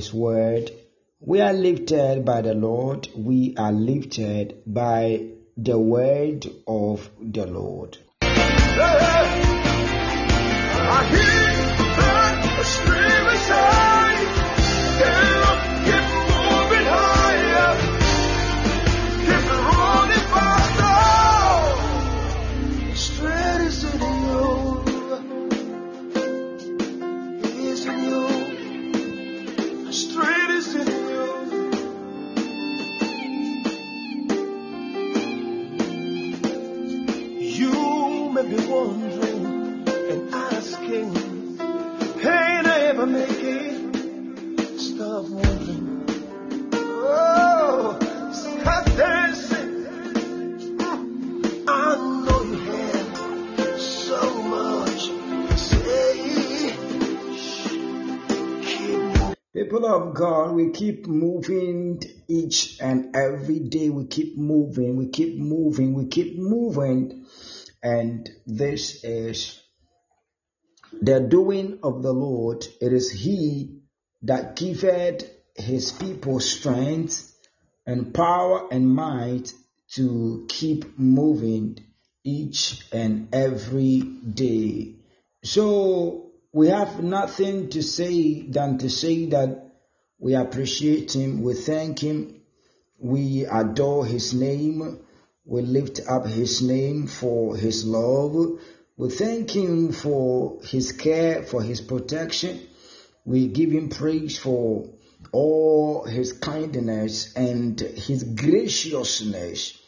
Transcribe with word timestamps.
His 0.00 0.14
word. 0.14 0.70
We 1.20 1.42
are 1.42 1.52
lifted 1.52 2.24
by 2.24 2.40
the 2.40 2.54
Lord. 2.54 3.06
We 3.14 3.54
are 3.58 3.70
lifted 3.70 4.62
by 4.66 5.26
the 5.58 5.78
word 5.78 6.46
of 6.66 7.10
the 7.20 7.44
Lord. 7.44 7.98
It? 45.20 45.30
Stop. 45.30 45.50
Oh, 46.72 47.98
stop 48.32 48.84
dancing. 48.96 49.86
I 51.68 51.96
know 51.96 52.42
you 52.42 52.56
have 52.56 53.80
so 53.80 54.42
much 54.42 55.08
to 55.08 55.58
say. 55.58 56.72
Keep. 58.62 59.36
People 59.52 59.84
of 59.86 60.14
God, 60.14 60.54
we 60.54 60.70
keep 60.70 61.06
moving 61.06 62.02
each 62.28 62.80
and 62.80 63.14
every 63.14 63.58
day. 63.58 63.90
We 63.90 64.06
keep 64.06 64.38
moving, 64.38 64.96
we 64.96 65.08
keep 65.08 65.38
moving, 65.38 65.94
we 65.94 66.06
keep 66.06 66.38
moving. 66.38 67.26
And 67.82 68.28
this 68.46 69.04
is 69.04 69.60
the 70.92 71.20
doing 71.20 71.78
of 71.82 72.02
the 72.02 72.12
Lord. 72.12 72.66
It 72.80 72.92
is 72.92 73.10
He 73.10 73.79
that 74.22 74.56
giveth 74.56 75.24
His 75.54 75.92
people 75.92 76.40
strength 76.40 77.34
and 77.86 78.14
power 78.14 78.68
and 78.70 78.88
might 78.88 79.52
to 79.92 80.46
keep 80.48 80.98
moving 80.98 81.78
each 82.22 82.86
and 82.92 83.28
every 83.34 84.00
day. 84.00 84.94
So 85.42 86.30
we 86.52 86.68
have 86.68 87.02
nothing 87.02 87.70
to 87.70 87.82
say 87.82 88.42
than 88.42 88.78
to 88.78 88.90
say 88.90 89.26
that 89.26 89.66
we 90.18 90.34
appreciate 90.34 91.14
Him, 91.16 91.42
we 91.42 91.54
thank 91.54 92.00
Him, 92.00 92.42
we 92.98 93.46
adore 93.46 94.04
His 94.04 94.34
name, 94.34 95.00
we 95.44 95.62
lift 95.62 96.00
up 96.06 96.26
His 96.26 96.60
name 96.60 97.06
for 97.06 97.56
His 97.56 97.86
love, 97.86 98.60
we 98.96 99.08
thank 99.08 99.50
Him 99.50 99.92
for 99.92 100.60
His 100.62 100.92
care, 100.92 101.42
for 101.42 101.62
His 101.62 101.80
protection. 101.80 102.60
We 103.24 103.48
give 103.48 103.70
Him 103.70 103.88
praise 103.88 104.38
for 104.38 104.90
all 105.32 106.04
His 106.04 106.32
kindness 106.32 107.34
and 107.34 107.78
His 107.78 108.24
graciousness 108.24 109.78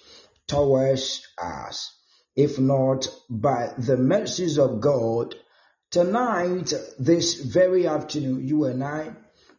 towards 0.47 1.27
us. 1.39 1.97
If 2.37 2.59
not 2.59 3.09
by 3.29 3.73
the 3.77 3.97
mercies 3.97 4.59
of 4.59 4.81
God, 4.81 5.35
tonight, 5.91 6.73
this 6.99 7.35
very 7.35 7.87
afternoon, 7.87 8.47
you 8.47 8.65
and 8.65 8.83
I 8.83 9.13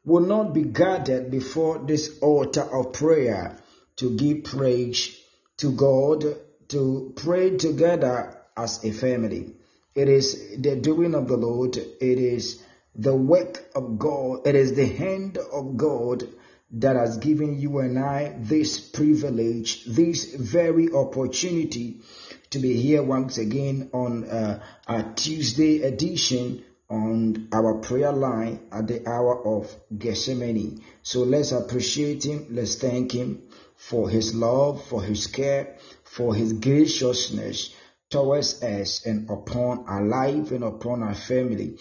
will 0.06 0.25
not 0.25 0.53
be 0.53 0.63
gathered 0.63 1.32
before 1.32 1.80
this 1.80 2.20
altar 2.20 2.62
of 2.62 2.94
prayer 2.94 3.58
to 3.98 4.15
give 4.18 4.44
praise 4.44 5.20
to 5.58 5.72
God, 5.72 6.25
to 6.70 7.13
pray 7.15 7.58
together 7.58 8.38
as 8.58 8.84
a 8.84 8.92
family. 8.92 9.56
It 9.96 10.10
is 10.10 10.58
the 10.58 10.75
doing 10.75 11.13
of 11.13 11.27
the 11.27 11.38
Lord. 11.38 11.77
It 11.77 12.01
is 12.01 12.63
the 12.96 13.16
work 13.16 13.64
of 13.76 13.98
God. 13.98 14.46
It 14.46 14.56
is 14.56 14.74
the 14.74 14.86
hand 14.86 15.38
of 15.38 15.78
God 15.78 16.24
that 16.72 16.96
has 16.96 17.18
given 17.18 17.60
you 17.60 17.80
and 17.80 18.00
I 18.00 18.36
this 18.38 18.80
privilege, 18.80 19.86
this 19.86 20.34
very 20.34 20.92
opportunity 20.92 22.02
to 22.50 22.60
be 22.60 22.74
here 22.74 23.04
once 23.04 23.38
again 23.38 23.90
on 23.94 24.24
uh, 24.26 24.64
our 24.88 25.14
Tuesday 25.14 25.82
edition 25.82 26.64
on 26.90 27.48
our 27.52 27.76
prayer 27.76 28.12
line 28.12 28.68
at 28.72 28.88
the 28.88 29.08
hour 29.08 29.58
of 29.58 29.76
Gethsemane. 29.98 30.84
So 31.02 31.24
let's 31.24 31.52
appreciate 31.52 32.26
Him. 32.26 32.48
Let's 32.52 32.76
thank 32.76 33.14
Him 33.14 33.42
for 33.84 34.10
his 34.10 34.34
love, 34.34 34.86
for 34.86 35.04
his 35.04 35.28
care, 35.28 35.76
for 36.06 36.34
his 36.34 36.54
graciousness 36.54 37.76
towards 38.10 38.64
us 38.64 39.06
and 39.06 39.30
upon 39.30 39.86
our 39.88 40.04
life 40.04 40.52
and 40.52 40.64
upon 40.64 41.04
our 41.04 41.16
family. 41.16 41.78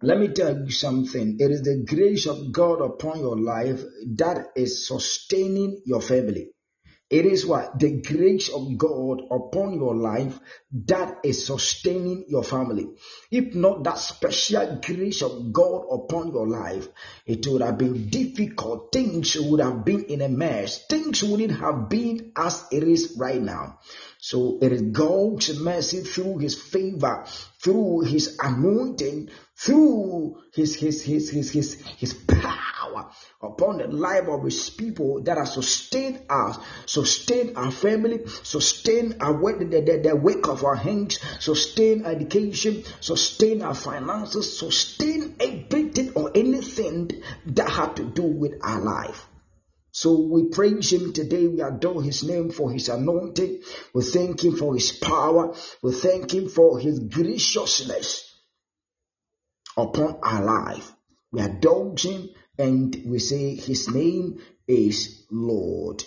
Let 0.00 0.18
me 0.18 0.28
tell 0.28 0.56
you 0.56 0.70
something. 0.70 1.38
It 1.40 1.50
is 1.50 1.62
the 1.62 1.84
grace 1.84 2.26
of 2.26 2.52
God 2.52 2.80
upon 2.80 3.18
your 3.18 3.36
life 3.36 3.82
that 4.16 4.46
is 4.54 4.86
sustaining 4.86 5.82
your 5.84 6.00
family. 6.00 6.50
It 7.10 7.24
is 7.24 7.46
what? 7.46 7.78
The 7.78 8.02
grace 8.02 8.50
of 8.50 8.76
God 8.76 9.22
upon 9.30 9.72
your 9.74 9.96
life 9.96 10.38
that 10.86 11.20
is 11.24 11.46
sustaining 11.46 12.26
your 12.28 12.44
family. 12.44 12.86
If 13.30 13.54
not 13.54 13.82
that 13.84 13.96
special 13.96 14.78
grace 14.84 15.22
of 15.22 15.50
God 15.52 15.86
upon 15.90 16.32
your 16.32 16.46
life, 16.46 16.86
it 17.24 17.46
would 17.46 17.62
have 17.62 17.78
been 17.78 18.10
difficult. 18.10 18.92
Things 18.92 19.36
would 19.40 19.60
have 19.60 19.86
been 19.86 20.04
in 20.04 20.20
a 20.20 20.28
mess. 20.28 20.84
Things 20.86 21.24
wouldn't 21.24 21.58
have 21.58 21.88
been 21.88 22.32
as 22.36 22.66
it 22.70 22.82
is 22.82 23.16
right 23.18 23.40
now. 23.40 23.78
So 24.20 24.58
it 24.60 24.72
is 24.72 24.82
God's 24.82 25.58
mercy 25.60 26.00
through 26.00 26.38
his 26.38 26.60
favor, 26.60 27.24
through 27.60 28.00
his 28.00 28.36
anointing, 28.42 29.30
through 29.56 30.42
his 30.52 30.74
his 30.74 31.02
his 31.04 31.30
his 31.30 31.52
his, 31.52 31.74
his 31.96 32.14
power 32.14 33.10
upon 33.40 33.78
the 33.78 33.86
life 33.86 34.26
of 34.26 34.42
his 34.42 34.70
people 34.70 35.22
that 35.22 35.38
has 35.38 35.54
sustained 35.54 36.22
us, 36.28 36.58
sustained 36.86 37.56
our 37.56 37.70
family, 37.70 38.26
sustained 38.42 39.16
our 39.20 39.34
the, 39.56 39.64
the, 39.64 40.00
the 40.02 40.16
work 40.16 40.48
of 40.48 40.64
our 40.64 40.74
hands, 40.74 41.20
sustain 41.38 42.04
education, 42.04 42.82
sustain 43.00 43.62
our 43.62 43.74
finances, 43.74 44.58
sustain 44.58 45.36
everything 45.38 46.12
or 46.14 46.32
anything 46.34 47.22
that 47.46 47.70
had 47.70 47.94
to 47.94 48.04
do 48.04 48.24
with 48.24 48.54
our 48.64 48.80
life. 48.80 49.27
So 49.90 50.20
we 50.20 50.48
praise 50.48 50.92
him 50.92 51.12
today. 51.12 51.46
We 51.46 51.60
adore 51.60 52.02
his 52.02 52.22
name 52.22 52.50
for 52.50 52.70
his 52.70 52.88
anointing. 52.88 53.62
We 53.94 54.02
thank 54.02 54.44
him 54.44 54.56
for 54.56 54.74
his 54.74 54.92
power. 54.92 55.54
We 55.82 55.92
thank 55.92 56.32
him 56.32 56.48
for 56.48 56.78
his 56.78 56.98
graciousness 56.98 58.34
upon 59.76 60.18
our 60.22 60.44
life. 60.44 60.92
We 61.32 61.40
adore 61.40 61.94
him 61.96 62.28
and 62.58 63.02
we 63.06 63.18
say 63.18 63.54
his 63.54 63.88
name 63.88 64.40
is 64.66 65.24
Lord. 65.30 66.04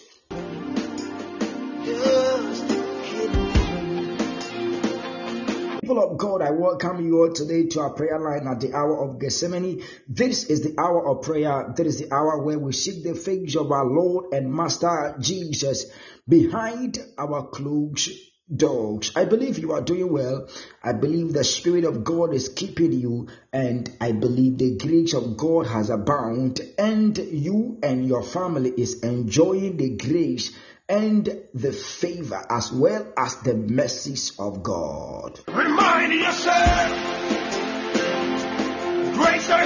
People 5.92 6.10
of 6.10 6.18
God, 6.18 6.42
I 6.42 6.52
welcome 6.52 7.06
you 7.06 7.20
all 7.20 7.34
today 7.34 7.66
to 7.66 7.82
our 7.82 7.90
prayer 7.90 8.18
line 8.18 8.48
at 8.48 8.62
the 8.62 8.74
hour 8.74 9.04
of 9.04 9.20
Gethsemane. 9.20 9.84
This 10.08 10.46
is 10.46 10.62
the 10.62 10.80
hour 10.80 11.06
of 11.06 11.22
prayer. 11.22 11.74
This 11.76 11.96
is 11.96 12.00
the 12.00 12.16
hour 12.16 12.42
where 12.42 12.58
we 12.58 12.72
seek 12.72 13.04
the 13.04 13.14
face 13.14 13.58
of 13.58 13.70
our 13.74 13.86
Lord 13.86 14.34
and 14.34 14.54
Master 14.54 15.18
Jesus 15.20 15.88
behind 16.30 16.98
our 17.18 17.46
closed 17.48 18.10
doors. 18.56 19.12
I 19.18 19.26
believe 19.26 19.60
you 19.60 19.74
are 19.74 19.82
doing 19.82 20.14
well. 20.14 20.48
I 20.82 20.94
believe 20.94 21.34
the 21.34 21.44
Spirit 21.44 21.84
of 21.84 22.06
God 22.06 22.34
is 22.34 22.48
keeping 22.48 22.94
you, 22.94 23.28
and 23.52 23.90
I 24.00 24.14
believe 24.14 24.60
the 24.60 24.78
grace 24.78 25.14
of 25.14 25.36
God 25.36 25.68
has 25.68 25.90
abound, 25.90 26.62
and 26.78 27.18
you 27.18 27.80
and 27.84 28.08
your 28.08 28.24
family 28.24 28.72
is 28.78 29.04
enjoying 29.04 29.76
the 29.76 29.98
grace 29.98 30.56
and 30.90 31.26
the 31.54 31.72
favor 31.72 32.44
as 32.50 32.72
well 32.72 33.12
as 33.18 33.36
the 33.38 33.54
mercies 33.56 34.34
of 34.40 34.64
God. 34.64 35.40
Remind 35.48 36.14
yourself, 36.14 36.90
grace 39.16 39.50
are 39.50 39.64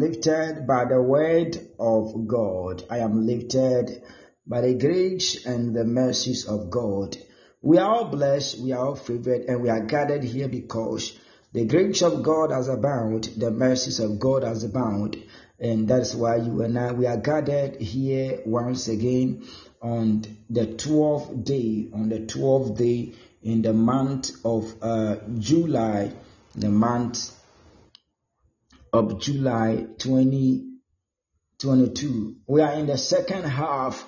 lifted. 0.00 0.66
By 0.66 0.84
the 0.84 1.00
word 1.00 1.58
of 1.78 2.26
God. 2.26 2.84
I 2.90 2.98
am 2.98 3.26
lifted 3.26 4.02
by 4.46 4.60
the 4.60 4.74
grace 4.74 5.44
and 5.44 5.74
the 5.74 5.84
mercies 5.84 6.46
of 6.46 6.70
God. 6.70 7.16
We 7.62 7.78
are 7.78 7.90
all 7.90 8.04
blessed, 8.04 8.60
we 8.60 8.72
are 8.72 8.86
all 8.86 8.94
favored, 8.94 9.42
and 9.48 9.60
we 9.60 9.68
are 9.68 9.80
gathered 9.80 10.22
here 10.22 10.46
because 10.46 11.18
the 11.52 11.64
grace 11.64 12.02
of 12.02 12.22
God 12.22 12.52
has 12.52 12.68
abound, 12.68 13.24
the 13.36 13.50
mercies 13.50 13.98
of 13.98 14.20
God 14.20 14.44
has 14.44 14.62
abound, 14.62 15.16
and 15.58 15.88
that's 15.88 16.14
why 16.14 16.36
you 16.36 16.62
and 16.62 16.78
I 16.78 16.92
we 16.92 17.06
are 17.06 17.16
gathered 17.16 17.80
here 17.80 18.40
once 18.44 18.88
again 18.88 19.46
on 19.82 20.24
the 20.50 20.66
12th 20.66 21.44
day, 21.44 21.88
on 21.92 22.08
the 22.08 22.20
12th 22.20 22.76
day 22.76 23.14
in 23.42 23.62
the 23.62 23.72
month 23.72 24.30
of 24.44 24.74
uh, 24.82 25.16
July, 25.38 26.12
the 26.54 26.68
month 26.68 27.32
of 28.96 29.20
July 29.20 29.86
2022. 29.98 32.36
We 32.46 32.62
are 32.62 32.72
in 32.72 32.86
the 32.86 32.96
second 32.96 33.44
half 33.44 34.02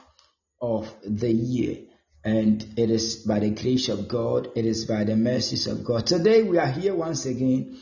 of 0.62 0.90
the 1.04 1.30
year, 1.30 1.80
and 2.24 2.66
it 2.76 2.90
is 2.90 3.16
by 3.16 3.40
the 3.40 3.50
grace 3.50 3.90
of 3.90 4.08
God, 4.08 4.48
it 4.56 4.64
is 4.64 4.86
by 4.86 5.04
the 5.04 5.14
mercies 5.14 5.66
of 5.66 5.84
God. 5.84 6.06
Today 6.06 6.42
we 6.42 6.56
are 6.56 6.70
here 6.70 6.94
once 6.94 7.26
again, 7.26 7.76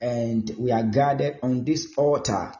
and 0.00 0.54
we 0.58 0.70
are 0.70 0.82
gathered 0.82 1.38
on 1.42 1.64
this 1.64 1.94
altar 1.96 2.52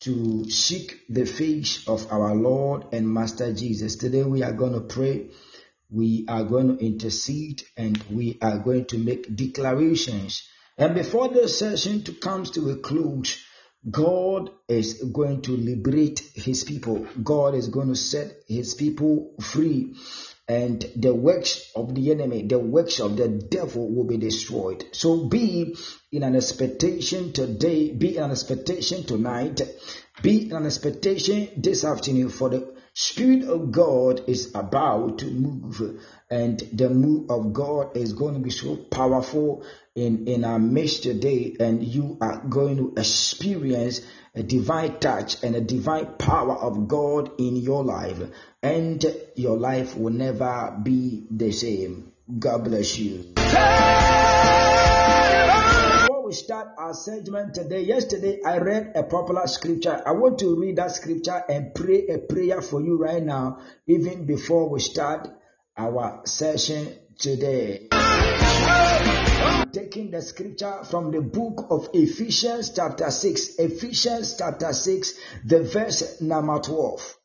to 0.00 0.50
seek 0.50 1.02
the 1.08 1.24
face 1.24 1.86
of 1.86 2.10
our 2.10 2.34
Lord 2.34 2.86
and 2.92 3.08
Master 3.08 3.52
Jesus. 3.52 3.94
Today 3.94 4.24
we 4.24 4.42
are 4.42 4.54
going 4.54 4.72
to 4.72 4.80
pray, 4.80 5.30
we 5.88 6.24
are 6.28 6.42
going 6.42 6.76
to 6.76 6.84
intercede, 6.84 7.62
and 7.76 7.96
we 8.10 8.38
are 8.42 8.58
going 8.58 8.86
to 8.86 8.98
make 8.98 9.36
declarations. 9.36 10.42
And 10.78 10.94
before 10.94 11.28
this 11.28 11.58
session 11.58 12.02
to 12.04 12.12
comes 12.12 12.50
to 12.52 12.70
a 12.70 12.76
close, 12.76 13.42
God 13.90 14.50
is 14.68 15.04
going 15.12 15.42
to 15.42 15.52
liberate 15.52 16.20
his 16.34 16.64
people. 16.64 17.06
God 17.22 17.54
is 17.54 17.68
going 17.68 17.88
to 17.88 17.94
set 17.94 18.32
his 18.46 18.74
people 18.74 19.34
free. 19.40 19.94
And 20.48 20.84
the 20.94 21.14
works 21.14 21.72
of 21.74 21.94
the 21.94 22.10
enemy, 22.12 22.46
the 22.46 22.58
works 22.58 23.00
of 23.00 23.16
the 23.16 23.28
devil 23.28 23.92
will 23.92 24.04
be 24.04 24.18
destroyed. 24.18 24.84
So 24.92 25.28
be 25.28 25.76
in 26.12 26.22
an 26.22 26.36
expectation 26.36 27.32
today, 27.32 27.92
be 27.92 28.16
in 28.16 28.24
an 28.24 28.30
expectation 28.30 29.04
tonight, 29.04 29.60
be 30.22 30.46
in 30.46 30.52
an 30.52 30.66
expectation 30.66 31.48
this 31.56 31.84
afternoon 31.84 32.28
for 32.28 32.50
the 32.50 32.76
Spirit 32.98 33.44
of 33.44 33.72
God 33.72 34.22
is 34.26 34.54
about 34.54 35.18
to 35.18 35.26
move, 35.26 36.00
and 36.30 36.58
the 36.72 36.88
move 36.88 37.30
of 37.30 37.52
God 37.52 37.94
is 37.94 38.14
going 38.14 38.32
to 38.32 38.40
be 38.40 38.48
so 38.48 38.74
powerful 38.74 39.62
in, 39.96 40.28
in 40.28 40.44
our 40.44 40.58
midst 40.58 41.02
today, 41.02 41.56
and 41.58 41.82
you 41.82 42.18
are 42.20 42.38
going 42.38 42.76
to 42.76 42.92
experience 43.00 44.02
a 44.34 44.42
divine 44.42 45.00
touch 45.00 45.42
and 45.42 45.56
a 45.56 45.60
divine 45.62 46.06
power 46.18 46.54
of 46.54 46.86
God 46.86 47.32
in 47.38 47.56
your 47.56 47.82
life, 47.82 48.18
and 48.62 49.04
your 49.34 49.56
life 49.56 49.96
will 49.96 50.12
never 50.12 50.78
be 50.82 51.26
the 51.30 51.50
same. 51.50 52.12
God 52.38 52.64
bless 52.64 52.98
you. 52.98 53.32
Before 55.96 56.26
we 56.26 56.32
start 56.32 56.68
our 56.76 56.92
segment 56.92 57.54
today, 57.54 57.82
yesterday 57.82 58.42
I 58.44 58.58
read 58.58 58.92
a 58.96 59.04
popular 59.04 59.46
scripture. 59.46 60.02
I 60.04 60.12
want 60.12 60.40
to 60.40 60.60
read 60.60 60.76
that 60.76 60.90
scripture 60.90 61.42
and 61.48 61.74
pray 61.74 62.08
a 62.08 62.18
prayer 62.18 62.60
for 62.60 62.82
you 62.82 62.98
right 62.98 63.22
now, 63.22 63.60
even 63.86 64.26
before 64.26 64.68
we 64.68 64.80
start 64.80 65.28
our 65.78 66.20
session 66.26 66.98
today. 67.18 67.88
Taking 69.72 70.10
the 70.10 70.22
scripture 70.22 70.84
from 70.84 71.10
the 71.10 71.20
book 71.20 71.66
of 71.70 71.90
Ephesians, 71.92 72.70
chapter 72.74 73.10
6. 73.10 73.56
Ephesians, 73.56 74.36
chapter 74.38 74.72
6, 74.72 75.14
the 75.44 75.62
verse 75.62 76.20
number 76.20 76.58
12. 76.58 77.18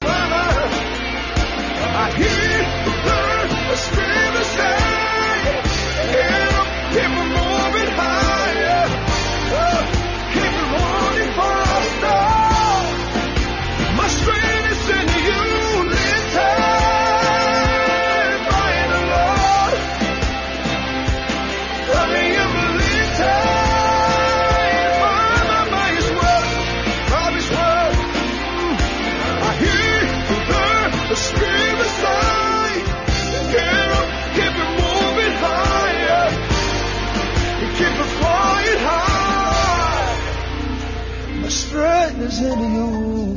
is 42.42 42.54
in 42.54 42.74
you. 42.74 43.36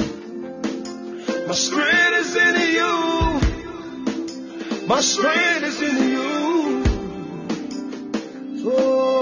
My 1.47 1.55
strength 1.55 2.17
is 2.21 2.37
in 2.37 2.57
you. 2.73 2.95
My 4.87 5.01
strength 5.01 5.65
is 5.65 5.83
in 5.83 5.97
you. 6.11 6.85
Oh. 8.67 9.14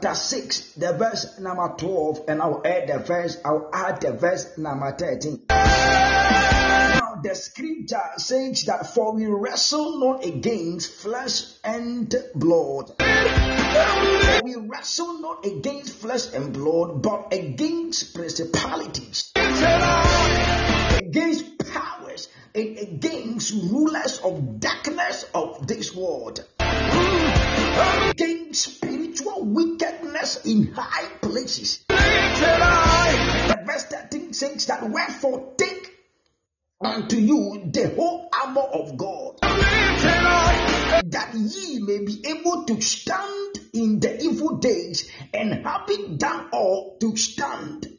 Chapter 0.00 0.18
6, 0.18 0.72
the 0.74 0.92
verse 0.94 1.38
number 1.38 1.74
12, 1.76 2.24
and 2.28 2.40
I'll 2.40 2.62
add 2.64 2.88
the 2.88 2.98
verse, 3.00 3.36
I'll 3.44 3.68
add 3.72 4.00
the 4.00 4.12
verse 4.12 4.56
number 4.56 4.92
13. 4.92 5.42
Now 5.50 7.20
the 7.22 7.34
scripture 7.34 8.00
says 8.16 8.64
that 8.64 8.94
for 8.94 9.14
we 9.14 9.26
wrestle 9.26 9.98
not 9.98 10.24
against 10.24 11.02
flesh 11.02 11.42
and 11.62 12.08
blood. 12.34 12.92
We 14.42 14.56
wrestle 14.56 15.20
not 15.20 15.44
against 15.44 15.96
flesh 15.96 16.32
and 16.32 16.54
blood, 16.54 17.02
but 17.02 17.34
against 17.34 18.14
principalities, 18.14 19.32
against 20.96 21.58
powers, 21.58 22.28
and 22.54 22.78
against 22.78 23.52
rulers 23.52 24.18
of 24.24 24.60
darkness 24.60 25.26
of 25.34 25.66
this 25.66 25.94
world, 25.94 26.42
against 26.58 28.80
spiritual 29.14 29.44
wickedness 29.44 30.44
in 30.44 30.72
high 30.72 31.08
places. 31.20 31.84
The 31.88 33.58
verse 33.66 33.84
13 33.84 34.32
says 34.32 34.66
that 34.66 34.88
wherefore 34.88 35.54
take 35.56 35.96
unto 36.80 37.16
you 37.16 37.70
the 37.72 37.92
whole 37.96 38.28
armor 38.32 38.60
of 38.60 38.96
God, 38.96 39.38
that 39.40 41.34
ye 41.34 41.80
may 41.80 42.04
be 42.04 42.24
able 42.26 42.64
to 42.64 42.80
stand 42.80 43.58
in 43.72 44.00
the 44.00 44.22
evil 44.22 44.56
days, 44.58 45.10
and 45.34 45.64
having 45.64 46.16
done 46.16 46.48
all 46.52 46.96
to 47.00 47.16
stand. 47.16 47.98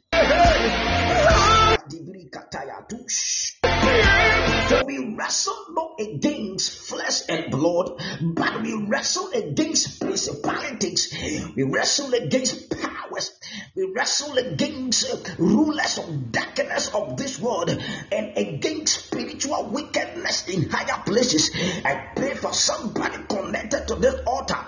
For 4.68 4.84
we 4.86 5.14
wrestle 5.16 5.66
not 5.70 6.00
against 6.00 6.70
flesh 6.88 7.22
and 7.28 7.50
blood, 7.50 8.00
but 8.22 8.62
we 8.62 8.86
wrestle 8.86 9.30
against 9.32 10.00
principalities, 10.00 11.12
we 11.56 11.64
wrestle 11.64 12.14
against 12.14 12.70
powers, 12.70 13.32
we 13.74 13.92
wrestle 13.94 14.38
against 14.38 15.10
uh, 15.10 15.34
rulers 15.38 15.98
of 15.98 16.30
darkness 16.30 16.94
of 16.94 17.16
this 17.16 17.40
world, 17.40 17.70
and 17.70 18.36
against 18.38 19.06
spiritual 19.06 19.64
wickedness 19.70 20.48
in 20.48 20.70
higher 20.70 21.02
places. 21.04 21.50
I 21.84 22.12
pray 22.14 22.34
for 22.34 22.52
somebody 22.52 23.18
connected 23.28 23.88
to 23.88 23.96
this 23.96 24.20
altar 24.26 24.58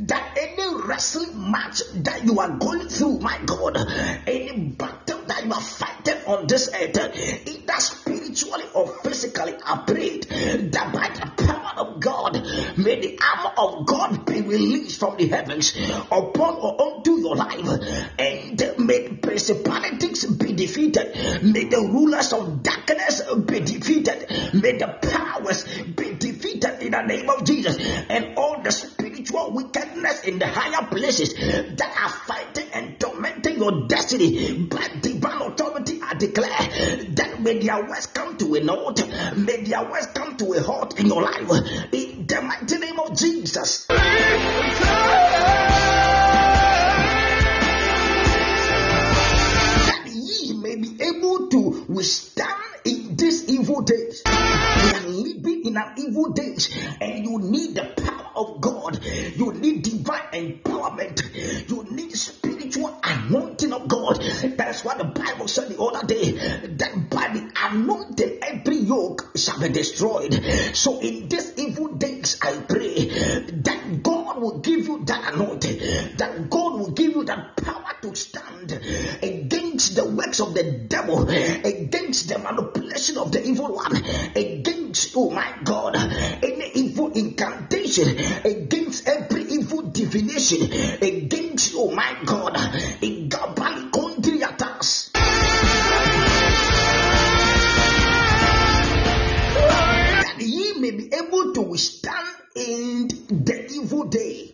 that 0.00 0.36
any 0.38 0.74
wrestling 0.84 1.50
match 1.50 1.80
that 1.94 2.24
you 2.24 2.38
are 2.38 2.50
going 2.58 2.88
through, 2.88 3.18
my 3.20 3.38
God, 3.46 3.78
any 4.26 4.68
battle 4.76 5.22
that 5.26 5.44
you 5.44 5.52
are 5.52 5.60
fighting 5.60 6.18
on 6.26 6.46
this 6.50 6.68
earth, 6.74 7.48
either 7.48 7.80
spiritually 7.80 8.64
or 8.74 8.88
physically, 9.04 9.54
I 9.64 9.84
pray 9.86 10.18
that 10.18 10.92
by 10.92 11.08
the 11.08 11.44
power 11.44 11.72
of 11.78 12.00
God, 12.00 12.34
may 12.76 13.00
the 13.00 13.18
armor 13.22 13.52
of 13.56 13.86
God 13.86 14.26
be 14.26 14.40
released 14.42 14.98
from 14.98 15.16
the 15.16 15.28
heavens 15.28 15.76
upon 15.76 16.56
or 16.56 16.96
unto 16.96 17.12
your 17.20 17.36
life, 17.36 17.68
and 18.18 18.74
may 18.78 19.08
principalities 19.08 20.26
be 20.26 20.52
defeated, 20.52 21.42
may 21.44 21.64
the 21.64 21.80
rulers 21.80 22.32
of 22.32 22.62
darkness 22.62 23.22
be 23.46 23.60
defeated, 23.60 24.26
may 24.52 24.76
the 24.76 24.98
powers 25.00 25.64
be 25.64 26.14
defeated 26.14 26.29
in 26.64 26.92
the 26.92 27.02
name 27.02 27.28
of 27.30 27.44
Jesus, 27.44 27.76
and 28.08 28.36
all 28.36 28.60
the 28.62 28.70
spiritual 28.70 29.52
wickedness 29.52 30.24
in 30.24 30.38
the 30.38 30.46
higher 30.46 30.86
places 30.86 31.34
that 31.34 31.96
are 32.02 32.08
fighting 32.08 32.68
and 32.72 32.98
tormenting 33.00 33.56
your 33.56 33.86
destiny 33.86 34.64
by 34.64 34.88
divine 35.00 35.42
authority. 35.42 36.00
I 36.02 36.14
declare 36.14 36.48
that 37.14 37.40
may 37.40 37.58
their 37.58 37.84
words 37.86 38.06
come 38.06 38.36
to 38.38 38.54
a 38.54 38.60
note, 38.64 39.00
may 39.36 39.62
their 39.64 39.84
words 39.90 40.06
come 40.14 40.36
to 40.38 40.52
a 40.54 40.62
halt 40.62 40.98
in 40.98 41.06
your 41.06 41.22
life 41.22 41.50
in 41.92 42.26
the 42.26 42.42
mighty 42.42 42.78
name 42.78 42.98
of 43.00 43.16
Jesus. 43.18 43.86
That 49.86 50.06
ye 50.06 50.54
may 50.54 50.76
be 50.76 51.02
able 51.02 51.48
to 51.48 51.69
withstand 51.90 52.54
in 52.84 53.16
these 53.16 53.48
evil 53.48 53.82
days. 53.82 54.22
We 54.24 54.32
are 54.32 55.08
living 55.08 55.66
in 55.66 55.76
an 55.76 55.94
evil 55.96 56.30
days, 56.30 56.70
and 57.00 57.24
you 57.24 57.38
need 57.40 57.74
the 57.74 57.92
power 58.02 58.30
of 58.36 58.60
God. 58.60 59.04
You 59.34 59.52
need 59.52 59.82
divine 59.82 60.30
empowerment. 60.32 61.68
You 61.68 61.84
need 61.90 62.12
spiritual 62.16 62.96
anointing 63.02 63.72
of 63.72 63.88
God. 63.88 64.22
That's 64.56 64.84
what 64.84 64.98
the 64.98 65.04
Bible 65.04 65.48
said 65.48 65.68
the 65.68 65.82
other 65.82 66.06
day 66.06 66.32
that 66.32 67.10
by 67.10 67.28
the 67.28 67.50
anointing 67.56 68.38
every 68.42 68.76
yoke 68.76 69.32
shall 69.36 69.58
be 69.58 69.68
destroyed. 69.68 70.32
So 70.74 71.00
in 71.00 71.28
these 71.28 71.58
evil 71.58 71.88
days, 71.88 72.38
I 72.40 72.56
pray 72.68 73.06
that 73.66 74.00
God 74.02 74.40
will 74.40 74.60
give 74.60 74.86
you 74.86 75.04
that 75.06 75.34
anointing, 75.34 75.78
that 76.16 76.48
God 76.48 76.78
will 76.78 76.92
give 76.92 77.12
you 77.12 77.24
that 77.24 77.56
power 77.56 77.94
to 78.02 78.14
stand 78.14 78.72
against 79.80 79.96
the 79.96 80.04
works 80.04 80.40
of 80.40 80.52
the 80.52 80.62
devil, 80.62 81.26
against 81.28 82.28
the 82.28 82.38
manipulation 82.38 83.16
of 83.16 83.32
the 83.32 83.42
evil 83.42 83.74
one, 83.74 83.96
against, 84.36 85.16
oh 85.16 85.30
my 85.30 85.54
God, 85.64 85.96
any 85.96 86.70
evil 86.74 87.10
incantation, 87.12 88.08
against 88.44 89.08
every 89.08 89.44
evil 89.44 89.82
divination, 89.82 90.70
against, 91.00 91.72
oh 91.74 91.90
my 91.92 92.14
God, 92.26 92.56
in 93.00 93.30
Gabali 93.30 93.90
country 93.90 94.42
attacks. 94.42 95.10
That 100.20 100.36
ye 100.40 100.78
may 100.78 100.90
be 100.90 101.10
able 101.14 101.54
to 101.54 101.62
withstand 101.62 102.36
in 102.54 103.08
the 103.08 103.66
evil 103.72 104.04
day. 104.04 104.52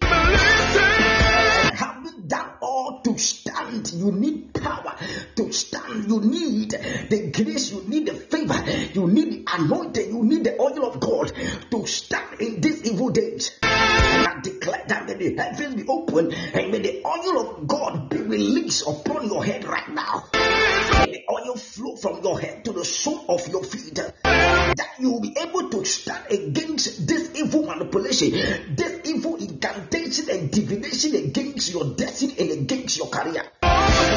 Stand, 3.67 3.93
you 3.93 4.13
need 4.13 4.55
power 4.55 4.97
to 5.37 5.53
stand. 5.53 6.09
You 6.09 6.21
need 6.21 6.71
the 6.71 7.33
grace, 7.33 7.73
you 7.73 7.83
need 7.87 8.07
the 8.07 8.15
favor, 8.15 8.63
you 8.93 9.07
need 9.07 9.47
the 9.47 9.53
anointing, 9.55 10.09
you 10.09 10.23
need 10.23 10.45
the 10.45 10.61
oil 10.61 10.87
of 10.87 11.01
God 11.01 11.33
to 11.71 11.87
stand 11.87 12.41
in 12.41 12.61
these 12.61 12.85
evil 12.85 13.11
days. 13.11 13.59
I 14.17 14.41
declare 14.41 14.85
that 14.89 15.07
may 15.07 15.15
the 15.15 15.43
heavens 15.43 15.75
be 15.75 15.89
open 15.89 16.33
and 16.33 16.73
may 16.73 16.79
the 16.79 17.03
oil 17.05 17.41
of 17.41 17.67
God 17.67 18.09
be 18.11 18.19
released 18.19 18.87
upon 18.87 19.27
your 19.27 19.45
head 19.45 19.65
right 19.65 19.89
now. 19.89 20.25
May 20.33 21.13
the 21.13 21.25
oil 21.31 21.57
flow 21.57 21.97
from 21.97 22.23
your 22.23 22.41
head 22.41 22.65
to 22.65 22.73
the 22.73 22.85
sole 22.85 23.25
of 23.29 23.47
your 23.49 23.65
feet. 23.65 23.95
That 23.95 24.89
you 24.99 25.13
will 25.13 25.21
be 25.21 25.37
able 25.39 25.71
to 25.71 25.85
stand 25.85 26.31
against 26.31 27.07
this 27.07 27.35
evil 27.35 27.67
manipulation, 27.67 28.75
this 28.77 29.01
evil 29.09 29.37
incantation 29.37 30.31
and 30.31 30.51
divination 30.51 31.15
against 31.15 31.73
your 31.73 31.95
destiny 31.95 32.35
and 32.39 32.51
against 32.63 32.99
your 32.99 33.09
career. 33.09 33.45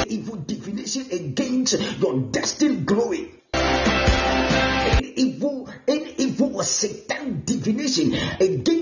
Evil 0.08 0.38
divination 0.38 1.06
against 1.12 1.80
your 2.00 2.20
destined 2.32 2.86
glory. 2.86 3.32
Any 3.54 5.08
evil, 5.14 5.70
any 5.88 6.14
evil 6.18 6.64
satanic 6.64 7.46
divination 7.46 8.14
against 8.40 8.79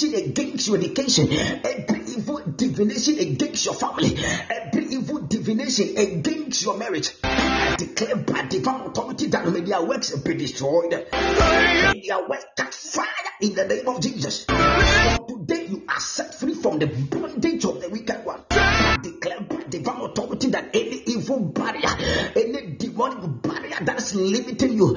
divination 0.00 0.30
against 0.30 0.68
your 0.68 0.78
education, 0.78 1.32
every 1.32 2.00
evil 2.12 2.42
divination 2.56 3.18
against 3.18 3.64
your 3.66 3.74
family, 3.74 4.16
every 4.48 4.86
evil 4.86 5.20
divination 5.20 5.96
against 5.96 6.62
your 6.62 6.76
marriage. 6.76 7.10
I 7.22 7.76
declare 7.76 8.16
by 8.16 8.46
divine 8.46 8.80
authority 8.82 9.26
that 9.26 9.46
may 9.46 9.60
their 9.60 9.84
works 9.84 10.14
be 10.16 10.34
destroyed. 10.34 10.90
Their 10.92 12.28
works 12.28 12.44
catch 12.56 12.74
fire 12.74 13.06
in 13.40 13.54
the 13.54 13.66
name 13.66 13.88
of 13.88 14.00
Jesus. 14.00 14.46
Today 14.46 15.66
you 15.68 15.84
are 15.88 16.00
set 16.00 16.34
free 16.34 16.54
from 16.54 16.78
the 16.78 16.86
bondage 16.86 17.64
of 17.64 17.80
the 17.80 17.88
wicked 17.88 18.24
one. 18.24 18.40
I 18.50 18.98
declare 19.02 19.40
by 19.40 19.62
divine 19.68 20.00
authority 20.00 20.48
that 20.50 20.70
any 20.74 21.02
evil 21.06 21.40
barrier, 21.40 21.88
any 22.36 22.76
demonic 22.76 23.42
barrier 23.42 23.78
that 23.82 23.98
is 23.98 24.14
limiting 24.14 24.74
you, 24.74 24.96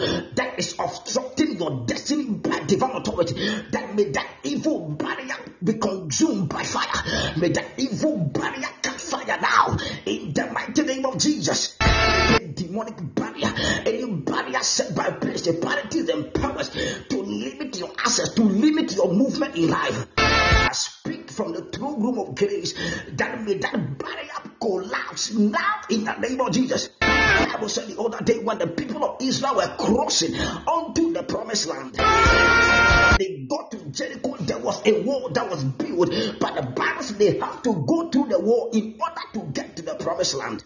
promised 40.34 40.36
land. 40.36 40.64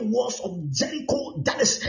The 0.00 0.08
walls 0.10 0.40
of 0.40 0.70
Jericho 0.70 1.42
that 1.42 1.60
is 1.60 1.80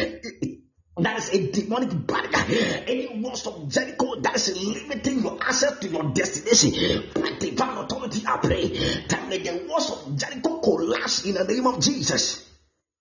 that 0.98 1.18
is 1.18 1.30
a 1.34 1.52
demonic 1.52 2.06
barrier. 2.06 2.84
Any 2.88 3.22
walls 3.22 3.48
of 3.48 3.70
Jericho 3.70 4.20
that 4.22 4.36
is 4.36 4.56
limiting 4.64 5.24
your 5.24 5.38
access 5.42 5.80
to 5.80 5.88
your 5.88 6.12
destination. 6.14 7.10
By 7.16 7.38
divine 7.40 7.78
authority, 7.78 8.24
I 8.28 8.38
pray 8.38 8.68
that 9.08 9.28
may 9.30 9.40
the 9.40 9.66
walls 9.68 9.92
of 9.92 10.18
Jericho 10.18 10.60
collapse 10.60 11.26
in 11.26 11.34
the 11.36 11.44
name 11.46 11.68
of 11.68 11.80
Jesus. 11.80 12.50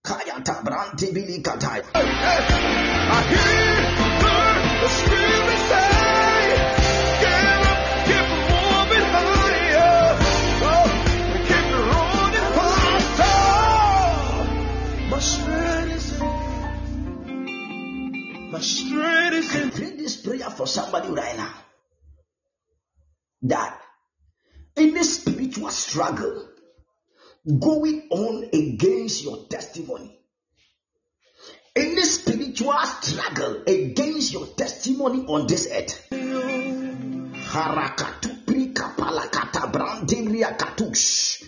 Kayata 0.04 0.64
branti 0.64 1.12
bili 1.12 1.42
kataya. 1.42 1.82
For 20.62 20.68
somebody 20.68 21.08
right 21.08 21.36
now. 21.36 21.52
That 23.42 23.80
in 24.76 24.94
this 24.94 25.18
spiritual 25.18 25.70
struggle 25.70 26.48
going 27.58 28.06
on 28.10 28.44
against 28.52 29.24
your 29.24 29.46
testimony, 29.50 30.16
in 31.74 31.96
this 31.96 32.20
spiritual 32.20 32.78
struggle 33.00 33.64
against 33.66 34.32
your 34.32 34.46
testimony 34.54 35.24
on 35.26 35.48
this 35.48 35.66
earth, 35.66 36.06
Harakatu 37.50 38.44
prika 38.46 38.94
palakata 38.94 39.66
brandibria 39.72 40.56
katush. 40.56 41.42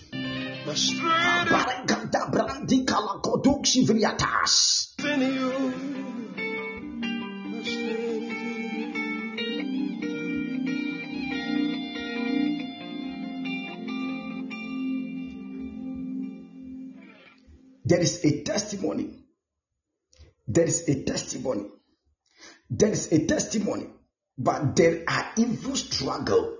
There 17.84 18.00
is 18.00 18.24
a 18.24 18.42
testimony. 18.42 19.10
There 20.46 20.64
is 20.64 20.88
a 20.88 21.04
testimony. 21.04 21.66
There 22.70 22.90
is 22.90 23.12
a 23.12 23.26
testimony. 23.26 23.86
But 24.36 24.74
there 24.76 25.04
are 25.06 25.30
evil 25.36 25.76
struggle, 25.76 26.56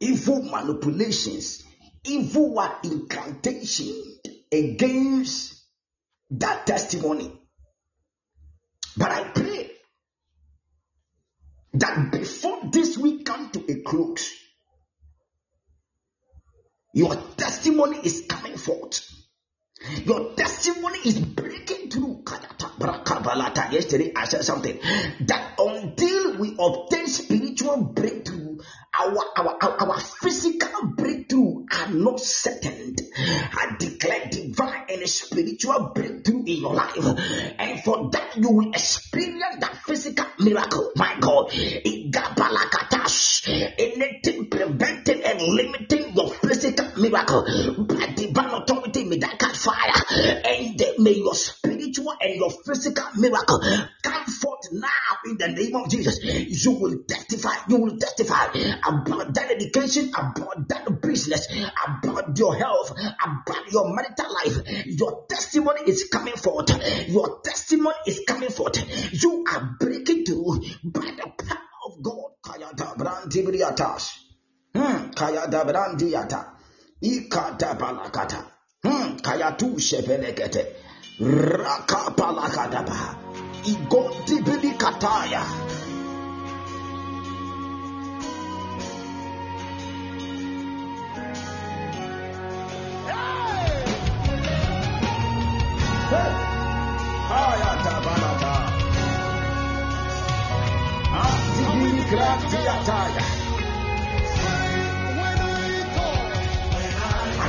evil 0.00 0.42
manipulations, 0.42 1.62
evil 2.04 2.58
incantation 2.82 4.18
against 4.50 5.62
that 6.30 6.66
testimony. 6.66 7.38
But 8.96 9.10
I 9.10 9.24
pray 9.30 9.70
that 11.74 12.10
before 12.12 12.60
this 12.70 12.98
week 12.98 13.24
come 13.24 13.50
to 13.50 13.64
a 13.70 13.82
close, 13.82 14.30
your 16.92 17.14
testimony 17.36 17.98
is 18.02 18.26
coming 18.28 18.56
forth. 18.56 19.21
Your 20.04 20.34
testimony 20.34 20.98
is 21.04 21.18
breaking 21.18 21.90
through. 21.90 22.24
Yesterday 23.70 24.12
I 24.14 24.24
said 24.24 24.44
something 24.44 24.78
that 25.20 25.54
until 25.58 26.36
we 26.38 26.56
obtain 26.58 27.06
spiritual 27.06 27.84
breakthrough, 27.84 28.58
our, 28.98 29.18
our, 29.36 29.56
our, 29.62 30.00
physical 30.00 30.88
breakthrough 30.88 31.64
are 31.72 31.90
not 31.90 32.20
certain. 32.20 32.94
I 33.16 33.76
declare 33.78 34.28
divine 34.30 34.84
and 34.90 35.08
spiritual 35.08 35.92
breakthrough 35.94 36.40
in 36.40 36.60
your 36.60 36.74
life. 36.74 36.96
And 37.58 37.80
for 37.82 38.10
that 38.10 38.36
you 38.36 38.50
will 38.50 38.70
experience 38.70 39.56
that 39.60 39.76
physical 39.86 40.26
miracle. 40.38 40.92
My 40.96 41.16
God. 41.20 41.50
Anything 43.78 44.50
preventing 44.50 45.22
and 45.22 45.42
limiting 45.42 46.14
your 46.14 46.28
physical 46.34 46.88
miracle 47.00 47.44
by 47.86 48.12
divine 48.14 48.50
authority 48.50 48.81
may 49.12 49.18
that 49.18 49.38
catch 49.38 49.58
fire 49.58 49.92
and 50.48 50.80
may 51.04 51.12
your 51.12 51.34
spiritual 51.34 52.14
and 52.18 52.36
your 52.36 52.50
physical 52.50 53.04
miracle 53.16 53.60
come 54.02 54.24
forth 54.24 54.72
now 54.72 55.12
in 55.26 55.36
the 55.36 55.48
name 55.48 55.76
of 55.76 55.90
Jesus. 55.90 56.18
You 56.24 56.72
will 56.72 57.04
testify, 57.06 57.52
you 57.68 57.76
will 57.76 57.98
testify 57.98 58.46
about 58.88 59.34
that 59.34 59.50
education, 59.50 60.10
about 60.16 60.66
that 60.68 61.02
business, 61.02 61.46
about 61.86 62.38
your 62.38 62.56
health, 62.56 62.92
about 62.92 63.70
your 63.70 63.94
marital 63.94 64.32
life. 64.32 64.86
Your 64.86 65.26
testimony 65.28 65.82
is 65.86 66.08
coming 66.10 66.36
forth. 66.36 66.70
Your 67.08 67.40
testimony 67.42 67.96
is 68.06 68.22
coming 68.26 68.50
forth. 68.50 68.78
You 69.22 69.44
are 69.52 69.76
breaking 69.78 70.24
through 70.24 70.60
by 70.84 71.12
the 71.16 71.30
power 71.36 71.58
of 71.86 72.02
God. 72.02 72.22
Hmm. 79.22 79.30
Kaya 79.30 79.56
tu 79.56 79.78
shepelekete. 79.78 80.66
Raka 81.20 82.10
palakadaba. 82.16 83.14
Igonti 83.64 84.42
bilikataya. 84.42 85.42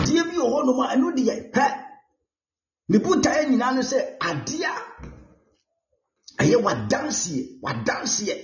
Adeɛ 0.03 0.21
bi 0.29 0.35
wɔ 0.37 0.47
hɔnom 0.53 0.79
a 0.83 0.85
ɛno 0.93 1.07
deɛ 1.17 1.33
hɛ 1.55 1.65
ne 2.89 2.97
botaeɛ 3.03 3.41
nyinaa 3.49 3.73
no 3.75 3.81
sɛ 3.81 3.97
adeɛ 4.19 4.65
a 6.39 6.43
ɛyɛ 6.43 6.57
wadanseɛ 6.65 7.41
wadanseɛ. 7.63 8.35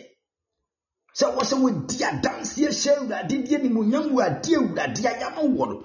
Sɛ 1.13 1.25
wɔ 1.35 1.41
sɛ 1.49 1.55
wɔdi 1.63 1.97
adanseɛ 2.09 2.69
hyɛ 2.71 2.91
awurade 2.97 3.35
deɛ 3.47 3.57
nimonyam 3.63 4.05
wɔ 4.15 4.21
adeɛ 4.29 4.55
awurade 4.57 5.01
ayama 5.11 5.41
wɔ 5.57 5.65
no 5.69 5.75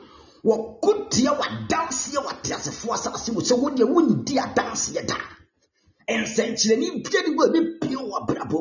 wɔko 0.44 0.90
tia 1.10 1.32
wadanseɛ 1.32 2.18
wate 2.26 2.50
asefoɔ 2.56 2.92
asase 2.94 3.32
mu 3.32 3.40
sɛ 3.40 3.54
wodeɛ 3.62 3.84
wondi 3.92 4.34
adanseɛ 4.38 5.06
da. 5.06 5.16
Nsɛnkyerɛnne 6.08 7.02
bia 7.02 7.20
ne 7.22 7.30
wɔ 7.36 7.42
a 7.44 7.48
ɛbɛpie 7.48 7.96
wɔ 7.96 8.14
abrabɔ 8.20 8.58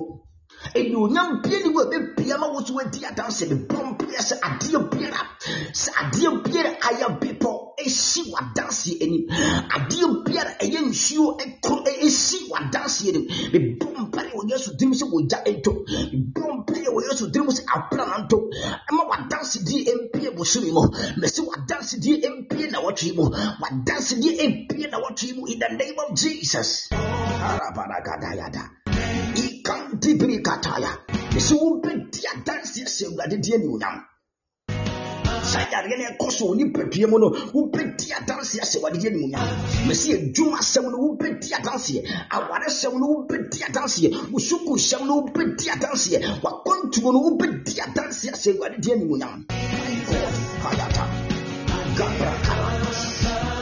anuonyam 0.76 1.42
bia 1.42 1.60
ne 1.60 1.70
wɔ 1.76 1.82
a 1.82 1.86
ɛbɛpie 1.86 2.40
ma 2.40 2.48
wo 2.54 2.60
so 2.66 2.74
wadi 2.74 3.00
mebɔ 3.00 3.78
mpeɛ 3.90 4.20
sɛ 4.30 4.36
adeɛ 4.48 4.80
biara 4.92 5.22
sɛ 5.82 5.90
adeɛ 6.02 6.30
biara 6.44 6.72
ayɛ 6.90 7.08
bepɔ 7.22 7.52
esi 7.86 8.22
wadanseɛ 8.32 8.94
anim. 9.04 9.24
Adeɛ 9.76 10.06
biara 10.26 10.52
ɛyɛ 10.64 10.80
nsuo 10.90 11.38
ɛkoro 11.44 11.92
esi 12.06 12.38
wadanseɛ 12.52 13.10
anim. 13.10 13.26
Mebɔ 13.54 13.88
mpaeɛ 14.04 14.32
wɔ 14.34 14.42
yesu 14.50 14.70
dirim 14.78 14.94
sɛ 14.94 15.06
wɔgya 15.14 15.38
ɛntɔ 15.50 15.72
mebɔ 16.14 16.42
mpaeɛ 16.58 16.90
wɔ 16.96 17.00
yesu 17.08 17.24
dirim 17.34 17.50
sɛ 17.58 17.62
aprana 17.76 18.06
na 18.12 18.18
ntɔ 18.26 18.38
ɛma 18.90 19.04
wadansedie 19.10 19.92
mpie 20.02 20.30
bosome 20.36 20.72
mu. 20.74 20.82
Mɛsɛ 21.22 21.42
wadansedie 21.50 22.26
mpie 22.38 22.72
na 22.72 22.80
wɔtwe 22.82 23.16
mu. 23.16 23.24
Wadansedie 23.62 24.42
mpie 24.50 24.90
na 24.90 24.98
wɔtwe 25.04 25.36
mu 25.36 25.46
in 25.46 25.60
the 25.60 25.70
name 25.80 25.98
of 26.00 26.16
jesus. 26.16 26.88
Arabarakadayada 26.92 28.84
ikantibiri 30.04 30.38
kataya 30.44 30.92
mɛsɛ 31.34 31.54
wobɛdi 31.64 32.20
adanseɛ 32.32 32.86
sɛ 32.96 33.04
awurade 33.08 33.38
deɛ 33.44 33.58
ne 33.58 33.68
onyam. 33.74 33.96
Saa 35.44 35.64
yareɛ 35.72 35.96
no 35.98 36.04
ɛkɔ 36.12 36.32
so 36.32 36.46
wɔ 36.48 36.56
nipadua 36.58 37.08
mu 37.10 37.20
no 37.20 37.28
wobɛdi 37.56 38.08
adanseɛ 38.12 38.62
asɛ 38.64 38.78
wadeɛ 38.84 39.08
animuonyam 39.08 39.48
mɛsɛ 39.88 40.10
adwuma 40.16 40.60
sɛm 40.72 40.86
no 40.92 40.98
wobɛdi 41.08 41.50
adanseɛ 41.58 42.02
aware 42.36 42.70
sɛm 42.70 42.94
no 43.00 43.06
wobɛdi 43.16 43.60
adanseɛ 43.68 44.08
wo 44.32 44.40
suku 44.40 44.74
sɛm 44.78 45.08
no 45.08 45.14
wobɛdi 45.22 45.66
adanseɛ 45.72 46.18
wakɔntuo 46.44 47.10
no 47.14 47.20
wobɛdi 47.26 47.74
adanseɛ 47.86 48.32
asɛ 48.36 48.50
wadeɛ 48.60 48.92
animuonyam 48.96 49.46
My 49.48 49.94
God, 50.08 50.36
Hayata, 50.64 51.04
Gabrakala. 51.98 53.53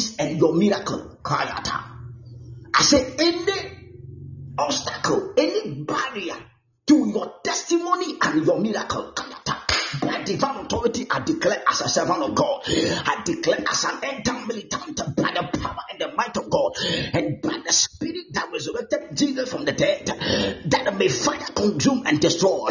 Testimonies 0.00 0.16
and 0.18 0.38
your 0.38 0.54
miracle. 0.54 1.18
Kayata. 1.22 1.82
I 2.74 2.82
say 2.82 3.14
any 3.18 3.76
obstacle, 4.58 5.34
any 5.36 5.84
barrier 5.84 6.36
to 6.86 7.08
your 7.08 7.34
testimony 7.44 8.16
and 8.22 8.46
your 8.46 8.58
miracle. 8.58 9.12
Kayata. 9.14 9.39
By 10.10 10.22
divine 10.24 10.64
authority, 10.64 11.06
I 11.08 11.20
declare 11.20 11.62
as 11.68 11.82
a 11.82 11.88
servant 11.88 12.22
of 12.22 12.34
God, 12.34 12.62
I 12.66 13.22
declare 13.24 13.60
as 13.68 13.84
an 13.84 14.00
enter 14.02 14.32
militant 14.44 14.96
by 15.16 15.30
the 15.30 15.58
power 15.58 15.76
and 15.90 16.00
the 16.00 16.12
might 16.16 16.36
of 16.36 16.50
God, 16.50 16.72
and 17.14 17.40
by 17.40 17.60
the 17.64 17.72
spirit 17.72 18.32
that 18.32 18.50
resurrected 18.52 19.16
Jesus 19.16 19.52
from 19.52 19.64
the 19.64 19.72
dead, 19.72 20.06
that 20.66 20.96
may 20.98 21.06
fire 21.06 21.38
consume 21.54 22.02
and 22.06 22.20
destroy 22.20 22.70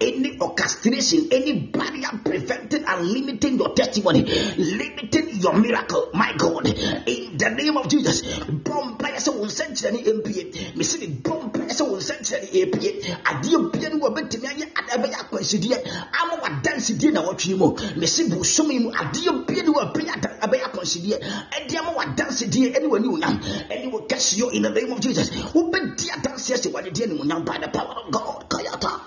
any 0.00 0.38
orchestration, 0.40 1.28
any 1.32 1.58
barrier 1.66 2.20
preventing 2.24 2.84
and 2.86 3.06
limiting 3.08 3.56
your 3.56 3.74
testimony, 3.74 4.22
limiting 4.22 5.40
your 5.40 5.54
miracle, 5.58 6.10
my 6.14 6.34
God, 6.38 6.66
in 6.68 7.36
the 7.36 7.50
name 7.50 7.76
of 7.76 7.88
Jesus. 7.88 8.22
Bomb 8.46 8.96
players 8.96 9.28
will 9.28 9.48
send 9.48 9.76
to 9.78 9.88
any 9.88 10.04
MPA. 10.04 10.76
Miss 10.76 10.94
the 10.94 11.08
bomb 11.08 11.50
players 11.50 11.82
will 11.82 12.00
send 12.00 12.24
to 12.26 12.38
any 12.38 12.62
APA. 12.62 13.20
I 13.26 13.40
dear 13.42 13.58
Pian 13.70 14.00
will 14.00 14.12
bet 14.12 14.30
to 14.30 14.38
me 14.38 14.48
and 14.48 14.90
ever 14.92 15.08
consider. 15.30 15.76
I'm 16.12 16.40
a 16.40 16.60
dansidie 16.76 17.10
na 17.12 17.20
wɔtwe 17.22 17.54
mu 17.56 17.68
mesi 17.96 18.22
bosom 18.30 18.70
yi 18.70 18.78
mu 18.84 18.90
adeɛ 19.00 19.30
bia 19.46 19.62
ne 19.62 19.70
wɔbɛyɛ 19.76 20.12
abɛyɛ 20.44 20.64
akɔnsidie 20.68 21.16
ɛdeɛ 21.56 21.80
ma 21.84 21.90
wadansedie 21.98 22.66
ɛne 22.76 22.86
w'ani 22.92 23.08
onyam 23.14 23.36
ɛne 23.72 23.86
wɔ 23.92 23.98
kɛseɛ 24.10 24.52
in 24.52 24.62
the 24.62 24.70
name 24.70 24.92
of 24.92 25.00
jesus. 25.00 25.30
Wobɛdi 25.54 26.06
adanseɛ 26.16 26.56
sɛ 26.62 26.68
wadedeɛ 26.72 27.08
ne 27.08 27.14
onyam 27.22 27.44
by 27.44 27.58
the 27.58 27.68
power 27.68 27.94
of 28.04 28.12
god 28.12 28.44
kayata. 28.50 29.00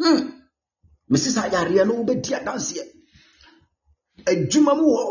Hmm. 0.00 0.30
mesi 1.08 1.30
saa 1.30 1.48
yareɛ 1.48 1.86
no 1.86 1.94
wobɛdi 2.02 2.30
adanseɛ 2.34 2.84
adwuma 4.26 4.74
mu 4.76 4.84
wɔ 4.96 5.04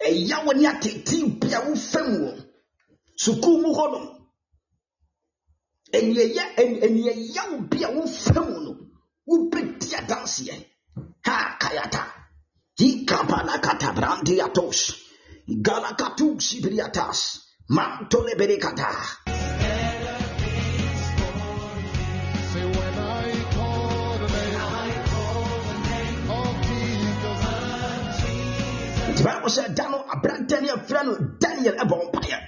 ɛya 0.00 0.44
wɔ 0.46 0.56
ne 0.56 0.66
atete 0.66 1.40
bia 1.40 1.60
wofa 1.60 2.00
mu 2.08 2.16
wɔ 2.24 2.32
sukuu 3.18 3.60
mu 3.60 3.74
hɔ 3.74 3.84
nom 3.92 4.06
ɛniɛya 5.92 7.50
wo 7.52 7.58
bia 7.68 7.88
wofa 7.90 8.40
mu 8.40 8.60
no 8.64 8.85
upitia 9.26 10.00
dansie 10.08 10.66
hakayata 11.22 12.06
hikapanakatabrandiatos 12.78 14.94
galakatuksibriatas 15.46 17.40
mantoleberekata 17.68 18.88
Bible 29.26 29.50
said 29.50 29.74
Daniel 29.74 30.06
Abraham 30.06 30.46
Daniel 30.46 30.78
friend 30.78 31.40
Daniel 31.40 31.74
Ebon 31.74 32.12
Paya. 32.14 32.38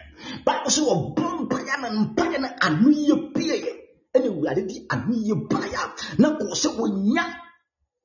Bible 0.44 0.70
said 0.70 0.84
Obon 0.84 1.48
Paya 1.48 1.82
and 1.82 2.14
Paya 2.14 2.36
and 2.36 2.46
Anuya 2.60 3.34
Pia. 3.34 3.87
Ɛna 4.18 4.28
awurade 4.32 4.62
de 4.68 4.86
ano 4.90 5.12
yie 5.26 5.34
baeɛ 5.50 5.82
na 6.18 6.28
kɔɔ 6.38 6.54
sɛ 6.62 6.68
wɔnya 6.78 7.24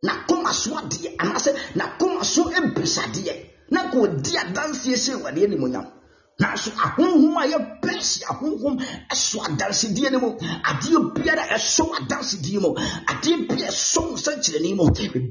n'akoma 0.06 0.52
so 0.54 0.70
adeɛ 0.80 1.10
anaasɛ 1.22 1.52
n'akoma 1.76 2.24
so 2.24 2.44
mbisadeɛ 2.66 3.34
na 3.72 3.80
kɔɔ 3.92 4.22
di 4.24 4.32
adanseɛ 4.38 4.96
sɛ 5.04 5.12
awurade 5.16 5.42
animonyam 5.48 5.86
nanso 6.40 6.72
ahonhom 6.86 7.38
a 7.38 7.44
yɛpɛ 7.52 8.02
si 8.02 8.24
ahonhom 8.32 8.76
ɛso 9.14 9.38
adansedie 9.48 10.10
no 10.12 10.20
mu 10.20 10.30
adeɛ 10.70 10.98
biara 11.16 11.44
ɛsɔ 11.56 11.86
adansedie 12.00 12.60
mu 12.60 12.70
adeɛ 13.12 13.48
biara 13.48 13.72
ɛsɔ 13.72 14.00
wo 14.02 14.14
nsɛnkyerɛnne 14.18 14.76
mu 14.76 14.86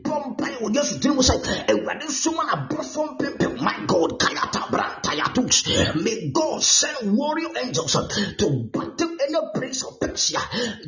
bɔ 0.04 0.14
mpaeɛ 0.28 0.56
wɔ 0.62 0.68
yesu 0.74 0.98
din 1.00 1.14
mu 1.16 1.22
sɛ 1.22 1.34
awurade 1.70 2.04
nsoma 2.08 2.42
na 2.46 2.52
aborɔfo 2.56 3.00
mpempem 3.10 3.52
my 3.60 3.76
god 3.86 4.10
kayata 4.18 4.60
brantayatos 4.72 5.58
may 6.04 6.30
god 6.32 6.62
send 6.62 7.16
warrior 7.16 7.50
angels 7.62 7.92
to 8.38 8.46
battle 8.72 8.91
of 9.84 10.00
Persia 10.00 10.40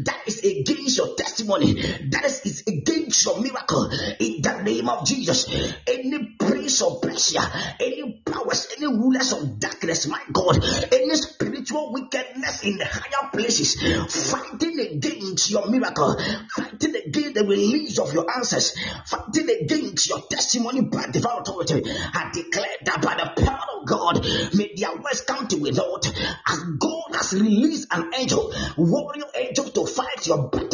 that 0.05 0.23
is 0.27 0.41
against 0.85 0.99
your 0.99 1.15
testimony, 1.17 1.75
that 2.11 2.25
is, 2.25 2.63
against 2.67 3.25
your 3.25 3.41
miracle, 3.41 3.91
in 4.21 4.43
the 4.43 4.63
name 4.63 4.89
of 4.89 5.07
Jesus. 5.07 5.49
Any 5.87 6.37
prince 6.39 6.83
of 6.83 7.01
Persia, 7.01 7.41
any 7.81 8.21
powers, 8.25 8.69
any 8.77 8.87
rulers 8.87 9.33
of 9.33 9.59
darkness, 9.59 10.07
my 10.07 10.21
God, 10.33 10.63
any 10.93 11.15
spiritual 11.15 11.93
wickedness 11.93 12.65
in 12.65 12.77
the 12.77 12.85
higher 12.85 13.31
places, 13.33 13.81
fighting 14.31 14.79
against 14.81 15.51
your 15.51 15.69
miracle, 15.71 16.17
fighting 16.55 16.97
against 16.97 17.35
the 17.35 17.45
release 17.47 17.99
of 17.99 18.13
your 18.13 18.31
answers, 18.37 18.77
fighting 19.07 19.49
against 19.63 20.09
your 20.09 20.21
testimony 20.29 20.83
by 20.83 21.07
divine 21.11 21.41
authority. 21.41 21.83
I 21.87 22.31
declare 22.33 22.77
that 22.85 23.03
by 23.03 23.15
the 23.15 23.43
power 23.43 23.81
of 23.81 23.87
God, 23.87 24.25
may 24.55 24.75
their 24.77 24.95
words 24.97 25.23
come 25.23 25.49
to 25.49 25.57
without 25.57 26.07
as 26.07 26.61
God 26.79 27.15
has 27.15 27.33
released 27.33 27.89
an 27.91 28.13
angel, 28.15 28.53
warrior 28.77 29.25
angel 29.35 29.65
to 29.71 29.87
fight 29.87 30.27
your 30.27 30.49
battle 30.49 30.74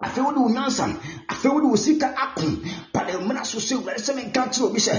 afei 0.00 0.22
wode 0.24 0.38
wo 0.38 0.48
nyansa 0.50 0.84
afei 1.28 1.50
wode 1.50 1.66
wo 1.66 1.76
sika 1.76 2.06
ako 2.16 2.46
pade 2.92 3.12
mmara 3.18 3.44
so 3.44 3.58
sɛ 3.58 3.74
awurade 3.74 3.98
sɛ 3.98 4.14
menka 4.14 4.46
kyerɛ 4.52 4.66
obi 4.66 4.80
sɛ 4.80 4.94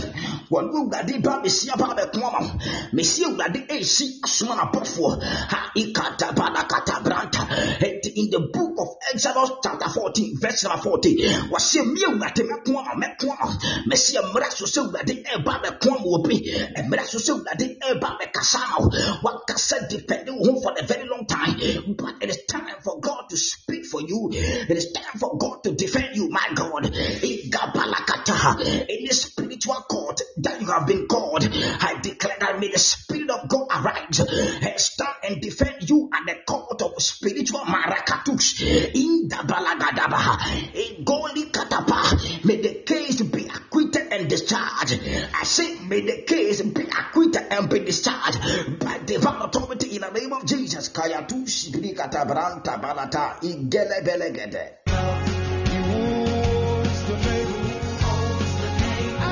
wɔne 0.52 0.70
awurade 0.76 1.24
ba 1.24 1.40
bɛsia 1.44 1.78
ba 1.78 1.96
bɛko 1.96 2.20
ama 2.20 2.40
wo. 2.40 2.52
Mesi 2.94 3.24
awurade 3.24 3.68
ɛsi 3.68 4.20
asoma 4.26 4.56
napɔfoɔ 4.56 5.24
ha 5.24 5.72
ikatabalakata 5.76 7.04
branta. 7.04 7.48
Ɛnti 7.80 8.12
in 8.16 8.30
the 8.30 8.40
book 8.52 8.76
of 8.80 8.88
exodus 9.14 9.52
chapter 9.64 9.90
14 9.90 10.38
verse 10.38 10.64
number 10.64 10.82
14 10.82 11.18
wɔsɛ 11.48 11.94
me 11.94 12.02
awurade 12.04 12.44
mɛko 12.44 12.72
ama 12.80 12.94
mɛko 13.00 13.28
ama 13.40 13.58
mɛsi 13.88 14.20
mmara 14.20 14.52
so 14.52 14.66
sɛ 14.66 14.84
awurade 14.84 15.24
ɛba 15.24 15.64
bɛko 15.64 15.88
ama 15.96 16.08
obi. 16.08 16.44
Mmara 16.76 17.06
so 17.08 17.20
sɛ 17.20 17.40
awurade 17.40 17.80
ɛba 17.80 18.20
bɛkasa 18.20 18.60
ama 18.68 18.78
wo. 18.84 18.90
Wakasa 19.24 19.88
depending 19.90 20.36
wo 20.40 20.54
ho 20.54 20.62
for 20.62 20.74
a 20.78 20.84
very 20.86 21.08
long 21.08 21.26
time. 21.26 21.56
But 21.96 22.16
it 22.22 22.30
is 22.30 22.44
time 22.50 22.68
for 22.84 23.00
god 23.00 23.30
to 23.30 23.38
speak 23.38 23.86
for 23.86 24.02
you. 24.02 24.30
It 24.32 24.76
is 24.76 24.88
time 24.93 25.19
for 25.19 25.38
God 25.38 25.63
to 25.63 25.71
defend 25.73 26.15
you, 26.15 26.30
my 26.30 26.47
God. 26.56 26.86
In 26.86 26.91
the 26.91 26.99
spiritual 29.12 29.75
court 29.89 30.21
that 30.38 30.62
you 30.62 30.67
have 30.67 30.88
been 30.88 31.08
called, 31.08 31.43
I 31.45 31.99
declare 32.02 32.38
that 32.39 32.60
may 32.60 32.69
the 32.71 32.80
Spirit 32.80 33.30
of 33.30 33.47
God 33.47 33.67
arise 33.71 34.19
and 34.19 34.80
stand 34.80 35.15
and 35.23 35.39
defend 35.41 35.88
you 35.89 36.10
at 36.13 36.25
the 36.25 36.36
court 36.45 36.82
of 36.82 37.02
spiritual 37.02 37.60
marakatus. 37.62 38.62
In 38.95 39.28
the 39.28 39.36
Goli 41.04 41.52
Katapa, 41.52 42.45
may 42.45 42.58
the 42.62 42.73
case 42.86 43.21
be 43.21 43.45
acquitted 43.45 44.12
and 44.12 44.30
discharged. 44.30 44.99
I 45.34 45.43
say, 45.43 45.80
may 45.80 46.02
the 46.02 46.21
case 46.23 46.62
be 46.62 46.84
acquitted 46.84 47.47
and 47.52 47.69
be 47.69 47.80
discharged 47.80 48.80
by 48.80 48.97
divine 48.99 49.41
authority 49.41 49.95
in 49.95 50.02
the 50.02 50.12
name 50.12 50.34
of 50.34 50.45
Jesus. 50.45 50.89
Kayatu 50.89 51.45
Shibri 51.47 51.95
Katabranta 51.95 52.80
Balata, 52.82 53.39
Igele 53.41 54.02
Belegede. 54.04 54.79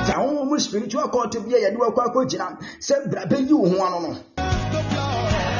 Sɛ 0.08 0.14
ahohom 0.16 0.58
spiritual 0.58 1.08
court 1.10 1.36
bi 1.44 1.54
a 1.54 1.58
yɛde 1.64 1.76
wakɔ 1.76 2.00
akɔgyina 2.08 2.46
sɛ 2.80 3.10
bra 3.10 3.22
bɛyi 3.26 3.52
wo 3.52 3.68
ho 3.68 3.76
ano 3.86 3.98
no 4.00 4.10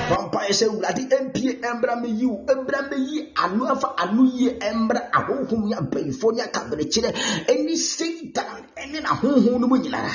vampae 0.08 0.52
sɛ 0.52 0.66
wurade 0.72 1.04
mpie 1.24 1.60
mbra 1.76 1.96
meyi 2.00 2.24
wo 2.24 2.38
mbra 2.62 2.80
meyi 2.90 3.28
ano 3.44 3.64
afa 3.68 3.88
ano 3.98 4.24
yie 4.24 4.56
mbra 4.74 5.00
ahohom 5.12 5.68
ne 5.68 5.76
abayifoɔ 5.76 6.32
ne 6.34 6.42
akaberekyerɛ 6.42 7.10
ɛne 7.52 7.76
satan 7.76 8.64
ɛne 8.76 8.98
n'ahohom 9.04 9.60
no 9.60 9.66
mu 9.68 9.76
nyinara 9.76 10.12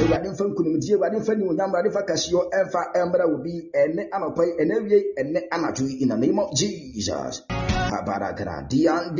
awurade 0.00 0.28
mfa 0.32 0.44
nkonimdie 0.44 0.94
awurade 0.94 1.18
mfa 1.20 1.34
nimuonyam 1.34 1.68
awurade 1.68 1.90
fa 1.92 2.02
kɛseɛ 2.08 2.48
ɛmfa 2.48 3.06
mbra 3.08 3.26
wo 3.28 3.36
bi 3.44 3.52
ɛne 3.74 4.08
anɔpa 4.10 4.42
yi 4.46 4.52
ɛne 4.62 4.72
awie 4.78 4.98
ɛne 5.20 5.40
anadwo 5.52 5.84
yi 5.86 6.02
in 6.02 6.08
the 6.08 6.16
name 6.16 6.38
of 6.38 6.54
jesus. 6.54 7.42
Abarakra 7.92 8.66
dian 8.68 9.14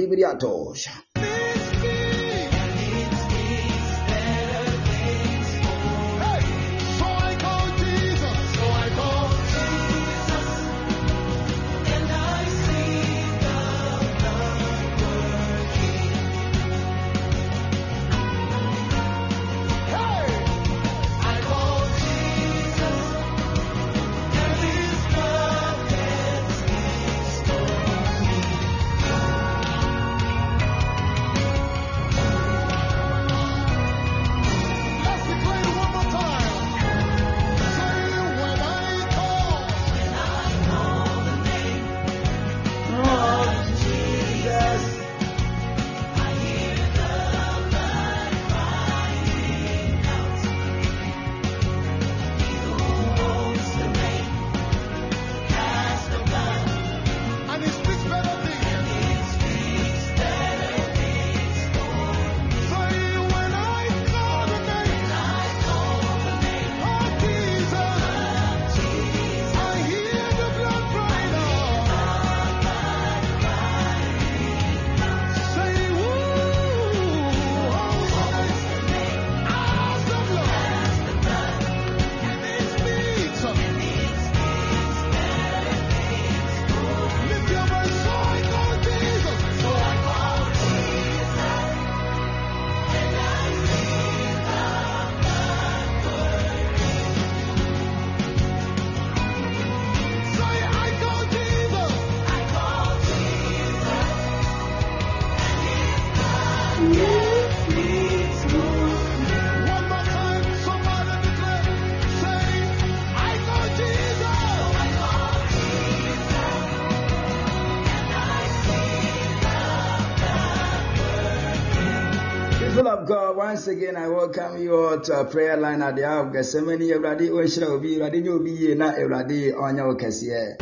again, 123.69 123.97
I 123.97 124.09
welcome 124.09 124.59
you 124.59 124.75
all 124.75 124.99
to 124.99 125.15
our 125.15 125.25
prayer 125.27 125.57
line 125.57 125.83
at 125.83 125.97
the 125.97 126.05
hour 126.05 126.27
of 126.27 126.33
Gethsemane. 126.33 126.91
Everybody, 126.91 127.29
Oshra 127.29 127.65
Obi, 127.65 128.01
everybody, 128.01 128.21
you 128.21 128.43
be 128.43 128.75
na 128.75 128.91
everybody 128.93 129.53
on 129.53 129.77
your 129.77 129.95
kesiye. 129.95 130.57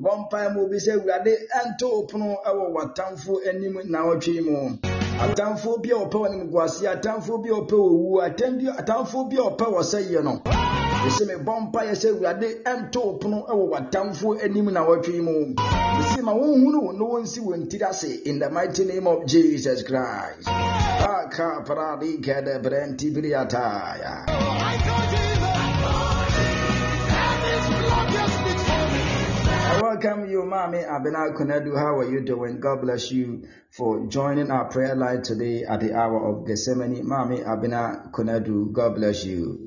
Bɔ 0.00 0.54
mu 0.54 0.68
bi 0.68 0.76
sɛ 0.76 0.96
Awurade 0.98 1.36
nto 1.68 2.08
pono 2.08 2.36
wɔ 2.44 2.72
w'atamfo 2.74 3.46
anim 3.46 3.78
na 3.84 4.04
ɔtwe 4.04 4.44
mu. 4.44 4.78
Atamfo 5.20 5.82
bi 5.82 5.90
a 5.90 5.94
ɔpɛ 5.94 6.12
wɔ 6.12 6.28
nimguase, 6.32 6.86
atamfo 6.88 7.42
bi 7.42 7.50
a 7.50 7.60
ɔpɛ 7.60 7.76
wɔ 7.76 7.92
wu, 7.92 8.20
atamfo 8.20 9.28
bi 9.30 9.36
a 9.36 9.50
ɔpɛ 9.50 9.66
wɔ 9.72 9.82
sɛ 9.82 10.10
yie 10.10 10.22
no. 10.22 10.81
Yɛsɛ 11.04 11.26
me 11.26 11.34
bɔ 11.44 11.52
mpaeɛ 11.62 11.94
sɛ 12.00 12.08
Awurade 12.12 12.48
nto 12.78 13.18
pono 13.20 13.38
wɔ 13.48 13.64
w'atamfo 13.72 14.42
anim 14.44 14.66
na 14.72 14.84
ɔtwe 14.86 15.20
mu. 15.20 15.54
Yɛsɛ 15.56 16.22
ma 16.22 16.32
wɔnhunu 16.32 16.78
wo 16.82 16.92
na 16.92 17.04
wɔnsi 17.04 17.40
wɔn 17.42 17.68
tiri 17.68 17.82
ase 17.88 18.22
in 18.24 18.38
the 18.38 18.48
mighty 18.50 18.84
name 18.84 19.06
of 19.06 19.26
Jesus 19.26 19.82
Christ. 19.82 20.46
Aka 20.46 21.64
paradi 21.66 22.20
kede 22.22 22.62
brenti 22.62 23.10
briataya. 23.10 24.26
Welcome 29.80 30.30
you, 30.30 30.42
Mami 30.44 30.84
Abena 30.86 31.34
Kunedu. 31.36 31.76
How 31.76 31.98
are 31.98 32.10
you 32.10 32.20
doing? 32.20 32.60
God 32.60 32.80
bless 32.82 33.10
you 33.10 33.44
for 33.70 34.06
joining 34.06 34.50
our 34.50 34.66
prayer 34.66 34.94
line 34.94 35.22
today 35.22 35.64
at 35.64 35.80
the 35.80 35.94
hour 35.94 36.28
of 36.30 36.46
Gethsemane. 36.46 37.02
Mami 37.04 37.44
Abena 37.44 38.10
Kunedu, 38.10 38.72
God 38.72 38.94
bless 38.96 39.24
you. 39.24 39.64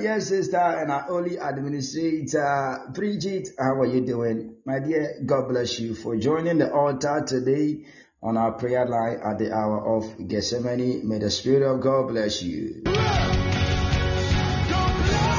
Dear 0.00 0.20
sister 0.20 0.56
and 0.56 0.90
our 0.90 1.10
only 1.10 1.36
administrator, 1.36 2.86
Bridget, 2.94 3.48
how 3.58 3.80
are 3.80 3.86
you 3.86 4.00
doing? 4.00 4.56
My 4.64 4.78
dear, 4.78 5.20
God 5.26 5.48
bless 5.48 5.78
you 5.78 5.94
for 5.94 6.16
joining 6.16 6.56
the 6.58 6.72
altar 6.72 7.22
today 7.26 7.84
on 8.22 8.38
our 8.38 8.52
prayer 8.52 8.86
line 8.86 9.18
at 9.22 9.38
the 9.38 9.52
hour 9.52 9.96
of 9.96 10.26
Gethsemane. 10.26 11.06
May 11.06 11.18
the 11.18 11.30
Spirit 11.30 11.62
of 11.70 11.80
God 11.82 12.08
bless 12.08 12.42
you. 12.42 12.82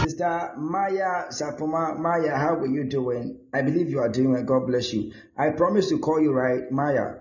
Sister 0.04 0.54
Maya 0.58 1.30
Sapoma, 1.32 1.98
Maya, 1.98 2.36
how 2.38 2.56
are 2.56 2.68
you 2.68 2.84
doing? 2.84 3.40
I 3.52 3.64
believe 3.64 3.90
you 3.90 4.00
are 4.00 4.10
doing 4.10 4.32
well. 4.32 4.44
God 4.44 4.68
bless 4.68 4.94
you. 4.94 5.12
I 5.36 5.50
promise 5.50 5.90
to 5.90 5.98
call 5.98 6.22
you 6.22 6.34
right, 6.34 6.72
Maya. 6.72 7.16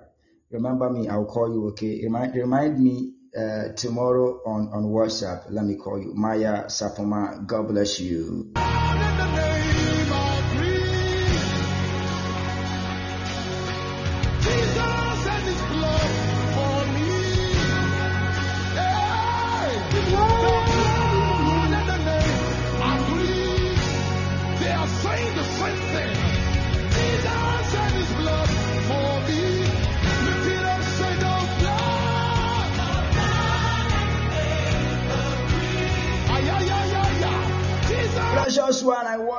Remember 0.50 0.90
me, 0.90 1.09
I'll 1.09 1.24
call 1.24 1.50
you, 1.50 1.68
okay? 1.68 2.00
Remind, 2.03 2.35
remind 2.35 2.79
me 2.79 3.14
uh, 3.36 3.72
tomorrow 3.74 4.40
on, 4.44 4.68
on 4.72 4.84
WhatsApp. 4.84 5.44
Let 5.50 5.64
me 5.64 5.76
call 5.76 6.00
you. 6.00 6.12
Maya 6.14 6.64
Sapoma, 6.66 7.46
God 7.46 7.68
bless 7.68 8.00
you. 8.00 8.52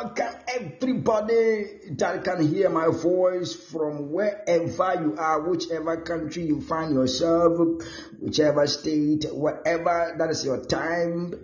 Welcome 0.04 0.36
everybody. 0.48 1.66
That 1.92 2.24
can 2.24 2.48
hear 2.48 2.70
my 2.70 2.88
voice 2.88 3.54
from 3.54 4.12
wherever 4.12 4.96
you 5.00 5.16
are, 5.18 5.42
whichever 5.42 6.02
country 6.02 6.44
you 6.44 6.62
find 6.62 6.94
yourself, 6.96 7.84
whichever 8.20 8.66
state, 8.66 9.26
whatever 9.32 10.16
that 10.18 10.30
is 10.32 10.44
your 10.44 10.66
time 10.66 11.36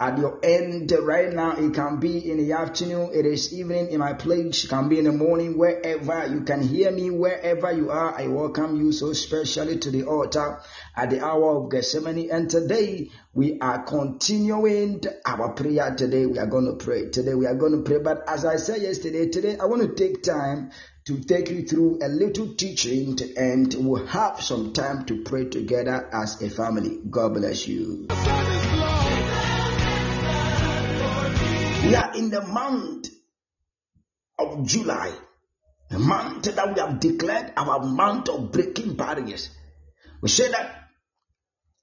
at 0.00 0.18
your 0.18 0.40
end 0.42 0.92
right 1.02 1.32
now. 1.32 1.52
It 1.56 1.74
can 1.74 2.00
be 2.00 2.30
in 2.30 2.38
the 2.38 2.52
afternoon, 2.52 3.10
it 3.14 3.26
is 3.26 3.52
evening 3.54 3.90
in 3.90 4.00
my 4.00 4.12
place, 4.12 4.64
it 4.64 4.68
can 4.68 4.88
be 4.88 4.98
in 4.98 5.04
the 5.04 5.12
morning, 5.12 5.56
wherever 5.56 6.26
you 6.26 6.42
can 6.42 6.62
hear 6.62 6.90
me, 6.90 7.10
wherever 7.10 7.72
you 7.72 7.90
are. 7.90 8.14
I 8.14 8.26
welcome 8.26 8.76
you 8.76 8.92
so 8.92 9.12
specially 9.12 9.78
to 9.78 9.90
the 9.90 10.04
altar 10.04 10.60
at 10.96 11.10
the 11.10 11.24
hour 11.24 11.64
of 11.64 11.70
Gethsemane. 11.70 12.30
And 12.30 12.50
today 12.50 13.10
we 13.32 13.58
are 13.60 13.82
continuing 13.82 15.02
our 15.24 15.52
prayer. 15.52 15.94
Today 15.94 16.26
we 16.26 16.38
are 16.38 16.46
going 16.46 16.66
to 16.66 16.84
pray. 16.84 17.10
Today 17.10 17.34
we 17.34 17.46
are 17.46 17.54
going 17.54 17.72
to 17.72 17.82
pray. 17.82 17.98
But 17.98 18.28
as 18.28 18.44
I 18.44 18.56
said 18.56 18.82
yesterday, 18.82 19.28
today 19.28 19.56
I 19.58 19.66
want 19.66 19.82
to 19.82 19.94
take 19.94 20.22
time 20.22 20.70
to 21.06 21.20
take 21.20 21.50
you 21.50 21.66
through 21.66 21.98
a 22.02 22.08
little 22.08 22.54
teaching 22.54 23.18
and 23.36 23.74
we'll 23.78 24.06
have 24.06 24.40
some 24.40 24.72
time 24.72 25.04
to 25.04 25.22
pray 25.22 25.44
together 25.44 26.08
as 26.12 26.40
a 26.40 26.48
family. 26.48 26.98
God 27.10 27.34
bless 27.34 27.68
you. 27.68 28.08
We 31.84 31.94
are 31.94 32.16
in 32.16 32.30
the 32.30 32.40
month 32.40 33.08
of 34.38 34.66
July, 34.66 35.12
a 35.90 35.98
month 35.98 36.44
that 36.44 36.74
we 36.74 36.80
have 36.80 36.98
declared 36.98 37.52
our 37.58 37.84
month 37.84 38.30
of 38.30 38.50
breaking 38.50 38.94
barriers. 38.94 39.50
We 40.22 40.30
say 40.30 40.50
that 40.50 40.88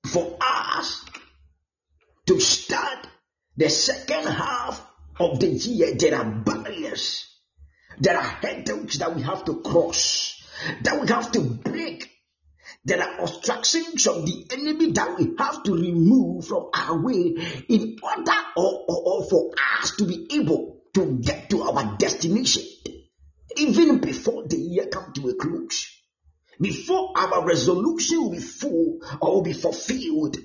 for 0.07 0.37
us 0.41 1.05
to 2.25 2.39
start 2.39 3.07
the 3.55 3.69
second 3.69 4.25
half 4.25 4.83
of 5.19 5.39
the 5.39 5.47
year, 5.47 5.93
there 5.93 6.15
are 6.15 6.25
barriers, 6.25 7.27
there 7.99 8.17
are 8.17 8.23
hurdles 8.23 8.95
that 8.95 9.15
we 9.15 9.21
have 9.21 9.45
to 9.45 9.61
cross, 9.61 10.41
that 10.81 10.99
we 10.99 11.07
have 11.09 11.31
to 11.33 11.41
break. 11.41 12.09
There 12.83 13.01
are 13.01 13.21
obstructions 13.21 14.07
of 14.07 14.25
the 14.25 14.47
enemy 14.51 14.91
that 14.93 15.17
we 15.17 15.35
have 15.37 15.63
to 15.63 15.73
remove 15.73 16.47
from 16.47 16.69
our 16.73 17.03
way 17.03 17.35
in 17.69 17.97
order 18.01 18.39
or, 18.55 18.85
or, 18.87 19.03
or 19.05 19.29
for 19.29 19.51
us 19.81 19.95
to 19.97 20.05
be 20.05 20.27
able 20.33 20.81
to 20.95 21.19
get 21.19 21.49
to 21.51 21.61
our 21.61 21.97
destination, 21.97 22.63
even 23.55 23.99
before 23.99 24.47
the 24.47 24.57
year 24.57 24.87
comes 24.87 25.13
to 25.19 25.29
a 25.29 25.35
close 25.35 26.01
before 26.61 27.13
our 27.17 27.43
resolution 27.43 28.21
will 28.21 28.31
be 28.31 28.39
full 28.39 28.99
or 29.19 29.33
will 29.33 29.41
be 29.41 29.53
fulfilled, 29.53 30.37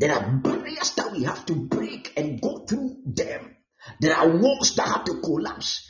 there 0.00 0.12
are 0.12 0.36
barriers 0.38 0.90
that 0.96 1.12
we 1.12 1.22
have 1.22 1.46
to 1.46 1.54
break 1.54 2.12
and 2.16 2.40
go 2.40 2.64
through 2.66 2.96
them. 3.06 3.56
There 4.00 4.14
are 4.14 4.36
walls 4.36 4.74
that 4.74 4.88
have 4.88 5.04
to 5.04 5.20
collapse. 5.20 5.88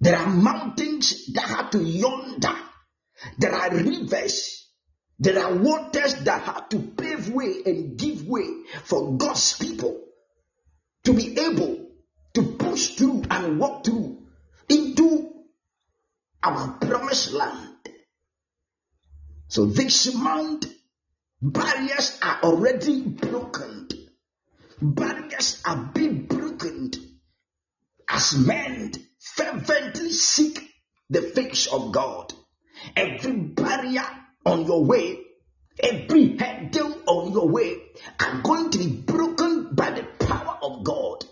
There 0.00 0.16
are 0.16 0.26
mountains 0.26 1.32
that 1.34 1.44
have 1.44 1.70
to 1.70 1.82
yonder. 1.82 2.56
There 3.38 3.54
are 3.54 3.70
rivers. 3.70 4.66
There 5.18 5.42
are 5.42 5.54
waters 5.54 6.14
that 6.24 6.42
have 6.42 6.68
to 6.70 6.78
pave 6.78 7.30
way 7.30 7.62
and 7.64 7.96
give 7.98 8.26
way 8.26 8.46
for 8.84 9.16
God's 9.16 9.56
people 9.56 10.02
to 11.04 11.12
be 11.14 11.38
able 11.38 11.86
to 12.34 12.42
push 12.42 12.96
through 12.96 13.22
and 13.30 13.58
walk 13.58 13.84
through 13.84 14.18
into 14.68 15.32
our 16.42 16.72
promised 16.72 17.32
land. 17.32 17.76
So 19.48 19.66
this 19.66 20.14
month, 20.14 20.66
barriers 21.40 22.18
are 22.22 22.40
already 22.42 23.02
broken. 23.02 23.88
Barriers 24.82 25.62
are 25.64 25.90
being 25.94 26.26
broken 26.26 26.90
as 28.08 28.36
men 28.36 28.92
fervently 29.18 30.10
seek 30.10 30.60
the 31.08 31.22
face 31.22 31.66
of 31.68 31.92
God. 31.92 32.32
Every 32.94 33.36
barrier 33.36 34.04
on 34.44 34.66
your 34.66 34.84
way, 34.84 35.20
every 35.78 36.36
hurdle 36.36 36.96
on 37.06 37.32
your 37.32 37.48
way 37.48 37.76
are 38.20 38.42
going 38.42 38.70
to 38.70 38.78
be 38.78 38.88
broken 38.88 39.74
by 39.74 39.90
the 39.90 40.04
power 40.24 40.58
of 40.62 40.84
God. 40.84 41.24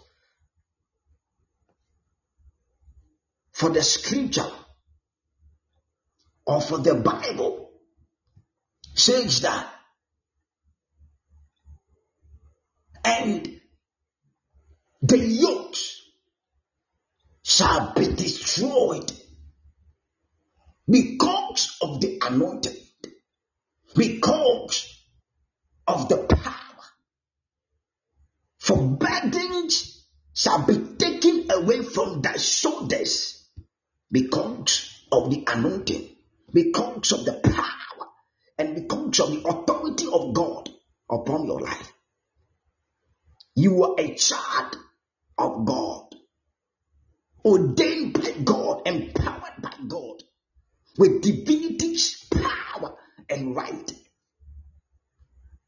For 3.53 3.71
the 3.71 3.83
scripture 3.83 4.51
or 6.47 6.61
for 6.61 6.79
the 6.79 6.95
Bible 6.95 7.71
says 8.95 9.41
that. 9.43 9.71
And 13.05 13.61
the 15.03 15.19
yokes 15.19 16.01
shall 17.43 17.93
be 17.93 18.07
destroyed 18.15 19.13
because 20.89 21.79
of 21.83 22.01
the 22.01 22.19
anointing, 22.23 22.77
because 23.97 25.05
of 25.87 26.09
the 26.09 26.19
power. 26.19 26.85
For 28.59 28.79
burdens 28.79 30.07
shall 30.35 30.67
be 30.67 30.79
taken 30.99 31.51
away 31.51 31.83
from 31.83 32.23
thy 32.23 32.37
shoulders 32.37 33.47
because 34.11 35.07
of 35.13 35.31
the 35.31 35.45
anointing, 35.47 36.09
because 36.53 37.13
of 37.13 37.25
the 37.25 37.41
power, 37.45 38.09
and 38.59 38.75
because 38.75 39.21
of 39.21 39.31
the 39.33 39.49
authority 39.49 40.07
of 40.13 40.35
God 40.35 40.71
upon 41.11 41.47
your 41.47 41.61
life. 41.61 41.93
You 43.57 43.85
are 43.85 43.95
a 43.99 44.15
child 44.15 44.77
of 45.39 45.65
God. 45.65 46.15
ordained 47.45 48.15
by 48.15 48.31
God, 48.45 48.83
empowered 48.87 49.63
by 49.63 49.75
God, 49.89 50.23
with 50.99 51.23
divinity's 51.23 52.27
power 52.27 52.97
and 53.29 53.57
right. 53.57 53.93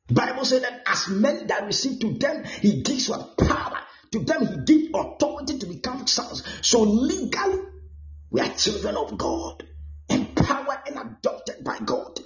Bible 0.08 0.44
said 0.44 0.62
that 0.62 0.82
as 0.86 1.08
men 1.08 1.48
that 1.48 1.64
receive 1.66 1.98
to 2.00 2.12
them, 2.14 2.44
he 2.44 2.82
gives 2.82 3.08
what 3.08 3.36
power. 3.36 3.78
To 4.12 4.20
them, 4.20 4.46
he 4.46 4.56
gives 4.64 4.94
authority 4.94 5.58
to 5.58 5.66
become 5.66 6.06
sons. 6.06 6.44
So 6.62 6.82
legally, 6.82 7.58
we 8.30 8.40
are 8.40 8.54
children 8.54 8.96
of 8.96 9.18
God, 9.18 9.66
empowered 10.08 10.78
and 10.86 10.98
adopted 10.98 11.64
by 11.64 11.78
God, 11.84 12.20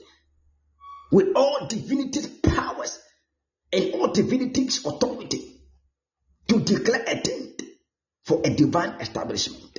with 1.10 1.28
all 1.34 1.66
divinity's 1.68 2.26
powers 2.26 2.98
and 3.72 3.94
all 3.94 4.12
divinity's 4.12 4.84
authority 4.84 5.62
to 6.48 6.60
declare 6.60 7.04
a 7.06 7.16
thing 7.16 7.54
for 8.24 8.42
a 8.44 8.50
divine 8.50 9.00
establishment. 9.00 9.78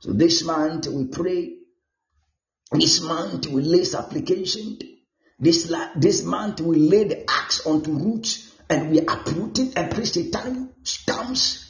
So 0.00 0.12
this 0.12 0.44
month 0.44 0.86
we 0.88 1.06
pray. 1.06 1.56
This 2.72 3.00
month 3.02 3.48
we 3.48 3.62
lay 3.62 3.84
supplication. 3.84 4.78
This, 5.38 5.72
this 5.96 6.22
month 6.22 6.60
we 6.60 6.76
lay 6.76 7.04
the 7.04 7.28
axe 7.28 7.66
onto 7.66 7.92
roots 7.92 8.54
and 8.68 8.90
we 8.90 9.00
are 9.00 9.18
uprooting 9.18 9.72
every 9.74 10.06
satanic 10.06 10.68
stumps 10.84 11.66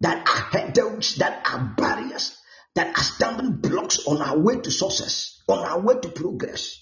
that 0.00 0.18
are 0.28 0.58
hurdles, 0.60 1.16
that 1.16 1.46
are 1.50 1.74
barriers, 1.78 2.36
that 2.74 2.98
are 2.98 3.02
stumbling 3.02 3.56
blocks 3.56 4.06
on 4.06 4.20
our 4.20 4.38
way 4.38 4.60
to 4.60 4.70
success, 4.70 5.42
on 5.48 5.60
our 5.60 5.80
way 5.80 5.94
to 6.00 6.08
progress. 6.10 6.78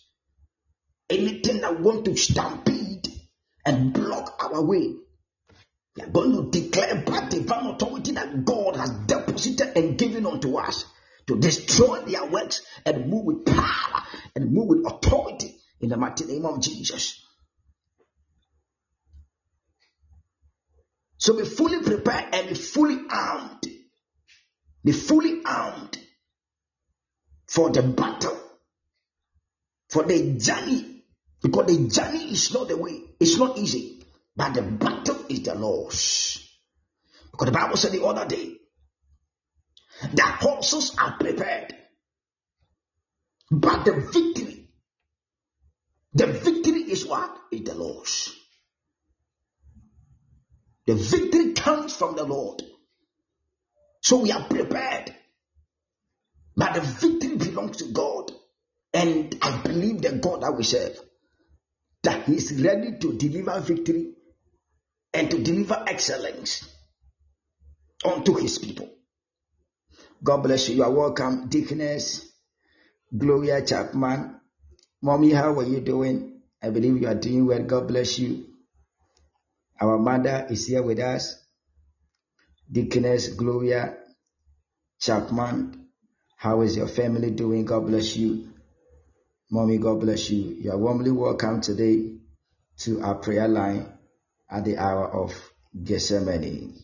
Anything 1.09 1.61
that 1.61 1.79
want 1.79 2.07
to 2.07 2.17
stampede 2.17 3.07
and 3.65 3.93
block 3.93 4.43
our 4.43 4.65
way, 4.65 4.95
we 5.95 6.03
are 6.03 6.09
going 6.09 6.51
to 6.51 6.61
declare 6.61 7.05
by 7.07 7.29
divine 7.29 7.67
authority 7.67 8.13
that 8.13 8.45
God 8.45 8.77
has 8.77 8.91
deposited 9.07 9.77
and 9.77 9.97
given 9.99 10.27
unto 10.27 10.57
us 10.57 10.87
to 11.27 11.39
destroy 11.39 12.01
their 12.01 12.27
works 12.27 12.63
and 12.85 13.09
move 13.09 13.25
with 13.25 13.47
power 13.47 14.03
and 14.35 14.53
move 14.53 14.69
with 14.69 14.87
authority 14.87 15.57
in 15.81 15.89
the 15.89 15.97
mighty 15.97 16.25
name 16.25 16.45
of 16.45 16.61
Jesus. 16.61 17.25
So 21.19 21.37
be 21.37 21.45
fully 21.45 21.83
prepared 21.83 22.35
and 22.35 22.49
be 22.49 22.55
fully 22.55 22.99
armed. 23.09 23.63
Be 24.85 24.93
fully 24.93 25.43
armed 25.45 25.97
for 27.47 27.71
the 27.71 27.83
battle, 27.83 28.37
for 29.89 30.03
the 30.03 30.33
journey, 30.39 31.05
because 31.41 31.67
the 31.67 31.89
journey 31.89 32.33
is 32.33 32.53
not 32.53 32.67
the 32.69 32.77
way, 32.77 33.03
it's 33.21 33.37
not 33.37 33.59
easy. 33.59 34.05
But 34.35 34.55
the 34.55 34.63
battle 34.63 35.27
is 35.29 35.43
the 35.43 35.55
Lord's. 35.55 36.49
Because 37.31 37.47
the 37.47 37.53
Bible 37.53 37.77
said 37.77 37.93
the 37.93 38.05
other 38.05 38.27
day, 38.27 38.57
the 40.15 40.23
horses 40.23 40.95
are 40.99 41.17
prepared. 41.19 41.75
But 43.51 43.85
the 43.85 43.93
victory, 44.13 44.69
the 46.15 46.27
victory 46.27 46.83
is 46.91 47.07
what? 47.07 47.37
Is 47.51 47.63
the 47.63 47.75
Lord's. 47.75 48.35
The 50.87 50.95
victory 50.95 51.53
comes 51.53 51.95
from 51.95 52.17
the 52.17 52.25
Lord. 52.25 52.63
So 54.01 54.21
we 54.21 54.33
are 54.33 54.45
prepared. 54.45 55.15
But 56.57 56.75
the 56.75 56.81
victory 56.81 57.37
belongs 57.37 57.79
to 57.79 57.93
God. 57.93 58.33
And 58.95 59.37
I 59.41 59.63
believe 59.63 60.03
the 60.03 60.13
God 60.13 60.43
that 60.43 60.57
we 60.57 60.65
serve, 60.65 60.99
that 62.03 62.25
He 62.25 62.35
is 62.35 62.61
ready 62.63 62.99
to 62.99 63.13
deliver 63.17 63.61
victory 63.61 64.13
and 65.15 65.31
to 65.31 65.43
deliver 65.43 65.85
excellence 65.87 66.69
unto 68.05 68.35
his 68.35 68.59
people. 68.59 68.89
God 70.25 70.39
bless 70.45 70.69
you. 70.69 70.77
You 70.77 70.85
are 70.85 70.91
welcome, 70.91 71.49
Deaconess 71.49 72.31
Gloria 73.17 73.65
Chapman. 73.65 74.41
Mommy, 75.03 75.33
how 75.33 75.59
are 75.59 75.65
you 75.65 75.81
doing? 75.81 76.43
I 76.63 76.71
believe 76.71 77.03
you 77.03 77.09
are 77.09 77.15
doing 77.15 77.47
well. 77.47 77.63
God 77.65 77.89
bless 77.89 78.19
you. 78.21 78.47
Our 79.81 79.99
mother 79.99 80.47
is 80.49 80.67
here 80.67 80.83
with 80.83 81.01
us. 81.01 81.45
Deaconess 82.71 83.29
Gloria 83.31 83.97
Chapman. 85.01 85.89
How 86.37 86.61
is 86.61 86.77
your 86.77 86.89
family 86.89 87.33
doing? 87.33 87.65
God 87.65 87.87
bless 87.87 88.17
you. 88.17 88.49
Mommy, 89.51 89.79
God 89.79 90.01
bless 90.01 90.31
you. 90.31 90.57
You 90.61 90.71
are 90.71 90.79
warmly 90.79 91.11
welcome 91.11 91.61
today 91.61 92.15
to 92.79 93.03
our 93.03 93.17
prayer 93.17 93.49
line 93.49 93.93
at 94.49 94.65
the 94.65 94.79
hour 94.79 95.13
of 95.13 95.35
Gethsemane. 95.83 96.81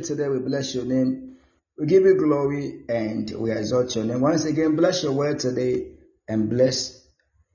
Today. 0.00 0.28
We 0.28 0.38
bless 0.38 0.74
your 0.74 0.84
name. 0.84 1.36
We 1.78 1.86
give 1.86 2.04
you 2.04 2.16
glory 2.16 2.84
and 2.88 3.30
we 3.38 3.52
exalt 3.52 3.94
your 3.94 4.04
name. 4.04 4.20
Once 4.20 4.44
again, 4.44 4.76
bless 4.76 5.02
your 5.02 5.12
word 5.12 5.38
today 5.38 5.92
and 6.28 6.50
bless 6.50 7.06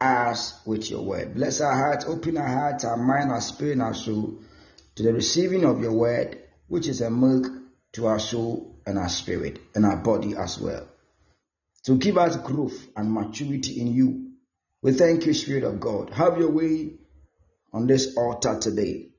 us 0.01 0.59
with 0.65 0.89
your 0.89 1.03
word. 1.03 1.35
Bless 1.35 1.61
our 1.61 1.75
hearts, 1.75 2.05
open 2.05 2.37
our 2.37 2.47
hearts, 2.47 2.83
our 2.85 2.97
mind, 2.97 3.31
our 3.31 3.41
spirit, 3.41 3.79
our 3.79 3.93
soul 3.93 4.39
to 4.95 5.03
the 5.03 5.13
receiving 5.13 5.63
of 5.65 5.81
your 5.81 5.93
word, 5.93 6.41
which 6.67 6.87
is 6.87 7.01
a 7.01 7.09
milk 7.09 7.47
to 7.93 8.07
our 8.07 8.19
soul 8.19 8.79
and 8.85 8.97
our 8.97 9.09
spirit 9.09 9.59
and 9.75 9.85
our 9.85 9.97
body 9.97 10.35
as 10.35 10.59
well. 10.59 10.87
To 11.85 11.97
give 11.97 12.17
us 12.17 12.35
growth 12.37 12.87
and 12.95 13.11
maturity 13.11 13.79
in 13.79 13.93
you. 13.93 14.31
We 14.81 14.93
thank 14.93 15.25
you, 15.25 15.33
Spirit 15.33 15.63
of 15.63 15.79
God. 15.79 16.09
Have 16.11 16.37
your 16.37 16.51
way 16.51 16.93
on 17.73 17.87
this 17.87 18.17
altar 18.17 18.59
today 18.59 19.09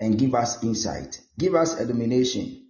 and 0.00 0.18
give 0.18 0.34
us 0.34 0.62
insight, 0.62 1.20
give 1.38 1.54
us 1.54 1.80
illumination, 1.80 2.66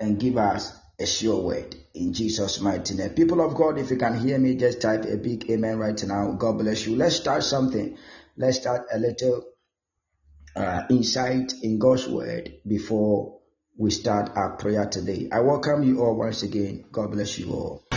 and 0.00 0.18
give 0.18 0.36
us 0.36 0.72
a 1.00 1.06
sure 1.06 1.42
word 1.42 1.76
in 1.94 2.12
Jesus' 2.12 2.60
mighty 2.60 2.94
name. 2.94 3.10
People 3.10 3.40
of 3.40 3.54
God, 3.54 3.78
if 3.78 3.90
you 3.90 3.96
can 3.96 4.18
hear 4.18 4.38
me, 4.38 4.56
just 4.56 4.80
type 4.80 5.04
a 5.04 5.16
big 5.16 5.48
amen 5.50 5.78
right 5.78 6.02
now. 6.04 6.32
God 6.32 6.58
bless 6.58 6.86
you. 6.86 6.96
Let's 6.96 7.16
start 7.16 7.44
something. 7.44 7.96
Let's 8.36 8.58
start 8.58 8.86
a 8.92 8.98
little 8.98 9.44
uh, 10.56 10.82
insight 10.90 11.54
in 11.62 11.78
God's 11.78 12.08
word 12.08 12.54
before 12.66 13.38
we 13.76 13.90
start 13.90 14.30
our 14.34 14.56
prayer 14.56 14.86
today. 14.86 15.28
I 15.32 15.40
welcome 15.40 15.84
you 15.84 16.00
all 16.00 16.16
once 16.16 16.42
again. 16.42 16.84
God 16.90 17.12
bless 17.12 17.38
you 17.38 17.52
all. 17.52 17.87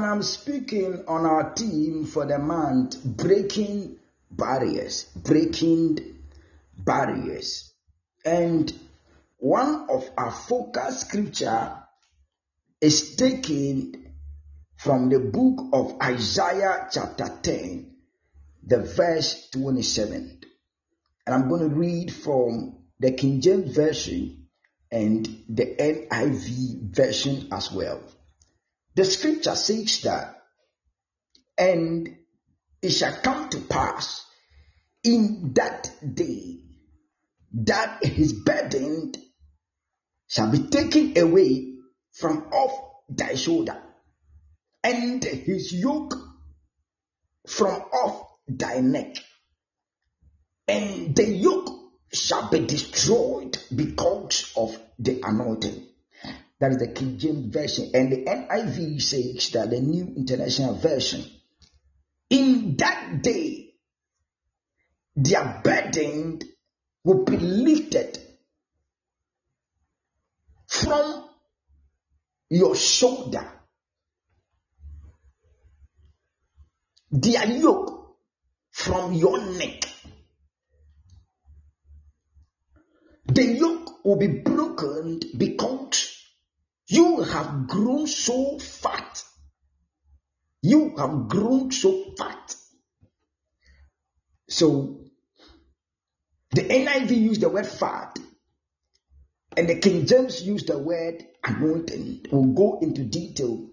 One, 0.00 0.08
I'm 0.08 0.22
speaking 0.22 1.04
on 1.08 1.26
our 1.26 1.54
team 1.54 2.04
for 2.04 2.24
the 2.24 2.38
month 2.38 3.02
breaking 3.02 3.96
barriers, 4.30 5.04
breaking 5.16 5.98
barriers. 6.78 7.72
And 8.24 8.72
one 9.38 9.86
of 9.90 10.08
our 10.16 10.30
focus 10.30 11.00
scripture 11.00 11.72
is 12.80 13.16
taken 13.16 14.14
from 14.76 15.08
the 15.08 15.18
book 15.18 15.66
of 15.72 16.00
Isaiah 16.00 16.88
chapter 16.92 17.28
10, 17.42 17.96
the 18.62 18.82
verse 18.82 19.50
27. 19.50 20.42
And 21.26 21.34
I'm 21.34 21.48
going 21.48 21.68
to 21.68 21.74
read 21.74 22.12
from 22.12 22.84
the 23.00 23.10
King 23.12 23.40
James 23.40 23.74
Version 23.74 24.46
and 24.92 25.26
the 25.48 25.66
NIV 25.66 26.94
version 26.94 27.48
as 27.50 27.72
well. 27.72 28.00
The 28.98 29.04
scripture 29.04 29.54
says 29.54 30.00
that, 30.00 30.42
and 31.56 32.16
it 32.82 32.90
shall 32.90 33.14
come 33.22 33.48
to 33.50 33.60
pass 33.60 34.26
in 35.04 35.52
that 35.54 35.88
day 36.16 36.62
that 37.52 38.04
his 38.04 38.32
burden 38.32 39.12
shall 40.26 40.50
be 40.50 40.66
taken 40.66 41.16
away 41.16 41.74
from 42.10 42.48
off 42.52 43.04
thy 43.08 43.36
shoulder, 43.36 43.80
and 44.82 45.22
his 45.22 45.72
yoke 45.72 46.14
from 47.46 47.80
off 47.80 48.26
thy 48.48 48.80
neck, 48.80 49.14
and 50.66 51.14
the 51.14 51.24
yoke 51.24 51.70
shall 52.12 52.50
be 52.50 52.66
destroyed 52.66 53.58
because 53.76 54.52
of 54.56 54.76
the 54.98 55.20
anointing. 55.22 55.87
That 56.60 56.72
is 56.72 56.78
the 56.78 56.88
King 56.88 57.18
James 57.18 57.54
Version. 57.54 57.90
And 57.94 58.12
the 58.12 58.24
NIV 58.24 59.00
says 59.00 59.50
that 59.50 59.70
the 59.70 59.80
New 59.80 60.14
International 60.16 60.74
Version. 60.74 61.24
In 62.30 62.76
that 62.78 63.22
day, 63.22 63.74
their 65.14 65.60
burden 65.62 66.40
will 67.04 67.24
be 67.24 67.36
lifted 67.36 68.18
from 70.66 71.28
your 72.50 72.74
shoulder. 72.74 73.52
Their 77.10 77.46
yoke 77.46 78.16
from 78.72 79.14
your 79.14 79.44
neck. 79.52 79.84
The 83.26 83.44
yoke 83.44 84.04
will 84.04 84.16
be 84.16 84.40
broken 84.40 85.20
because 85.36 86.17
you 86.88 87.22
have 87.22 87.68
grown 87.68 88.06
so 88.06 88.58
fat. 88.58 89.22
You 90.62 90.96
have 90.96 91.28
grown 91.28 91.70
so 91.70 92.12
fat. 92.16 92.56
So 94.48 95.04
the 96.50 96.62
NIV 96.62 97.10
used 97.10 97.42
the 97.42 97.50
word 97.50 97.66
fat 97.66 98.18
and 99.56 99.68
the 99.68 99.78
King 99.78 100.06
James 100.06 100.42
used 100.42 100.68
the 100.68 100.78
word 100.78 101.24
anointing. 101.44 102.26
We'll 102.32 102.54
go 102.54 102.78
into 102.80 103.04
detail 103.04 103.68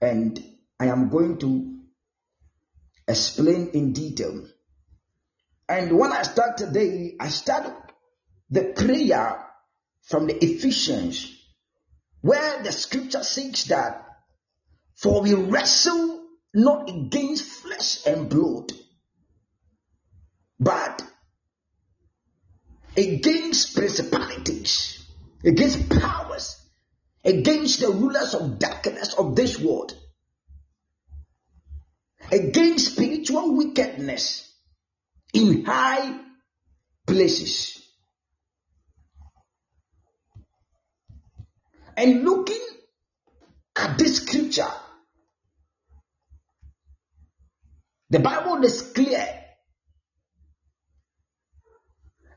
and 0.00 0.42
I 0.80 0.86
am 0.86 1.10
going 1.10 1.38
to 1.38 1.78
explain 3.06 3.68
in 3.68 3.92
detail. 3.92 4.46
And 5.68 5.96
when 5.96 6.12
I 6.12 6.22
start 6.22 6.56
today, 6.56 7.14
I 7.20 7.28
start 7.28 7.72
the 8.50 8.64
prayer 8.64 9.46
from 10.02 10.26
the 10.26 10.44
Ephesians 10.44 11.31
where 12.22 12.62
the 12.62 12.72
scripture 12.72 13.22
says 13.22 13.64
that, 13.64 14.06
for 14.96 15.22
we 15.22 15.34
wrestle 15.34 16.24
not 16.54 16.88
against 16.88 17.44
flesh 17.44 18.06
and 18.06 18.28
blood, 18.28 18.72
but 20.58 21.02
against 22.96 23.74
principalities, 23.74 25.04
against 25.44 25.90
powers, 25.90 26.64
against 27.24 27.80
the 27.80 27.88
rulers 27.88 28.34
of 28.34 28.58
darkness 28.58 29.14
of 29.14 29.34
this 29.34 29.58
world, 29.58 29.96
against 32.30 32.92
spiritual 32.92 33.56
wickedness 33.56 34.48
in 35.34 35.64
high 35.64 36.20
places. 37.06 37.81
And 41.96 42.24
looking 42.24 42.60
at 43.76 43.98
this 43.98 44.16
scripture, 44.18 44.70
the 48.10 48.18
Bible 48.18 48.62
is 48.64 48.82
clear 48.82 49.26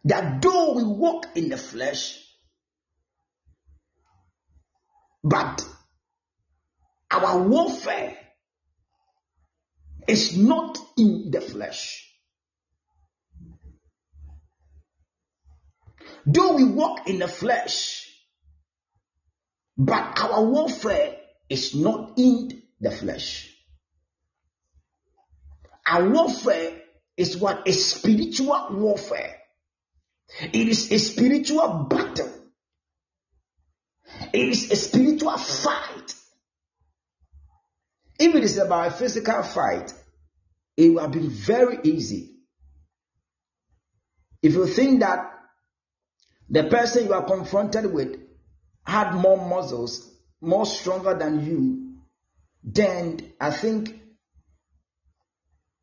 that 0.06 0.42
though 0.42 0.74
we 0.74 0.84
walk 0.84 1.28
in 1.36 1.50
the 1.50 1.58
flesh, 1.58 2.22
but 5.24 5.66
our 7.12 7.42
warfare 7.42 8.16
is 10.08 10.38
not 10.38 10.78
in 10.98 11.32
the 11.32 11.42
flesh. 11.42 12.02
Though 16.26 16.56
we 16.56 16.64
walk 16.64 17.08
in 17.08 17.20
the 17.20 17.28
flesh, 17.28 18.05
but 19.78 20.20
our 20.20 20.44
warfare 20.44 21.18
is 21.50 21.76
not 21.76 22.14
in 22.18 22.62
the 22.80 22.92
flesh. 22.92 23.52
Our 25.88 26.10
warfare 26.10 26.82
is 27.18 27.38
what? 27.38 27.68
A 27.68 27.72
spiritual 27.72 28.68
warfare. 28.72 29.38
It 30.42 30.68
is 30.68 30.92
a 30.92 30.98
spiritual 30.98 31.88
battle. 31.90 32.32
It 34.34 34.50
is 34.50 34.72
a 34.72 34.76
spiritual 34.76 35.38
fight. 35.38 36.14
If 38.18 38.34
it 38.34 38.44
is 38.44 38.58
about 38.58 38.88
a 38.88 38.92
physical 38.92 39.44
fight, 39.44 39.94
it 40.78 40.94
will 40.94 41.08
been 41.08 41.30
very 41.30 41.80
easy. 41.84 42.36
If 44.42 44.54
you 44.54 44.68
think 44.68 45.02
that 45.02 45.32
the 46.50 46.66
person 46.66 47.06
you 47.06 47.14
are 47.14 47.26
confronted 47.26 47.92
with 47.92 48.25
had 48.86 49.14
more 49.14 49.38
muscles, 49.38 50.12
more 50.42 50.66
stronger 50.66 51.18
than 51.18 51.46
you, 51.46 51.96
then 52.64 53.34
I 53.40 53.52
think 53.52 54.02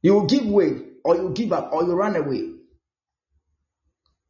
you 0.02 0.14
will 0.14 0.26
give 0.26 0.46
way 0.46 0.82
or 1.04 1.16
you 1.16 1.30
give 1.34 1.52
up 1.52 1.72
or 1.72 1.84
you 1.84 1.92
run 1.92 2.16
away. 2.16 2.52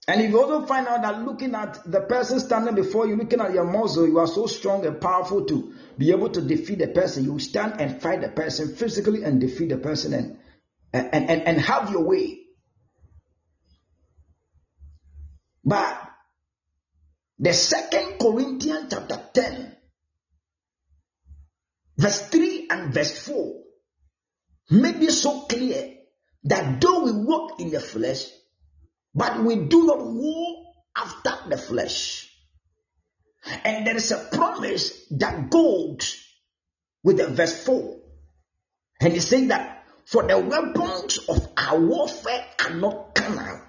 And 0.09 0.21
if 0.21 0.31
you 0.31 0.43
also 0.43 0.67
find 0.67 0.89
out 0.89 1.03
that 1.03 1.23
looking 1.23 1.55
at 1.55 1.79
the 1.91 2.01
person 2.01 2.41
standing 2.41 2.75
before 2.75 3.07
you, 3.07 3.17
looking 3.17 3.41
at 3.41 3.55
your 3.55 3.65
muscle, 3.65 4.07
you 4.07 4.19
are 4.19 4.27
so 4.27 4.47
strong 4.47 4.85
and 4.85 5.01
powerful 5.01 5.45
to 5.47 5.75
be 5.97 6.11
able 6.11 6.29
to 6.31 6.41
defeat 6.41 6.81
the 6.81 6.89
person, 6.89 7.25
you 7.25 7.39
stand 7.39 7.81
and 7.81 8.03
fight 8.03 8.21
the 8.21 8.29
person 8.29 8.75
physically 8.75 9.23
and 9.23 9.41
defeat 9.41 9.69
the 9.69 9.79
person 9.79 10.13
and 10.13 10.39
and, 10.93 11.31
and, 11.31 11.43
and 11.43 11.61
have 11.61 11.91
your 11.91 12.03
way. 12.03 12.41
But 15.65 16.12
the 17.39 17.53
second 17.53 18.19
Corinthians 18.19 18.87
chapter 18.91 19.21
10, 19.33 19.77
verse 21.99 22.29
3 22.29 22.69
and 22.71 22.95
verse 22.95 23.27
4 23.27 23.63
make 24.71 24.97
it 24.97 25.13
so 25.13 25.43
clear 25.43 25.95
that 26.45 26.81
though 26.81 27.05
we 27.05 27.13
walk 27.13 27.61
in 27.61 27.71
the 27.71 27.81
flesh, 27.81 28.27
but 29.15 29.43
we 29.45 29.57
do 29.57 29.87
not 29.87 29.99
war 30.01 30.73
after 30.97 31.51
the 31.51 31.57
flesh. 31.57 32.29
And 33.65 33.87
there 33.87 33.97
is 33.97 34.11
a 34.13 34.29
promise 34.33 35.07
that 35.11 35.51
goes 35.51 36.25
with 37.03 37.19
the 37.19 37.29
verse 37.29 37.65
4. 37.65 37.99
And 39.01 39.13
he 39.13 39.21
saying 39.21 39.49
that 39.49 39.85
for 40.05 40.23
the 40.27 40.39
weapons 40.39 41.19
of 41.29 41.49
our 41.57 41.79
warfare 41.81 42.45
are 42.65 42.75
not 42.75 43.15
carnal, 43.15 43.61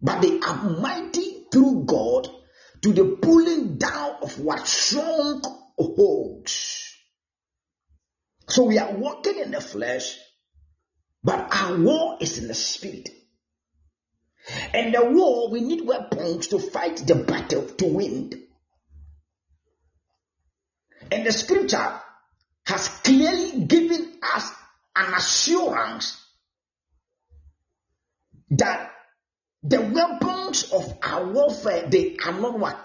but 0.00 0.22
they 0.22 0.38
are 0.40 0.70
mighty 0.70 1.46
through 1.50 1.84
God 1.86 2.28
to 2.84 2.92
the 2.92 3.16
pulling 3.16 3.78
down 3.78 4.16
of 4.20 4.38
what 4.38 4.66
strong 4.66 5.40
holds. 5.78 6.94
So 8.46 8.64
we 8.64 8.76
are 8.76 8.92
walking 8.92 9.38
in 9.38 9.52
the 9.52 9.60
flesh, 9.62 10.18
but 11.22 11.48
our 11.50 11.78
war 11.78 12.18
is 12.20 12.36
in 12.36 12.46
the 12.46 12.52
spirit. 12.52 13.08
And 14.74 14.94
the 14.94 15.02
war, 15.02 15.50
we 15.50 15.62
need 15.62 15.86
weapons 15.86 16.48
to 16.48 16.58
fight 16.58 16.98
the 16.98 17.14
battle 17.14 17.64
to 17.64 17.86
win. 17.86 18.32
And 21.10 21.24
the 21.24 21.32
scripture 21.32 22.00
has 22.66 22.88
clearly 22.88 23.64
given 23.64 24.12
us 24.34 24.52
an 24.94 25.14
assurance 25.14 26.22
that 28.50 28.90
the 29.62 29.80
weapons 30.44 30.72
of 30.72 30.98
our 31.02 31.26
warfare, 31.26 31.88
they 31.88 32.16
are 32.24 32.32
not 32.32 32.58
what 32.58 32.80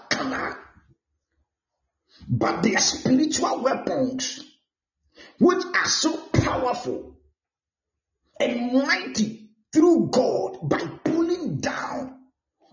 but 2.28 2.62
they 2.62 2.74
are 2.74 2.80
spiritual 2.80 3.62
weapons 3.62 4.44
which 5.38 5.64
are 5.74 5.88
so 5.88 6.16
powerful 6.32 7.16
and 8.38 8.72
mighty 8.72 9.50
through 9.72 10.10
God 10.12 10.68
by 10.68 10.78
pulling 11.04 11.58
down 11.58 12.18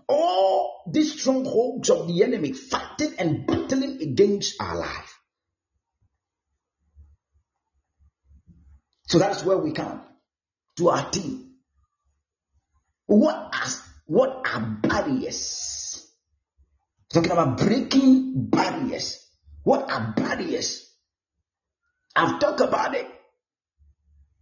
all 0.08 0.82
these 0.90 1.20
strongholds 1.20 1.90
of 1.90 2.08
the 2.08 2.22
enemy, 2.22 2.52
fighting 2.52 3.14
and 3.18 3.46
battling 3.46 4.00
against 4.00 4.60
our 4.60 4.78
life. 4.78 5.18
So 9.08 9.18
that's 9.18 9.44
where 9.44 9.58
we 9.58 9.72
come 9.72 10.02
to 10.76 10.90
our 10.90 11.10
team. 11.10 11.54
What 13.06 13.34
are, 13.34 13.87
what 14.08 14.46
are 14.50 14.60
barriers? 14.60 16.10
Talking 17.12 17.30
about 17.30 17.58
breaking 17.58 18.48
barriers. 18.48 19.28
What 19.62 19.90
are 19.90 20.14
barriers? 20.16 20.90
I've 22.16 22.40
talked 22.40 22.62
about 22.62 22.94
it. 22.94 23.06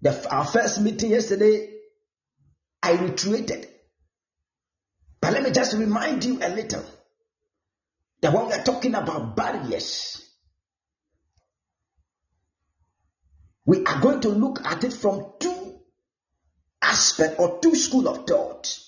The, 0.02 0.32
our 0.32 0.44
first 0.44 0.80
meeting 0.80 1.10
yesterday, 1.10 1.68
I 2.80 2.92
retreated. 2.92 3.66
But 5.20 5.32
let 5.32 5.42
me 5.42 5.50
just 5.50 5.76
remind 5.76 6.24
you 6.24 6.38
a 6.40 6.48
little 6.48 6.84
that 8.22 8.32
when 8.32 8.46
we're 8.46 8.62
talking 8.62 8.94
about 8.94 9.34
barriers, 9.34 10.24
we 13.64 13.84
are 13.84 14.00
going 14.00 14.20
to 14.20 14.28
look 14.28 14.64
at 14.64 14.84
it 14.84 14.92
from 14.92 15.32
two 15.40 15.80
aspects 16.80 17.40
or 17.40 17.58
two 17.60 17.74
school 17.74 18.06
of 18.08 18.28
thought 18.28 18.85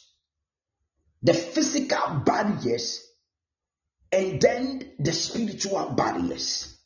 the 1.22 1.34
physical 1.34 2.22
barriers 2.24 3.04
and 4.12 4.40
then 4.40 4.92
the 4.98 5.12
spiritual 5.12 5.90
barriers 5.90 6.78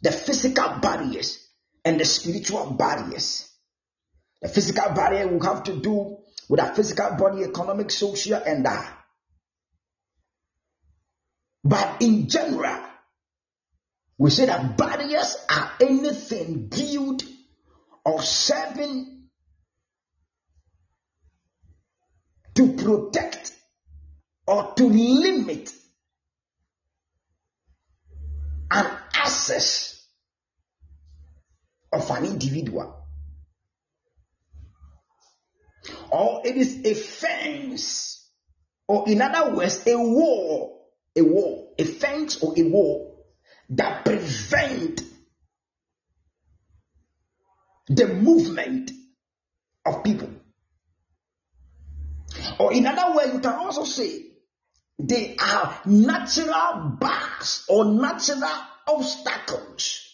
the 0.00 0.12
physical 0.12 0.78
barriers 0.80 1.44
and 1.84 1.98
the 1.98 2.04
spiritual 2.04 2.72
barriers. 2.72 3.50
The 4.42 4.48
physical 4.48 4.90
barrier 4.94 5.26
will 5.26 5.42
have 5.42 5.64
to 5.64 5.76
do 5.76 6.18
with 6.48 6.60
our 6.60 6.74
physical 6.74 7.16
body, 7.16 7.42
economic, 7.42 7.90
social, 7.90 8.40
and 8.44 8.64
that. 8.64 8.94
But 11.64 12.00
in 12.00 12.28
general, 12.28 12.84
we 14.16 14.30
say 14.30 14.46
that 14.46 14.76
barriers 14.76 15.36
are 15.50 15.72
anything 15.80 16.68
built 16.68 17.24
or 18.04 18.22
serving 18.22 19.17
to 22.58 22.72
protect 22.72 23.52
or 24.44 24.72
to 24.74 24.88
limit 24.88 25.70
an 28.68 28.84
access 29.14 30.04
of 31.92 32.10
an 32.10 32.24
individual. 32.24 32.96
Or 36.10 36.42
it 36.44 36.56
is 36.56 36.84
a 36.84 36.94
fence, 36.94 38.28
or 38.88 39.08
in 39.08 39.22
other 39.22 39.54
words, 39.54 39.86
a 39.86 39.96
wall, 39.96 40.90
a 41.14 41.22
wall, 41.22 41.76
a 41.78 41.84
fence 41.84 42.42
or 42.42 42.54
a 42.56 42.62
wall 42.64 43.24
that 43.70 44.04
prevent 44.04 45.00
the 47.86 48.08
movement 48.08 48.90
of 49.86 50.02
people. 50.02 50.30
Or 52.58 52.72
in 52.72 52.86
other 52.86 53.14
words, 53.14 53.32
you 53.34 53.40
can 53.40 53.54
also 53.54 53.84
say 53.84 54.26
they 54.98 55.36
are 55.36 55.80
natural 55.86 56.96
bars 56.98 57.64
or 57.68 57.84
natural 57.84 58.50
obstacles. 58.86 60.04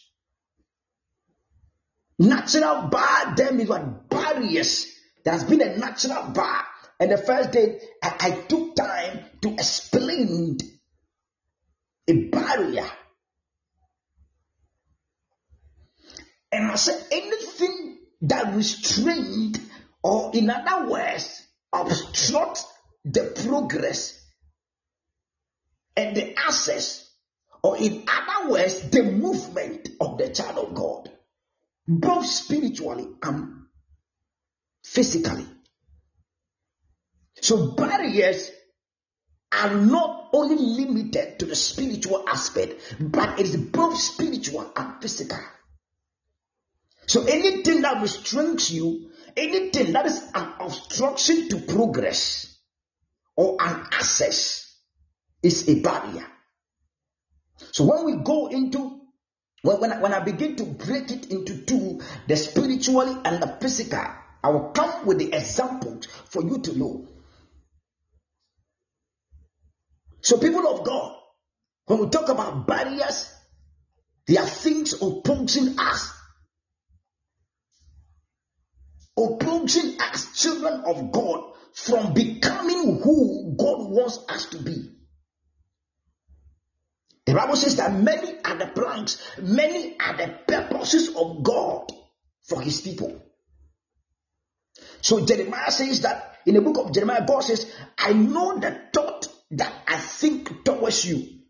Natural 2.18 2.88
bar 2.88 3.34
them 3.34 3.60
is 3.60 3.68
what 3.68 4.08
barriers. 4.08 4.86
There's 5.24 5.44
been 5.44 5.62
a 5.62 5.76
natural 5.76 6.30
bar. 6.30 6.64
And 7.00 7.10
the 7.10 7.18
first 7.18 7.52
day 7.52 7.80
I, 8.02 8.16
I 8.20 8.30
took 8.42 8.76
time 8.76 9.24
to 9.42 9.52
explain 9.52 10.58
a 12.06 12.14
barrier. 12.28 12.88
And 16.52 16.70
I 16.70 16.74
said 16.76 17.04
anything 17.10 17.98
that 18.22 18.54
restrained 18.54 19.60
or 20.02 20.30
in 20.34 20.50
other 20.50 20.88
words 20.88 21.42
obstruct 21.74 22.64
the 23.04 23.32
progress 23.44 24.20
and 25.96 26.16
the 26.16 26.36
access, 26.38 27.10
or 27.62 27.76
in 27.78 28.04
other 28.08 28.50
words, 28.50 28.90
the 28.90 29.02
movement 29.02 29.88
of 30.00 30.18
the 30.18 30.28
child 30.28 30.58
of 30.58 30.74
God, 30.74 31.10
both 31.86 32.26
spiritually 32.26 33.08
and 33.22 33.66
physically. 34.84 35.46
So 37.40 37.72
barriers 37.72 38.50
are 39.52 39.74
not 39.74 40.30
only 40.32 40.56
limited 40.56 41.38
to 41.38 41.46
the 41.46 41.54
spiritual 41.54 42.28
aspect, 42.28 42.96
but 42.98 43.38
it 43.38 43.46
is 43.46 43.56
both 43.56 43.96
spiritual 43.96 44.72
and 44.76 45.00
physical. 45.00 45.38
So 47.06 47.24
anything 47.24 47.82
that 47.82 48.00
restrains 48.02 48.70
you, 48.70 49.10
anything 49.36 49.92
that 49.92 50.06
is 50.06 50.30
an 50.34 50.52
obstruction 50.60 51.48
to 51.48 51.58
progress 51.60 52.56
or 53.36 53.56
an 53.60 53.86
access 53.92 54.76
is 55.42 55.68
a 55.68 55.80
barrier. 55.80 56.26
So 57.72 57.84
when 57.84 58.04
we 58.04 58.22
go 58.22 58.48
into 58.48 59.00
when, 59.62 59.80
when, 59.80 59.92
I, 59.92 60.00
when 60.00 60.12
I 60.12 60.20
begin 60.20 60.56
to 60.56 60.64
break 60.64 61.10
it 61.10 61.30
into 61.30 61.64
two, 61.64 62.02
the 62.28 62.36
spiritually 62.36 63.16
and 63.24 63.42
the 63.42 63.56
physical, 63.62 64.04
I 64.42 64.48
will 64.50 64.72
come 64.72 65.06
with 65.06 65.18
the 65.18 65.32
examples 65.32 66.06
for 66.28 66.42
you 66.42 66.58
to 66.58 66.78
know. 66.78 67.08
So, 70.20 70.36
people 70.38 70.68
of 70.68 70.84
God, 70.84 71.16
when 71.86 72.00
we 72.00 72.08
talk 72.10 72.28
about 72.28 72.66
barriers, 72.66 73.32
there 74.26 74.42
are 74.42 74.46
things 74.46 74.92
opposing 75.00 75.78
us. 75.78 76.12
Opposing 79.16 80.00
us, 80.00 80.40
children 80.40 80.82
of 80.86 81.12
God, 81.12 81.52
from 81.72 82.14
becoming 82.14 83.00
who 83.02 83.54
God 83.58 83.90
wants 83.90 84.18
us 84.28 84.46
to 84.46 84.58
be. 84.58 84.90
The 87.26 87.34
Bible 87.34 87.56
says 87.56 87.76
that 87.76 87.92
many 87.92 88.38
are 88.44 88.58
the 88.58 88.66
plans, 88.66 89.22
many 89.40 89.98
are 89.98 90.16
the 90.16 90.38
purposes 90.46 91.14
of 91.16 91.42
God 91.42 91.90
for 92.42 92.60
his 92.60 92.80
people. 92.80 93.20
So 95.00 95.24
Jeremiah 95.24 95.70
says 95.70 96.02
that 96.02 96.38
in 96.46 96.54
the 96.54 96.60
book 96.60 96.78
of 96.78 96.92
Jeremiah, 96.92 97.24
God 97.26 97.40
says, 97.40 97.72
I 97.98 98.12
know 98.12 98.58
the 98.58 98.78
thought 98.92 99.28
that 99.52 99.72
I 99.86 99.96
think 99.96 100.64
towards 100.64 101.04
you. 101.04 101.40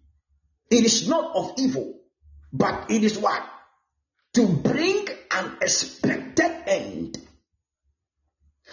It 0.70 0.84
is 0.84 1.08
not 1.08 1.34
of 1.34 1.54
evil, 1.58 2.00
but 2.52 2.90
it 2.90 3.04
is 3.04 3.18
what? 3.18 3.42
To 4.34 4.48
bring 4.48 5.06
an 5.30 5.58
expected 5.60 6.52
end. 6.66 7.18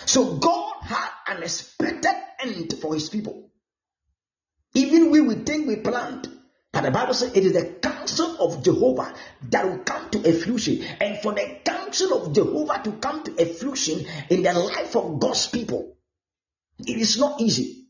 So 0.06 0.38
God 0.38 0.82
had 0.82 1.10
an 1.28 1.44
expected 1.44 2.16
end 2.40 2.74
for 2.82 2.94
his 2.94 3.10
people. 3.10 3.50
Even 4.74 5.12
we 5.12 5.22
would 5.22 5.46
think 5.46 5.68
we 5.68 5.78
planned, 5.78 6.30
but 6.72 6.82
the 6.82 6.92
Bible 6.92 7.14
says 7.14 7.36
it 7.36 7.46
is 7.46 7.54
the 7.54 7.66
counsel 7.82 8.38
of 8.40 8.64
Jehovah 8.64 9.14
that 9.50 9.66
will 9.66 9.80
come 9.80 10.10
to 10.12 10.30
a 10.30 10.34
fruition. 10.34 10.84
And 11.00 11.20
for 11.20 11.34
the 11.34 11.60
counsel 11.64 12.14
of 12.14 12.34
Jehovah 12.34 12.82
to 12.84 12.94
come 12.94 13.24
to 13.24 13.42
a 13.42 13.46
fruition 13.46 14.06
in 14.30 14.44
the 14.44 14.54
life 14.54 14.96
of 14.96 15.20
God's 15.20 15.48
people, 15.48 15.98
it 16.80 16.98
is 16.98 17.18
not 17.18 17.42
easy. 17.42 17.88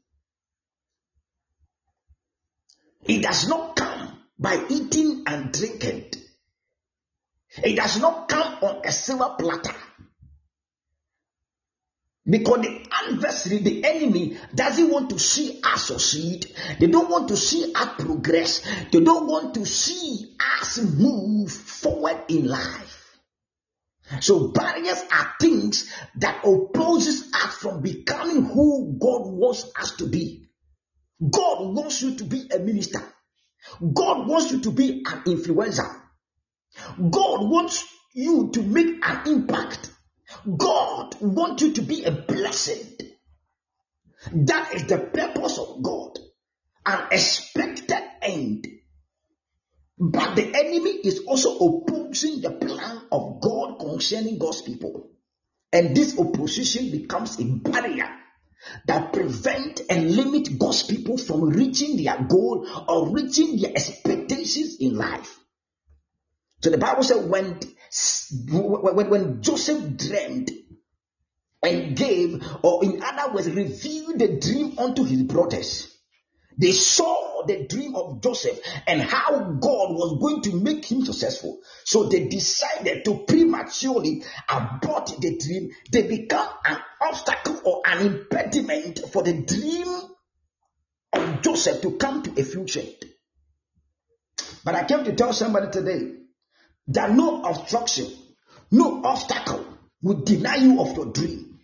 It 3.04 3.22
does 3.22 3.48
not 3.48 3.76
come 3.76 4.20
by 4.38 4.66
eating 4.70 5.24
and 5.28 5.52
drinking. 5.52 6.12
It 7.64 7.76
does 7.76 8.00
not 8.00 8.28
come 8.28 8.58
on 8.62 8.82
a 8.86 8.92
silver 8.92 9.36
platter. 9.38 9.76
Because 12.26 12.62
the 12.62 12.86
adversary, 12.92 13.58
the 13.58 13.84
enemy, 13.84 14.38
doesn't 14.54 14.92
want 14.92 15.10
to 15.10 15.18
see 15.18 15.60
us 15.64 15.88
succeed. 15.88 16.46
They 16.80 16.88
don't 16.88 17.10
want 17.10 17.30
to 17.30 17.38
see 17.38 17.74
us 17.74 17.90
progress. 17.98 18.64
They 18.92 19.00
don't 19.00 19.28
want 19.28 19.56
to 19.56 19.66
see 19.66 20.36
us 20.62 20.78
move 20.78 21.52
forward 21.52 22.26
in 22.30 22.48
life. 22.48 23.20
So 24.20 24.50
barriers 24.50 25.04
are 25.12 25.34
things 25.40 25.92
that 26.18 26.44
opposes 26.46 27.32
us 27.34 27.56
from 27.56 27.82
becoming 27.82 28.44
who 28.44 28.98
God 29.00 29.22
wants 29.26 29.72
us 29.80 29.96
to 29.98 30.08
be. 30.08 30.50
God 31.22 31.74
wants 31.74 32.02
you 32.02 32.16
to 32.18 32.24
be 32.26 32.50
a 32.54 32.60
minister. 32.60 33.02
God 33.82 34.28
wants 34.28 34.52
you 34.52 34.62
to 34.62 34.72
be 34.72 35.04
an 35.06 35.24
influencer. 35.24 35.88
God 36.98 37.50
wants 37.50 37.88
you 38.14 38.50
to 38.54 38.62
make 38.62 39.06
an 39.08 39.28
impact. 39.28 39.92
God 40.58 41.16
wants 41.22 41.64
you 41.64 41.74
to 41.74 41.82
be 41.82 42.04
a 42.04 42.12
blessing. 42.12 42.86
That 44.32 44.74
is 44.74 44.86
the 44.86 44.98
purpose 45.00 45.58
of 45.58 45.82
God. 45.82 46.20
An 46.86 47.08
expected 47.12 48.02
end. 48.22 48.68
But 49.98 50.36
the 50.36 50.48
enemy 50.48 50.90
is 50.90 51.26
also 51.28 51.58
opposing 51.58 52.42
the 52.42 52.52
plan 52.52 53.02
of 53.12 53.40
God 53.42 53.80
concerning 53.80 54.40
God's 54.40 54.62
people. 54.62 55.12
And 55.72 55.96
this 55.96 56.18
opposition 56.18 56.92
becomes 56.92 57.40
a 57.40 57.46
barrier 57.46 58.10
that 58.88 59.14
prevent 59.14 59.82
and 59.90 60.16
limit 60.16 60.58
God's 60.58 60.84
people 60.84 61.18
from 61.18 61.50
reaching 61.50 62.04
their 62.04 62.18
goal 62.24 62.68
or 62.88 63.10
reaching 63.10 63.58
their 63.58 63.72
expectations 63.72 64.78
in 64.80 64.96
life. 64.96 65.40
So 66.62 66.70
the 66.70 66.78
Bible 66.78 67.04
said 67.04 67.30
when, 67.30 67.60
when, 68.50 69.10
when 69.10 69.42
Joseph 69.42 69.98
dreamed 69.98 70.52
and 71.64 71.96
gave, 71.96 72.44
or 72.64 72.84
in 72.84 73.02
other 73.04 73.34
words, 73.34 73.50
revealed 73.50 74.20
the 74.20 74.40
dream 74.40 74.80
unto 74.80 75.04
his 75.04 75.24
brothers, 75.24 75.88
they 76.58 76.72
saw 76.72 77.46
the 77.46 77.66
dream 77.68 77.96
of 77.96 78.22
Joseph 78.22 78.60
and 78.88 79.02
how 79.02 79.32
God 79.40 79.94
was 79.94 80.20
going 80.20 80.42
to 80.44 80.62
make 80.62 80.86
him 80.86 81.04
successful. 81.04 81.60
So 81.86 82.04
they 82.04 82.28
decided 82.28 83.04
to 83.06 83.26
prematurely 83.28 84.24
abort 84.48 85.12
the 85.20 85.38
dream. 85.38 85.72
They 85.92 86.04
become 86.04 86.48
an 86.66 86.78
obstacle 87.02 87.62
or 87.66 87.82
an 87.86 88.06
impediment 88.06 89.02
for 89.12 89.24
the 89.24 89.42
dream 89.42 89.88
of 91.14 91.42
Joseph 91.42 91.82
to 91.82 91.92
come 91.98 92.24
to 92.24 92.40
a 92.40 92.44
future. 92.44 92.84
But 94.64 94.76
I 94.76 94.84
came 94.84 95.04
to 95.06 95.14
tell 95.16 95.34
somebody 95.34 95.72
today 95.72 96.21
that 96.88 97.12
no 97.12 97.44
obstruction, 97.44 98.08
no 98.72 99.04
obstacle 99.04 99.66
will 100.02 100.24
deny 100.24 100.56
you 100.56 100.82
of 100.82 100.96
your 100.96 101.08
dream. 101.08 101.60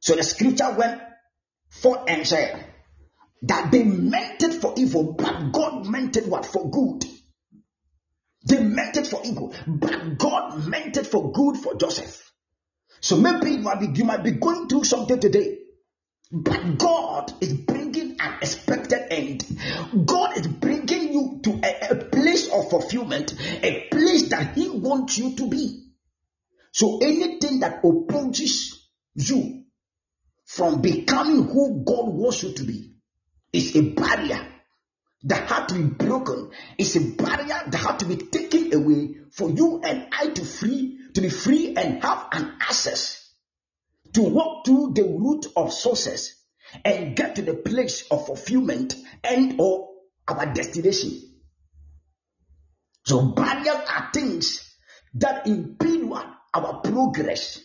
So 0.00 0.14
the 0.14 0.22
scripture 0.22 0.74
went 0.76 1.00
forth 1.70 2.00
and 2.08 2.26
said, 2.26 2.64
that 3.42 3.70
they 3.70 3.84
meant 3.84 4.42
it 4.42 4.54
for 4.54 4.74
evil, 4.76 5.12
but 5.12 5.52
God 5.52 5.86
meant 5.86 6.16
it 6.16 6.26
what? 6.26 6.46
For 6.46 6.70
good. 6.70 7.04
They 8.46 8.62
meant 8.62 8.96
it 8.96 9.06
for 9.06 9.20
evil, 9.24 9.54
but 9.66 10.18
God 10.18 10.66
meant 10.66 10.96
it 10.96 11.06
for 11.06 11.32
good 11.32 11.56
for 11.56 11.74
Joseph. 11.76 12.32
So 13.00 13.16
maybe 13.16 13.50
you 13.50 13.58
might 13.58 13.80
be, 13.80 13.88
you 13.94 14.04
might 14.04 14.22
be 14.22 14.32
going 14.32 14.68
through 14.68 14.84
something 14.84 15.20
today, 15.20 15.58
but 16.32 16.78
God 16.78 17.32
is 17.40 17.52
bringing 17.54 18.16
an 18.20 18.34
expected 18.40 19.12
end. 19.12 19.44
God 20.06 20.38
is 20.38 20.46
fulfillment, 22.70 23.34
a 23.62 23.88
place 23.90 24.28
that 24.30 24.54
He 24.54 24.68
wants 24.68 25.18
you 25.18 25.36
to 25.36 25.48
be. 25.48 25.84
So 26.72 26.98
anything 26.98 27.60
that 27.60 27.80
opposes 27.84 28.88
you 29.14 29.64
from 30.44 30.82
becoming 30.82 31.44
who 31.44 31.82
God 31.84 32.08
wants 32.08 32.42
you 32.42 32.52
to 32.52 32.64
be, 32.64 32.94
is 33.52 33.74
a 33.76 33.82
barrier 33.82 34.46
that 35.24 35.48
had 35.48 35.68
to 35.68 35.74
be 35.74 35.82
broken. 35.82 36.50
It's 36.78 36.96
a 36.96 37.00
barrier 37.00 37.62
that 37.66 37.76
had 37.76 37.98
to 38.00 38.04
be 38.06 38.16
taken 38.16 38.74
away 38.74 39.16
for 39.32 39.50
you 39.50 39.80
and 39.82 40.08
I 40.12 40.28
to 40.28 40.44
free 40.44 40.98
to 41.14 41.20
be 41.22 41.30
free 41.30 41.74
and 41.74 42.02
have 42.02 42.28
an 42.32 42.56
access 42.60 43.32
to 44.12 44.22
walk 44.22 44.66
through 44.66 44.92
the 44.94 45.02
root 45.02 45.46
of 45.56 45.72
sources 45.72 46.34
and 46.84 47.16
get 47.16 47.36
to 47.36 47.42
the 47.42 47.54
place 47.54 48.06
of 48.10 48.26
fulfillment 48.26 48.94
and 49.24 49.58
or 49.58 49.90
our 50.28 50.52
destination. 50.52 51.35
So 53.06 53.22
barriers 53.22 53.88
are 53.88 54.10
things 54.12 54.68
that 55.14 55.46
impede 55.46 56.04
what 56.04 56.26
our 56.52 56.80
progress. 56.80 57.62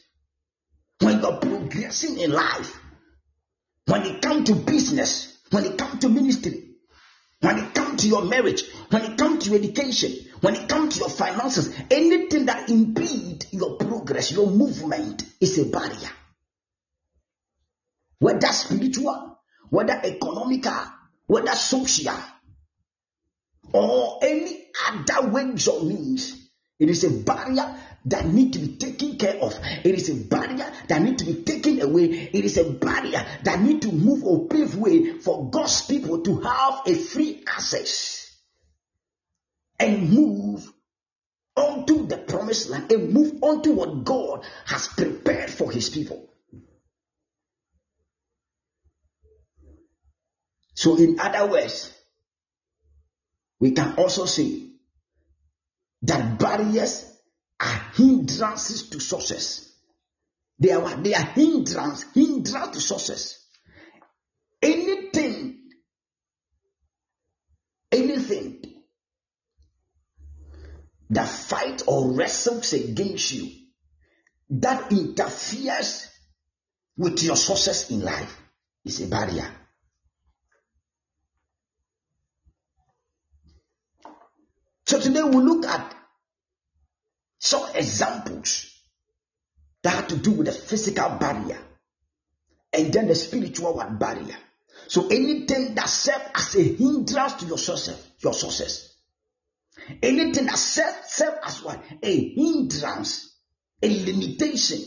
When 1.00 1.20
you're 1.20 1.38
progressing 1.38 2.20
in 2.20 2.32
life, 2.32 2.80
when 3.88 4.04
it 4.04 4.22
comes 4.22 4.50
to 4.50 4.56
business, 4.56 5.40
when 5.50 5.66
it 5.66 5.80
comes 5.80 6.02
to 6.02 6.10
ministry, 6.10 6.76
when 7.40 7.58
it 7.58 7.74
comes 7.74 8.04
to 8.04 8.08
your 8.08 8.24
marriage, 8.26 8.64
when 8.90 9.04
it 9.04 9.18
comes 9.18 9.46
to 9.46 9.56
education, 9.56 10.12
when 10.42 10.56
it 10.56 10.70
comes 10.70 10.94
to 10.94 11.00
your 11.00 11.10
finances, 11.10 11.76
anything 11.90 12.46
that 12.46 12.70
impede 12.70 13.48
your 13.50 13.78
progress, 13.78 14.32
your 14.32 14.48
movement 14.52 15.24
is 15.40 15.58
a 15.58 15.66
barrier. 15.66 16.12
Whether 18.20 18.48
spiritual, 18.48 19.40
whether 19.72 20.00
economical, 20.04 20.86
whether 21.26 21.56
social, 21.56 22.14
or 23.74 24.20
any 24.22 24.68
other 24.88 25.30
ways 25.30 25.68
or 25.68 25.84
means, 25.84 26.50
it 26.80 26.90
is 26.90 27.04
a 27.04 27.10
barrier 27.10 27.76
that 28.06 28.26
need 28.26 28.54
to 28.54 28.60
be 28.60 28.78
taken 28.78 29.18
care 29.18 29.36
of. 29.42 29.54
It 29.84 29.96
is 29.96 30.10
a 30.10 30.16
barrier 30.16 30.72
that 30.88 31.02
need 31.02 31.20
to 31.20 31.26
be 31.26 31.44
taken 31.44 31.82
away. 31.82 32.06
It 32.34 32.44
is 32.46 32.58
a 32.58 32.72
barrier 32.72 33.24
that 33.44 33.62
need 33.62 33.84
to 33.84 33.92
move 33.92 34.24
or 34.24 34.48
pave 34.48 34.76
way 34.76 35.20
for 35.20 35.50
God's 35.50 35.84
people 35.84 36.22
to 36.24 36.40
have 36.40 36.82
a 36.88 36.96
free 36.96 37.44
access 37.48 38.36
and 39.80 40.10
move 40.10 40.72
onto 41.56 42.08
the 42.08 42.18
promised 42.18 42.70
land 42.70 42.92
and 42.92 43.14
move 43.14 43.44
onto 43.44 43.74
what 43.74 44.04
God 44.04 44.44
has 44.66 44.88
prepared 44.88 45.50
for 45.50 45.72
his 45.72 45.90
people. 45.90 46.28
So, 50.74 50.98
in 50.98 51.20
other 51.20 51.46
words, 51.52 51.94
we 53.62 53.72
can 53.72 53.94
also 53.94 54.26
say 54.26 54.70
that 56.02 56.40
barriers 56.40 57.06
are 57.60 57.82
hindrances 57.96 58.90
to 58.90 59.00
success. 59.00 59.72
They 60.58 60.72
are 60.72 60.98
They 60.98 61.14
are 61.14 61.22
hindrance, 61.22 62.06
hindrance 62.14 62.76
to 62.76 62.82
success. 62.82 63.46
Anything, 64.64 65.60
anything 67.92 68.64
that 71.12 71.28
fight 71.28 71.84
or 71.86 72.14
wrestles 72.14 72.74
against 72.74 73.32
you, 73.32 73.52
that 74.50 74.92
interferes 74.92 76.10
with 76.98 77.22
your 77.22 77.36
success 77.36 77.92
in 77.92 78.02
life 78.02 78.42
is 78.86 79.02
a 79.02 79.08
barrier. 79.08 79.61
So 84.92 85.00
today 85.00 85.24
we 85.24 85.38
look 85.38 85.66
at 85.66 85.96
some 87.40 87.66
examples 87.76 88.78
that 89.84 89.94
have 89.94 90.08
to 90.10 90.18
do 90.18 90.32
with 90.32 90.48
the 90.48 90.52
physical 90.52 91.12
barrier 91.12 91.60
and 92.74 92.92
then 92.92 93.08
the 93.08 93.16
spiritual 93.16 93.76
one 93.76 93.98
barrier. 93.98 94.36
So 94.90 95.08
anything 95.08 95.76
that 95.76 95.88
serves 95.88 96.26
as 96.36 96.56
a 96.58 96.64
hindrance 96.64 97.36
to 97.36 97.46
your 97.46 97.58
success, 97.58 98.06
your 98.20 98.34
success. 98.34 98.94
Anything 100.04 100.48
that 100.48 100.58
serves 100.58 101.08
serve 101.08 101.36
as 101.42 101.64
what? 101.64 101.82
A 102.04 102.34
hindrance, 102.34 103.34
a 103.82 103.88
limitation, 103.88 104.82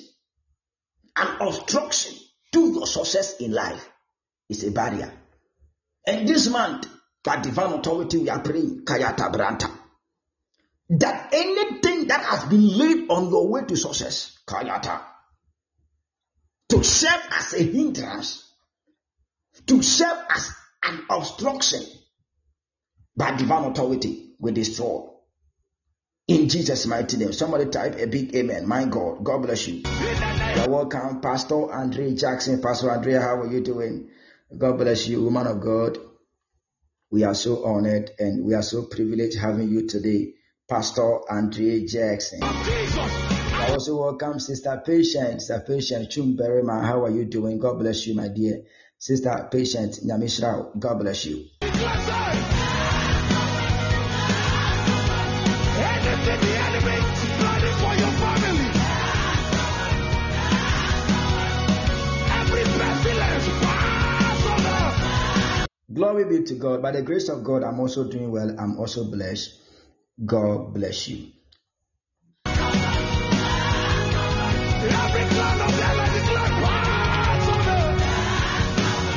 an 1.17 1.49
obstruction 1.49 2.15
to 2.53 2.75
your 2.75 2.87
success 2.87 3.41
in 3.41 3.53
life 3.53 3.89
is 4.51 4.65
a 4.65 4.71
barrier. 4.71 5.15
And 6.07 6.29
this 6.29 6.51
month, 6.51 6.89
by 7.23 7.41
divine 7.41 7.73
authority, 7.73 8.19
we 8.19 8.29
are 8.29 8.41
praying, 8.41 8.83
Kayata 8.85 9.33
Branta 9.33 9.79
that 11.01 11.31
anything 11.33 12.09
that 12.09 12.23
has 12.25 12.45
been 12.45 12.67
laid 12.79 13.11
on 13.11 13.31
your 13.31 13.49
way 13.49 13.63
to 13.65 13.77
success, 13.77 14.39
kayata, 14.47 15.01
to 16.69 16.83
serve 16.83 17.21
as 17.33 17.55
a 17.55 17.63
hindrance, 17.63 18.51
to 19.67 19.83
serve 19.83 20.19
as 20.31 20.53
an 20.85 21.01
obstruction, 21.11 21.83
by 23.17 23.37
divine 23.37 23.71
authority, 23.71 24.35
we 24.41 24.53
destroy. 24.53 25.03
In 26.27 26.49
Jesus' 26.49 26.87
mighty 26.87 27.19
name. 27.19 27.33
Somebody 27.33 27.67
type 27.67 27.97
a 27.99 28.07
big 28.07 28.35
amen. 28.35 28.67
My 28.67 28.87
God. 28.87 29.23
God 29.23 29.43
bless 29.43 29.69
you. 29.69 29.83
You're 29.85 30.69
welcome, 30.69 31.21
Pastor 31.21 31.71
Andre 31.71 32.15
Jackson. 32.15 32.63
Pastor 32.63 32.91
Andre, 32.91 33.15
how 33.15 33.41
are 33.43 33.47
you 33.53 33.61
doing? 33.61 34.09
God 34.57 34.79
bless 34.79 35.07
you, 35.07 35.23
woman 35.23 35.47
of 35.47 35.61
God. 35.61 35.99
We 37.11 37.25
are 37.25 37.35
so 37.35 37.65
honored 37.65 38.11
and 38.19 38.45
we 38.45 38.55
are 38.55 38.63
so 38.63 38.83
privileged 38.85 39.39
having 39.39 39.69
you 39.69 39.87
today 39.87 40.33
Pastor 40.67 41.31
Andre 41.31 41.85
Jackson. 41.85 42.41
I 42.43 43.67
also 43.71 43.99
welcome 43.99 44.41
Sister 44.41 44.83
Patient, 44.85 45.43
Sister 45.43 45.63
Patient 45.67 46.09
Chumberima. 46.09 46.83
How 46.83 47.05
are 47.05 47.11
you 47.11 47.27
doing? 47.27 47.59
God 47.59 47.79
bless 47.79 48.07
you, 48.07 48.15
my 48.15 48.29
dear. 48.29 48.63
Sister 48.99 49.47
Patient 49.53 49.99
Nyamishra, 50.03 50.79
God 50.79 51.01
bless 51.01 51.27
you. 51.27 51.45
Glory 65.93 66.25
be 66.25 66.43
to 66.45 66.55
God. 66.55 66.81
By 66.83 66.91
the 66.93 67.03
grace 67.03 67.29
of 67.29 67.45
God, 67.45 67.63
I'm 67.63 67.79
also 67.79 68.11
doing 68.11 68.33
well. 68.33 68.57
I'm 68.59 68.79
also 68.79 69.05
blessed. 69.05 69.64
God 70.23 70.75
bless 70.75 71.09
you. 71.09 71.33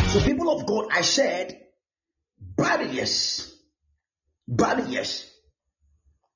So, 0.10 0.22
people 0.26 0.50
of 0.50 0.66
God, 0.66 0.88
I 0.91 1.02
said 1.02 1.62
barriers, 2.39 3.56
barriers 4.48 5.32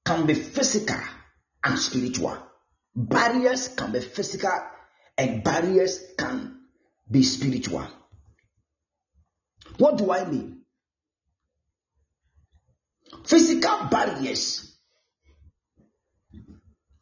can 0.05 0.28
be 0.28 0.36
physical 0.36 1.01
and 1.64 1.80
spiritual. 1.80 2.38
Barriers 2.95 3.70
can 3.70 3.91
be 3.91 4.01
physical 4.01 4.59
and 5.18 5.43
barriers 5.43 6.03
can 6.18 6.59
be 7.09 7.24
spiritual. 7.24 7.88
What 9.78 9.97
do 9.97 10.12
I 10.12 10.26
mean? 10.30 10.61
Physical 13.26 13.88
barriers 13.89 14.78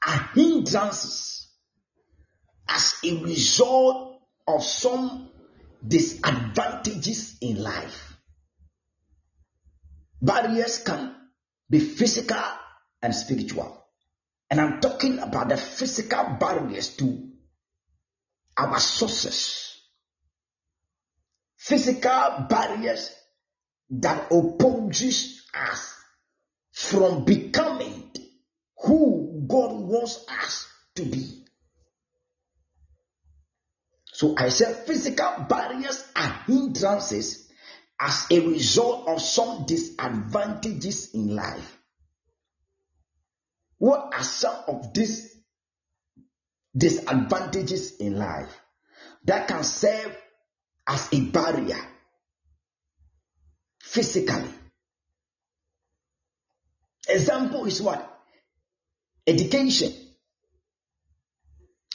are 0.06 0.30
hindrances 0.34 1.48
as 2.68 2.96
a 3.04 3.24
result 3.24 4.22
of 4.48 4.64
some 4.64 5.30
disadvantages 5.86 7.38
in 7.42 7.62
life. 7.62 8.18
Barriers 10.22 10.80
can 10.80 11.16
be 11.70 11.80
physical 11.80 12.44
and 13.02 13.16
spiritual. 13.16 13.86
And 14.50 14.60
I'm 14.60 14.82
talking 14.82 15.20
about 15.20 15.50
the 15.50 15.58
physical 15.58 16.38
barriers 16.40 16.96
to 16.98 17.30
our 18.58 18.80
sources. 18.80 19.78
Physical 21.56 22.48
barriers 22.50 23.16
that 23.92 24.28
opposes 24.32 25.44
us 25.54 25.99
from 26.80 27.26
becoming 27.26 28.10
who 28.78 29.44
God 29.46 29.74
wants 29.74 30.26
us 30.30 30.66
to 30.96 31.04
be. 31.04 31.44
So 34.14 34.34
I 34.38 34.48
said 34.48 34.86
physical 34.88 35.46
barriers 35.50 36.10
are 36.16 36.44
hindrances 36.48 37.52
as 38.00 38.28
a 38.32 38.40
result 38.40 39.10
of 39.10 39.22
some 39.22 39.66
disadvantages 39.66 41.14
in 41.14 41.36
life. 41.36 41.78
What 43.78 44.14
are 44.14 44.24
some 44.24 44.64
of 44.70 44.94
these 44.94 45.36
disadvantages 46.76 47.98
in 47.98 48.18
life 48.18 48.58
that 49.26 49.50
can 49.50 49.66
serve 49.66 50.18
as 50.88 51.10
a 51.12 51.20
barrier 51.20 51.82
physically? 53.82 54.54
Example 57.10 57.66
is 57.66 57.82
what? 57.82 58.06
Education. 59.26 59.92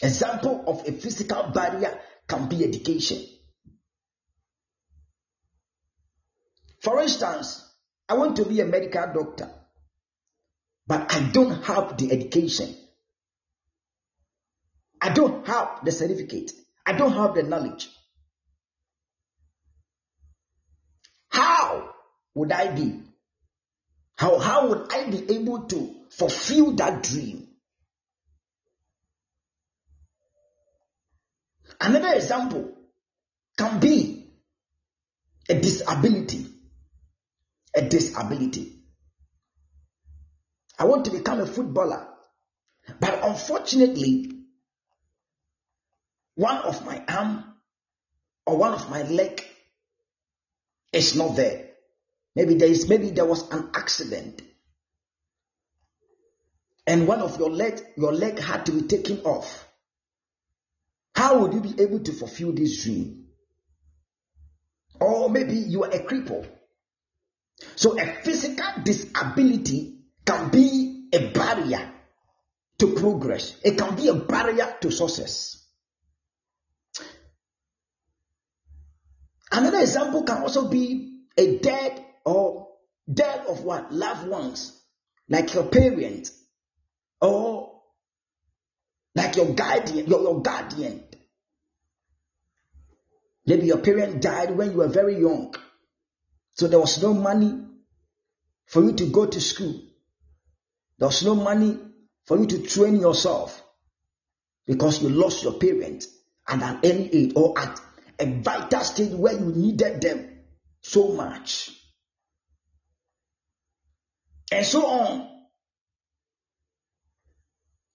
Example 0.03 0.65
of 0.67 0.87
a 0.89 0.93
physical 0.93 1.51
barrier 1.55 1.99
can 2.27 2.49
be 2.49 2.65
education. 2.65 3.25
For 6.83 7.01
instance, 7.01 7.65
I 8.09 8.15
want 8.15 8.37
to 8.37 8.45
be 8.45 8.61
a 8.61 8.67
medical 8.67 9.07
doctor, 9.15 9.51
but 10.87 11.15
I 11.15 11.21
don't 11.31 11.63
have 11.65 11.97
the 11.97 12.13
education. 12.13 12.75
I 15.01 15.11
don't 15.11 15.47
have 15.47 15.85
the 15.85 15.93
certificate. 15.93 16.51
I 16.85 16.93
don't 16.93 17.13
have 17.13 17.35
the 17.35 17.43
knowledge. 17.43 17.89
How 21.29 21.95
would 22.35 22.53
I 22.53 22.75
be? 22.75 23.04
How, 24.17 24.39
how 24.39 24.69
would 24.69 24.93
I 24.93 25.11
be 25.11 25.35
able 25.35 25.65
to 25.67 25.95
fulfill 26.11 26.73
that 26.73 27.03
dream? 27.03 27.49
Another 31.81 32.15
example 32.15 32.73
can 33.57 33.81
be 33.81 34.31
a 35.49 35.55
disability 35.55 36.47
a 37.75 37.83
disability. 37.83 38.73
I 40.79 40.85
want 40.85 41.05
to 41.07 41.11
become 41.11 41.41
a 41.41 41.47
footballer, 41.47 42.07
but 43.01 43.21
unfortunately, 43.23 44.31
one 46.35 46.59
of 46.59 46.85
my 46.85 47.03
arm 47.09 47.45
or 48.47 48.57
one 48.57 48.75
of 48.75 48.91
my 48.91 49.03
leg 49.03 49.45
is 50.93 51.17
not 51.17 51.37
there. 51.37 51.71
Maybe 52.35 52.55
there 52.55 52.69
is 52.69 52.89
maybe 52.89 53.11
there 53.11 53.25
was 53.25 53.49
an 53.51 53.71
accident 53.75 54.43
and 56.87 57.07
one 57.07 57.21
of 57.21 57.39
your 57.39 57.51
leg 57.51 57.81
your 57.97 58.13
leg 58.13 58.39
had 58.39 58.67
to 58.67 58.73
be 58.73 58.83
taken 58.83 59.21
off. 59.21 59.69
How 61.15 61.39
would 61.39 61.53
you 61.55 61.61
be 61.61 61.81
able 61.81 62.01
to 62.01 62.13
fulfill 62.13 62.53
this 62.53 62.83
dream? 62.83 63.27
Or 65.01 65.31
maybe 65.31 65.55
you 65.55 65.85
are 65.85 65.91
a 65.91 66.01
cripple 66.01 66.47
so 67.77 67.99
a 67.99 68.07
physical 68.23 68.83
disability 68.83 69.99
can 70.25 70.51
be 70.51 71.09
a 71.13 71.31
barrier 71.31 71.93
to 72.79 72.95
progress. 72.95 73.57
It 73.65 73.79
can 73.79 73.95
be 73.95 74.09
a 74.09 74.15
barrier 74.15 74.77
to 74.81 74.91
success. 74.91 75.65
Another 79.53 79.79
example 79.79 80.25
can 80.25 80.43
also 80.43 80.69
be 80.69 81.21
a 81.37 81.59
death 81.59 82.01
or 82.25 82.69
death 83.13 83.47
of 83.49 83.65
what? 83.65 83.93
Loved 83.93 84.29
ones, 84.29 84.81
like 85.29 85.53
your 85.55 85.65
parent 85.65 86.31
or 87.21 87.81
like 89.15 89.37
your 89.37 89.55
guardian, 89.55 90.07
your, 90.07 90.23
your 90.23 90.43
guardian. 90.43 91.05
Maybe 93.47 93.67
your 93.67 93.79
parent 93.79 94.23
died 94.23 94.57
when 94.57 94.73
you 94.73 94.79
were 94.79 94.89
very 94.89 95.21
young. 95.21 95.55
So 96.53 96.67
there 96.67 96.81
was 96.81 97.03
no 97.03 97.13
money 97.13 97.61
for 98.67 98.83
you 98.83 98.93
to 98.95 99.07
go 99.07 99.27
to 99.27 99.41
school. 99.41 99.81
There 100.99 101.09
was 101.09 101.23
no 101.25 101.35
money 101.35 101.79
for 102.25 102.39
you 102.39 102.47
to 102.47 102.63
train 102.63 103.01
yourself 103.01 103.63
because 104.67 105.03
you 105.03 105.11
lost 105.11 105.43
your 105.43 105.55
parents 105.55 106.09
at 106.49 106.63
an 106.63 106.81
early 106.85 107.15
age 107.15 107.33
or 107.37 107.59
at 107.59 107.81
a 108.19 108.27
vital 108.27 108.81
stage 108.81 109.13
where 109.13 109.35
you 109.35 109.53
needed 109.55 110.01
them 110.01 110.39
so 110.81 111.13
much. 111.13 111.71
And 114.53 114.65
so 114.65 114.87
on. 114.87 115.29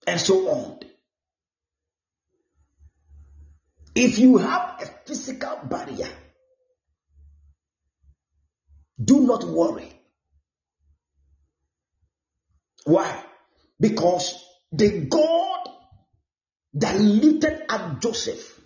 And 0.06 0.20
so 0.20 0.48
on. 0.48 0.80
If 3.94 4.18
you 4.18 4.38
have 4.38 4.80
a 4.80 4.86
physical 5.06 5.60
barrier, 5.64 6.08
do 9.02 9.20
not 9.20 9.44
worry. 9.44 9.92
Why? 12.84 13.24
Because 13.78 14.42
the 14.72 15.06
God 15.06 15.68
that 16.74 17.00
lifted 17.00 17.62
up 17.68 18.00
Joseph 18.00 18.60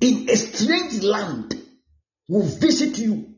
in 0.00 0.28
a 0.30 0.36
strange 0.36 1.02
land 1.02 1.60
will 2.28 2.46
visit 2.46 2.98
you 2.98 3.29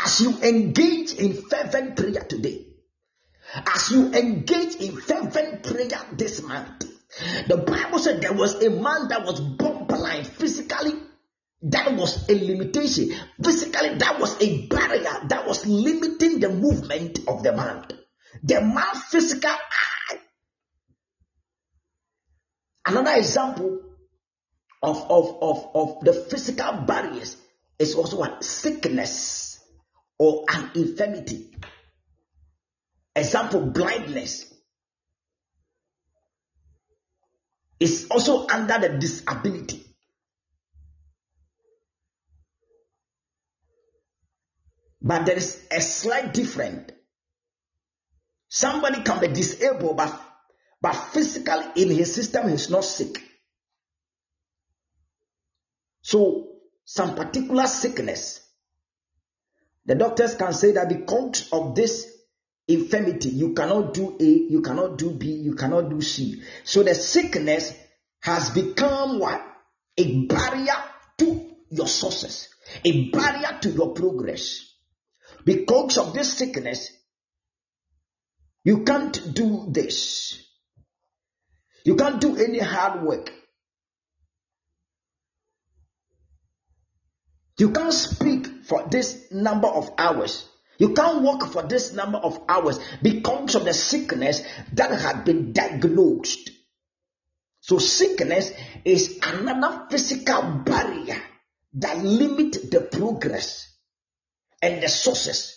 as 0.00 0.20
you 0.20 0.38
engage 0.42 1.12
in 1.14 1.34
fervent 1.34 1.96
prayer 1.96 2.24
today. 2.28 2.66
As 3.54 3.90
you 3.90 4.12
engage 4.12 4.76
in 4.76 4.96
fervent 4.96 5.62
prayer 5.62 6.00
this 6.12 6.42
month, 6.42 6.86
the 7.46 7.58
Bible 7.58 7.98
said 7.98 8.20
there 8.20 8.32
was 8.32 8.54
a 8.62 8.70
man 8.70 9.08
that 9.08 9.24
was 9.24 9.40
born 9.40 9.86
blind 9.86 10.26
physically 10.26 10.94
that 11.64 11.94
was 11.94 12.28
a 12.28 12.34
limitation. 12.34 13.14
Basically, 13.40 13.94
that 13.96 14.20
was 14.20 14.40
a 14.42 14.66
barrier 14.66 15.26
that 15.28 15.46
was 15.46 15.66
limiting 15.66 16.40
the 16.40 16.50
movement 16.50 17.20
of 17.26 17.42
the 17.42 17.52
man. 17.52 17.86
The 18.42 18.60
man's 18.60 19.04
physical 19.04 19.50
eye. 19.50 20.18
Another 22.86 23.12
example 23.16 23.80
of, 24.82 25.10
of, 25.10 25.38
of, 25.40 25.70
of 25.74 26.04
the 26.04 26.12
physical 26.12 26.82
barriers 26.82 27.38
is 27.78 27.94
also 27.94 28.18
what? 28.18 28.44
Sickness 28.44 29.53
or 30.18 30.44
an 30.48 30.70
infirmity. 30.74 31.50
Example, 33.16 33.60
blindness 33.66 34.52
is 37.78 38.06
also 38.10 38.46
under 38.48 38.78
the 38.78 38.98
disability. 38.98 39.84
But 45.00 45.26
there 45.26 45.36
is 45.36 45.66
a 45.70 45.80
slight 45.80 46.32
difference. 46.32 46.90
Somebody 48.48 49.02
can 49.02 49.20
be 49.20 49.28
disabled, 49.28 49.96
but, 49.96 50.18
but 50.80 50.94
physically 50.94 51.82
in 51.82 51.90
his 51.90 52.14
system 52.14 52.48
he's 52.48 52.70
not 52.70 52.84
sick. 52.84 53.20
So, 56.02 56.48
some 56.84 57.14
particular 57.16 57.66
sickness, 57.66 58.43
the 59.86 59.94
doctors 59.94 60.34
can 60.34 60.52
say 60.52 60.72
that 60.72 60.88
because 60.88 61.48
of 61.52 61.74
this 61.74 62.10
infirmity, 62.66 63.28
you 63.30 63.52
cannot 63.52 63.92
do 63.92 64.16
A, 64.18 64.24
you 64.24 64.62
cannot 64.62 64.96
do 64.96 65.10
B, 65.10 65.32
you 65.32 65.54
cannot 65.54 65.90
do 65.90 66.00
C. 66.00 66.42
So 66.64 66.82
the 66.82 66.94
sickness 66.94 67.74
has 68.20 68.50
become 68.50 69.18
what? 69.18 69.42
A 69.96 70.26
barrier 70.26 70.82
to 71.18 71.50
your 71.70 71.86
sources, 71.86 72.48
a 72.84 73.10
barrier 73.10 73.58
to 73.60 73.70
your 73.70 73.92
progress. 73.92 74.60
Because 75.44 75.98
of 75.98 76.14
this 76.14 76.32
sickness, 76.32 76.90
you 78.64 78.84
can't 78.84 79.34
do 79.34 79.66
this. 79.70 80.42
You 81.84 81.96
can't 81.96 82.20
do 82.20 82.36
any 82.36 82.58
hard 82.58 83.02
work. 83.02 83.30
You 87.58 87.70
can't 87.70 87.92
speak 87.92 88.64
for 88.64 88.86
this 88.90 89.30
number 89.30 89.68
of 89.68 89.92
hours. 89.96 90.48
You 90.78 90.92
can't 90.92 91.22
work 91.22 91.52
for 91.52 91.62
this 91.62 91.92
number 91.92 92.18
of 92.18 92.40
hours 92.48 92.80
because 93.00 93.54
of 93.54 93.64
the 93.64 93.74
sickness 93.74 94.42
that 94.72 94.90
had 94.90 95.24
been 95.24 95.52
diagnosed. 95.52 96.50
So 97.60 97.78
sickness 97.78 98.52
is 98.84 99.20
another 99.22 99.86
physical 99.90 100.42
barrier 100.64 101.22
that 101.74 102.04
limit 102.04 102.70
the 102.70 102.80
progress 102.80 103.72
and 104.60 104.82
the 104.82 104.88
sources. 104.88 105.56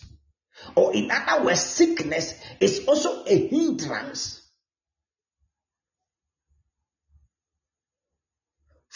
Or 0.76 0.95
in 0.95 1.10
other 1.12 1.45
words, 1.45 1.62
sickness 1.62 2.34
is 2.60 2.88
also 2.88 3.26
a 3.26 3.48
hindrance 3.48 4.47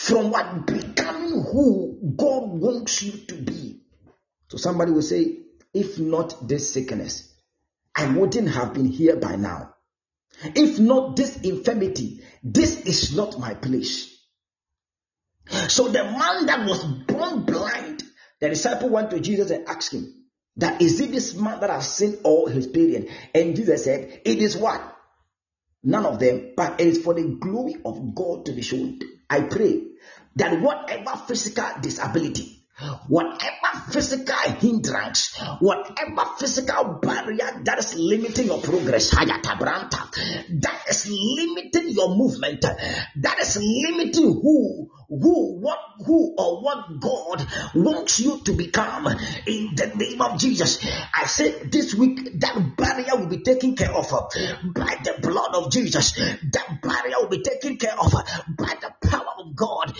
from 0.02 0.32
what 0.32 0.66
becoming 0.66 1.44
who 1.44 2.16
God 2.18 2.50
wants 2.50 3.04
you 3.04 3.12
to 3.28 3.36
be. 3.36 3.82
So 4.48 4.58
somebody 4.58 4.92
will 4.92 5.04
say, 5.04 5.38
if 5.76 6.00
not 6.00 6.48
this 6.48 6.74
sickness, 6.74 7.32
I 7.96 8.08
wouldn't 8.08 8.50
have 8.50 8.74
been 8.74 8.88
here 8.88 9.16
by 9.16 9.36
now. 9.36 9.76
If 10.44 10.80
not 10.80 11.18
this 11.18 11.42
infirmity, 11.42 12.24
this 12.44 12.82
is 12.82 13.16
not 13.16 13.38
my 13.38 13.54
place. 13.54 14.18
So 15.68 15.88
the 15.90 16.04
man 16.04 16.48
that 16.48 16.66
was 16.68 16.84
born 16.84 17.46
blind, 17.46 18.02
the 18.40 18.50
disciple 18.50 18.90
went 18.90 19.12
to 19.12 19.20
Jesus 19.20 19.52
and 19.52 19.68
asked 19.68 19.94
him, 19.94 20.22
that 20.58 20.82
is 20.82 21.00
it 21.00 21.12
this 21.12 21.36
man 21.36 21.60
that 21.60 21.70
has 21.70 21.94
seen 21.94 22.18
all 22.24 22.48
his 22.48 22.66
parents? 22.66 23.12
And 23.36 23.56
Jesus 23.56 23.84
said, 23.84 24.22
It 24.26 24.40
is 24.40 24.58
what? 24.58 24.82
None 25.84 26.06
of 26.06 26.20
them, 26.20 26.54
but 26.58 26.82
it 26.82 26.88
is 26.88 27.04
for 27.04 27.14
the 27.14 27.38
glory 27.40 27.76
of 27.86 28.16
God 28.16 28.46
to 28.48 28.52
be 28.52 28.62
shown. 28.62 29.00
I 29.32 29.42
pray 29.44 29.82
that 30.36 30.60
whatever 30.62 31.16
physical 31.26 31.70
disability, 31.82 32.66
whatever 33.08 33.72
physical 33.90 34.36
hindrance, 34.60 35.40
whatever 35.60 36.26
physical 36.38 37.00
barrier 37.02 37.62
that 37.64 37.80
is 37.80 37.96
limiting 37.96 38.48
your 38.48 38.60
progress, 38.60 39.12
that 39.12 40.84
is 40.90 41.08
limiting 41.10 41.90
your 41.92 42.14
movement, 42.16 42.62
that 42.62 43.40
is 43.40 43.56
limiting 43.56 44.34
who, 44.42 44.90
who, 45.12 45.60
what, 45.60 45.80
who 46.06 46.34
or 46.38 46.64
what 46.64 47.00
God 47.02 47.46
wants 47.76 48.20
you 48.22 48.40
to 48.46 48.54
become 48.54 49.08
in 49.46 49.76
the 49.76 49.92
name 49.96 50.22
of 50.22 50.40
Jesus. 50.40 50.80
I 51.14 51.26
said 51.26 51.70
this 51.70 51.94
week 51.94 52.40
that 52.40 52.78
barrier 52.78 53.18
will 53.18 53.28
be 53.28 53.44
taken 53.44 53.76
care 53.76 53.92
of 53.92 54.10
by 54.10 54.96
the 55.04 55.20
blood 55.22 55.54
of 55.56 55.70
Jesus. 55.72 56.14
That 56.14 56.80
barrier 56.82 57.18
will 57.20 57.28
be 57.30 57.42
taken 57.42 57.76
care 57.76 58.00
of 58.00 58.12
by 58.12 58.74
the 58.80 58.94
power 59.06 59.34
of 59.40 59.54
God. 59.54 59.94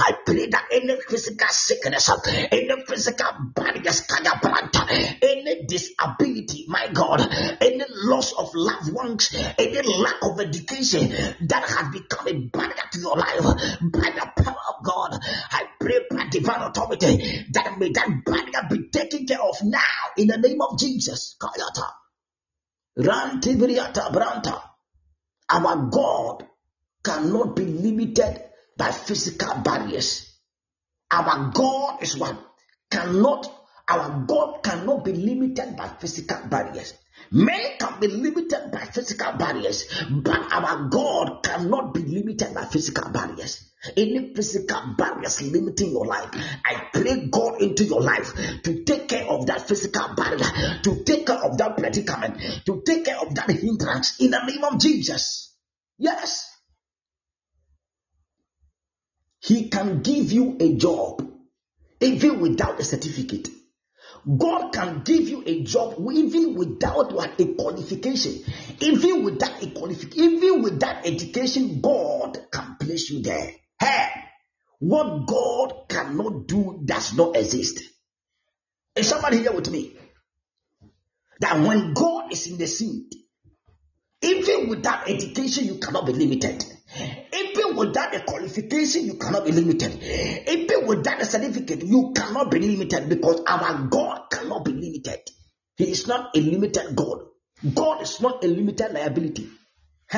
I 0.00 0.12
pray 0.26 0.46
that 0.48 0.64
any 0.72 0.96
physical 1.08 1.48
sickness, 1.48 2.10
any 2.26 2.84
physical 2.86 3.26
barriers, 3.54 4.02
any 5.22 5.64
disability, 5.66 6.64
my 6.68 6.88
God, 6.92 7.20
any 7.60 7.84
loss 8.04 8.32
of 8.32 8.50
loved 8.54 8.92
ones, 8.92 9.34
any 9.58 9.96
lack 9.98 10.22
of 10.22 10.40
education 10.40 10.87
that 10.92 11.64
has 11.66 11.92
become 11.92 12.28
a 12.28 12.32
barrier 12.48 12.74
to 12.92 13.00
your 13.00 13.16
life 13.16 13.40
by 13.42 14.10
the 14.10 14.42
power 14.42 14.56
of 14.68 14.84
God, 14.84 15.18
I 15.50 15.64
pray 15.80 16.00
by 16.10 16.28
divine 16.30 16.62
authority 16.62 17.46
that 17.52 17.78
may 17.78 17.90
that 17.92 18.24
barrier 18.24 18.68
be 18.70 18.88
taken 18.90 19.26
care 19.26 19.42
of 19.42 19.56
now 19.62 19.80
in 20.16 20.28
the 20.28 20.38
name 20.38 20.60
of 20.60 20.78
Jesus. 20.78 21.36
Kayata. 21.40 21.92
Branta. 24.12 24.62
Our 25.50 25.88
God 25.90 26.46
cannot 27.02 27.56
be 27.56 27.64
limited 27.64 28.42
by 28.76 28.90
physical 28.92 29.60
barriers. 29.62 30.38
Our 31.10 31.50
God 31.52 32.02
is 32.02 32.16
one. 32.18 32.38
Cannot, 32.90 33.50
our 33.88 34.24
God 34.26 34.62
cannot 34.62 35.04
be 35.04 35.12
limited 35.12 35.76
by 35.76 35.88
physical 35.88 36.48
barriers. 36.48 36.94
Men 37.30 37.76
can 37.78 38.00
be 38.00 38.08
limited 38.08 38.70
by 38.72 38.86
physical 38.86 39.32
barriers, 39.32 39.84
but 40.10 40.52
our 40.52 40.88
God 40.88 41.42
cannot 41.42 41.92
be 41.94 42.00
limited 42.00 42.54
by 42.54 42.64
physical 42.64 43.10
barriers. 43.10 43.64
Any 43.96 44.34
physical 44.34 44.94
barriers 44.96 45.40
limiting 45.40 45.92
your 45.92 46.06
life, 46.06 46.30
I 46.64 46.88
pray 46.92 47.28
God 47.30 47.62
into 47.62 47.84
your 47.84 48.00
life 48.00 48.34
to 48.64 48.82
take 48.84 49.08
care 49.08 49.26
of 49.28 49.46
that 49.46 49.68
physical 49.68 50.14
barrier, 50.16 50.80
to 50.82 51.04
take 51.04 51.26
care 51.26 51.42
of 51.44 51.58
that 51.58 51.76
predicament, 51.76 52.40
to 52.66 52.82
take 52.84 53.04
care 53.04 53.18
of 53.18 53.34
that 53.34 53.50
hindrance 53.50 54.20
in 54.20 54.30
the 54.30 54.44
name 54.44 54.64
of 54.64 54.80
Jesus. 54.80 55.54
Yes. 55.98 56.54
He 59.40 59.68
can 59.68 60.02
give 60.02 60.32
you 60.32 60.56
a 60.60 60.74
job 60.74 61.28
even 62.00 62.40
without 62.40 62.80
a 62.80 62.84
certificate. 62.84 63.48
God 64.36 64.72
can 64.72 65.02
give 65.04 65.28
you 65.28 65.42
a 65.46 65.62
job 65.62 65.94
even 66.12 66.54
without 66.54 67.12
what 67.12 67.40
a 67.40 67.54
qualification. 67.54 68.44
Even 68.80 69.24
without 69.24 69.62
a 69.62 69.70
qualification, 69.70 70.34
even 70.34 70.62
without 70.62 71.06
education, 71.06 71.80
God 71.80 72.38
can 72.52 72.76
place 72.78 73.08
you 73.08 73.22
there. 73.22 73.52
Hey, 73.80 74.08
what 74.80 75.26
God 75.26 75.88
cannot 75.88 76.46
do 76.46 76.82
does 76.84 77.14
not 77.14 77.36
exist. 77.36 77.80
Is 78.94 79.08
somebody 79.08 79.38
here 79.38 79.52
with 79.52 79.70
me? 79.70 79.96
That 81.40 81.60
when 81.66 81.94
God 81.94 82.32
is 82.32 82.48
in 82.48 82.58
the 82.58 82.66
scene, 82.66 83.08
even 84.20 84.68
without 84.68 85.08
education, 85.08 85.64
you 85.64 85.76
cannot 85.76 86.04
be 86.04 86.12
limited. 86.12 86.64
Even 86.96 87.76
without 87.76 88.14
a 88.14 88.20
qualification, 88.20 89.04
you 89.04 89.14
cannot 89.14 89.44
be 89.44 89.52
limited. 89.52 90.02
Even 90.48 90.86
without 90.86 91.20
a 91.20 91.24
certificate, 91.26 91.82
you 91.84 92.12
cannot 92.14 92.50
be 92.50 92.60
limited 92.60 93.08
because 93.08 93.42
our 93.46 93.86
God 93.88 94.30
cannot 94.30 94.64
be 94.64 94.72
limited. 94.72 95.20
He 95.76 95.90
is 95.90 96.06
not 96.06 96.36
a 96.36 96.40
limited 96.40 96.96
God. 96.96 97.24
God 97.74 98.02
is 98.02 98.20
not 98.20 98.42
a 98.42 98.48
limited 98.48 98.92
liability. 98.92 99.48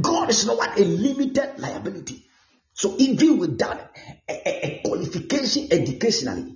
God 0.00 0.30
is 0.30 0.46
not 0.46 0.78
a 0.78 0.84
limited 0.84 1.58
liability. 1.58 2.24
So 2.74 2.94
even 2.98 3.38
without 3.38 3.90
a, 4.28 4.32
a, 4.32 4.66
a 4.66 4.82
qualification 4.84 5.68
educationally, 5.72 6.54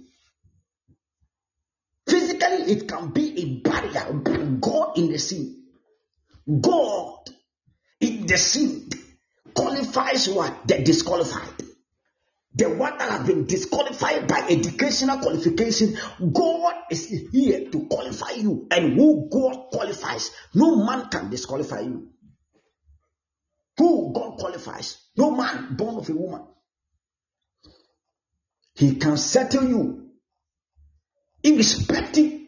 physically 2.06 2.72
it 2.72 2.86
can 2.86 3.10
be 3.10 3.42
a 3.42 3.68
barrier, 3.68 4.12
God 4.60 4.98
in 4.98 5.10
the 5.10 5.18
scene, 5.18 5.64
God 6.60 7.21
the 8.26 8.38
scene 8.38 8.88
qualifies 9.54 10.28
what? 10.28 10.66
The 10.66 10.82
disqualified. 10.82 11.62
The 12.54 12.68
one 12.68 12.98
that 12.98 13.10
has 13.10 13.26
been 13.26 13.46
disqualified 13.46 14.28
by 14.28 14.46
educational 14.50 15.18
qualification, 15.18 15.96
God 16.32 16.74
is 16.90 17.08
here 17.32 17.70
to 17.70 17.86
qualify 17.86 18.32
you. 18.32 18.66
And 18.70 18.92
who 18.94 19.28
God 19.30 19.70
qualifies, 19.72 20.30
no 20.54 20.84
man 20.84 21.08
can 21.08 21.30
disqualify 21.30 21.80
you. 21.80 22.08
Who 23.78 24.12
God 24.12 24.38
qualifies, 24.38 24.98
no 25.16 25.30
man 25.30 25.76
born 25.76 25.96
of 25.96 26.08
a 26.10 26.12
woman. 26.12 26.42
He 28.74 28.96
can 28.96 29.16
settle 29.16 29.66
you 29.66 30.10
irrespective 31.42 32.40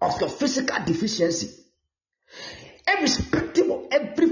of 0.00 0.20
your 0.20 0.30
physical 0.30 0.84
deficiency, 0.84 1.50
irrespective 2.86 3.70
of 3.70 3.86
every 3.92 4.31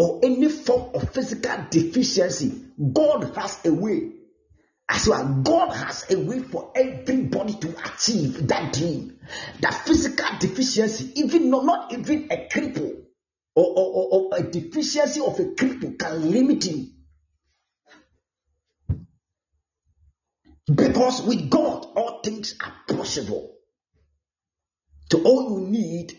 or 0.00 0.18
any 0.22 0.48
form 0.48 0.94
of 0.94 1.10
physical 1.10 1.66
deficiency. 1.68 2.58
God 2.94 3.36
has 3.36 3.66
a 3.66 3.74
way 3.74 4.12
as 4.88 5.06
well, 5.06 5.42
God 5.42 5.74
has 5.74 6.10
a 6.10 6.18
way 6.18 6.40
for 6.40 6.72
everybody 6.74 7.52
to 7.52 7.68
achieve 7.84 8.48
that 8.48 8.72
dream. 8.72 9.18
That 9.60 9.74
physical 9.74 10.26
deficiency, 10.40 11.12
even 11.16 11.50
not, 11.50 11.66
not 11.66 11.92
even 11.92 12.28
a 12.30 12.48
cripple 12.50 13.02
or, 13.54 13.66
or, 13.66 13.92
or, 13.92 14.08
or 14.32 14.38
a 14.38 14.42
deficiency 14.42 15.20
of 15.20 15.38
a 15.38 15.44
cripple 15.44 15.98
can 15.98 16.30
limit 16.30 16.64
him. 16.64 16.94
Because 20.74 21.20
with 21.22 21.50
God, 21.50 21.84
all 21.94 22.20
things 22.22 22.56
are 22.64 22.96
possible. 22.96 23.54
So 25.12 25.22
all 25.24 25.60
you 25.60 25.66
need 25.66 26.18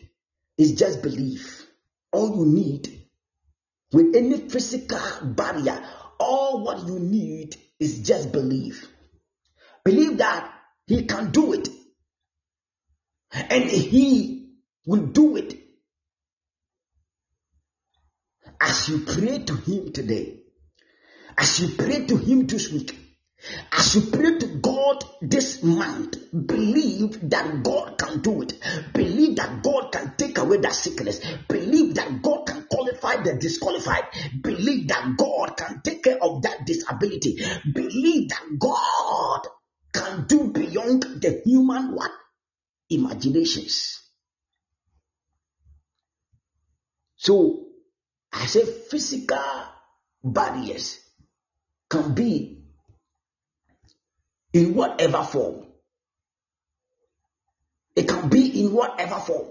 is 0.60 0.74
just 0.74 1.02
belief. 1.02 1.66
All 2.12 2.38
you 2.38 2.46
need 2.46 3.01
with 3.94 4.16
any 4.16 4.38
physical 4.38 5.00
barrier, 5.24 5.84
all 6.20 6.64
what 6.64 6.88
you 6.88 7.00
need 7.00 7.56
is 7.80 8.00
just 8.00 8.32
believe. 8.32 8.88
Believe 9.84 10.18
that 10.18 10.54
He 10.88 11.06
can 11.06 11.32
do 11.32 11.54
it. 11.54 11.68
And 13.32 13.64
He 13.64 14.50
will 14.86 15.08
do 15.08 15.38
it. 15.38 15.58
As 18.60 18.90
you 18.90 19.00
pray 19.00 19.40
to 19.40 19.56
Him 19.56 19.92
today, 19.92 20.40
as 21.38 21.60
you 21.60 21.76
pray 21.76 22.06
to 22.06 22.18
Him 22.18 22.46
this 22.46 22.72
week, 22.72 22.96
As 23.72 23.96
you 23.96 24.02
pray 24.12 24.38
to 24.38 24.48
God 24.62 25.04
this 25.22 25.64
month, 25.64 26.18
believe 26.32 27.28
that 27.30 27.64
God 27.64 27.98
can 27.98 28.22
do 28.22 28.44
it. 28.44 28.54
Believe 28.94 29.38
that 29.38 29.64
God 29.64 29.92
can 29.92 30.14
take 30.16 30.38
away 30.38 30.58
that 30.58 30.74
sickness. 30.74 31.20
Believe 31.48 31.96
that 31.96 32.22
God 32.22 32.46
the 33.18 33.38
disqualified. 33.40 34.06
Believe 34.42 34.88
that 34.90 35.16
God 35.18 35.58
can 35.58 35.82
take 35.84 36.04
care 36.04 36.18
of 36.22 36.42
that 36.44 36.66
disability. 36.66 37.40
Believe 37.74 38.30
that 38.30 38.44
God 38.60 39.48
can 39.94 40.26
do 40.28 40.52
beyond 40.52 41.04
the 41.04 41.42
human 41.46 41.96
what? 41.96 42.12
Imaginations. 42.90 44.02
So 47.16 47.68
I 48.34 48.46
say 48.46 48.66
physical 48.66 49.44
barriers 50.24 51.00
can 51.90 52.14
be 52.14 52.64
in 54.54 54.74
whatever 54.74 55.24
form. 55.24 55.68
It 57.96 58.08
can 58.08 58.30
be 58.30 58.64
in 58.64 58.74
whatever 58.74 59.20
form. 59.20 59.48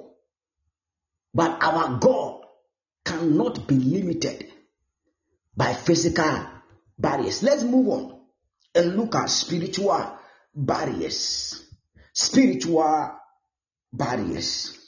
But 1.33 1.63
our 1.63 1.99
God 1.99 2.40
cannot 3.05 3.67
be 3.67 3.77
limited 3.77 4.51
by 5.57 5.75
physical 5.75 6.47
barriers. 6.99 7.43
Let's 7.43 7.63
move 7.63 7.89
on 7.89 8.21
and 8.75 8.97
look 8.97 9.15
at 9.15 9.31
spiritual 9.31 10.19
barriers. 10.55 11.65
Spiritual 12.13 13.11
barriers. 13.93 14.80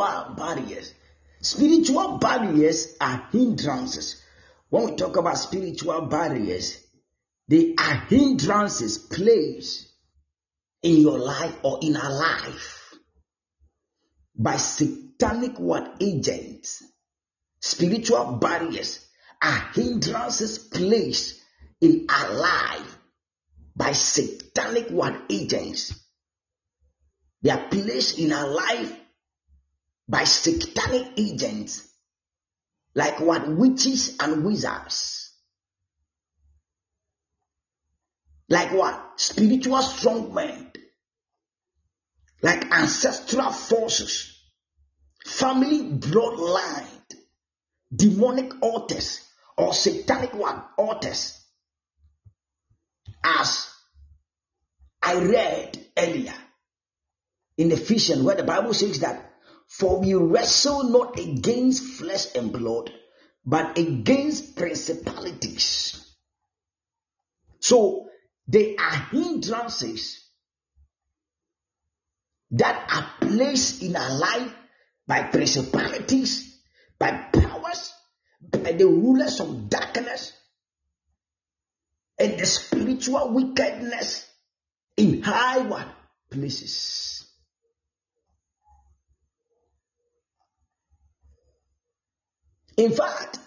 Spiritual 0.00 0.34
barriers. 0.34 0.94
Spiritual 1.42 2.18
barriers 2.18 2.96
are 3.00 3.28
hindrances. 3.32 4.22
When 4.68 4.90
we 4.90 4.96
talk 4.96 5.16
about 5.16 5.38
spiritual 5.38 6.02
barriers, 6.02 6.78
they 7.48 7.74
are 7.78 7.94
hindrances 8.08 8.98
placed 8.98 9.88
in 10.82 10.96
your 10.96 11.18
life 11.18 11.54
or 11.62 11.78
in 11.82 11.96
our 11.96 12.12
life 12.12 12.94
by 14.36 14.56
satanic 14.56 15.58
what 15.58 15.96
agents. 16.00 16.82
Spiritual 17.60 18.36
barriers 18.40 19.04
are 19.42 19.70
hindrances 19.74 20.58
placed 20.58 21.40
in 21.80 22.06
our 22.08 22.34
life 22.34 22.98
by 23.74 23.92
satanic 23.92 24.88
what 24.90 25.14
agents. 25.30 25.94
They 27.42 27.50
are 27.50 27.68
placed 27.68 28.18
in 28.18 28.32
our 28.32 28.48
life 28.48 28.99
by 30.10 30.24
satanic 30.24 31.12
agents 31.16 31.88
like 32.94 33.20
what 33.20 33.48
witches 33.48 34.16
and 34.20 34.44
wizards 34.44 35.32
like 38.48 38.72
what 38.72 39.12
spiritual 39.16 39.78
strongmen 39.78 40.74
like 42.42 42.64
ancestral 42.72 43.52
forces 43.52 44.36
family 45.24 45.82
bloodline 45.82 46.86
demonic 47.94 48.52
altars 48.62 49.26
or 49.56 49.72
satanic 49.72 50.32
one 50.34 50.62
altars. 50.78 51.36
As 53.22 53.68
i 55.02 55.14
read 55.14 55.78
earlier 55.96 56.34
in 57.58 57.70
Ephesians, 57.72 58.22
where 58.22 58.36
the 58.36 58.42
Bible 58.42 58.72
says 58.72 59.00
that, 59.00 59.29
For 59.70 60.00
we 60.00 60.14
wrestle 60.14 60.90
not 60.90 61.16
against 61.16 61.84
flesh 61.84 62.34
and 62.34 62.52
blood, 62.52 62.92
but 63.46 63.78
against 63.78 64.56
principalities. 64.56 66.12
So 67.60 68.08
they 68.48 68.76
are 68.76 68.96
hindrances 69.12 70.26
that 72.50 72.90
are 72.92 73.28
placed 73.28 73.82
in 73.82 73.94
our 73.94 74.18
life 74.18 74.52
by 75.06 75.22
principalities, 75.22 76.58
by 76.98 77.28
powers, 77.32 77.92
by 78.50 78.72
the 78.72 78.86
rulers 78.86 79.38
of 79.38 79.70
darkness, 79.70 80.32
and 82.18 82.40
the 82.40 82.44
spiritual 82.44 83.30
wickedness 83.30 84.28
in 84.96 85.22
high 85.22 85.92
places. 86.28 87.19
In 92.80 92.92
fact, 92.92 93.38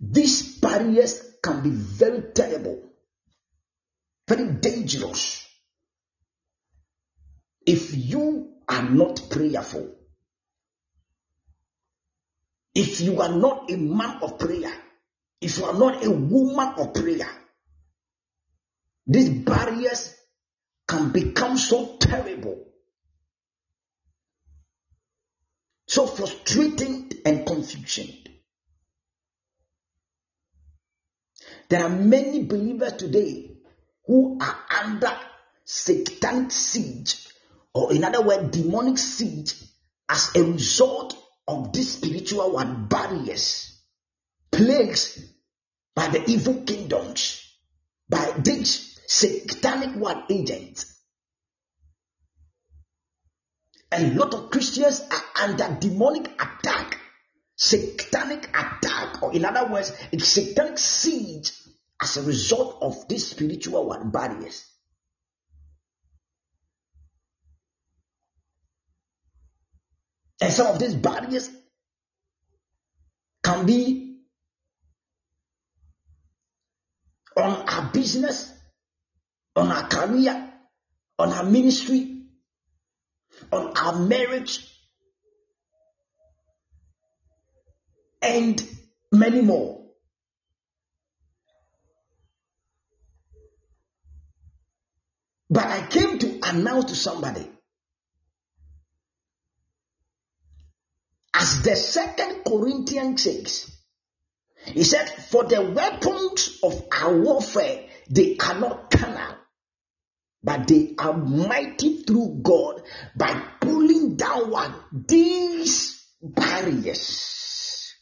these 0.00 0.58
barriers 0.58 1.34
can 1.42 1.62
be 1.62 1.68
very 1.68 2.32
terrible, 2.32 2.82
very 4.26 4.54
dangerous 4.54 5.46
if 7.66 7.94
you 7.94 8.54
are 8.66 8.88
not 8.88 9.20
prayerful. 9.28 9.94
If 12.74 13.02
you 13.02 13.20
are 13.20 13.36
not 13.36 13.70
a 13.70 13.76
man 13.76 14.22
of 14.22 14.38
prayer, 14.38 14.72
if 15.42 15.58
you 15.58 15.66
are 15.66 15.78
not 15.78 16.02
a 16.02 16.10
woman 16.10 16.72
of 16.78 16.94
prayer, 16.94 17.28
these 19.06 19.28
barriers 19.28 20.14
can 20.88 21.10
become 21.10 21.58
so 21.58 21.98
terrible, 21.98 22.71
so 25.92 26.06
frustrating 26.06 27.12
and 27.26 27.46
confusing. 27.46 28.16
There 31.68 31.84
are 31.84 31.90
many 31.90 32.44
believers 32.44 32.94
today 32.94 33.58
who 34.06 34.38
are 34.40 34.56
under 34.82 35.14
satanic 35.66 36.50
siege, 36.50 37.28
or 37.74 37.92
in 37.92 38.04
other 38.04 38.22
words, 38.22 38.56
demonic 38.56 38.96
siege, 38.96 39.52
as 40.08 40.34
a 40.34 40.42
result 40.42 41.14
of 41.46 41.74
these 41.74 41.98
spiritual 41.98 42.52
one 42.52 42.86
barriers 42.86 43.78
plagues 44.50 45.22
by 45.94 46.08
the 46.08 46.24
evil 46.24 46.62
kingdoms, 46.62 47.54
by 48.08 48.32
these 48.38 48.98
satanic 49.06 49.94
one 49.96 50.24
agents. 50.30 51.01
A 53.92 54.10
lot 54.14 54.32
of 54.32 54.50
Christians 54.50 55.02
are 55.10 55.44
under 55.44 55.76
demonic 55.78 56.28
attack, 56.40 56.98
satanic 57.56 58.48
attack, 58.48 59.22
or 59.22 59.34
in 59.34 59.44
other 59.44 59.70
words, 59.70 59.92
a 60.12 60.18
satanic 60.18 60.78
siege 60.78 61.52
as 62.00 62.16
a 62.16 62.22
result 62.22 62.78
of 62.80 63.06
these 63.08 63.28
spiritual 63.28 63.94
barriers. 64.06 64.64
And 70.40 70.52
some 70.52 70.68
of 70.68 70.78
these 70.78 70.94
barriers 70.94 71.50
can 73.44 73.66
be 73.66 74.16
on 77.36 77.68
our 77.68 77.92
business, 77.92 78.52
on 79.54 79.70
our 79.70 79.86
career, 79.86 80.52
on 81.18 81.32
our 81.32 81.44
ministry, 81.44 82.11
on 83.50 83.76
our 83.76 83.98
marriage, 83.98 84.68
and 88.20 88.62
many 89.10 89.40
more. 89.40 89.80
But 95.50 95.66
I 95.66 95.86
came 95.86 96.18
to 96.18 96.38
announce 96.44 96.86
to 96.86 96.96
somebody 96.96 97.46
as 101.42 101.62
the 101.62 101.74
second 101.76 102.44
Corinthians 102.44 103.22
says, 103.24 103.76
he 104.66 104.84
said, 104.84 105.08
For 105.08 105.44
the 105.44 105.60
weapons 105.60 106.60
of 106.62 106.84
our 106.92 107.18
warfare, 107.18 107.86
they 108.08 108.36
are 108.38 108.60
not 108.60 108.90
carnal, 108.90 109.36
but 110.42 110.66
they 110.66 110.94
are 110.98 111.16
mighty 111.16 112.02
through 112.02 112.40
God 112.42 112.82
by 113.16 113.32
pulling 113.60 114.16
down 114.16 114.50
what 114.50 114.72
these 114.92 116.04
barriers. 116.20 117.94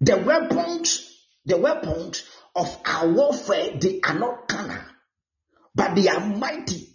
The 0.00 0.16
weapons, 0.16 1.16
the 1.44 1.58
weapons 1.58 2.24
of 2.56 2.76
our 2.84 3.08
warfare, 3.08 3.78
they 3.80 4.00
are 4.04 4.18
not 4.18 4.48
carnal, 4.48 4.82
but 5.74 5.94
they 5.94 6.08
are 6.08 6.20
mighty 6.20 6.88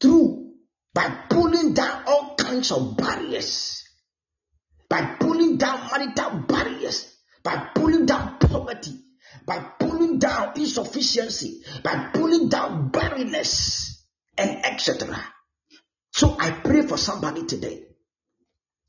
through 0.00 0.54
by 0.94 1.08
pulling 1.28 1.74
down 1.74 2.04
all 2.06 2.34
kinds 2.36 2.72
of 2.72 2.96
barriers, 2.96 3.84
by 4.88 5.16
pulling 5.20 5.58
down 5.58 5.86
marital 5.90 6.40
barriers, 6.48 7.14
by 7.42 7.68
pulling 7.74 8.06
down 8.06 8.38
poverty, 8.38 8.98
by 9.44 9.58
pulling 9.78 10.18
down 10.18 10.52
insufficiency, 10.56 11.62
by 11.82 12.10
pulling 12.12 12.48
down 12.48 12.88
barrenness, 12.88 14.04
and 14.38 14.64
etc. 14.64 15.22
So 16.12 16.36
I 16.38 16.50
pray 16.50 16.82
for 16.82 16.96
somebody 16.96 17.46
today 17.46 17.84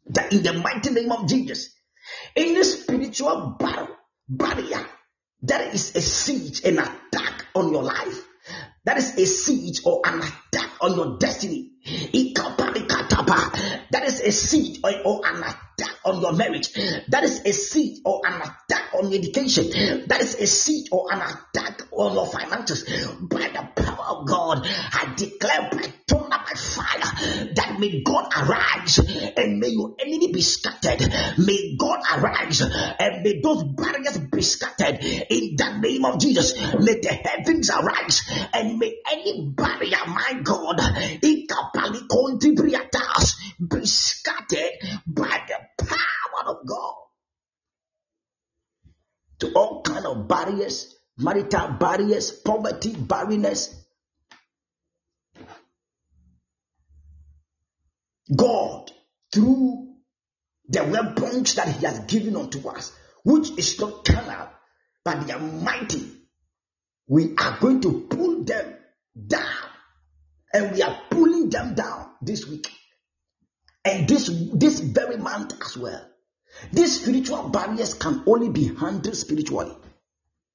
that 0.07 0.31
in 0.31 0.43
the 0.43 0.53
mighty 0.53 0.91
name 0.91 1.11
of 1.11 1.27
Jesus, 1.27 1.73
any 2.35 2.63
spiritual 2.63 3.57
battle, 3.59 3.89
barrier 4.29 4.85
that 5.43 5.73
is 5.73 5.95
a 5.95 6.01
siege, 6.01 6.63
an 6.63 6.79
attack 6.79 7.45
on 7.53 7.71
your 7.71 7.83
life, 7.83 8.27
that 8.85 8.97
is 8.97 9.17
a 9.17 9.25
siege 9.25 9.81
or 9.85 10.01
an 10.05 10.19
attack 10.19 10.46
on 10.81 10.95
your 10.95 11.17
destiny. 11.17 11.71
That 13.91 14.03
is 14.05 14.19
a 14.21 14.31
siege 14.31 14.79
or, 14.83 14.91
or 15.05 15.21
an 15.25 15.37
attack 15.37 15.95
on 16.05 16.21
your 16.21 16.33
marriage. 16.33 16.73
That 16.73 17.23
is 17.23 17.41
a 17.45 17.51
siege 17.53 17.99
or 18.05 18.21
an 18.25 18.41
attack 18.41 18.93
on 18.93 19.11
your 19.11 19.19
education. 19.19 20.07
That 20.07 20.21
is 20.21 20.35
a 20.35 20.47
siege 20.47 20.87
or 20.91 21.07
an 21.11 21.21
attack 21.21 21.81
on 21.91 22.13
your 22.13 22.27
finances. 22.27 22.83
By 23.21 23.49
the 23.49 23.81
power 23.81 24.05
of 24.17 24.27
God, 24.27 24.67
I 24.67 25.13
declare 25.15 25.69
by 25.71 25.93
thunder, 26.07 26.29
by 26.29 26.53
fire, 26.55 27.53
that 27.55 27.77
may 27.79 28.01
God 28.03 28.31
arise 28.35 28.99
and 28.99 29.59
may 29.59 29.69
your 29.69 29.95
enemy 29.99 30.31
be 30.31 30.41
scattered. 30.41 31.01
May 31.37 31.75
God 31.77 31.99
arise 32.15 32.61
and 32.61 33.23
may 33.23 33.41
those 33.41 33.63
barriers 33.63 34.17
be 34.17 34.41
scattered 34.41 35.03
in 35.03 35.55
the 35.55 35.79
name 35.79 36.05
of 36.05 36.19
Jesus. 36.19 36.55
May 36.57 36.99
the 36.99 37.19
heavens 37.23 37.69
arise 37.69 38.21
and 38.53 38.77
may 38.77 38.95
any 39.11 39.49
barrier, 39.49 39.97
my 40.07 40.36
God, 40.43 40.79
be 43.69 43.85
scattered 43.85 44.71
by 45.07 45.41
the 45.47 45.85
power 45.85 46.55
of 46.55 46.67
God 46.67 46.95
to 49.39 49.53
all 49.53 49.81
kind 49.83 50.05
of 50.05 50.27
barriers, 50.27 50.95
marital 51.17 51.69
barriers, 51.79 52.31
poverty, 52.31 52.95
barrenness. 52.95 53.83
God, 58.35 58.91
through 59.31 59.95
the 60.67 60.83
weapons 60.83 61.55
that 61.55 61.67
He 61.69 61.85
has 61.85 61.99
given 61.99 62.35
unto 62.35 62.67
us, 62.67 62.91
which 63.23 63.51
is 63.57 63.79
not 63.79 64.03
carnal, 64.03 64.49
but 65.03 65.25
they 65.25 65.33
are 65.33 65.39
mighty, 65.39 66.11
we 67.07 67.33
are 67.37 67.57
going 67.59 67.81
to 67.81 68.07
pull 68.09 68.43
them 68.43 68.75
down. 69.27 69.66
And 70.53 70.73
we 70.73 70.81
are 70.81 70.99
pulling 71.09 71.49
them 71.49 71.75
down 71.75 72.11
this 72.21 72.47
week. 72.47 72.67
And 73.83 74.07
this, 74.07 74.29
this 74.53 74.79
very 74.79 75.17
month 75.17 75.53
as 75.61 75.77
well. 75.77 76.05
These 76.71 77.01
spiritual 77.01 77.49
barriers 77.49 77.93
can 77.93 78.23
only 78.25 78.49
be 78.49 78.73
handled 78.75 79.15
spiritually. 79.15 79.75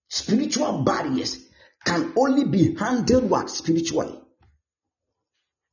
Spiritual 0.09 0.83
barriers 0.83 1.47
can 1.85 2.13
only 2.17 2.45
be 2.45 2.75
handled 2.75 3.31
what? 3.31 3.51
Spiritually. 3.51 4.19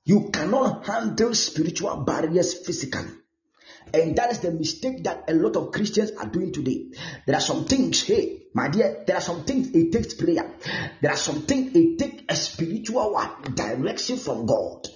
You 0.05 0.29
cannot 0.31 0.85
handle 0.85 1.33
spiritual 1.35 1.97
barriers 1.97 2.65
physically. 2.65 3.18
And 3.93 4.15
that 4.15 4.31
is 4.31 4.39
the 4.39 4.51
mistake 4.51 5.03
that 5.03 5.25
a 5.27 5.33
lot 5.33 5.55
of 5.55 5.71
Christians 5.71 6.11
are 6.11 6.27
doing 6.27 6.51
today. 6.51 6.91
There 7.25 7.35
are 7.35 7.41
some 7.41 7.65
things, 7.65 8.03
hey, 8.03 8.43
my 8.53 8.67
dear, 8.67 9.03
there 9.05 9.17
are 9.17 9.21
some 9.21 9.43
things 9.43 9.69
it 9.73 9.91
takes 9.91 10.13
prayer. 10.13 10.51
There 11.01 11.11
are 11.11 11.17
some 11.17 11.43
things 11.43 11.75
it 11.75 11.97
takes 11.97 12.23
a 12.29 12.35
spiritual 12.35 13.13
one, 13.13 13.55
direction 13.55 14.17
from 14.17 14.45
God 14.45 14.87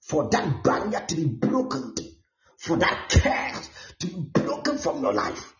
for 0.00 0.28
that 0.30 0.62
barrier 0.62 1.04
to 1.06 1.14
be 1.16 1.24
broken, 1.26 1.94
for 2.58 2.76
that 2.76 3.08
curse 3.08 3.70
to 4.00 4.06
be 4.06 4.20
broken 4.20 4.78
from 4.78 5.02
your 5.02 5.12
life, 5.12 5.54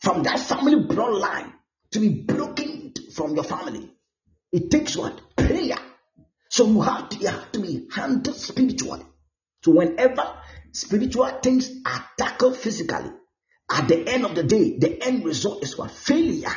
from 0.00 0.22
that 0.22 0.38
family 0.38 0.86
bloodline 0.86 1.52
to 1.90 2.00
be 2.00 2.08
broken 2.08 2.94
from 3.12 3.34
your 3.34 3.44
family. 3.44 3.90
It 4.52 4.70
takes 4.70 4.96
what? 4.96 5.36
Prayer. 5.36 5.78
So 6.48 6.66
you 6.66 6.80
have 6.80 7.08
to, 7.10 7.16
you 7.16 7.28
have 7.28 7.52
to 7.52 7.60
be 7.60 7.88
handled 7.92 8.36
spiritually. 8.36 9.04
So 9.62 9.72
whenever 9.72 10.39
spiritual 10.72 11.28
things 11.42 11.70
are 11.84 12.04
tackled 12.18 12.56
physically, 12.56 13.10
at 13.70 13.86
the 13.86 14.08
end 14.08 14.24
of 14.24 14.34
the 14.34 14.42
day, 14.42 14.78
the 14.78 15.02
end 15.02 15.24
result 15.24 15.62
is 15.62 15.78
what? 15.78 15.90
Failure. 15.90 16.54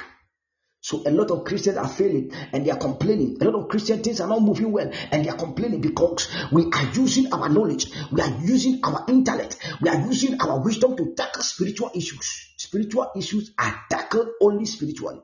So 0.81 1.01
a 1.05 1.11
lot 1.11 1.31
of 1.31 1.45
Christians 1.45 1.77
are 1.77 1.87
failing 1.87 2.33
and 2.51 2.65
they 2.65 2.71
are 2.71 2.77
complaining. 2.77 3.37
A 3.39 3.45
lot 3.45 3.55
of 3.55 3.69
Christian 3.69 4.03
things 4.03 4.19
are 4.19 4.27
not 4.27 4.41
moving 4.41 4.71
well 4.71 4.91
and 5.11 5.23
they 5.23 5.29
are 5.29 5.37
complaining 5.37 5.79
because 5.79 6.27
we 6.51 6.65
are 6.73 6.85
using 6.93 7.31
our 7.31 7.47
knowledge, 7.47 7.89
we 8.11 8.19
are 8.19 8.35
using 8.41 8.81
our 8.83 9.05
intellect, 9.07 9.57
we 9.79 9.89
are 9.89 10.01
using 10.01 10.41
our 10.41 10.59
wisdom 10.59 10.97
to 10.97 11.13
tackle 11.15 11.41
spiritual 11.43 11.91
issues. 11.95 12.53
Spiritual 12.57 13.11
issues 13.15 13.53
are 13.57 13.79
tackled 13.89 14.29
only 14.41 14.65
spiritually. 14.65 15.21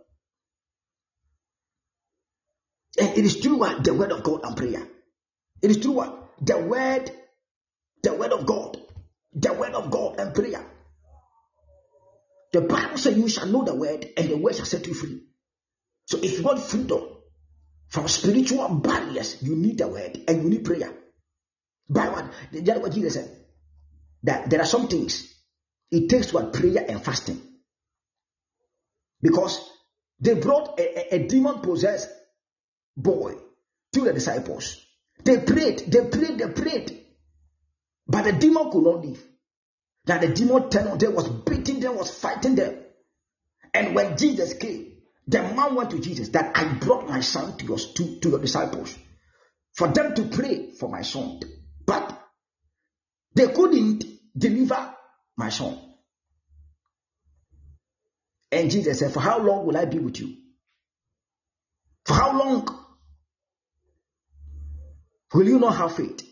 And 2.97 3.17
it 3.17 3.25
is 3.25 3.35
through 3.37 3.57
what 3.57 3.83
the 3.83 3.93
word 3.93 4.13
of 4.13 4.23
God 4.23 4.41
and 4.43 4.55
prayer. 4.55 4.87
It 5.61 5.71
is 5.71 5.77
through 5.77 5.91
what 5.93 6.29
the 6.41 6.57
word, 6.57 7.11
the 8.03 8.13
word 8.13 8.31
of 8.31 8.45
God, 8.45 8.77
the 9.33 9.53
word 9.53 9.73
of 9.73 9.91
God 9.91 10.19
and 10.19 10.33
prayer. 10.33 10.65
The 12.51 12.61
Bible 12.61 12.97
says 12.97 13.17
you 13.17 13.29
shall 13.29 13.47
know 13.47 13.63
the 13.63 13.75
word 13.75 14.07
and 14.17 14.29
the 14.29 14.37
word 14.37 14.55
shall 14.55 14.65
set 14.65 14.87
you 14.87 14.93
free. 14.93 15.21
So 16.05 16.17
if 16.17 16.37
you 16.37 16.43
want 16.43 16.61
freedom 16.61 17.03
from 17.87 18.07
spiritual 18.07 18.67
barriers, 18.69 19.41
you 19.43 19.55
need 19.55 19.77
the 19.77 19.87
word 19.87 20.19
and 20.27 20.43
you 20.43 20.49
need 20.49 20.65
prayer. 20.65 20.91
By 21.89 22.09
what? 22.09 22.31
That's 22.51 22.79
what 22.79 22.93
Jesus 22.93 23.13
said. 23.15 23.35
That 24.23 24.49
there 24.49 24.61
are 24.61 24.65
some 24.65 24.87
things 24.87 25.33
it 25.91 26.09
takes 26.09 26.33
what 26.33 26.53
prayer 26.53 26.85
and 26.87 27.03
fasting. 27.03 27.41
Because 29.21 29.59
they 30.19 30.35
brought 30.35 30.79
a, 30.79 31.15
a, 31.15 31.15
a 31.15 31.27
demon 31.27 31.59
possessed 31.59 32.09
boy 32.95 33.35
to 33.93 34.01
the 34.01 34.13
disciples. 34.13 34.85
They 35.23 35.39
prayed, 35.39 35.83
they 35.87 36.05
prayed, 36.09 36.37
they 36.37 36.47
prayed. 36.49 36.98
But 38.09 38.23
the 38.23 38.33
demon 38.33 38.71
could 38.71 38.83
not 38.83 39.05
leave. 39.05 39.23
That 40.05 40.21
the 40.21 40.29
demon 40.29 40.69
turned 40.69 41.03
on 41.03 41.13
was 41.13 41.29
beating 41.29 41.79
them, 41.79 41.95
was 41.95 42.09
fighting 42.09 42.55
them. 42.55 42.75
And 43.73 43.93
when 43.93 44.17
Jesus 44.17 44.55
came, 44.55 44.97
the 45.27 45.43
man 45.43 45.75
went 45.75 45.91
to 45.91 45.99
Jesus 45.99 46.29
that 46.29 46.57
I 46.57 46.63
brought 46.73 47.07
my 47.07 47.19
son 47.19 47.55
to 47.57 47.65
your, 47.65 47.77
to, 47.77 48.19
to 48.19 48.29
your 48.29 48.39
disciples 48.39 48.97
for 49.73 49.89
them 49.89 50.15
to 50.15 50.23
pray 50.23 50.71
for 50.71 50.89
my 50.89 51.03
son. 51.03 51.39
But 51.85 52.19
they 53.35 53.47
couldn't 53.47 54.03
deliver 54.35 54.95
my 55.37 55.49
son. 55.49 55.79
And 58.51 58.71
Jesus 58.71 58.97
said, 58.97 59.13
For 59.13 59.19
how 59.19 59.39
long 59.39 59.67
will 59.67 59.77
I 59.77 59.85
be 59.85 59.99
with 59.99 60.19
you? 60.19 60.35
For 62.05 62.15
how 62.15 62.39
long 62.39 62.67
will 65.31 65.47
you 65.47 65.59
not 65.59 65.77
have 65.77 65.95
faith? 65.95 66.28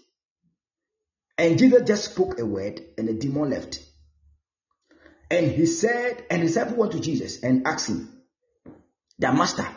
And 1.37 1.59
Jesus 1.59 1.83
just 1.87 2.11
spoke 2.11 2.39
a 2.39 2.45
word, 2.45 2.81
and 2.97 3.07
the 3.07 3.13
demon 3.13 3.51
left. 3.51 3.79
And 5.29 5.51
he 5.51 5.65
said, 5.65 6.23
and 6.29 6.41
the 6.41 6.47
disciple 6.47 6.77
went 6.77 6.93
to 6.93 6.99
Jesus 6.99 7.43
and 7.43 7.67
asked 7.67 7.89
him, 7.89 8.21
the 9.19 9.31
master. 9.33 9.67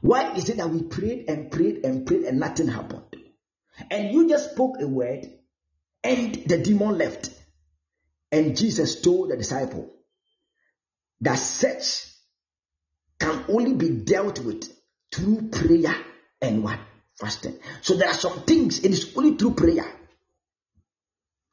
Why 0.00 0.32
is 0.34 0.48
it 0.48 0.56
that 0.56 0.70
we 0.70 0.82
prayed 0.82 1.28
and 1.28 1.50
prayed 1.50 1.84
and 1.84 2.06
prayed 2.06 2.22
and 2.22 2.40
nothing 2.40 2.68
happened? 2.68 3.02
And 3.90 4.12
you 4.12 4.28
just 4.28 4.52
spoke 4.52 4.76
a 4.80 4.86
word 4.86 5.26
and 6.02 6.34
the 6.34 6.58
demon 6.58 6.96
left. 6.96 7.30
And 8.32 8.56
Jesus 8.56 9.00
told 9.02 9.30
the 9.30 9.36
disciple 9.36 9.90
that 11.20 11.34
such 11.34 12.06
can 13.18 13.44
only 13.48 13.74
be 13.74 13.90
dealt 13.90 14.38
with 14.38 14.72
through 15.12 15.50
prayer 15.50 15.94
and 16.40 16.62
what? 16.64 16.78
Fasting. 17.18 17.58
So 17.82 17.96
there 17.96 18.08
are 18.08 18.14
some 18.14 18.40
things, 18.44 18.82
it 18.82 18.92
is 18.92 19.12
only 19.16 19.36
through 19.36 19.54
prayer. 19.54 19.84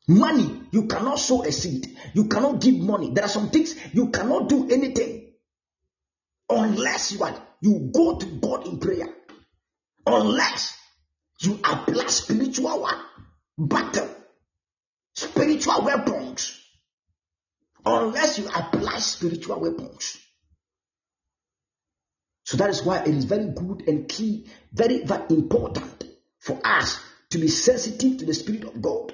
Money, 0.07 0.61
you 0.71 0.87
cannot 0.87 1.19
sow 1.19 1.43
a 1.43 1.51
seed. 1.51 1.87
You 2.13 2.25
cannot 2.25 2.61
give 2.61 2.75
money. 2.75 3.11
There 3.11 3.25
are 3.25 3.29
some 3.29 3.49
things 3.49 3.75
you 3.93 4.09
cannot 4.09 4.47
do 4.47 4.69
anything 4.69 5.27
Unless 6.49 7.11
you 7.11 7.23
are, 7.23 7.35
you 7.61 7.91
go 7.93 8.17
to 8.17 8.25
God 8.25 8.67
in 8.67 8.79
prayer. 8.79 9.07
Unless 10.05 10.77
you 11.41 11.59
apply 11.63 12.07
spiritual 12.07 12.81
one, 12.81 12.99
battle, 13.57 14.09
spiritual 15.13 15.83
weapons. 15.83 16.59
Unless 17.85 18.39
you 18.39 18.47
apply 18.47 18.99
spiritual 18.99 19.59
weapons. 19.59 20.17
So 22.45 22.55
that 22.57 22.69
is 22.69 22.83
why 22.83 22.99
it 22.99 23.09
is 23.09 23.25
very 23.25 23.49
good 23.49 23.83
and 23.87 24.07
key, 24.07 24.47
very, 24.71 25.03
very 25.03 25.25
important 25.31 26.05
for 26.39 26.59
us 26.63 26.97
to 27.31 27.39
be 27.39 27.49
sensitive 27.49 28.19
to 28.19 28.25
the 28.25 28.33
Spirit 28.33 28.63
of 28.63 28.81
God. 28.81 29.13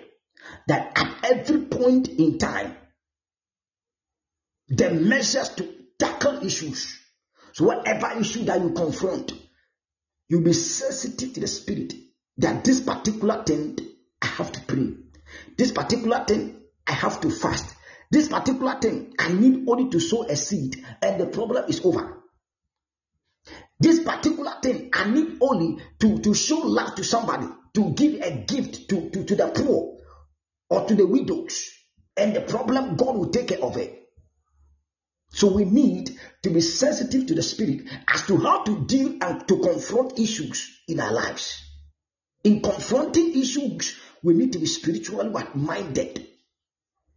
That 0.68 0.91
at 0.95 1.32
every 1.32 1.61
point 1.65 2.07
in 2.07 2.38
time, 2.38 2.76
the 4.70 4.91
measures 4.91 5.49
to 5.49 5.74
tackle 5.99 6.45
issues. 6.45 6.99
So 7.53 7.65
whatever 7.65 8.20
issue 8.20 8.45
that 8.45 8.61
you 8.61 8.72
confront, 8.72 9.34
you 10.30 10.41
be 10.41 10.53
sensitive 10.53 11.34
to 11.34 11.40
the 11.41 11.48
Spirit. 11.48 11.94
That 12.38 12.64
this 12.64 12.82
particular 12.82 13.44
thing, 13.44 13.78
I 14.22 14.28
have 14.28 14.52
to 14.53 14.61
pray. 14.61 14.94
This 15.57 15.72
particular 15.72 16.24
thing, 16.26 16.61
I 16.88 16.94
have 16.94 17.22
to 17.22 17.30
fast. 17.30 17.76
This 18.10 18.28
particular 18.28 18.80
thing, 18.80 19.14
I 19.20 19.32
need 19.32 19.68
only 19.68 19.90
to 19.90 19.99
sow 19.99 20.24
a 20.24 20.36
seed, 20.36 20.84
and 21.02 21.20
the 21.20 21.28
problem 21.28 21.65
is 21.68 21.86
over. 21.86 22.24
This 23.80 23.99
particular 23.99 24.53
thing, 24.61 24.90
I 24.94 25.10
need 25.10 25.38
only 25.41 25.84
to, 25.99 26.20
to 26.20 26.34
show 26.34 26.60
love 26.60 26.95
to 26.95 27.03
somebody, 27.03 27.48
to 27.74 27.91
give 27.91 28.22
a 28.22 28.32
gift 28.48 28.90
to, 28.90 29.10
to, 29.10 29.26
to 29.26 29.36
the 29.36 29.48
poor 29.49 29.93
or 30.73 30.87
to 30.87 30.95
the 30.95 31.05
widows, 31.05 31.69
and 32.17 32.35
the 32.35 32.41
problem, 32.41 32.95
God 32.95 33.15
will 33.15 33.29
take 33.29 33.49
care 33.49 33.63
of 33.63 33.77
it. 33.77 34.09
So 35.29 35.53
we 35.53 35.65
need 35.65 36.09
to 36.41 36.49
be 36.49 36.61
sensitive 36.61 37.27
to 37.27 37.35
the 37.35 37.43
spirit 37.43 37.81
as 38.07 38.25
to 38.25 38.37
how 38.37 38.63
to 38.63 38.83
deal 38.85 39.17
and 39.21 39.47
to 39.47 39.59
confront 39.59 40.17
issues 40.17 40.75
in 40.87 40.99
our 40.99 41.13
lives. 41.13 41.63
In 42.43 42.61
confronting 42.61 43.39
issues, 43.39 43.99
we 44.23 44.33
need 44.33 44.53
to 44.53 44.59
be 44.59 44.65
spiritually 44.65 45.31
minded. 45.53 46.27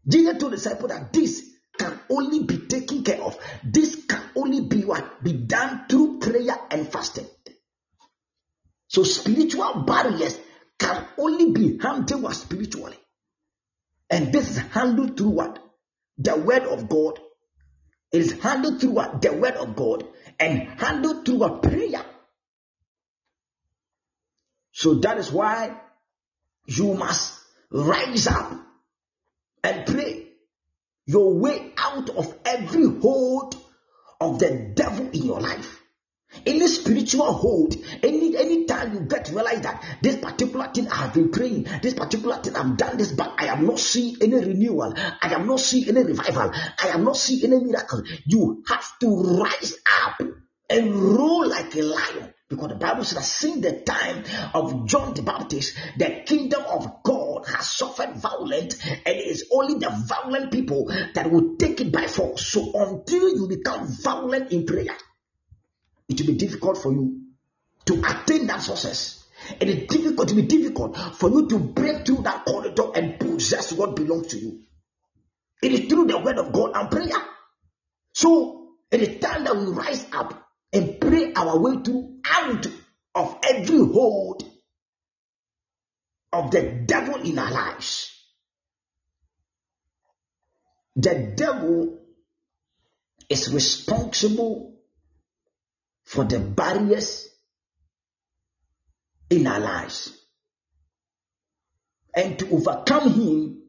Jesus 0.06 0.38
told 0.38 0.52
the 0.52 0.56
disciple 0.56 0.88
that 0.88 1.14
this 1.14 1.50
can 1.78 1.98
only 2.10 2.44
be 2.44 2.58
taken 2.58 3.04
care 3.04 3.22
of. 3.22 3.38
This 3.64 4.04
can 4.06 4.22
only 4.36 4.66
be 4.66 4.84
what 4.84 5.24
be 5.24 5.32
done 5.32 5.86
through 5.88 6.18
prayer 6.18 6.58
and 6.70 6.92
fasting. 6.92 7.26
So 8.88 9.02
spiritual 9.02 9.84
barriers 9.86 10.38
can 10.78 11.06
only 11.16 11.52
be 11.52 11.78
handled 11.78 12.34
spiritually. 12.34 12.96
And 14.08 14.32
this 14.32 14.50
is 14.50 14.58
handled 14.58 15.16
through 15.16 15.30
what? 15.30 15.58
The 16.18 16.36
word 16.36 16.62
of 16.62 16.88
God 16.88 17.20
it 18.12 18.22
is 18.22 18.32
handled 18.40 18.80
through 18.80 18.92
what? 18.92 19.20
The 19.20 19.32
word 19.32 19.56
of 19.56 19.76
God 19.76 20.04
and 20.38 20.80
handled 20.80 21.26
through 21.26 21.44
a 21.44 21.58
prayer. 21.58 22.04
So 24.72 24.94
that 24.94 25.18
is 25.18 25.32
why 25.32 25.78
you 26.66 26.94
must 26.94 27.38
rise 27.70 28.26
up 28.26 28.52
and 29.62 29.86
pray 29.86 30.28
your 31.06 31.34
way 31.34 31.72
out 31.76 32.10
of 32.10 32.34
every 32.44 32.86
hold 33.00 33.56
of 34.20 34.38
the 34.38 34.72
devil 34.74 35.10
in 35.10 35.22
your 35.22 35.40
life. 35.40 35.80
Any 36.44 36.66
spiritual 36.68 37.32
hold, 37.32 37.76
any 38.02 38.36
any 38.36 38.64
time 38.64 38.94
you 38.94 39.00
get 39.00 39.28
realize 39.28 39.60
that 39.62 39.98
this 40.02 40.16
particular 40.16 40.68
thing 40.72 40.88
I 40.88 40.96
have 40.96 41.14
been 41.14 41.30
praying, 41.30 41.66
this 41.82 41.94
particular 41.94 42.36
thing 42.36 42.56
I've 42.56 42.76
done 42.76 42.96
this, 42.96 43.12
but 43.12 43.34
I 43.38 43.46
am 43.46 43.66
not 43.66 43.78
seeing 43.78 44.16
any 44.20 44.34
renewal, 44.34 44.92
I 44.96 45.34
am 45.34 45.46
not 45.46 45.60
seeing 45.60 45.88
any 45.88 46.04
revival, 46.04 46.50
I 46.52 46.88
am 46.88 47.04
not 47.04 47.16
seeing 47.16 47.52
any 47.52 47.64
miracle. 47.64 48.02
You 48.26 48.62
have 48.68 48.98
to 49.00 49.40
rise 49.40 49.74
up 50.04 50.20
and 50.68 50.94
roll 50.94 51.48
like 51.48 51.74
a 51.76 51.82
lion. 51.82 52.32
Because 52.48 52.68
the 52.68 52.74
Bible 52.76 53.02
says, 53.02 53.28
since 53.28 53.60
the 53.60 53.80
time 53.80 54.22
of 54.54 54.86
John 54.86 55.14
the 55.14 55.22
Baptist, 55.22 55.76
the 55.98 56.22
kingdom 56.24 56.62
of 56.68 57.02
God 57.02 57.44
has 57.48 57.72
suffered 57.72 58.14
violence, 58.14 58.80
and 58.86 59.16
it 59.16 59.26
is 59.26 59.48
only 59.52 59.74
the 59.74 59.90
violent 60.06 60.52
people 60.52 60.86
that 61.14 61.28
will 61.28 61.56
take 61.56 61.80
it 61.80 61.90
by 61.90 62.06
force. 62.06 62.46
So 62.46 62.70
until 62.72 63.34
you 63.34 63.48
become 63.48 63.88
violent 63.88 64.52
in 64.52 64.64
prayer, 64.64 64.96
it 66.08 66.20
will 66.20 66.26
be 66.28 66.34
difficult 66.34 66.78
for 66.78 66.92
you 66.92 67.22
to 67.86 67.94
attain 68.04 68.46
that 68.46 68.62
success. 68.62 69.24
It 69.60 69.68
is 69.68 69.86
difficult 69.86 70.28
to 70.28 70.34
be 70.34 70.42
difficult 70.42 70.96
for 71.16 71.30
you 71.30 71.48
to 71.48 71.58
break 71.58 72.06
through 72.06 72.22
that 72.22 72.44
corridor 72.44 72.90
and 72.94 73.18
possess 73.18 73.72
what 73.72 73.96
belongs 73.96 74.28
to 74.28 74.38
you. 74.38 74.60
It 75.62 75.72
is 75.72 75.88
through 75.88 76.06
the 76.06 76.18
word 76.18 76.38
of 76.38 76.52
God 76.52 76.72
and 76.74 76.90
prayer. 76.90 77.22
So 78.12 78.70
it 78.90 79.02
is 79.02 79.20
time 79.20 79.44
that 79.44 79.56
we 79.56 79.66
rise 79.66 80.06
up 80.12 80.48
and 80.72 81.00
pray 81.00 81.32
our 81.34 81.58
way 81.58 81.82
through 81.82 82.18
out 82.24 82.66
of 83.14 83.38
every 83.48 83.78
hold 83.78 84.44
of 86.32 86.50
the 86.50 86.62
devil 86.86 87.22
in 87.22 87.38
our 87.38 87.50
lives. 87.50 88.12
The 90.96 91.32
devil 91.36 91.98
is 93.28 93.52
responsible 93.52 94.75
for 96.06 96.24
the 96.24 96.38
barriers 96.38 97.28
in 99.28 99.46
our 99.46 99.60
lives. 99.60 100.16
And 102.14 102.38
to 102.38 102.48
overcome 102.50 103.12
him, 103.12 103.62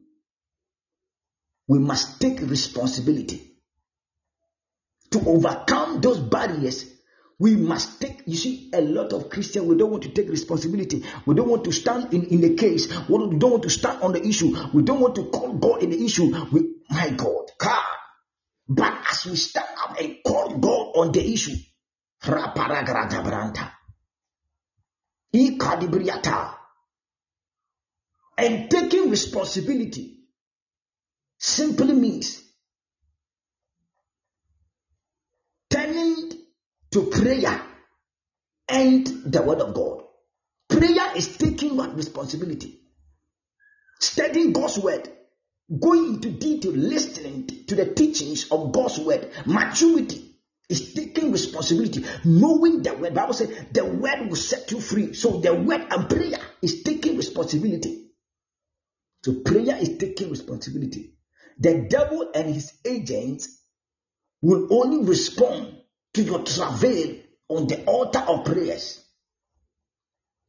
we 1.66 1.80
must 1.80 2.20
take 2.20 2.40
responsibility. 2.40 3.42
To 5.10 5.20
overcome 5.28 6.00
those 6.00 6.20
barriers, 6.20 6.90
we 7.40 7.56
must 7.56 8.00
take, 8.00 8.22
you 8.26 8.36
see, 8.36 8.70
a 8.72 8.80
lot 8.80 9.12
of 9.12 9.30
Christians, 9.30 9.66
we 9.66 9.76
don't 9.76 9.90
want 9.90 10.04
to 10.04 10.10
take 10.10 10.28
responsibility. 10.28 11.04
We 11.26 11.34
don't 11.34 11.48
want 11.48 11.64
to 11.64 11.72
stand 11.72 12.14
in, 12.14 12.24
in 12.26 12.40
the 12.40 12.54
case. 12.54 12.86
We 13.08 13.18
don't 13.36 13.50
want 13.50 13.64
to 13.64 13.70
stand 13.70 14.02
on 14.02 14.12
the 14.12 14.24
issue. 14.24 14.56
We 14.72 14.82
don't 14.82 15.00
want 15.00 15.16
to 15.16 15.24
call 15.24 15.54
God 15.54 15.82
in 15.82 15.90
the 15.90 16.04
issue. 16.04 16.32
We, 16.52 16.76
my 16.88 17.10
God, 17.10 17.50
God. 17.58 17.84
But 18.68 18.96
as 19.10 19.26
we 19.26 19.36
stand 19.36 19.68
up 19.82 19.98
and 20.00 20.16
call 20.24 20.56
God 20.58 20.92
on 20.94 21.12
the 21.12 21.32
issue, 21.32 21.56
Raparagratabranta. 22.22 23.72
Ikadibriata. 25.34 26.54
And 28.36 28.70
taking 28.70 29.10
responsibility 29.10 30.18
simply 31.38 31.92
means 31.92 32.42
turning 35.70 36.30
to 36.90 37.02
prayer 37.10 37.62
and 38.68 39.06
the 39.06 39.42
word 39.42 39.60
of 39.60 39.74
God. 39.74 40.02
Prayer 40.68 41.16
is 41.16 41.36
taking 41.36 41.76
what 41.76 41.96
responsibility? 41.96 42.80
Studying 44.00 44.52
God's 44.52 44.78
word, 44.78 45.08
going 45.80 46.14
into 46.14 46.30
detail, 46.30 46.72
listening 46.72 47.46
to 47.66 47.74
the 47.74 47.92
teachings 47.92 48.50
of 48.50 48.72
God's 48.72 48.98
word, 48.98 49.30
maturity 49.46 50.27
is 50.68 50.92
taking 50.92 51.32
responsibility, 51.32 52.04
knowing 52.24 52.82
the 52.82 52.94
word. 52.94 53.14
Bible 53.14 53.32
says 53.32 53.50
the 53.72 53.84
word 53.84 54.28
will 54.28 54.36
set 54.36 54.70
you 54.70 54.80
free. 54.80 55.14
So 55.14 55.40
the 55.40 55.54
word 55.54 55.86
and 55.90 56.08
prayer 56.08 56.38
is 56.60 56.82
taking 56.82 57.16
responsibility. 57.16 58.06
So 59.24 59.40
prayer 59.40 59.76
is 59.76 59.96
taking 59.96 60.30
responsibility. 60.30 61.14
The 61.58 61.86
devil 61.88 62.30
and 62.34 62.54
his 62.54 62.72
agents 62.84 63.62
will 64.42 64.68
only 64.70 65.08
respond 65.08 65.74
to 66.14 66.22
your 66.22 66.44
travail 66.44 67.16
on 67.48 67.66
the 67.66 67.84
altar 67.84 68.20
of 68.20 68.44
prayers. 68.44 69.02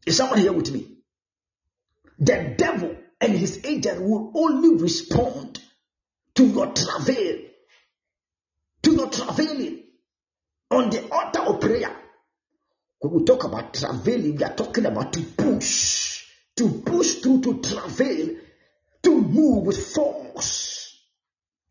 Is 0.05 0.17
someone 0.17 0.39
here 0.39 0.53
with 0.53 0.71
me? 0.71 0.97
The 2.19 2.55
devil 2.57 2.95
and 3.21 3.33
his 3.33 3.65
agent 3.65 4.01
will 4.01 4.31
only 4.35 4.81
respond 4.81 5.59
to 6.35 6.45
your 6.45 6.67
travail, 6.73 7.39
to 8.83 8.93
your 8.93 9.09
travailing 9.09 9.78
on 10.71 10.89
the 10.89 11.09
altar 11.11 11.41
of 11.41 11.61
prayer. 11.61 11.95
When 12.99 13.13
we 13.13 13.23
talk 13.23 13.43
about 13.45 13.73
travailing, 13.73 14.35
we 14.35 14.43
are 14.43 14.53
talking 14.55 14.85
about 14.85 15.13
to 15.13 15.21
push, 15.21 16.25
to 16.57 16.81
push 16.85 17.15
through, 17.15 17.41
to 17.41 17.61
travail, 17.61 18.35
to 19.03 19.21
move 19.21 19.65
with 19.65 19.93
force, 19.93 20.99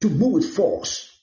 to 0.00 0.08
move 0.08 0.32
with 0.32 0.54
force. 0.54 1.14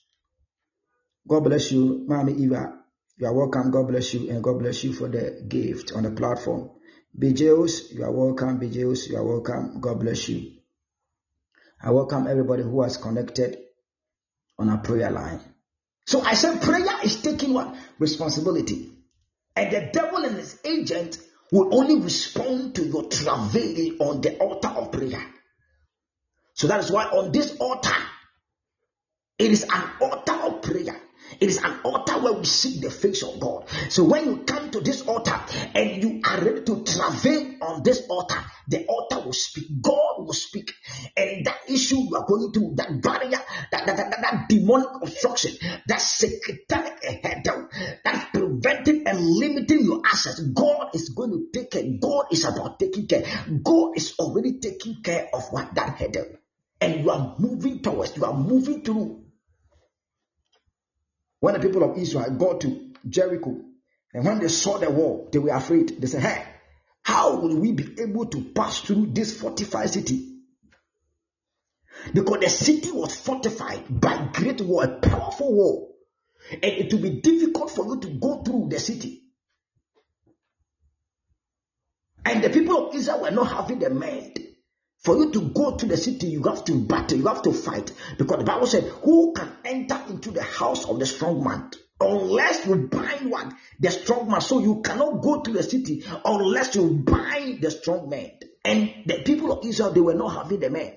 God 1.28 1.40
bless 1.40 1.72
you, 1.72 2.06
Mami 2.08 2.38
Eva. 2.38 2.78
You 3.18 3.26
are 3.26 3.34
welcome. 3.34 3.70
God 3.70 3.88
bless 3.88 4.14
you, 4.14 4.30
and 4.30 4.44
God 4.44 4.58
bless 4.60 4.84
you 4.84 4.92
for 4.92 5.08
the 5.08 5.44
gift 5.48 5.92
on 5.92 6.04
the 6.04 6.10
platform. 6.12 6.70
BJOs, 7.18 7.92
you 7.92 8.04
are 8.04 8.12
welcome. 8.12 8.60
BJOs, 8.60 9.08
you 9.08 9.16
are 9.16 9.24
welcome. 9.24 9.80
God 9.80 9.98
bless 10.00 10.28
you. 10.28 10.52
I 11.82 11.90
welcome 11.90 12.26
everybody 12.26 12.62
who 12.62 12.82
has 12.82 12.96
connected 12.96 13.58
on 14.58 14.68
our 14.68 14.78
prayer 14.78 15.10
line. 15.10 15.40
So 16.06 16.20
I 16.20 16.34
said 16.34 16.62
prayer 16.62 17.02
is 17.02 17.20
taking 17.20 17.52
what? 17.52 17.74
Responsibility. 17.98 18.90
And 19.56 19.72
the 19.72 19.90
devil 19.92 20.24
and 20.24 20.36
his 20.36 20.60
agent 20.64 21.18
will 21.50 21.74
only 21.76 22.00
respond 22.00 22.74
to 22.76 22.84
your 22.84 23.08
travail 23.08 23.96
on 24.00 24.20
the 24.20 24.36
altar 24.38 24.68
of 24.68 24.92
prayer. 24.92 25.24
So 26.54 26.68
that 26.68 26.80
is 26.80 26.90
why 26.90 27.04
on 27.04 27.32
this 27.32 27.56
altar, 27.58 27.96
it 29.38 29.50
is 29.50 29.64
an 29.64 29.84
altar 30.00 30.32
of 30.32 30.62
prayer. 30.62 30.96
It 31.40 31.48
is 31.48 31.58
an 31.58 31.80
altar 31.84 32.18
where 32.20 32.32
we 32.32 32.44
see 32.44 32.80
the 32.80 32.90
face 32.90 33.22
of 33.22 33.38
God. 33.40 33.68
So 33.90 34.04
when 34.04 34.24
you 34.24 34.36
come 34.44 34.70
to 34.70 34.80
this 34.80 35.02
altar 35.02 35.38
and 35.74 36.02
you 36.02 36.20
are 36.24 36.40
ready 36.40 36.62
to 36.64 36.84
travail 36.84 37.56
on 37.60 37.82
this 37.82 38.06
altar, 38.08 38.38
the 38.68 38.86
altar 38.86 39.20
will 39.20 39.32
speak. 39.32 39.82
God 39.82 40.18
will 40.18 40.32
speak. 40.32 40.72
And 41.16 41.46
that 41.46 41.58
issue 41.68 41.96
you 41.96 42.16
are 42.16 42.26
going 42.26 42.52
through, 42.52 42.74
that 42.76 43.02
barrier, 43.02 43.38
that, 43.72 43.86
that, 43.86 43.96
that, 43.96 44.10
that, 44.10 44.20
that 44.22 44.48
demonic 44.48 44.88
obstruction, 45.02 45.52
that 45.86 46.00
satanic 46.00 47.42
down, 47.44 47.68
that 48.04 48.30
preventing 48.32 49.06
and 49.06 49.20
limiting 49.20 49.84
your 49.84 50.02
access. 50.04 50.40
God 50.40 50.90
is 50.94 51.10
going 51.10 51.30
to 51.30 51.46
take 51.52 51.70
care. 51.70 51.84
God 52.00 52.26
is 52.32 52.44
about 52.44 52.78
taking 52.78 53.06
care. 53.06 53.22
God 53.62 53.96
is 53.96 54.14
already 54.18 54.58
taking 54.58 55.02
care 55.02 55.28
of 55.32 55.44
what 55.50 55.74
that 55.74 55.98
hurdle. 55.98 56.36
And 56.80 57.00
you 57.02 57.10
are 57.10 57.34
moving 57.38 57.80
towards, 57.82 58.16
you 58.16 58.24
are 58.24 58.34
moving 58.34 58.82
through. 58.82 59.25
When 61.40 61.54
the 61.54 61.60
people 61.60 61.84
of 61.84 61.98
Israel 61.98 62.30
got 62.30 62.60
to 62.62 62.92
Jericho, 63.08 63.60
and 64.12 64.24
when 64.24 64.38
they 64.38 64.48
saw 64.48 64.78
the 64.78 64.90
wall, 64.90 65.28
they 65.30 65.38
were 65.38 65.54
afraid. 65.54 66.00
They 66.00 66.06
said, 66.06 66.22
Hey, 66.22 66.44
how 67.02 67.36
will 67.36 67.56
we 67.56 67.72
be 67.72 68.00
able 68.00 68.26
to 68.26 68.42
pass 68.54 68.80
through 68.80 69.08
this 69.12 69.38
fortified 69.40 69.90
city? 69.90 70.32
Because 72.12 72.40
the 72.40 72.48
city 72.48 72.90
was 72.90 73.16
fortified 73.16 73.84
by 73.88 74.30
great 74.32 74.60
wall, 74.60 74.82
a 74.82 75.00
powerful 75.00 75.52
wall. 75.52 75.96
And 76.50 76.64
it 76.64 76.92
will 76.92 77.00
be 77.00 77.20
difficult 77.20 77.70
for 77.70 77.84
you 77.86 78.00
to 78.00 78.08
go 78.08 78.42
through 78.42 78.68
the 78.70 78.78
city. 78.78 79.22
And 82.24 82.42
the 82.42 82.50
people 82.50 82.88
of 82.88 82.94
Israel 82.94 83.22
were 83.22 83.30
not 83.30 83.52
having 83.52 83.78
the 83.78 83.90
mind. 83.90 84.45
For 85.06 85.16
you 85.16 85.30
to 85.30 85.40
go 85.50 85.76
to 85.76 85.86
the 85.86 85.96
city, 85.96 86.26
you 86.26 86.42
have 86.42 86.64
to 86.64 86.80
battle, 86.80 87.16
you 87.16 87.28
have 87.28 87.42
to 87.42 87.52
fight. 87.52 87.92
Because 88.18 88.38
the 88.38 88.44
Bible 88.44 88.66
said, 88.66 88.82
Who 89.04 89.34
can 89.34 89.52
enter 89.64 90.02
into 90.08 90.32
the 90.32 90.42
house 90.42 90.84
of 90.84 90.98
the 90.98 91.06
strong 91.06 91.44
man? 91.44 91.70
Unless 92.00 92.66
you 92.66 92.74
bind 92.88 93.30
one, 93.30 93.56
the 93.78 93.92
strong 93.92 94.28
man. 94.28 94.40
So 94.40 94.58
you 94.58 94.82
cannot 94.82 95.22
go 95.22 95.42
to 95.42 95.52
the 95.52 95.62
city 95.62 96.02
unless 96.24 96.74
you 96.74 96.90
bind 96.90 97.60
the 97.60 97.70
strong 97.70 98.08
man. 98.10 98.32
And 98.64 99.04
the 99.06 99.22
people 99.22 99.52
of 99.52 99.64
Israel, 99.64 99.92
they 99.92 100.00
were 100.00 100.14
not 100.14 100.42
having 100.42 100.58
the 100.58 100.70
man. 100.70 100.96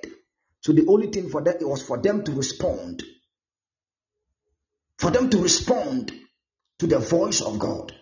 So 0.61 0.73
the 0.73 0.88
only 0.88 1.11
thing 1.11 1.30
for 1.30 1.44
them 1.44 1.57
it 1.61 1.68
was 1.68 1.84
for 1.84 1.99
them 1.99 2.23
to 2.23 2.31
respond. 2.31 3.03
For 4.98 5.11
them 5.11 5.30
to 5.30 5.38
respond 5.38 6.11
to 6.80 6.88
the 6.88 6.98
voice 6.98 7.41
of 7.41 7.60
God. 7.60 7.94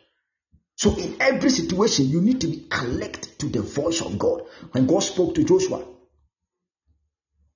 So 0.77 0.95
in 0.95 1.17
every 1.19 1.49
situation, 1.49 2.05
you 2.05 2.21
need 2.21 2.39
to 2.39 2.47
be 2.47 2.65
alert 2.71 3.23
to 3.39 3.49
the 3.49 3.61
voice 3.61 3.99
of 3.99 4.17
God. 4.17 4.43
When 4.71 4.88
God 4.88 4.99
spoke 5.01 5.35
to 5.35 5.43
Joshua, 5.43 5.84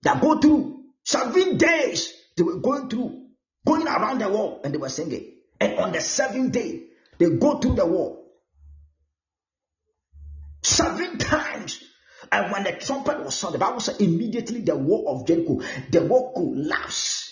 that 0.04 0.22
go 0.22 0.40
through 0.40 0.84
seven 1.04 1.58
days, 1.58 2.14
they 2.36 2.44
were 2.44 2.60
going 2.60 2.90
through, 2.90 3.28
going 3.66 3.88
around 3.88 4.20
the 4.20 4.30
wall, 4.30 4.62
and 4.64 4.74
they 4.74 4.78
were 4.78 4.90
singing. 4.90 5.32
And 5.60 5.78
on 5.80 5.92
the 5.92 6.02
seventh 6.02 6.54
day, 6.54 6.84
they 7.20 7.30
go 7.30 7.60
through 7.60 7.76
the 7.76 7.86
wall. 7.86 8.26
Seven 10.64 11.18
times. 11.18 11.84
And 12.32 12.52
when 12.52 12.64
the 12.64 12.72
trumpet 12.74 13.24
was 13.24 13.36
sounded, 13.36 13.60
the 13.60 13.66
Bible 13.66 13.80
said 13.80 14.00
immediately 14.00 14.62
the 14.62 14.76
wall 14.76 15.06
of 15.08 15.28
Jericho, 15.28 15.60
the 15.92 16.06
wall 16.06 16.34
collapsed. 16.34 17.30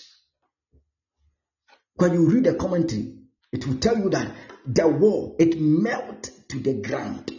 When 1.96 2.12
you 2.12 2.28
read 2.28 2.44
the 2.44 2.54
commentary, 2.54 3.14
it 3.52 3.66
will 3.66 3.78
tell 3.78 3.96
you 3.96 4.10
that 4.10 4.32
the 4.66 4.88
wall 4.88 5.36
it 5.38 5.58
melt 5.60 6.30
to 6.48 6.58
the 6.58 6.74
ground. 6.74 7.32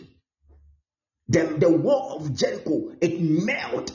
The, 1.27 1.55
the 1.57 1.71
wall 1.71 2.17
of 2.17 2.35
Jericho 2.35 2.91
it 2.99 3.21
melt. 3.21 3.91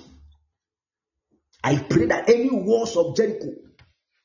I 1.66 1.78
pray 1.78 2.06
that 2.06 2.30
any 2.30 2.48
walls 2.48 2.96
of 2.96 3.16
Jericho 3.16 3.52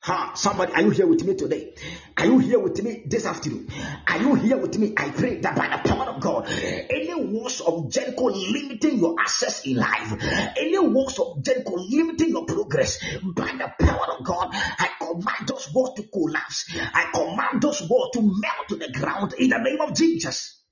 Ha, 0.04 0.34
somebody, 0.34 0.74
are 0.74 0.82
you 0.82 0.90
here 0.90 1.06
with 1.06 1.24
me 1.24 1.36
today? 1.36 1.76
Are 2.18 2.26
you 2.26 2.40
here 2.40 2.60
with 2.60 2.82
me 2.84 3.04
this 3.06 3.24
afternoon? 3.26 3.68
Are 4.08 4.20
you 4.20 4.34
here 4.34 4.58
with 4.58 4.76
me? 4.80 4.94
I 4.98 5.10
pray 5.10 5.40
that 5.42 5.56
by 5.56 5.68
the 5.68 5.90
power 5.90 6.06
of 6.06 6.20
God, 6.22 6.48
any 6.50 7.14
walls 7.14 7.62
of 7.62 7.92
Jericho 7.92 8.26
limiting 8.26 8.98
your 8.98 9.16
access 9.20 9.64
in 9.64 9.76
life, 9.76 10.14
any 10.58 10.80
walls 10.80 11.20
of 11.20 11.44
Jericho 11.44 11.74
limiting 11.76 12.30
your 12.30 12.46
progress, 12.46 13.00
by 13.24 13.52
the 13.52 13.86
power 13.86 14.18
of 14.18 14.24
God, 14.24 14.50
I 14.54 14.90
command 15.00 15.48
those 15.48 15.72
walls 15.72 15.96
to 15.98 16.04
collapse. 16.04 16.66
I 16.76 17.12
command 17.14 17.62
those 17.62 17.88
walls 17.88 18.10
to 18.14 18.22
melt 18.22 18.70
to 18.70 18.76
the 18.78 18.92
ground 18.92 19.34
in 19.34 19.50
the 19.50 19.60
name 19.60 19.82
of 19.82 19.96
Jesus. 19.96 20.64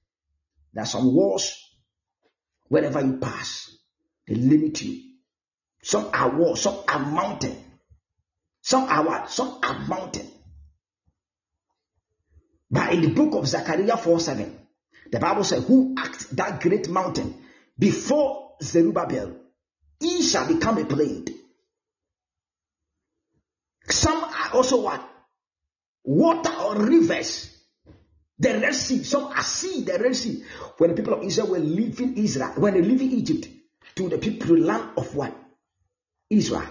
There 0.74 0.84
are 0.84 0.88
some 0.88 1.14
walls, 1.14 1.56
wherever 2.68 3.02
you 3.02 3.18
pass, 3.18 3.76
they 4.28 4.34
limit 4.36 4.82
you. 4.82 5.09
Some 5.82 6.10
are 6.14 6.30
walls, 6.30 6.62
some 6.62 6.84
are 6.88 7.00
mountain. 7.00 7.58
Some 8.62 8.84
are 8.84 9.06
what? 9.06 9.32
Some 9.32 9.60
are 9.64 9.80
mountain. 9.88 10.28
But 12.70 12.94
in 12.94 13.02
the 13.02 13.10
book 13.10 13.34
of 13.36 13.48
Zechariah 13.48 13.98
4 13.98 14.20
7, 14.20 14.60
the 15.12 15.20
Bible 15.20 15.44
says, 15.44 15.66
Who 15.66 15.96
act 15.98 16.36
that 16.36 16.62
great 16.62 16.90
mountain 16.90 17.36
before 17.78 18.56
Zerubbabel, 18.62 19.38
he 20.00 20.22
shall 20.22 20.48
become 20.48 20.78
a 20.78 20.86
plain. 20.86 21.26
Some 23.88 24.24
are 24.24 24.54
also 24.54 24.84
what? 24.84 25.08
Water 26.04 26.54
or 26.54 26.76
rivers. 26.76 27.56
The 28.38 28.60
Red 28.60 28.76
Sea. 28.76 29.04
Some 29.04 29.26
are 29.26 29.42
sea, 29.42 29.84
the 29.84 29.98
Red 29.98 30.16
Sea. 30.16 30.44
When 30.78 30.92
the 30.92 30.96
people 30.96 31.16
of 31.16 31.24
Israel 31.24 31.48
were 31.48 31.60
leaving 31.60 32.18
Israel, 32.18 32.54
when 32.58 32.76
they 32.76 32.82
leaving 32.82 33.12
Egypt, 33.12 33.48
to 33.96 34.08
the 34.08 34.18
people 34.18 34.58
land 34.58 34.92
of 34.96 35.14
what? 35.16 35.36
Israel. 36.30 36.68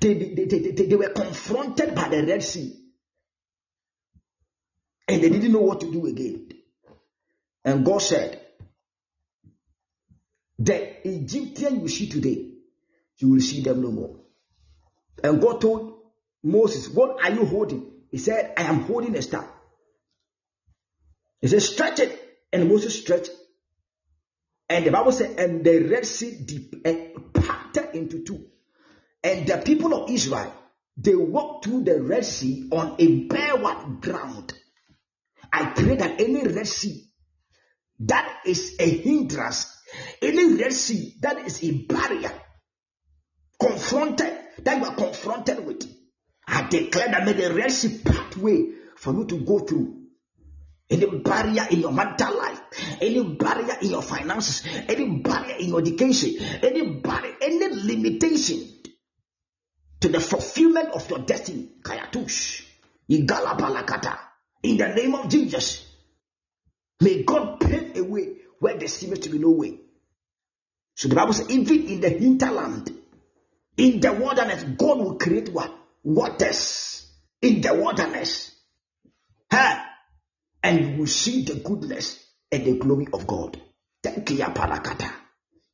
They, 0.00 0.14
they, 0.14 0.44
they, 0.44 0.58
they, 0.58 0.86
they 0.86 0.96
were 0.96 1.10
confronted 1.10 1.94
by 1.94 2.08
the 2.08 2.26
Red 2.26 2.42
Sea. 2.42 2.78
And 5.08 5.22
they 5.22 5.28
didn't 5.28 5.52
know 5.52 5.60
what 5.60 5.80
to 5.80 5.90
do 5.90 6.06
again. 6.06 6.48
And 7.64 7.84
God 7.84 7.98
said, 7.98 8.40
The 10.58 11.08
Egyptian 11.08 11.80
you 11.80 11.88
see 11.88 12.08
today, 12.08 12.50
you 13.18 13.30
will 13.30 13.40
see 13.40 13.62
them 13.62 13.82
no 13.82 13.90
more. 13.90 14.16
And 15.22 15.40
God 15.40 15.60
told 15.60 15.98
Moses, 16.42 16.88
What 16.88 17.22
are 17.22 17.30
you 17.30 17.46
holding? 17.46 17.90
He 18.10 18.18
said, 18.18 18.52
I 18.56 18.62
am 18.64 18.80
holding 18.80 19.16
a 19.16 19.22
staff. 19.22 19.48
He 21.40 21.48
said, 21.48 21.62
Stretch 21.62 22.00
it. 22.00 22.20
And 22.52 22.68
Moses 22.68 23.00
stretched. 23.00 23.30
And 24.68 24.86
the 24.86 24.90
Bible 24.90 25.12
said, 25.12 25.38
And 25.38 25.64
the 25.64 25.80
Red 25.80 26.06
Sea 26.06 26.70
parted 27.32 27.94
into 27.94 28.24
two. 28.24 28.46
And 29.22 29.46
the 29.46 29.58
people 29.58 29.94
of 29.94 30.10
Israel, 30.10 30.52
they 30.96 31.14
walked 31.14 31.64
through 31.64 31.84
the 31.84 32.02
Red 32.02 32.24
Sea 32.24 32.68
on 32.70 32.96
a 32.98 33.24
bare 33.26 33.56
ground. 34.00 34.52
I 35.52 35.66
pray 35.66 35.96
that 35.96 36.20
any 36.20 36.42
Red 36.42 36.66
Sea 36.66 37.04
that 38.00 38.40
is 38.44 38.76
a 38.80 38.88
hindrance, 38.88 39.76
any 40.20 40.54
Red 40.54 40.72
Sea 40.72 41.14
that 41.20 41.38
is 41.46 41.62
a 41.62 41.72
barrier, 41.86 42.32
confronted, 43.60 44.36
that 44.62 44.78
you 44.78 44.84
are 44.84 44.94
confronted 44.94 45.64
with, 45.64 45.88
I 46.46 46.68
declare 46.68 47.08
that 47.08 47.24
may 47.24 47.32
the 47.32 47.54
Red 47.54 47.70
Sea 47.70 48.00
pathway 48.04 48.72
for 48.96 49.12
you 49.14 49.26
to 49.26 49.38
go 49.44 49.60
through. 49.60 50.00
Any 50.90 51.06
barrier 51.06 51.66
in 51.70 51.80
your 51.80 51.92
mental 51.92 52.36
life, 52.36 52.53
any 53.00 53.22
barrier 53.22 53.76
in 53.82 53.90
your 53.90 54.02
finances, 54.02 54.66
any 54.88 55.18
barrier 55.18 55.56
in 55.56 55.68
your 55.68 55.80
education, 55.80 56.36
any 56.62 56.94
barrier, 57.00 57.34
any 57.40 57.68
limitation 57.68 58.68
to 60.00 60.08
the 60.08 60.20
fulfillment 60.20 60.90
of 60.90 61.08
your 61.08 61.20
destiny. 61.20 61.68
Kayatush. 61.82 62.64
Igalabalakata. 63.10 64.18
In 64.62 64.76
the 64.76 64.88
name 64.88 65.14
of 65.14 65.28
Jesus. 65.28 65.90
May 67.00 67.22
God 67.22 67.60
pave 67.60 67.96
a 67.96 68.04
way 68.04 68.36
where 68.58 68.76
there 68.76 68.88
seems 68.88 69.18
to 69.20 69.28
be 69.28 69.38
no 69.38 69.50
way. 69.50 69.80
So 70.94 71.08
the 71.08 71.14
Bible 71.14 71.32
says, 71.32 71.50
even 71.50 71.86
in 71.86 72.00
the 72.00 72.08
hinterland, 72.08 72.90
in 73.76 74.00
the 74.00 74.12
wilderness, 74.12 74.62
God 74.62 74.98
will 74.98 75.16
create 75.16 75.48
what? 75.48 75.74
Waters. 76.02 77.10
In 77.42 77.60
the 77.60 77.74
wilderness. 77.74 78.54
Huh? 79.50 79.82
And 80.62 80.80
you 80.80 80.98
will 80.98 81.06
see 81.06 81.44
the 81.44 81.54
goodness 81.54 82.23
the 82.58 82.78
glory 82.78 83.06
of 83.12 83.26
God. 83.26 83.60
Thank 84.02 84.30
you, 84.30 84.44
Parakata. 84.44 85.10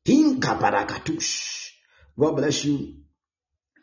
Hinka 0.05 0.59
Parakatush. 0.59 1.71
God 2.17 2.35
bless 2.35 2.65
you. 2.65 3.01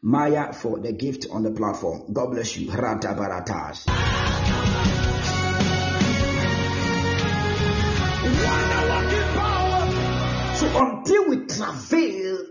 Maya 0.02 0.52
for 0.52 0.78
the 0.78 0.92
gift 0.92 1.26
on 1.30 1.42
the 1.42 1.50
platform. 1.50 2.12
God 2.12 2.30
bless 2.30 2.56
you. 2.56 2.70
Rata 2.70 3.08
baratas. 3.08 3.86
So 10.58 10.86
until 10.86 11.28
we 11.28 11.46
travail 11.46 12.46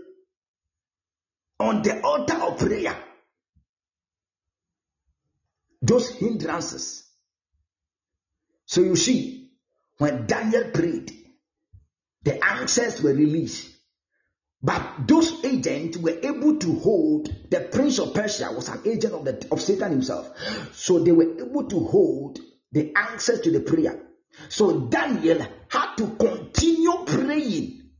on 1.60 1.82
the 1.82 2.00
altar 2.02 2.36
of 2.36 2.58
prayer, 2.58 2.96
those 5.80 6.10
hindrances. 6.10 7.06
So 8.66 8.82
you 8.82 8.96
see, 8.96 9.47
when 9.98 10.26
Daniel 10.26 10.70
prayed, 10.70 11.12
the 12.22 12.44
answers 12.44 13.02
were 13.02 13.14
released. 13.14 13.74
But 14.60 15.06
those 15.06 15.44
agents 15.44 15.96
were 15.98 16.18
able 16.20 16.58
to 16.58 16.78
hold 16.80 17.32
the 17.50 17.60
prince 17.60 17.98
of 18.00 18.12
Persia 18.12 18.50
was 18.52 18.68
an 18.68 18.80
agent 18.84 19.14
of 19.14 19.24
the 19.24 19.46
of 19.52 19.60
Satan 19.60 19.92
himself. 19.92 20.28
So 20.72 20.98
they 20.98 21.12
were 21.12 21.38
able 21.38 21.68
to 21.68 21.84
hold 21.84 22.40
the 22.72 22.92
answers 22.96 23.40
to 23.42 23.52
the 23.52 23.60
prayer. 23.60 24.02
So 24.48 24.88
Daniel 24.88 25.46
had 25.68 25.94
to 25.96 26.16
continue 26.16 27.04
praying 27.06 27.90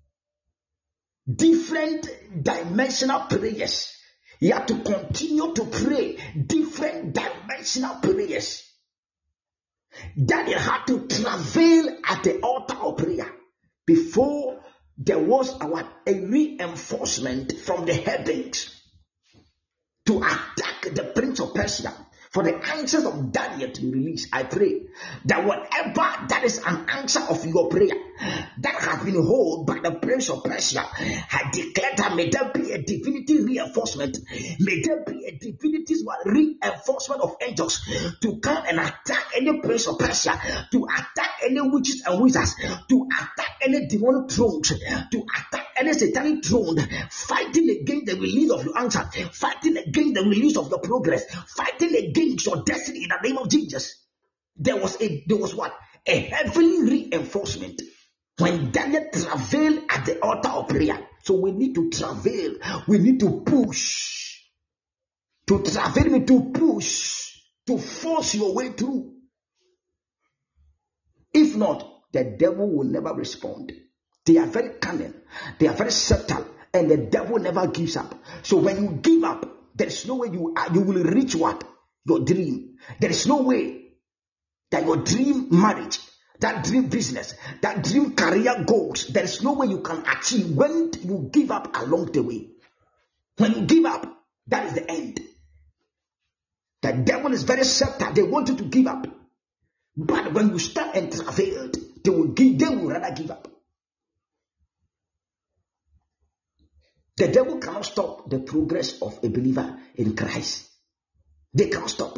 different 1.32 2.08
dimensional 2.42 3.20
prayers. 3.20 3.94
He 4.40 4.48
had 4.48 4.66
to 4.68 4.78
continue 4.82 5.52
to 5.54 5.64
pray 5.64 6.16
different 6.46 7.12
dimensional 7.12 7.96
prayers. 7.96 8.67
Daniel 10.22 10.58
had 10.58 10.84
to 10.86 11.06
travail 11.06 11.98
at 12.08 12.22
the 12.24 12.40
altar 12.40 12.76
of 12.76 12.96
prayer 12.96 13.30
before 13.86 14.60
there 14.96 15.18
was 15.18 15.54
a, 15.60 16.14
reinforcement 16.14 17.52
from 17.58 17.86
the 17.86 17.94
heavens 17.94 18.82
to 20.06 20.18
attack 20.18 20.94
the 20.94 21.12
prince 21.14 21.40
of 21.40 21.54
Persia 21.54 21.94
for 22.30 22.42
the 22.42 22.54
answers 22.54 23.04
of 23.04 23.32
Daniel 23.32 23.70
to 23.70 23.80
be 23.80 23.90
released. 23.90 24.28
I 24.32 24.42
pray 24.42 24.86
that 25.26 25.44
whatever 25.44 26.26
that 26.28 26.42
is 26.44 26.58
an 26.64 26.88
answer 26.90 27.20
of 27.20 27.44
your 27.46 27.68
prayer 27.68 27.94
that 28.58 28.74
has 28.74 29.04
been 29.04 29.14
held 29.14 29.66
by 29.66 29.78
the 29.80 29.92
prince 29.92 30.28
of 30.30 30.42
Persia, 30.44 30.80
I 30.80 31.50
declare 31.52 31.92
that 31.96 32.16
may 32.16 32.28
there 32.28 32.50
be 32.52 32.72
a 32.72 32.82
divinity 32.82 33.42
reinforcement, 33.42 34.18
may 34.60 34.82
there 34.82 35.04
be 35.04 35.26
a 35.26 35.38
divinity 35.38 35.94
reinforcement 36.24 37.22
of 37.22 37.36
angels 37.40 37.80
to 38.22 38.40
come 38.40 38.64
and 38.68 38.78
attack 38.80 39.32
any 39.36 39.60
prince 39.60 39.86
of 39.86 39.98
Persia, 39.98 40.40
to 40.72 40.86
attack 40.86 41.30
any 41.44 41.60
witches 41.60 42.02
and 42.06 42.20
wizards, 42.20 42.54
to 42.88 43.08
attack 43.16 43.60
any 43.62 43.86
demonic 43.86 44.30
thrones, 44.30 44.68
to 44.68 45.26
attack 45.36 45.66
any 45.76 45.92
satanic 45.92 46.44
throne, 46.44 46.78
fighting 47.10 47.70
against 47.70 48.06
the 48.06 48.14
release 48.14 48.50
of 48.50 48.64
your 48.64 48.78
answer, 48.78 49.04
fighting 49.32 49.76
against 49.76 50.14
the 50.14 50.22
release 50.22 50.56
of 50.56 50.70
your 50.70 50.80
progress, 50.80 51.24
fighting 51.46 51.94
against 51.94 52.46
your 52.46 52.62
destiny 52.64 53.04
in 53.04 53.08
the 53.08 53.28
name 53.28 53.38
of 53.38 53.48
Jesus. 53.48 54.04
There 54.56 54.76
was 54.76 55.00
a 55.00 55.24
there 55.26 55.36
was 55.36 55.54
what? 55.54 55.72
A 56.06 56.20
heavenly 56.20 56.90
reinforcement 56.90 57.80
when 58.38 58.70
Daniel 58.70 59.06
travailed 59.12 59.84
at 59.88 60.06
the 60.06 60.20
altar 60.20 60.48
of 60.48 60.68
prayer. 60.68 60.98
So 61.22 61.34
we 61.34 61.50
need 61.50 61.74
to 61.74 61.90
travail, 61.90 62.54
we 62.86 62.98
need 62.98 63.20
to 63.20 63.42
push. 63.42 64.40
To 65.48 65.62
travail 65.62 66.04
me 66.04 66.24
to 66.24 66.52
push, 66.52 67.32
to 67.66 67.78
force 67.78 68.34
your 68.34 68.54
way 68.54 68.70
through. 68.70 69.14
If 71.32 71.56
not, 71.56 72.02
the 72.12 72.24
devil 72.24 72.70
will 72.70 72.84
never 72.84 73.12
respond. 73.12 73.72
They 74.24 74.38
are 74.38 74.46
very 74.46 74.78
cunning, 74.78 75.14
they 75.58 75.68
are 75.68 75.74
very 75.74 75.90
subtle, 75.90 76.46
and 76.72 76.90
the 76.90 76.96
devil 76.96 77.38
never 77.38 77.66
gives 77.66 77.96
up. 77.96 78.14
So 78.42 78.58
when 78.58 78.82
you 78.82 78.90
give 79.02 79.24
up, 79.24 79.46
there 79.74 79.86
is 79.88 80.06
no 80.06 80.16
way 80.16 80.28
you 80.28 80.54
are, 80.56 80.72
you 80.72 80.82
will 80.82 81.02
reach 81.02 81.34
what 81.34 81.64
your 82.04 82.20
dream. 82.20 82.76
There 83.00 83.10
is 83.10 83.26
no 83.26 83.42
way 83.42 83.92
that 84.70 84.84
your 84.84 84.98
dream 84.98 85.48
marriage, 85.50 85.98
that 86.40 86.64
dream 86.64 86.88
business, 86.88 87.34
that 87.62 87.82
dream 87.82 88.14
career 88.14 88.64
goals, 88.66 89.08
there 89.08 89.24
is 89.24 89.42
no 89.42 89.54
way 89.54 89.66
you 89.66 89.80
can 89.80 90.04
achieve 90.06 90.50
when 90.54 90.90
you 91.02 91.28
give 91.32 91.50
up 91.50 91.76
along 91.76 92.12
the 92.12 92.22
way. 92.22 92.48
When 93.36 93.54
you 93.54 93.60
give 93.66 93.84
up, 93.84 94.06
that 94.46 94.66
is 94.66 94.72
the 94.74 94.90
end. 94.90 95.20
The 96.82 96.92
devil 96.92 97.32
is 97.32 97.42
very 97.42 97.64
subtle. 97.64 98.12
They 98.12 98.22
want 98.22 98.48
you 98.48 98.56
to 98.56 98.64
give 98.64 98.86
up. 98.86 99.06
But 99.96 100.32
when 100.32 100.50
you 100.50 100.58
start 100.58 100.94
and 100.94 101.10
travailed, 101.10 101.76
they 102.04 102.10
will 102.10 102.28
give, 102.28 102.58
they 102.58 102.68
will 102.68 102.88
rather 102.88 103.14
give 103.14 103.30
up. 103.30 103.48
The 107.16 107.28
devil 107.28 107.58
cannot 107.58 107.84
stop 107.84 108.30
the 108.30 108.38
progress 108.38 109.02
of 109.02 109.18
a 109.24 109.28
believer 109.28 109.76
in 109.96 110.14
Christ. 110.14 110.68
They 111.52 111.68
cannot 111.68 111.90
stop. 111.90 112.16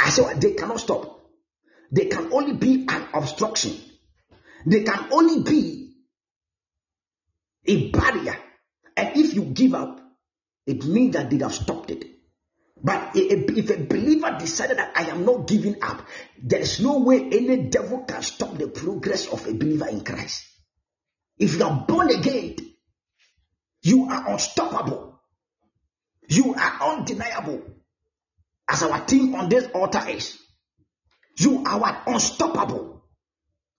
I 0.00 0.10
said 0.10 0.40
they 0.40 0.54
cannot 0.54 0.80
stop. 0.80 1.17
They 1.90 2.06
can 2.06 2.32
only 2.32 2.54
be 2.54 2.86
an 2.88 3.08
obstruction. 3.14 3.76
They 4.66 4.82
can 4.82 5.12
only 5.12 5.42
be 5.42 5.94
a 7.66 7.90
barrier. 7.90 8.36
And 8.96 9.16
if 9.16 9.34
you 9.34 9.44
give 9.44 9.74
up, 9.74 10.00
it 10.66 10.84
means 10.84 11.14
that 11.14 11.30
they 11.30 11.38
have 11.38 11.54
stopped 11.54 11.90
it. 11.90 12.04
But 12.82 13.12
if 13.14 13.70
a 13.70 13.84
believer 13.84 14.36
decided 14.38 14.78
that 14.78 14.92
I 14.96 15.04
am 15.10 15.24
not 15.24 15.48
giving 15.48 15.82
up, 15.82 16.06
there 16.40 16.60
is 16.60 16.80
no 16.80 16.98
way 17.00 17.18
any 17.20 17.68
devil 17.68 18.04
can 18.04 18.22
stop 18.22 18.56
the 18.56 18.68
progress 18.68 19.26
of 19.26 19.46
a 19.46 19.54
believer 19.54 19.88
in 19.88 20.04
Christ. 20.04 20.44
If 21.38 21.56
you 21.56 21.64
are 21.64 21.84
born 21.88 22.10
again, 22.10 22.56
you 23.82 24.08
are 24.10 24.30
unstoppable. 24.30 25.20
You 26.28 26.54
are 26.54 26.96
undeniable. 26.98 27.62
As 28.68 28.82
our 28.82 29.04
team 29.06 29.34
on 29.34 29.48
this 29.48 29.66
altar 29.74 30.06
is. 30.08 30.38
You 31.38 31.62
are 31.64 31.78
what? 31.78 32.02
Unstoppable. 32.06 33.04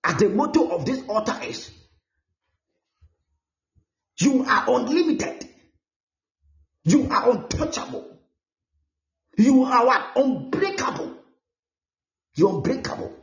As 0.03 0.15
the 0.15 0.29
motto 0.29 0.69
of 0.69 0.85
this 0.85 1.01
altar 1.07 1.37
is. 1.43 1.69
You 4.17 4.45
are 4.45 4.63
unlimited. 4.67 5.47
You 6.85 7.09
are 7.11 7.31
untouchable. 7.31 8.17
You 9.37 9.63
are 9.63 9.85
what? 9.85 10.11
Unbreakable. 10.15 11.17
You're 12.35 12.55
unbreakable. 12.55 13.13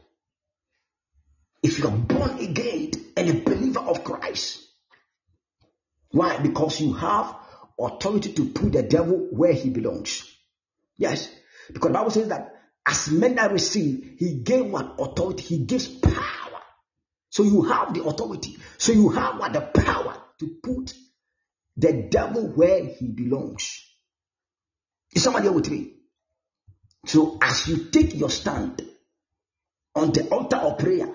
If 1.63 1.79
you 1.79 1.89
are 1.89 1.97
born 1.97 2.39
again 2.39 2.91
and 3.17 3.31
a 3.31 3.41
believer 3.41 3.81
of 3.81 4.05
Christ, 4.05 4.63
why? 6.11 6.39
Because 6.39 6.81
you 6.81 6.93
have 6.93 7.37
authority 7.79 8.35
to 8.35 8.51
put 8.51 8.73
the 8.73 8.83
devil 8.83 9.29
where 9.31 9.53
he 9.53 9.71
belongs. 9.71 10.31
Yes. 10.99 11.31
Because 11.73 11.89
the 11.89 11.95
Bible 11.95 12.11
says 12.11 12.29
that 12.29 12.56
as 12.87 13.11
men 13.11 13.35
that 13.35 13.53
receive, 13.53 14.15
he 14.19 14.35
gave 14.35 14.67
what 14.67 14.95
authority? 14.99 15.43
He 15.43 15.59
gives 15.59 15.89
power. 15.89 16.63
So 17.31 17.43
you 17.43 17.63
have 17.63 17.93
the 17.93 18.05
authority. 18.05 18.57
So 18.79 18.93
you 18.93 19.09
have 19.11 19.39
what 19.39 19.53
the 19.53 19.61
power 19.61 20.17
to 20.39 20.57
put 20.63 20.95
the 21.77 22.09
devil 22.11 22.47
where 22.47 22.85
he 22.85 23.09
belongs. 23.09 23.85
Is 25.13 25.25
somebody 25.25 25.45
here 25.47 25.53
with 25.53 25.71
me? 25.71 25.95
So 27.07 27.39
as 27.43 27.67
you 27.69 27.91
take 27.91 28.15
your 28.15 28.31
stand 28.31 28.83
on 29.95 30.13
the 30.13 30.29
altar 30.29 30.57
of 30.57 30.79
prayer, 30.79 31.09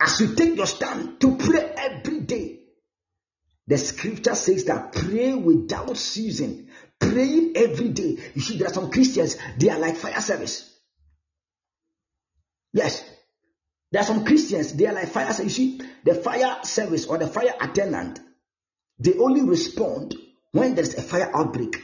as 0.00 0.20
you 0.20 0.34
take 0.34 0.56
your 0.56 0.66
stand 0.66 1.20
to 1.20 1.36
pray 1.36 1.72
every 1.76 2.20
day, 2.20 2.60
the 3.66 3.78
scripture 3.78 4.34
says 4.34 4.64
that 4.66 4.92
pray 4.92 5.34
without 5.34 5.96
ceasing, 5.96 6.68
praying 7.00 7.52
every 7.56 7.90
day. 7.90 8.18
You 8.34 8.40
see, 8.40 8.58
there 8.58 8.68
are 8.68 8.72
some 8.74 8.90
Christians, 8.90 9.36
they 9.58 9.70
are 9.70 9.78
like 9.78 9.96
fire 9.96 10.20
service. 10.20 10.70
Yes, 12.72 13.04
there 13.92 14.02
are 14.02 14.06
some 14.06 14.24
Christians, 14.24 14.72
they 14.72 14.86
are 14.86 14.94
like 14.94 15.08
fire 15.08 15.32
service. 15.32 15.58
You 15.58 15.78
see, 15.78 15.86
the 16.04 16.14
fire 16.14 16.58
service 16.64 17.06
or 17.06 17.18
the 17.18 17.28
fire 17.28 17.54
attendant, 17.60 18.20
they 18.98 19.14
only 19.14 19.42
respond 19.42 20.14
when 20.52 20.74
there's 20.74 20.94
a 20.94 21.02
fire 21.02 21.30
outbreak. 21.34 21.76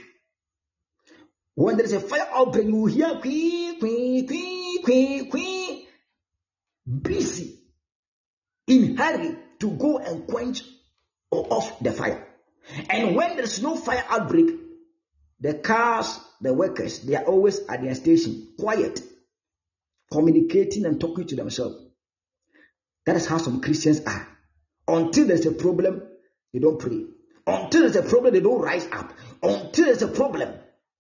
When 1.55 1.77
there's 1.77 1.93
a 1.93 2.01
fire 2.01 2.29
outbreak, 2.33 2.67
you 2.67 2.87
hear 2.87 3.21
queen, 3.21 3.79
queen, 3.79 4.27
queen, 4.27 4.83
queen, 4.83 5.31
queen, 5.31 5.87
busy 7.03 7.59
in 8.67 8.97
hurry 8.97 9.37
to 9.59 9.71
go 9.71 9.99
and 9.99 10.27
quench 10.27 10.63
or 11.31 11.47
off 11.53 11.79
the 11.81 11.93
fire. 11.93 12.27
And 12.89 13.17
when 13.17 13.37
there's 13.37 13.63
no 13.63 13.77
fire 13.77 14.05
outbreak, 14.09 14.60
the 15.41 15.55
cars, 15.55 16.19
the 16.41 16.53
workers, 16.53 17.01
they 17.01 17.17
are 17.17 17.25
always 17.25 17.61
at 17.69 17.83
their 17.83 17.95
station, 17.95 18.49
quiet, 18.59 19.01
communicating 20.13 20.85
and 20.85 21.01
talking 21.01 21.27
to 21.27 21.37
themselves. 21.37 21.77
That 23.07 23.17
is 23.17 23.27
how 23.27 23.39
some 23.39 23.61
Christians 23.61 24.01
are. 24.07 24.29
Until 24.87 25.27
there's 25.27 25.47
a 25.47 25.53
problem, 25.53 26.03
they 26.53 26.59
don't 26.59 26.79
pray. 26.79 27.05
Until 27.47 27.83
there's 27.83 27.97
a 27.97 28.03
problem, 28.03 28.35
they 28.35 28.41
don't 28.41 28.61
rise 28.61 28.87
up. 28.93 29.13
Until 29.43 29.87
there's 29.87 30.03
a 30.03 30.09
problem, 30.09 30.53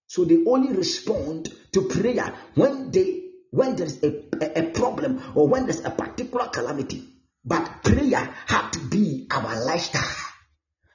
so 0.06 0.24
they 0.24 0.42
only 0.46 0.72
respond 0.72 1.52
to 1.72 1.82
prayer 1.82 2.34
when 2.54 2.90
they 2.90 3.20
when 3.50 3.76
there's 3.76 4.02
a, 4.02 4.24
a, 4.40 4.60
a 4.60 4.70
problem 4.70 5.22
or 5.34 5.48
when 5.48 5.66
there's 5.66 5.84
a 5.84 5.90
particular 5.90 6.48
calamity. 6.48 7.04
But 7.44 7.82
prayer 7.82 8.34
had 8.46 8.70
to 8.72 8.80
be 8.80 9.26
our 9.30 9.64
lifestyle. 9.64 10.02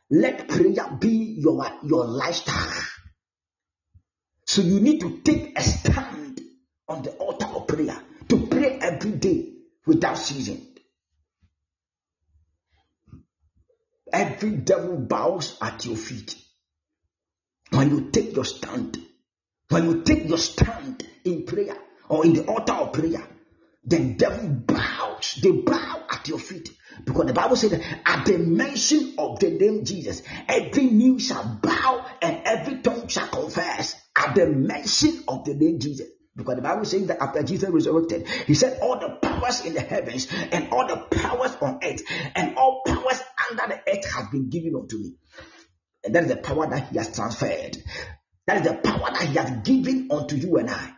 Let 0.10 0.48
prayer 0.48 0.98
be 1.00 1.36
your, 1.40 1.66
your 1.84 2.06
lifestyle. 2.06 2.74
So 4.46 4.62
you 4.62 4.80
need 4.80 5.02
to 5.02 5.20
take 5.20 5.58
a 5.58 5.62
stand 5.62 6.42
on 6.88 7.02
the 7.04 7.12
altar 7.12 7.48
of 7.48 7.68
prayer 7.68 8.00
to 8.30 8.48
pray 8.48 8.78
every 8.80 9.12
day 9.12 9.54
without 9.86 10.18
ceasing. 10.18 10.66
Every 14.14 14.52
devil 14.52 14.98
bows 14.98 15.58
at 15.62 15.86
your 15.86 15.98
feet. 15.98 16.36
When 17.72 17.90
you 17.90 18.12
take 18.12 18.36
your 18.36 18.46
stand, 18.46 19.02
when 19.70 19.86
you 19.86 20.04
take 20.04 20.28
your 20.30 20.38
stand 20.38 21.06
in 21.24 21.46
prayer 21.46 21.78
or 22.08 22.26
in 22.26 22.34
the 22.34 22.46
altar 22.46 22.74
of 22.74 22.94
prayer, 22.94 23.28
the 23.84 24.14
devil 24.14 24.50
bows. 24.50 25.40
They 25.42 25.52
bow 25.52 26.05
your 26.27 26.39
feet. 26.39 26.69
Because 27.03 27.26
the 27.26 27.34
Bible 27.34 27.56
said 27.56 27.72
that 27.72 28.02
at 28.06 28.26
the 28.26 28.38
mention 28.38 29.15
of 29.18 29.39
the 29.39 29.52
name 29.52 29.85
Jesus, 29.85 30.23
every 30.47 30.85
knee 30.85 31.19
shall 31.19 31.60
bow 31.61 32.06
and 32.22 32.41
every 32.45 32.81
tongue 32.81 33.07
shall 33.07 33.27
confess 33.27 33.95
at 34.15 34.35
the 34.35 34.47
mention 34.47 35.23
of 35.27 35.45
the 35.45 35.53
name 35.53 35.80
Jesus. 35.80 36.07
Because 36.35 36.56
the 36.56 36.61
Bible 36.61 36.85
says 36.85 37.07
that 37.07 37.22
after 37.22 37.43
Jesus 37.43 37.69
resurrected, 37.69 38.27
he 38.27 38.53
said, 38.56 38.80
All 38.81 38.99
the 38.99 39.18
powers 39.22 39.64
in 39.64 39.73
the 39.73 39.81
heavens 39.81 40.27
and 40.31 40.69
all 40.72 40.88
the 40.88 40.97
powers 40.97 41.56
on 41.61 41.80
earth 41.81 42.02
and 42.35 42.57
all 42.57 42.81
powers 42.85 43.22
under 43.49 43.68
the 43.68 43.80
earth 43.89 44.14
have 44.14 44.31
been 44.31 44.49
given 44.49 44.76
unto 44.76 44.97
me. 44.97 45.15
And 46.03 46.14
that 46.14 46.23
is 46.23 46.30
the 46.30 46.38
power 46.38 46.69
that 46.69 46.89
he 46.89 46.97
has 46.97 47.15
transferred. 47.15 47.77
That 48.47 48.57
is 48.57 48.72
the 48.72 48.77
power 48.77 49.11
that 49.11 49.23
He 49.23 49.35
has 49.35 49.52
given 49.65 50.10
unto 50.11 50.35
you 50.35 50.57
and 50.57 50.69
I. 50.69 50.91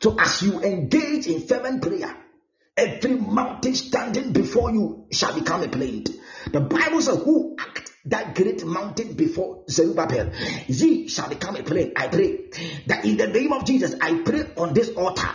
So 0.00 0.14
as 0.18 0.42
you 0.42 0.60
engage 0.62 1.26
in 1.26 1.40
fervent 1.40 1.82
prayer, 1.82 2.14
every 2.76 3.14
mountain 3.14 3.74
standing 3.74 4.32
before 4.32 4.70
you 4.70 5.06
shall 5.10 5.34
become 5.34 5.62
a 5.62 5.68
plain. 5.68 6.04
The 6.52 6.60
Bible 6.60 7.00
says, 7.00 7.22
Who 7.22 7.56
act 7.58 7.85
that 8.06 8.34
great 8.34 8.64
mountain 8.64 9.14
before 9.14 9.64
Zerubbabel, 9.68 10.30
ye 10.68 11.08
shall 11.08 11.28
become 11.28 11.56
a 11.56 11.62
plain. 11.62 11.92
I 11.96 12.08
pray 12.08 12.50
that 12.86 13.04
in 13.04 13.16
the 13.16 13.26
name 13.26 13.52
of 13.52 13.64
Jesus, 13.64 13.94
I 14.00 14.22
pray 14.24 14.44
on 14.56 14.74
this 14.74 14.90
altar 14.90 15.28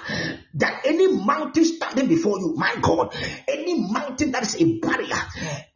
that 0.56 0.82
any 0.86 1.08
mountain 1.08 1.66
standing 1.66 2.08
before 2.08 2.40
you, 2.40 2.54
my 2.56 2.76
God, 2.82 3.14
any 3.48 3.80
mountain 3.80 4.32
that 4.32 4.44
is 4.44 4.62
a 4.62 4.80
barrier, 4.80 5.22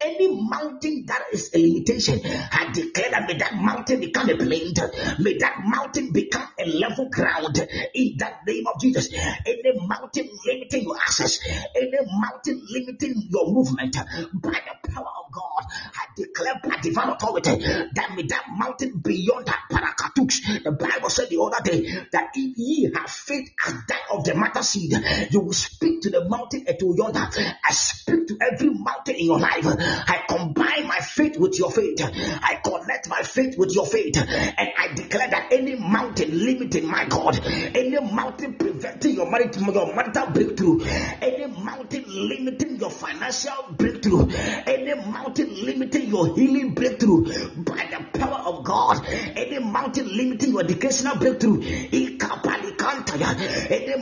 any 0.00 0.28
mountain 0.48 1.04
that 1.06 1.22
is 1.32 1.50
a 1.54 1.58
limitation, 1.58 2.20
I 2.24 2.70
declare 2.72 3.10
that 3.10 3.26
may 3.26 3.36
that 3.38 3.54
mountain 3.54 4.00
become 4.00 4.28
a 4.30 4.36
plain, 4.36 4.72
may 5.18 5.38
that 5.38 5.56
mountain 5.64 6.12
become 6.12 6.48
a 6.58 6.66
level 6.66 7.08
ground 7.10 7.58
in 7.94 8.16
the 8.16 8.30
name 8.46 8.66
of 8.66 8.80
Jesus. 8.80 9.12
Any 9.12 9.86
mountain 9.86 10.28
limiting 10.46 10.82
your 10.84 10.96
access, 10.96 11.40
any 11.74 11.98
mountain 12.18 12.62
limiting 12.70 13.14
your 13.28 13.52
movement 13.52 13.96
by 14.34 14.60
the 14.60 14.88
power 14.88 15.12
of 15.24 15.32
God, 15.32 15.64
I 15.94 16.06
declare 16.16 16.60
by 16.62 16.76
divine 16.86 17.08
authority 17.10 17.50
that 17.94 18.12
may 18.14 18.22
that 18.22 18.44
mountain 18.56 18.98
beyond 18.98 19.46
that 19.46 19.60
parakatuks. 19.70 20.62
The 20.62 20.72
Bible 20.72 21.10
said 21.10 21.28
the 21.28 21.40
other 21.40 21.62
day 21.62 21.90
that 22.12 22.30
if 22.34 22.56
ye 22.56 22.90
have 22.94 23.10
faith 23.10 23.50
as 23.66 23.74
that 23.88 24.02
of 24.12 24.24
the 24.24 24.34
matter 24.34 24.62
seed, 24.62 24.92
you 25.30 25.40
will 25.40 25.52
speak 25.52 26.02
to 26.02 26.10
the 26.10 26.24
mountain 26.28 26.64
and 26.66 26.78
to 26.78 26.94
yonder. 26.96 27.26
I 27.64 27.72
speak 27.72 28.28
to 28.28 28.38
every 28.40 28.70
mountain 28.70 29.16
in 29.16 29.26
your 29.26 29.38
life. 29.38 29.66
I 29.66 30.22
combine 30.28 30.86
my 30.86 30.98
faith 30.98 31.38
with 31.38 31.58
your 31.58 31.70
faith. 31.70 32.00
I 32.02 32.60
connect 32.62 33.08
my 33.08 33.22
faith 33.22 33.58
with 33.58 33.74
your 33.74 33.86
faith. 33.86 34.16
And 34.16 34.68
I 34.78 34.94
declare 34.94 35.28
that 35.28 35.52
any 35.52 35.74
mountain 35.76 36.38
limiting 36.38 36.86
my 36.86 37.06
God, 37.06 37.40
any 37.44 38.00
mountain 38.00 38.54
preventing 38.54 39.14
your 39.14 39.30
marriage, 39.30 39.56
your 39.56 39.94
marital 39.94 40.26
breakthrough, 40.28 40.80
any 41.20 41.46
mountain 41.46 42.04
limiting 42.06 42.76
your 42.76 42.90
financial 42.90 43.74
breakthrough, 43.76 44.28
any 44.66 44.94
mountain 45.10 45.64
limiting 45.64 46.08
your 46.08 46.34
healing 46.34 46.74
breakthrough 46.76 47.24
by 47.64 47.88
the 47.90 48.18
power 48.18 48.40
of 48.46 48.62
God, 48.64 49.04
any 49.08 49.58
mountain 49.58 50.16
limiting 50.16 50.52
your 50.52 50.60
educational 50.62 51.16
breakthrough, 51.16 51.60
any 51.90 52.18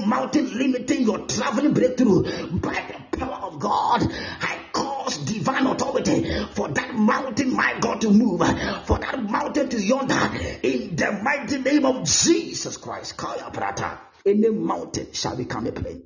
mountain 0.06 0.58
limiting 0.58 1.02
your 1.02 1.26
traveling 1.26 1.72
breakthrough 1.72 2.24
by 2.58 2.74
the 2.74 3.16
power 3.16 3.40
of 3.50 3.58
God, 3.58 4.02
I 4.02 4.58
cause 4.72 5.18
divine 5.18 5.66
authority 5.66 6.24
for 6.52 6.68
that 6.68 6.94
mountain, 6.94 7.54
my 7.54 7.78
God, 7.80 8.00
to 8.02 8.10
move, 8.10 8.40
for 8.86 8.98
that 8.98 9.22
mountain 9.22 9.68
to 9.70 9.80
yonder 9.80 10.30
in 10.62 10.96
the 10.96 11.12
mighty 11.22 11.58
name 11.58 11.86
of 11.86 12.04
Jesus 12.04 12.76
Christ. 12.76 13.16
Kaya 13.16 13.50
Prata. 13.52 14.00
Any 14.26 14.48
mountain 14.48 15.12
shall 15.12 15.36
become 15.36 15.66
a 15.66 15.72
plain. 15.72 16.02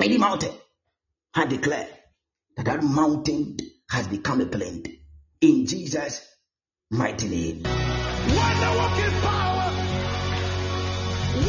Any 0.00 0.18
mountain, 0.18 0.52
I 1.32 1.46
declare 1.46 1.88
that 2.56 2.66
that 2.66 2.82
mountain 2.82 3.56
has 3.88 4.08
become 4.08 4.40
a 4.40 4.46
plain. 4.46 4.82
In 5.44 5.66
Jesus' 5.66 6.26
mighty 6.90 7.28
name. 7.28 7.62
Wonder 7.64 8.70
working 8.80 9.14
power. 9.20 9.66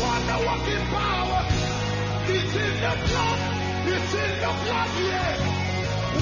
Wonder 0.01 0.37
working 0.47 0.85
power. 0.91 1.45
It's 2.27 2.55
in 2.55 2.73
the 2.83 2.93
blood. 3.05 3.39
It's 3.87 4.13
in 4.13 4.31
the 4.43 4.51
blood, 4.65 4.91
yeah. 4.99 5.31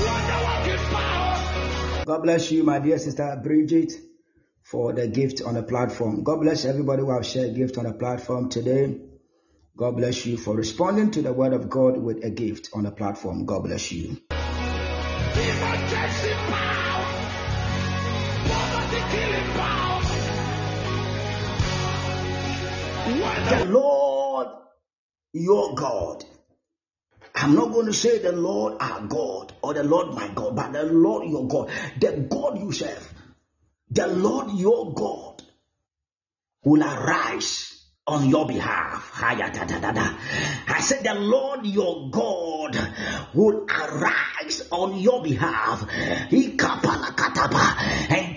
Wonder 0.05 0.39
working 0.45 0.85
power. 0.93 2.05
God 2.05 2.21
bless 2.21 2.51
you, 2.51 2.63
my 2.63 2.77
dear 2.77 2.99
sister 2.99 3.41
Bridget, 3.41 3.93
for 4.61 4.93
the 4.93 5.07
gift 5.07 5.41
on 5.41 5.55
the 5.55 5.63
platform. 5.63 6.23
God 6.23 6.41
bless 6.41 6.65
everybody 6.65 7.01
who 7.01 7.09
have 7.09 7.25
shared 7.25 7.55
gift 7.55 7.79
on 7.79 7.85
the 7.85 7.93
platform 7.93 8.49
today. 8.49 9.01
God 9.75 9.97
bless 9.97 10.27
you 10.27 10.37
for 10.37 10.55
responding 10.55 11.09
to 11.09 11.23
the 11.23 11.33
word 11.33 11.53
of 11.53 11.71
God 11.71 11.97
with 11.97 12.23
a 12.23 12.29
gift 12.29 12.69
on 12.75 12.83
the 12.83 12.91
platform. 12.91 13.47
God 13.47 13.63
bless 13.63 13.91
you. 13.91 14.17
The 23.49 23.65
Lord 23.65 24.47
your 25.33 25.75
God. 25.75 26.23
I'm 27.35 27.55
not 27.55 27.71
going 27.71 27.87
to 27.87 27.93
say 27.93 28.19
the 28.19 28.31
Lord 28.31 28.77
our 28.79 29.01
God 29.01 29.53
or 29.61 29.73
the 29.73 29.83
Lord 29.83 30.13
my 30.13 30.27
God, 30.29 30.55
but 30.55 30.71
the 30.71 30.83
Lord 30.83 31.29
your 31.29 31.47
God, 31.47 31.69
the 31.99 32.27
God 32.29 32.59
you 32.59 32.71
serve, 32.71 33.13
the 33.89 34.07
Lord 34.07 34.51
your 34.51 34.93
God 34.93 35.41
will 36.63 36.83
arise 36.83 37.83
on 38.05 38.29
your 38.29 38.45
behalf. 38.45 39.11
I 39.21 40.81
said, 40.81 41.03
The 41.03 41.15
Lord 41.15 41.65
your 41.65 42.09
God 42.11 42.77
will 43.33 43.65
arise 43.65 44.67
on 44.71 44.97
your 44.97 45.23
behalf 45.23 45.87
and 45.89 46.29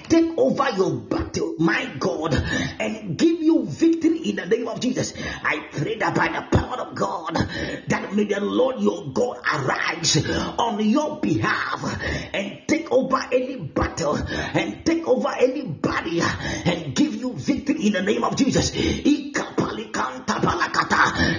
take 0.04 0.38
over 0.38 0.70
your 0.76 0.92
battle, 0.92 1.55
my 1.58 1.86
God, 1.98 2.34
and 2.34 3.16
give 3.16 3.40
you 3.40 3.64
victory 3.66 4.30
in 4.30 4.36
the 4.36 4.46
name 4.46 4.68
of 4.68 4.80
Jesus. 4.80 5.12
I 5.16 5.68
pray 5.72 5.96
that 5.96 6.14
by 6.14 6.28
the 6.28 6.56
power 6.56 6.76
of 6.76 6.94
God, 6.94 7.34
that 7.34 8.12
may 8.14 8.24
the 8.24 8.40
Lord 8.40 8.80
your 8.80 9.12
God 9.12 9.38
arise 9.52 10.16
on 10.58 10.84
your 10.84 11.20
behalf 11.20 11.84
and 12.32 12.62
take 12.66 12.90
over 12.92 13.20
any 13.32 13.56
battle 13.56 14.16
and 14.16 14.84
take 14.84 15.06
over 15.06 15.30
any 15.38 15.62
barrier 15.62 16.28
and 16.64 16.94
give 16.94 17.14
you 17.14 17.32
victory 17.34 17.86
in 17.86 17.92
the 17.94 18.02
name 18.02 18.24
of 18.24 18.36
Jesus. 18.36 18.70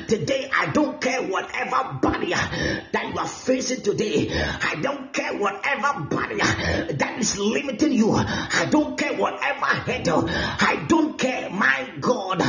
Today, 0.07 0.49
I 0.53 0.71
don't 0.73 1.01
care 1.01 1.21
whatever 1.21 1.99
barrier 2.01 2.37
that 2.37 3.11
you 3.13 3.19
are 3.19 3.27
facing 3.27 3.81
today. 3.81 4.29
I 4.31 4.75
don't 4.81 5.13
care 5.13 5.37
whatever 5.37 6.01
barrier 6.01 6.93
that 6.93 7.15
is 7.19 7.37
limiting 7.37 7.91
you. 7.93 8.13
I 8.13 8.67
don't 8.69 8.97
care 8.97 9.13
whatever 9.13 9.65
hurdle. 9.65 10.06
I 10.09 10.85
don't 10.87 11.17
care, 11.17 11.49
my 11.49 11.93
God. 11.99 12.39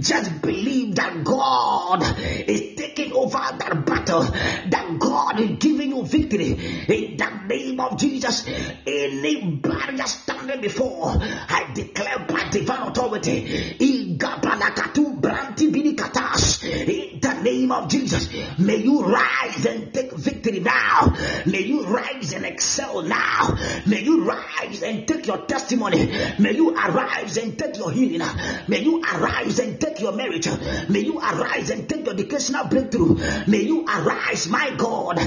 Just 0.00 0.42
believe 0.42 0.94
that 0.96 1.22
God 1.24 2.02
is 2.48 2.76
taking 2.76 3.12
over 3.12 3.38
that 3.38 3.82
battle. 3.86 4.22
That 4.22 4.96
God 4.98 5.40
is 5.40 5.58
giving 5.58 5.90
you 5.90 6.04
victory 6.04 6.50
in 6.88 7.16
the 7.16 7.30
name 7.46 7.80
of 7.80 7.96
Jesus. 7.98 8.44
Any 8.86 9.56
barrier 9.56 10.06
standing 10.06 10.60
before, 10.60 11.16
I 11.20 11.70
declare 11.72 12.26
by 12.26 12.48
divine 12.50 12.88
authority. 12.88 13.76
In 13.78 14.18
the 17.20 17.40
name 17.42 17.72
of 17.72 17.88
Jesus, 17.88 18.28
may 18.58 18.76
you 18.76 19.02
rise 19.02 19.64
and 19.66 19.79
take 19.92 20.12
victory 20.12 20.60
now. 20.60 21.14
May 21.46 21.62
you 21.62 21.84
rise 21.86 22.32
and 22.32 22.44
excel 22.44 23.02
now. 23.02 23.56
May 23.86 24.02
you 24.02 24.24
rise 24.24 24.82
and 24.82 25.06
take 25.06 25.26
your 25.26 25.38
testimony. 25.46 26.06
May 26.38 26.54
you 26.54 26.74
arise 26.74 27.36
and 27.36 27.58
take 27.58 27.76
your 27.76 27.90
healing. 27.90 28.26
May 28.68 28.80
you 28.82 29.02
arise 29.02 29.58
and 29.58 29.80
take 29.80 30.00
your 30.00 30.12
marriage. 30.12 30.48
May 30.88 31.00
you 31.00 31.18
arise 31.18 31.70
and 31.70 31.88
take 31.88 32.04
your 32.04 32.14
educational 32.14 32.66
breakthrough. 32.66 33.16
May 33.46 33.62
you 33.62 33.84
arise, 33.84 34.48
my 34.48 34.70
God, 34.76 35.18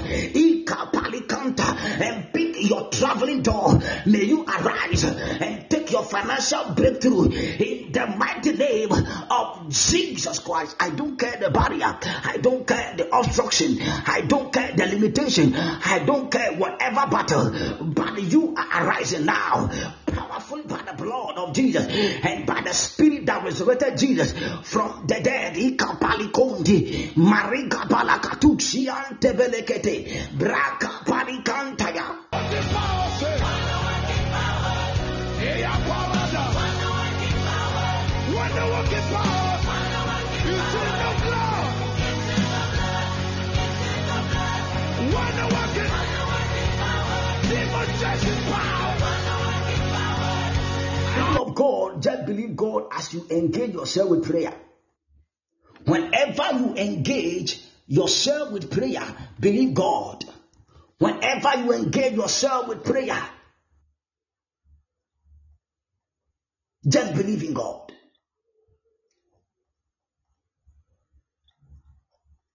and 2.04 2.34
pick 2.34 2.70
your 2.70 2.90
traveling 2.90 3.42
door. 3.42 3.80
May 4.06 4.24
you 4.24 4.46
arise 4.46 5.04
and 5.04 5.70
take 5.70 5.92
your 5.92 6.04
financial 6.04 6.74
breakthrough 6.74 7.32
in 7.32 7.92
the 7.92 8.08
mighty 8.18 8.54
name 8.54 8.92
of 8.92 9.70
Jesus 9.70 10.40
Christ. 10.40 10.76
I 10.80 10.90
don't 10.92 11.20
care 11.20 11.38
the 11.38 11.50
barrier. 11.50 11.98
I 12.04 12.38
don't 12.42 12.66
care 12.66 12.96
the 12.98 13.14
obstruction. 13.16 13.78
I 13.82 14.22
don't 14.22 14.53
care 14.54 14.72
the 14.74 14.86
limitation. 14.86 15.54
I 15.56 16.04
don't 16.06 16.32
care 16.32 16.54
whatever 16.54 17.08
battle. 17.10 17.52
But 17.82 18.22
you 18.22 18.56
are 18.56 18.86
arising 18.86 19.26
now. 19.26 19.70
Powerful 20.06 20.64
by 20.64 20.82
the 20.84 20.94
blood 20.96 21.38
of 21.38 21.54
Jesus 21.54 21.86
and 21.88 22.46
by 22.46 22.62
the 22.62 22.74
spirit 22.74 23.26
that 23.26 23.44
resurrected 23.44 23.98
Jesus 23.98 24.34
from 24.64 25.08
the 25.08 25.20
dead. 25.22 25.56
Ikapalikondi, 25.56 27.14
Mariga 27.16 27.88
Balakatuksi 27.88 28.88
Antebelekete, 28.88 30.38
Braka 30.38 31.04
Palikantaya. 31.04 32.20
power. 39.14 39.43
Of 51.40 51.56
God, 51.56 52.02
just 52.02 52.26
believe 52.26 52.56
God 52.56 52.88
as 52.92 53.14
you 53.14 53.26
engage 53.30 53.74
yourself 53.74 54.10
with 54.10 54.26
prayer. 54.26 54.54
Whenever 55.86 56.60
you 56.60 56.76
engage 56.76 57.62
yourself 57.88 58.52
with 58.52 58.72
prayer, 58.72 59.04
believe 59.40 59.74
God. 59.74 60.24
Whenever 61.00 61.58
you 61.58 61.74
engage 61.74 62.14
yourself 62.14 62.68
with 62.68 62.84
prayer, 62.84 63.22
Just 66.88 67.14
believe 67.14 67.44
in 67.44 67.54
God. 67.54 67.83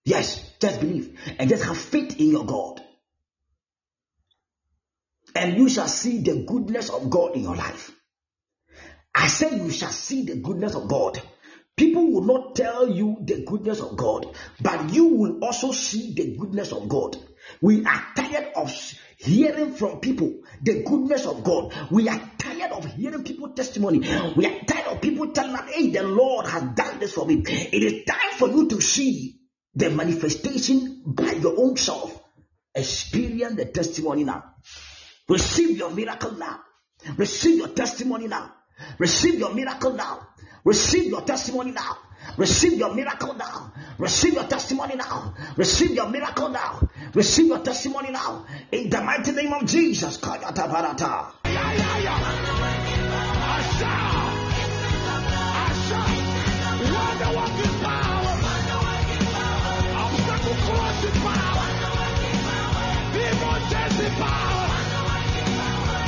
Yes, 0.08 0.54
just 0.58 0.80
believe 0.80 1.20
and 1.38 1.50
just 1.50 1.64
have 1.64 1.76
faith 1.76 2.18
in 2.18 2.30
your 2.30 2.46
God. 2.46 2.80
And 5.34 5.58
you 5.58 5.68
shall 5.68 5.86
see 5.86 6.22
the 6.22 6.46
goodness 6.46 6.88
of 6.88 7.10
God 7.10 7.34
in 7.36 7.42
your 7.42 7.54
life. 7.54 7.92
I 9.14 9.26
said 9.26 9.52
you 9.52 9.70
shall 9.70 9.90
see 9.90 10.24
the 10.24 10.36
goodness 10.36 10.74
of 10.74 10.88
God. 10.88 11.20
People 11.76 12.10
will 12.10 12.24
not 12.24 12.56
tell 12.56 12.88
you 12.88 13.18
the 13.20 13.44
goodness 13.44 13.80
of 13.80 13.98
God, 13.98 14.34
but 14.62 14.94
you 14.94 15.08
will 15.08 15.44
also 15.44 15.72
see 15.72 16.14
the 16.14 16.34
goodness 16.38 16.72
of 16.72 16.88
God. 16.88 17.18
We 17.60 17.84
are 17.84 18.06
tired 18.16 18.52
of 18.56 18.72
hearing 19.18 19.74
from 19.74 20.00
people 20.00 20.40
the 20.62 20.84
goodness 20.84 21.26
of 21.26 21.44
God. 21.44 21.74
We 21.90 22.08
are 22.08 22.20
tired 22.38 22.72
of 22.72 22.86
hearing 22.86 23.24
people 23.24 23.50
testimony. 23.50 23.98
We 24.34 24.46
are 24.46 24.58
tired 24.64 24.86
of 24.86 25.02
people 25.02 25.32
telling 25.32 25.54
us, 25.54 25.70
hey, 25.70 25.90
the 25.90 26.02
Lord 26.02 26.46
has 26.46 26.62
done 26.74 26.98
this 26.98 27.12
for 27.12 27.26
me. 27.26 27.42
It 27.46 27.82
is 27.82 28.06
time 28.06 28.38
for 28.38 28.48
you 28.48 28.68
to 28.68 28.80
see 28.80 29.37
the 29.78 29.90
manifestation 29.90 31.02
by 31.06 31.32
your 31.32 31.54
own 31.56 31.76
self. 31.76 32.20
Experience 32.74 33.54
the 33.56 33.64
testimony 33.66 34.24
now. 34.24 34.42
Receive 35.28 35.78
your 35.78 35.90
miracle 35.90 36.32
now. 36.32 36.60
Receive 37.16 37.58
your 37.58 37.68
testimony 37.68 38.26
now. 38.26 38.52
Receive 38.98 39.38
your 39.38 39.54
miracle 39.54 39.92
now. 39.92 40.26
Receive 40.64 41.04
your 41.04 41.20
testimony 41.22 41.70
now. 41.70 41.96
Receive 42.36 42.72
your 42.72 42.92
miracle 42.92 43.34
now. 43.34 43.72
Receive 43.98 44.34
your 44.34 44.44
testimony 44.44 44.96
now. 44.96 45.34
Receive 45.56 45.92
your 45.92 46.08
miracle 46.08 46.48
now. 46.48 46.80
Receive 47.14 47.46
your 47.46 47.60
testimony 47.60 48.10
now. 48.10 48.46
In 48.72 48.90
the 48.90 49.00
mighty 49.00 49.30
name 49.30 49.52
of 49.52 49.64
Jesus. 49.64 50.18
Yeah. 57.40 57.67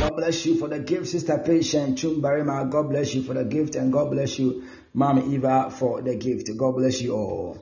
God 0.00 0.16
bless 0.16 0.46
you 0.46 0.56
for 0.56 0.68
the 0.68 0.78
gift, 0.80 1.08
Sister 1.08 1.38
Patient 1.38 1.98
Chumbarima. 1.98 2.68
God 2.70 2.88
bless 2.90 3.14
you 3.14 3.22
for 3.22 3.34
the 3.34 3.44
gift, 3.44 3.76
and 3.76 3.92
God 3.92 4.10
bless 4.10 4.38
you, 4.38 4.64
Mom 4.94 5.32
Eva, 5.32 5.70
for 5.70 6.02
the 6.02 6.16
gift. 6.16 6.50
God 6.56 6.72
bless 6.72 7.00
you 7.00 7.14
all. 7.14 7.58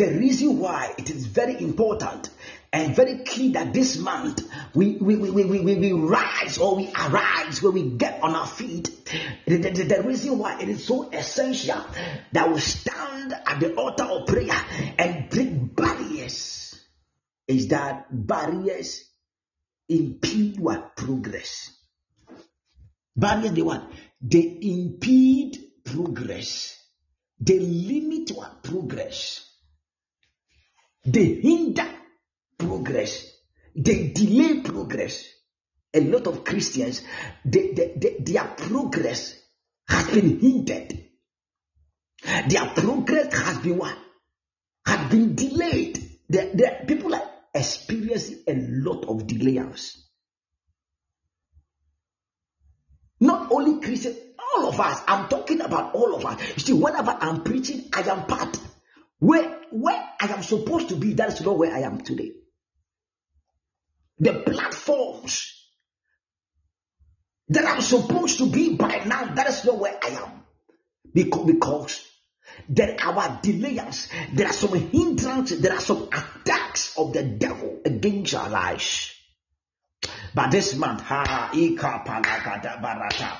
The 0.00 0.12
reason 0.12 0.58
why 0.58 0.94
it 0.96 1.10
is 1.10 1.26
very 1.26 1.60
important 1.60 2.30
and 2.72 2.96
very 2.96 3.18
key 3.18 3.52
that 3.52 3.74
this 3.74 3.98
month 3.98 4.50
we, 4.74 4.96
we, 4.96 5.16
we, 5.16 5.30
we, 5.30 5.60
we, 5.60 5.76
we 5.76 5.92
rise 5.92 6.56
or 6.56 6.76
we 6.76 6.90
arise 6.98 7.62
when 7.62 7.74
we 7.74 7.82
get 7.82 8.22
on 8.22 8.34
our 8.34 8.46
feet. 8.46 8.88
The, 9.46 9.58
the, 9.58 9.70
the, 9.70 10.02
reason 10.02 10.38
why 10.38 10.58
it 10.58 10.70
is 10.70 10.86
so 10.86 11.10
essential 11.10 11.84
that 12.32 12.50
we 12.50 12.60
stand 12.60 13.34
at 13.44 13.60
the 13.60 13.74
altar 13.74 14.04
of 14.04 14.26
prayer 14.26 14.64
and 14.98 15.28
break 15.28 15.76
barriers 15.76 16.82
is 17.46 17.68
that 17.68 18.06
barriers 18.10 19.04
impede 19.86 20.58
what 20.58 20.96
progress. 20.96 21.76
Barriers 23.14 23.52
they 23.52 23.60
what? 23.60 23.92
They 24.22 24.60
impede 24.62 25.58
progress. 25.84 26.82
They 27.38 27.58
limit 27.58 28.30
what 28.30 28.62
progress. 28.62 29.48
They 31.04 31.40
hinder 31.40 31.88
progress. 32.58 33.26
They 33.74 34.08
delay 34.12 34.60
progress. 34.60 35.26
A 35.92 36.00
lot 36.00 36.26
of 36.26 36.44
Christians, 36.44 37.02
they, 37.44 37.72
they, 37.72 37.94
they, 37.96 38.16
their 38.20 38.44
progress 38.44 39.34
has 39.88 40.08
been 40.10 40.38
hindered. 40.38 41.04
Their 42.48 42.66
progress 42.76 43.34
has 43.34 43.58
been 43.58 43.78
what? 43.78 43.96
Has 44.86 45.10
been 45.10 45.34
delayed. 45.34 45.96
The, 46.28 46.50
the, 46.54 46.84
people 46.86 47.14
are 47.14 47.28
experiencing 47.54 48.44
a 48.46 48.54
lot 48.54 49.06
of 49.06 49.26
delays. 49.26 50.06
Not 53.20 53.50
only 53.50 53.80
Christians, 53.84 54.16
all 54.56 54.68
of 54.68 54.80
us. 54.80 55.02
I'm 55.06 55.28
talking 55.28 55.60
about 55.60 55.94
all 55.94 56.14
of 56.14 56.24
us. 56.24 56.40
You 56.56 56.62
see, 56.62 56.72
whenever 56.72 57.16
I'm 57.20 57.42
preaching, 57.42 57.88
I 57.92 58.02
am 58.02 58.26
part. 58.26 58.56
Where 59.20 59.60
where 59.70 60.08
I 60.20 60.26
am 60.28 60.42
supposed 60.42 60.88
to 60.88 60.96
be, 60.96 61.14
that 61.14 61.28
is 61.28 61.40
not 61.42 61.56
where 61.56 61.72
I 61.72 61.80
am 61.80 62.00
today. 62.00 62.32
The 64.18 64.34
platforms 64.40 65.54
that 67.48 67.64
I'm 67.64 67.82
supposed 67.82 68.38
to 68.38 68.50
be 68.50 68.76
by 68.76 69.02
now, 69.04 69.34
that 69.34 69.48
is 69.48 69.64
not 69.64 69.78
where 69.78 69.98
I 70.02 70.08
am. 70.08 70.42
Because, 71.12 71.46
because 71.46 72.06
there 72.68 72.96
are 73.00 73.40
delays, 73.42 74.08
there 74.32 74.46
are 74.46 74.52
some 74.52 74.74
hindrances, 74.74 75.60
there 75.60 75.74
are 75.74 75.80
some 75.80 76.08
attacks 76.08 76.96
of 76.98 77.12
the 77.12 77.22
devil 77.22 77.80
against 77.84 78.34
our 78.34 78.48
lives. 78.48 79.14
But 80.34 80.50
this 80.50 80.76
month, 80.76 81.00
ha 81.02 81.50
ika 81.52 82.04
barata. 82.06 83.30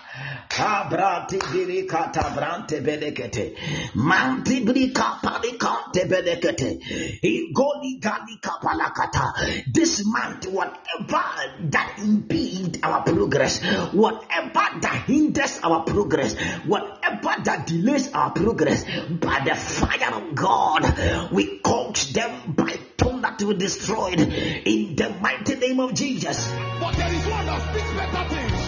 Ha 0.50 0.88
brati 0.90 1.38
biri 1.38 1.88
kata 1.88 2.20
brante 2.34 2.80
belekete. 2.82 3.54
Manti 3.94 4.64
brika 4.64 5.20
palikante 5.22 6.08
belekete. 6.08 6.80
Igoli 7.22 8.00
gali 8.00 8.40
kapalakata. 8.40 9.72
This 9.72 10.04
month, 10.04 10.46
whatever 10.46 11.24
that 11.70 11.94
impede 11.98 12.80
our 12.82 13.02
progress, 13.02 13.60
whatever 13.92 14.80
that 14.80 15.04
hinders 15.06 15.60
our 15.62 15.84
progress, 15.84 16.34
whatever 16.66 17.42
that 17.44 17.66
delays 17.66 18.12
our 18.12 18.30
progress, 18.32 18.84
by 18.84 19.40
the 19.44 19.54
fire 19.54 20.14
of 20.14 20.34
God, 20.34 21.30
we 21.32 21.58
coach 21.60 22.12
them 22.12 22.54
by 22.54 22.76
tongue 23.00 23.22
that 23.22 23.40
will 23.42 23.54
be 23.54 23.58
destroyed 23.58 24.20
in 24.20 24.94
the 24.96 25.10
mighty 25.20 25.54
name 25.56 25.80
of 25.80 25.94
Jesus. 25.94 26.50
But 26.80 26.94
there 26.96 27.12
is 27.12 27.26
one 27.26 27.46
that 27.46 27.62
speaks 27.70 27.90
better 27.92 28.28
things 28.28 28.62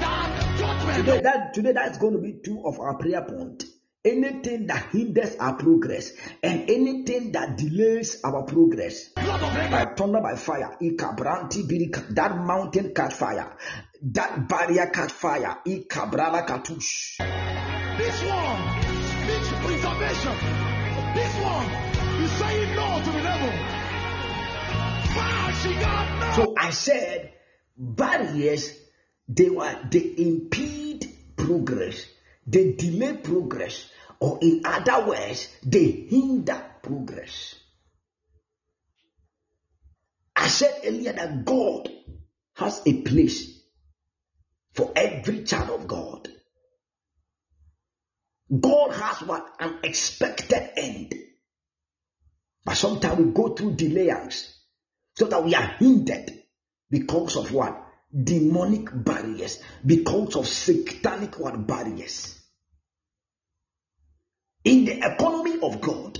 than 0.00 0.58
judgment. 0.58 0.96
Today, 1.04 1.20
that, 1.22 1.54
today 1.54 1.72
that's 1.72 1.98
going 1.98 2.14
to 2.14 2.20
be 2.20 2.34
two 2.44 2.62
of 2.64 2.78
our 2.78 2.96
prayer 2.96 3.22
points. 3.22 3.66
Anything 4.04 4.66
that 4.66 4.90
hinders 4.92 5.34
our 5.36 5.54
progress 5.56 6.12
and 6.42 6.68
anything 6.68 7.32
that 7.32 7.56
delays 7.56 8.20
our 8.22 8.42
progress 8.42 9.08
by 9.14 9.94
thunder 9.96 10.20
by 10.20 10.36
fire, 10.36 10.76
that 10.78 12.36
mountain 12.36 12.92
catch 12.94 13.14
fire, 13.14 13.56
that 14.02 14.46
barrier 14.46 14.90
catch 14.92 15.10
fire, 15.10 15.56
katush. 15.64 17.16
This 17.96 18.22
one 18.24 18.82
speaks 19.24 19.48
preservation. 19.64 20.36
This 21.14 21.34
one 21.42 21.93
is 22.24 22.32
saying 22.32 22.74
no 22.74 23.02
to 23.04 23.10
the 23.10 23.22
devil. 23.22 23.52
So 26.34 26.54
I 26.58 26.70
said 26.70 27.32
barriers 27.76 28.76
they 29.28 29.48
were 29.50 29.78
they 29.90 30.14
impede 30.18 31.10
progress, 31.36 32.06
they 32.46 32.72
delay 32.72 33.16
progress, 33.16 33.88
or 34.20 34.38
in 34.42 34.62
other 34.64 35.06
words, 35.06 35.48
they 35.62 35.90
hinder 35.90 36.64
progress. 36.82 37.54
I 40.36 40.48
said 40.48 40.80
earlier 40.84 41.12
that 41.12 41.44
God 41.44 41.90
has 42.56 42.82
a 42.86 43.02
place 43.02 43.60
for 44.72 44.92
every 44.96 45.44
child 45.44 45.70
of 45.70 45.86
God. 45.86 46.28
God 48.60 48.92
has 48.92 49.22
what 49.22 49.46
an 49.60 49.78
expected 49.82 50.70
end. 50.76 51.14
But 52.64 52.76
sometimes 52.76 53.18
we 53.18 53.32
go 53.32 53.54
through 53.54 53.76
delays 53.76 54.56
so 55.16 55.26
that 55.26 55.44
we 55.44 55.54
are 55.54 55.76
hindered 55.78 56.30
because 56.90 57.36
of 57.36 57.52
what? 57.52 57.80
Demonic 58.10 58.88
barriers, 58.92 59.60
because 59.84 60.36
of 60.36 60.46
satanic 60.46 61.38
what 61.38 61.66
barriers. 61.66 62.40
In 64.64 64.84
the 64.86 64.96
economy 64.98 65.58
of 65.62 65.80
God, 65.80 66.18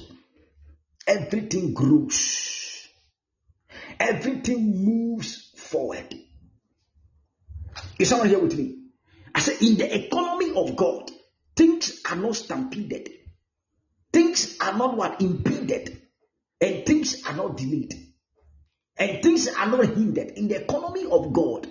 everything 1.06 1.72
grows, 1.72 2.88
everything 3.98 4.84
moves 4.84 5.52
forward. 5.56 6.14
Is 7.98 8.08
someone 8.08 8.28
here 8.28 8.40
with 8.40 8.58
me? 8.58 8.80
I 9.34 9.40
said, 9.40 9.62
in 9.62 9.76
the 9.76 10.06
economy 10.06 10.54
of 10.54 10.76
God, 10.76 11.10
things 11.56 12.02
are 12.10 12.16
not 12.16 12.36
stampeded, 12.36 13.08
things 14.12 14.58
are 14.60 14.76
not 14.76 14.96
what 14.96 15.22
impeded 15.22 16.03
and 16.65 16.86
things 16.86 17.23
are 17.27 17.36
not 17.36 17.59
delayed 17.59 17.93
and 18.97 19.23
things 19.23 19.49
are 19.49 19.69
not 19.69 19.85
hindered 19.85 20.31
in 20.31 20.49
the 20.49 20.62
economy 20.62 21.05
of 21.11 21.32
God. 21.32 21.69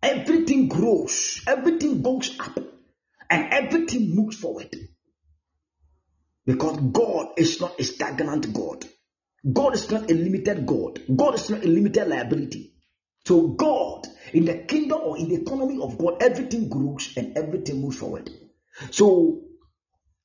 Everything 0.00 0.68
grows, 0.68 1.42
everything 1.46 2.02
goes 2.02 2.38
up, 2.38 2.56
and 3.28 3.52
everything 3.52 4.14
moves 4.14 4.36
forward. 4.36 4.74
Because 6.46 6.78
God 6.92 7.32
is 7.36 7.60
not 7.60 7.80
a 7.80 7.84
stagnant 7.84 8.52
God. 8.52 8.84
God 9.50 9.74
is 9.74 9.90
not 9.90 10.08
a 10.10 10.14
limited 10.14 10.66
God. 10.66 11.00
God 11.14 11.34
is 11.34 11.50
not 11.50 11.64
a 11.64 11.68
limited 11.68 12.06
liability. 12.06 12.74
So, 13.24 13.48
God, 13.48 14.06
in 14.32 14.44
the 14.44 14.58
kingdom 14.58 15.00
or 15.02 15.18
in 15.18 15.28
the 15.28 15.42
economy 15.42 15.80
of 15.80 15.98
God, 15.98 16.22
everything 16.22 16.68
grows 16.68 17.12
and 17.16 17.36
everything 17.36 17.80
moves 17.80 17.98
forward. 17.98 18.30
So, 18.90 19.42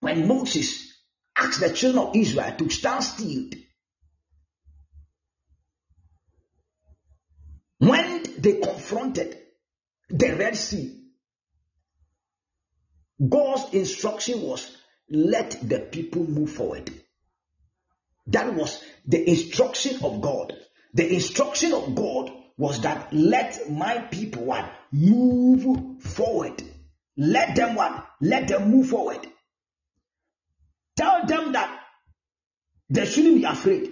when 0.02 0.28
Moses 0.28 0.94
asked 1.36 1.62
the 1.62 1.72
children 1.72 2.08
of 2.08 2.16
Israel 2.16 2.56
to 2.58 2.70
stand 2.70 3.04
still, 3.04 3.50
when 7.80 8.24
they 8.40 8.60
confronted 8.60 9.38
the 10.10 10.36
Red 10.36 10.56
Sea, 10.56 11.04
God's 13.28 13.74
instruction 13.74 14.42
was 14.42 14.76
let 15.10 15.58
the 15.68 15.80
people 15.80 16.24
move 16.24 16.52
forward. 16.52 16.92
That 18.28 18.54
was 18.54 18.84
the 19.06 19.30
instruction 19.30 20.04
of 20.04 20.22
God. 20.22 20.54
The 20.94 21.14
instruction 21.14 21.74
of 21.74 21.96
God 21.96 22.32
was 22.58 22.82
that 22.82 23.14
let 23.14 23.70
my 23.70 24.00
people 24.00 24.46
what 24.46 24.70
move 24.92 26.02
forward. 26.02 26.62
Let 27.16 27.56
them 27.56 27.76
what? 27.76 28.06
Let 28.22 28.48
them 28.48 28.70
move 28.70 28.90
forward. 28.90 29.26
Tell 30.96 31.26
them 31.26 31.54
that 31.54 31.80
they 32.90 33.06
shouldn't 33.06 33.36
be 33.36 33.44
afraid. 33.44 33.92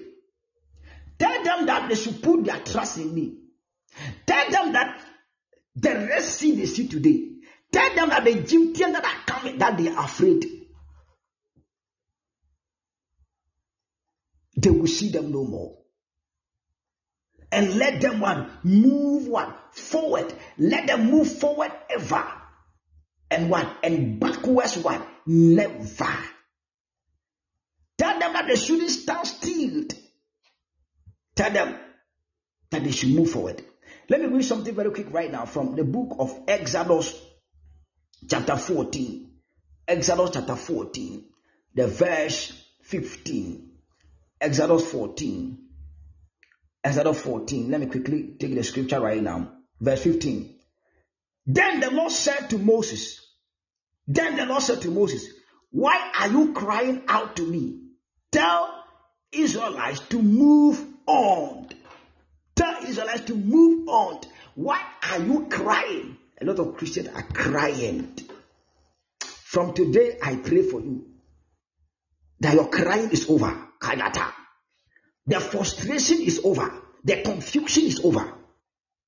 Tell 1.18 1.44
them 1.44 1.66
that 1.68 1.90
they 1.90 1.96
should 1.96 2.22
put 2.22 2.44
their 2.44 2.60
trust 2.60 2.98
in 2.98 3.14
me. 3.14 3.45
Tell 4.26 4.50
them 4.50 4.74
that 4.74 5.02
the 5.76 5.90
rest 5.90 6.40
see 6.40 6.56
they 6.56 6.66
see 6.66 6.88
today. 6.88 7.30
Tell 7.72 7.96
them 7.96 8.10
that 8.10 8.24
the 8.24 8.32
Egyptians 8.32 8.94
that 8.94 9.04
are 9.06 9.26
coming, 9.26 9.58
that 9.58 9.78
they 9.78 9.90
are 9.90 10.06
afraid. 10.06 10.46
They 14.58 14.70
will 14.70 14.88
see 14.88 15.10
them 15.10 15.32
no 15.32 15.44
more. 15.44 15.78
And 17.52 17.76
let 17.76 18.02
them 18.02 18.20
one 18.20 18.50
move 18.64 19.28
one 19.28 19.54
forward. 19.72 20.34
Let 20.58 20.88
them 20.88 21.12
move 21.12 21.40
forward 21.40 21.72
ever. 21.90 22.26
And 23.30 23.50
one 23.50 23.70
and 23.84 24.20
backwards 24.20 24.78
one 24.78 25.04
never. 25.26 26.18
Tell 27.98 28.20
them 28.20 28.34
that 28.34 28.48
they 28.48 28.56
shouldn't 28.56 28.90
stand 28.90 29.28
still. 29.28 29.86
Tell 31.36 31.52
them 31.52 31.78
that 32.72 32.84
they 32.84 32.92
should 32.92 33.10
move 33.10 33.32
forward. 33.32 33.64
Let 34.08 34.22
me 34.22 34.28
read 34.28 34.46
something 34.46 34.76
very 34.76 34.92
quick 34.92 35.12
right 35.12 35.32
now 35.32 35.46
from 35.46 35.76
the 35.76 35.84
book 35.84 36.16
of 36.20 36.44
Exodus, 36.48 37.20
chapter 38.30 38.56
14. 38.56 39.32
Exodus 39.88 40.32
chapter 40.34 40.56
14, 40.56 41.26
the 41.74 41.88
verse 41.88 42.54
15. 42.84 43.72
Exodus 44.42 44.92
14. 44.92 45.58
Exodus 46.84 47.22
14. 47.22 47.72
Let 47.72 47.80
me 47.82 47.88
quickly 47.88 48.36
take 48.40 48.54
the 48.54 48.64
scripture 48.64 49.00
right 49.00 49.22
now. 49.22 49.54
Verse 49.80 50.04
15. 50.04 50.56
Then 51.48 51.80
the 51.80 51.92
Lord 51.92 52.12
said 52.12 52.50
to 52.52 52.58
Moses, 52.58 53.20
Then 54.08 54.36
the 54.38 54.46
Lord 54.46 54.62
said 54.62 54.82
to 54.82 54.92
Moses, 54.92 55.28
Why 55.72 56.12
are 56.20 56.30
you 56.30 56.54
crying 56.54 57.04
out 57.08 57.36
to 57.38 57.48
me? 57.48 57.82
Tell 58.32 58.84
Israelites 59.32 60.00
to 60.10 60.22
move 60.22 60.84
on. 61.08 61.70
Israelites 62.84 63.26
to 63.26 63.36
move 63.36 63.88
on. 63.88 64.22
Why 64.56 64.82
are 65.10 65.20
you 65.20 65.48
crying? 65.50 66.18
A 66.42 66.46
lot 66.46 66.60
of 66.60 66.78
Christians 66.78 67.10
are 67.10 67.24
crying. 67.24 68.18
From 69.20 69.74
today, 69.74 70.18
I 70.22 70.36
pray 70.36 70.64
for 70.64 70.82
you 70.82 71.06
that 72.40 72.54
your 72.54 72.70
crying 72.70 73.10
is 73.12 73.30
over. 73.30 73.58
Kayata. 73.80 74.32
The 75.28 75.40
frustration 75.40 76.22
is 76.22 76.42
over. 76.44 76.74
The 77.04 77.22
confusion 77.22 77.86
is 77.86 78.00
over. 78.04 78.34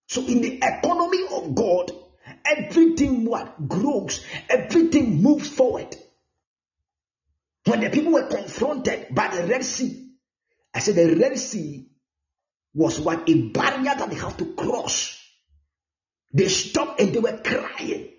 So, 0.08 0.22
in 0.22 0.42
the 0.42 0.60
economy 0.62 1.24
of 1.32 1.54
God, 1.54 1.92
everything 2.46 3.26
what 3.26 3.68
grows, 3.68 4.26
everything 4.50 5.22
moves 5.22 5.50
forward. 5.50 5.96
When 7.66 7.82
the 7.82 7.90
people 7.90 8.14
were 8.14 8.28
confronted 8.28 9.08
by 9.12 9.36
the 9.36 9.46
Red 9.46 9.66
Sea, 9.66 10.12
I 10.74 10.80
said 10.80 10.96
the 10.96 11.16
Red 11.16 11.38
Sea 11.38 11.88
was 12.78 13.00
what 13.00 13.28
a 13.28 13.34
barrier 13.50 13.96
that 13.98 14.08
they 14.08 14.16
have 14.18 14.38
to 14.38 14.54
cross. 14.54 15.20
They 16.32 16.48
stopped 16.48 17.02
and 17.02 17.12
they 17.12 17.20
were 17.20 17.42
crying. 17.44 18.10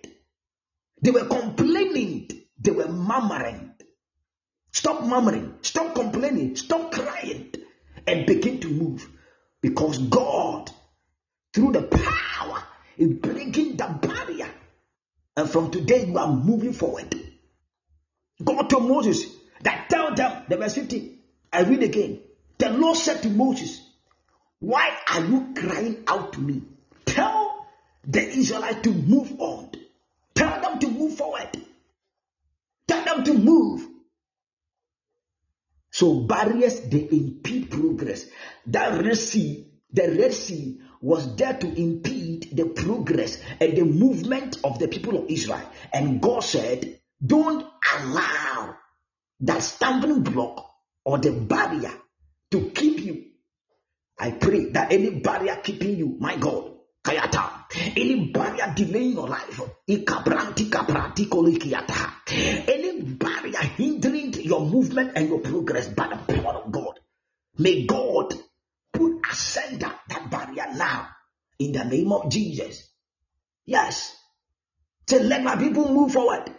They 1.01 1.11
were 1.11 1.27
complaining. 1.27 2.29
They 2.59 2.71
were 2.71 2.89
murmuring. 2.89 3.71
Stop 4.73 5.05
murmuring. 5.05 5.59
Stop 5.61 5.95
complaining. 5.95 6.57
Stop 6.57 6.91
crying. 6.91 7.53
And 8.05 8.25
begin 8.25 8.59
to 8.59 8.67
move. 8.69 9.09
Because 9.61 9.97
God, 9.97 10.69
through 11.53 11.71
the 11.71 11.83
power, 11.83 12.61
is 12.97 13.13
breaking 13.13 13.77
the 13.77 13.97
barrier. 14.01 14.51
And 15.37 15.49
from 15.49 15.71
today, 15.71 16.05
you 16.05 16.17
are 16.17 16.33
moving 16.33 16.73
forward. 16.73 17.15
God 18.43 18.69
told 18.69 18.89
Moses 18.89 19.23
that 19.61 19.87
tell 19.89 20.13
them, 20.13 20.43
the 20.49 20.57
verse 20.57 20.75
15, 20.75 21.17
I 21.53 21.63
read 21.63 21.83
again. 21.83 22.19
The 22.57 22.71
Lord 22.71 22.97
said 22.97 23.21
to 23.21 23.29
Moses, 23.29 23.88
Why 24.59 24.97
are 25.11 25.23
you 25.23 25.53
crying 25.55 26.03
out 26.07 26.33
to 26.33 26.39
me? 26.39 26.63
Tell 27.05 27.65
the 28.05 28.21
Israelites 28.21 28.81
to 28.83 28.91
move 28.91 29.39
on. 29.39 29.71
Tell 30.35 30.61
them 30.61 30.79
to 30.79 30.89
move 30.89 31.15
forward. 31.15 31.49
Tell 32.87 33.03
them 33.03 33.23
to 33.23 33.33
move. 33.33 33.87
So 35.91 36.21
barriers 36.21 36.81
they 36.81 37.07
impede 37.11 37.71
progress. 37.71 38.25
That 38.67 39.03
Red 39.03 39.17
Sea, 39.17 39.67
the 39.91 40.15
Red 40.17 40.33
Sea 40.33 40.81
was 41.01 41.35
there 41.35 41.53
to 41.53 41.67
impede 41.67 42.49
the 42.55 42.65
progress 42.65 43.41
and 43.59 43.77
the 43.77 43.85
movement 43.85 44.57
of 44.63 44.79
the 44.79 44.87
people 44.87 45.17
of 45.17 45.29
Israel. 45.29 45.67
And 45.93 46.21
God 46.21 46.43
said, 46.43 46.99
Don't 47.25 47.65
allow 47.97 48.75
that 49.41 49.63
stumbling 49.63 50.23
block 50.23 50.69
or 51.05 51.17
the 51.17 51.31
barrier 51.31 51.91
to 52.51 52.69
keep 52.71 52.99
you. 52.99 53.28
I 54.19 54.31
pray 54.31 54.65
that 54.71 54.91
any 54.91 55.11
barrier 55.21 55.55
keeping 55.63 55.97
you, 55.97 56.17
my 56.19 56.35
God, 56.35 56.71
kayata, 57.03 57.65
any 57.95 58.31
barrier 58.31 58.73
delaying 58.75 59.13
your 59.13 59.27
life, 59.27 59.61
ikabranti 59.87 60.69
kabranti 60.69 61.27
kolikiata. 61.27 62.19
any 62.67 63.01
barrier 63.01 63.61
hindering 63.77 64.33
your 64.33 64.65
movement 64.65 65.13
and 65.15 65.29
your 65.29 65.39
progress 65.39 65.87
by 65.87 66.07
the 66.07 66.33
power 66.33 66.61
of 66.63 66.71
God, 66.71 66.99
may 67.57 67.85
God 67.85 68.33
put 68.91 69.21
asunder 69.31 69.93
that 70.09 70.29
barrier 70.29 70.67
now 70.75 71.07
in 71.57 71.71
the 71.71 71.85
name 71.85 72.11
of 72.11 72.29
Jesus. 72.29 72.89
Yes. 73.65 74.15
Say, 75.07 75.23
let 75.23 75.43
my 75.43 75.55
people 75.55 75.93
move 75.93 76.11
forward. 76.11 76.53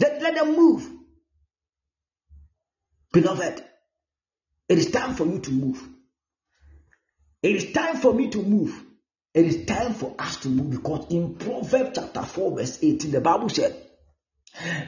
Let, 0.00 0.22
let 0.22 0.34
them 0.34 0.56
move. 0.56 0.90
Beloved, 3.12 3.64
it 4.68 4.78
is 4.78 4.90
time 4.90 5.14
for 5.14 5.26
you 5.26 5.38
to 5.40 5.50
move. 5.50 5.88
It 7.42 7.56
is 7.56 7.72
time 7.72 7.96
for 7.96 8.12
me 8.12 8.28
to 8.30 8.42
move. 8.42 8.84
It 9.34 9.46
is 9.46 9.66
time 9.66 9.94
for 9.94 10.14
us 10.18 10.36
to 10.38 10.48
move 10.48 10.70
because 10.70 11.06
in 11.10 11.36
Proverbs 11.36 11.90
chapter 11.94 12.22
4, 12.22 12.56
verse 12.56 12.78
18, 12.82 13.10
the 13.10 13.20
Bible 13.20 13.48
said 13.48 13.76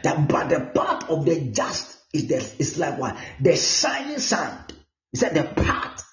that 0.02 0.28
but 0.28 0.48
the 0.48 0.60
path 0.74 1.08
of 1.08 1.24
the 1.24 1.52
just 1.52 1.98
is 2.12 2.26
the 2.26 2.36
is 2.58 2.78
like 2.78 2.98
what? 2.98 3.16
The 3.40 3.56
shining 3.56 4.18
sand. 4.18 4.72
He 5.12 5.18
said 5.18 5.34
the 5.34 5.44
path 5.44 6.04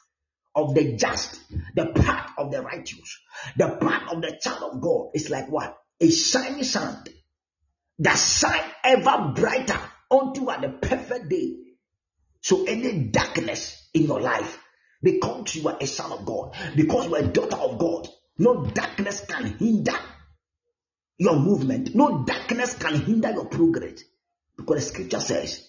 of 0.55 0.75
the 0.75 0.95
just, 0.95 1.39
the 1.75 1.87
path 1.87 2.31
of 2.37 2.51
the 2.51 2.61
righteous, 2.61 3.17
the 3.55 3.69
path 3.69 4.11
of 4.11 4.21
the 4.21 4.37
child 4.41 4.73
of 4.73 4.81
God 4.81 5.11
is 5.13 5.29
like 5.29 5.49
what? 5.49 5.77
A 5.99 6.09
shining 6.09 6.63
sand 6.63 7.09
that 7.99 8.15
shine 8.15 8.69
ever 8.83 9.33
brighter 9.35 9.79
unto 10.11 10.45
the 10.45 10.77
perfect 10.81 11.29
day. 11.29 11.55
So 12.41 12.65
any 12.65 13.05
darkness 13.05 13.89
in 13.93 14.03
your 14.03 14.21
life, 14.21 14.57
because 15.01 15.55
you 15.55 15.67
are 15.67 15.77
a 15.79 15.87
son 15.87 16.11
of 16.11 16.25
God, 16.25 16.55
because 16.75 17.07
you 17.07 17.15
are 17.15 17.21
a 17.21 17.27
daughter 17.27 17.57
of 17.57 17.77
God, 17.77 18.07
no 18.37 18.65
darkness 18.65 19.25
can 19.27 19.57
hinder 19.57 19.97
your 21.17 21.39
movement. 21.39 21.95
No 21.95 22.23
darkness 22.23 22.75
can 22.75 23.01
hinder 23.01 23.31
your 23.31 23.45
progress. 23.45 24.03
Because 24.55 24.75
the 24.75 24.81
scripture 24.93 25.19
says 25.19 25.67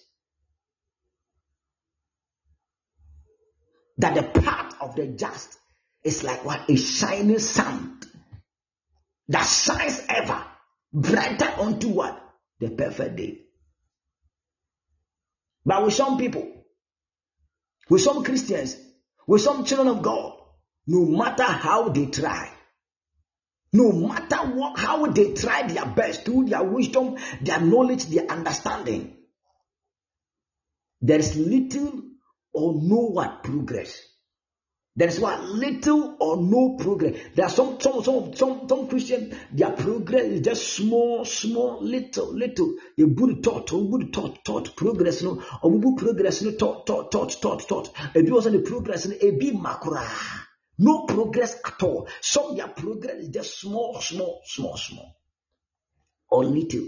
that 3.97 4.15
the 4.15 4.41
path 4.41 4.75
of 4.81 4.95
the 4.95 5.07
just 5.07 5.57
is 6.03 6.23
like 6.23 6.45
what? 6.45 6.69
A 6.69 6.75
shining 6.75 7.39
sun 7.39 7.99
that 9.27 9.43
shines 9.43 10.01
ever 10.07 10.43
brighter 10.93 11.51
unto 11.59 11.89
what? 11.89 12.23
The 12.59 12.69
perfect 12.69 13.15
day. 13.15 13.41
But 15.65 15.83
with 15.83 15.93
some 15.93 16.17
people, 16.17 16.58
with 17.89 18.01
some 18.01 18.23
Christians, 18.23 18.77
with 19.27 19.41
some 19.41 19.65
children 19.65 19.87
of 19.87 20.01
God, 20.01 20.33
no 20.87 21.05
matter 21.05 21.43
how 21.43 21.89
they 21.89 22.07
try, 22.07 22.51
no 23.71 23.91
matter 23.91 24.37
what, 24.37 24.79
how 24.79 25.05
they 25.07 25.33
try 25.33 25.67
their 25.67 25.85
best 25.85 26.25
through 26.25 26.45
their 26.45 26.63
wisdom, 26.63 27.17
their 27.41 27.59
knowledge, 27.59 28.05
their 28.05 28.29
understanding, 28.29 29.15
there 31.01 31.19
is 31.19 31.35
little 31.35 32.01
or 32.53 32.73
no 32.73 33.09
what 33.11 33.43
progress. 33.43 34.08
There 34.95 35.07
is 35.07 35.19
what 35.19 35.43
little 35.45 36.17
or 36.19 36.37
no 36.37 36.75
progress. 36.77 37.15
There 37.35 37.45
are 37.45 37.49
some 37.49 37.79
some 37.79 38.03
some 38.03 38.33
some 38.33 38.67
some 38.67 38.87
Christians, 38.87 39.33
their 39.53 39.71
progress 39.71 40.23
is 40.23 40.41
just 40.41 40.73
small, 40.73 41.23
small, 41.25 41.81
little, 41.81 42.33
little. 42.33 42.75
A 42.97 43.05
good 43.05 43.43
thought, 43.43 43.71
a 43.71 43.77
good 43.77 44.11
thought, 44.13 44.39
thought, 44.43 44.75
progress, 44.75 45.21
no, 45.21 45.41
a 45.63 45.69
good 45.69 45.97
progress, 45.97 46.41
no, 46.41 46.51
thought, 46.51 46.85
thought, 46.85 47.11
thought, 47.11 47.33
thought, 47.33 47.61
thought. 47.61 47.93
A 48.15 48.21
bit 48.21 48.31
also 48.31 48.49
the 48.49 48.59
progress, 48.59 49.05
a 49.05 49.31
bit 49.31 49.55
makura. 49.55 50.05
No 50.79 51.05
progress 51.05 51.59
at 51.65 51.81
all. 51.83 52.07
Some 52.21 52.55
their 52.55 52.67
progress 52.67 53.15
is 53.15 53.29
just 53.29 53.59
small, 53.59 54.01
small, 54.01 54.41
small, 54.45 54.75
small, 54.75 55.15
or 56.29 56.43
little. 56.43 56.87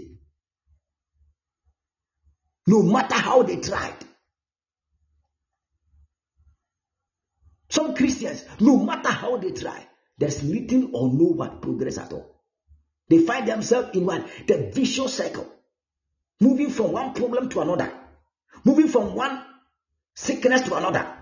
No 2.66 2.82
matter 2.82 3.14
how 3.14 3.42
they 3.42 3.56
tried. 3.56 3.96
Some 7.72 7.94
Christians, 7.94 8.44
no 8.60 8.76
matter 8.76 9.08
how 9.08 9.38
they 9.38 9.50
try, 9.52 9.88
there's 10.18 10.42
little 10.42 10.94
or 10.94 11.10
no 11.10 11.32
progress 11.62 11.96
at 11.96 12.12
all. 12.12 12.38
They 13.08 13.20
find 13.20 13.48
themselves 13.48 13.96
in 13.96 14.04
one 14.04 14.26
The 14.46 14.70
vicious 14.74 15.14
cycle. 15.14 15.50
Moving 16.38 16.68
from 16.68 16.92
one 16.92 17.14
problem 17.14 17.48
to 17.48 17.62
another. 17.62 17.90
Moving 18.62 18.88
from 18.88 19.14
one 19.14 19.42
sickness 20.14 20.60
to 20.68 20.74
another. 20.74 21.16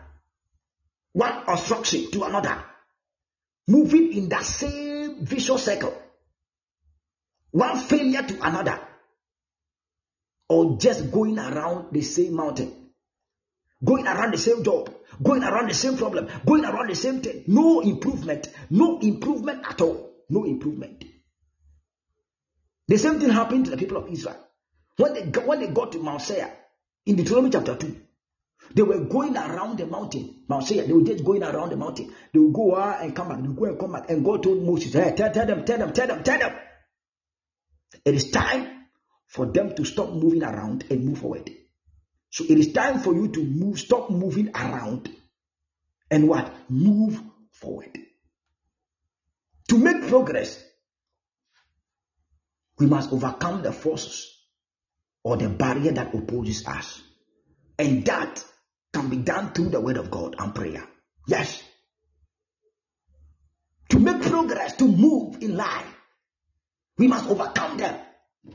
One 1.13 1.45
obstruction 1.47 2.11
to 2.11 2.25
another. 2.25 2.65
Moving 3.69 4.13
in 4.13 4.29
that 4.31 4.45
same 4.45 5.25
vicious 5.25 5.63
cycle. 5.63 5.97
One 7.53 7.79
failure 7.79 8.23
to 8.25 8.35
another. 8.45 8.81
Or 10.49 10.79
just 10.79 11.13
going 11.13 11.39
around 11.39 11.93
the 11.93 12.03
same 12.03 12.35
mountain 12.35 12.80
going 13.85 14.07
around 14.07 14.32
the 14.32 14.39
same 14.39 14.62
job, 14.62 14.94
going 15.23 15.43
around 15.43 15.69
the 15.69 15.74
same 15.74 15.97
problem, 15.97 16.28
going 16.47 16.65
around 16.65 16.89
the 16.89 16.94
same 16.94 17.20
thing. 17.20 17.44
No 17.47 17.81
improvement, 17.81 18.48
no 18.70 18.98
improvement 19.01 19.62
at 19.69 19.81
all. 19.81 20.11
No 20.28 20.44
improvement. 20.44 21.05
The 22.86 22.98
same 22.98 23.20
thing 23.20 23.31
happened 23.31 23.66
to 23.66 23.73
the 23.73 23.77
people 23.77 23.97
of 23.97 24.09
Israel. 24.09 24.36
When 24.97 25.15
they, 25.15 25.40
when 25.40 25.61
they 25.61 25.69
got 25.69 25.93
to 25.93 25.98
Mount 25.98 26.23
Seir, 26.23 26.52
in 27.07 27.16
Deuteronomy 27.16 27.51
chapter 27.51 27.74
2, 27.74 28.01
they 28.74 28.82
were 28.82 29.05
going 29.05 29.36
around 29.36 29.78
the 29.78 29.86
mountain. 29.86 30.44
Mount 30.48 30.66
Seir, 30.66 30.86
they 30.86 30.93
were 30.93 31.02
just 31.02 31.24
going 31.24 31.43
around 31.43 31.70
the 31.70 31.77
mountain. 31.77 32.12
They 32.32 32.39
would 32.39 32.52
go 32.52 32.77
out 32.77 33.02
and 33.02 33.15
come 33.15 33.28
back. 33.28 33.40
They 33.40 33.48
would 33.48 33.57
go 33.57 33.65
and 33.65 33.78
come 33.78 33.93
back. 33.93 34.11
And 34.11 34.24
God 34.24 34.43
told 34.43 34.62
Moses, 34.62 34.93
hey, 34.93 35.15
tell, 35.16 35.32
tell 35.32 35.47
them, 35.47 35.65
tell 35.65 35.78
them, 35.78 35.93
tell 35.93 36.07
them, 36.07 36.23
tell 36.23 36.39
them. 36.39 36.55
It 38.05 38.15
is 38.15 38.31
time 38.31 38.86
for 39.27 39.47
them 39.47 39.74
to 39.74 39.85
stop 39.85 40.11
moving 40.11 40.44
around 40.44 40.85
and 40.90 41.05
move 41.05 41.19
forward. 41.19 41.51
So 42.31 42.44
it 42.44 42.59
is 42.59 42.73
time 42.73 43.01
for 43.01 43.15
you 43.15 43.28
to 43.28 43.44
move, 43.44 43.78
stop 43.78 44.11
moving 44.11 44.51
around 44.55 45.11
and 46.11 46.28
what? 46.28 46.52
Move 46.69 47.20
forward. 47.52 47.97
To 49.69 49.78
make 49.78 50.09
progress, 50.09 50.62
we 52.78 52.86
must 52.86 53.12
overcome 53.12 53.62
the 53.62 53.73
forces 53.73 54.36
or 55.23 55.36
the 55.36 55.48
barrier 55.48 55.93
that 55.93 56.15
opposes 56.15 56.66
us. 56.66 57.02
And 57.78 58.05
that 58.07 58.44
can 58.93 59.09
be 59.09 59.19
done 59.19 59.52
through 59.52 59.69
the 59.69 59.81
word 59.81 59.97
of 59.97 60.11
God 60.11 60.35
and 60.39 60.55
prayer. 60.55 60.85
Yes. 61.28 61.62
To 63.90 63.98
make 63.98 64.23
progress, 64.23 64.77
to 64.77 64.86
move 64.86 65.43
in 65.43 65.57
life, 65.57 65.86
we 66.98 67.07
must 67.07 67.28
overcome 67.28 67.77
them. 67.78 67.98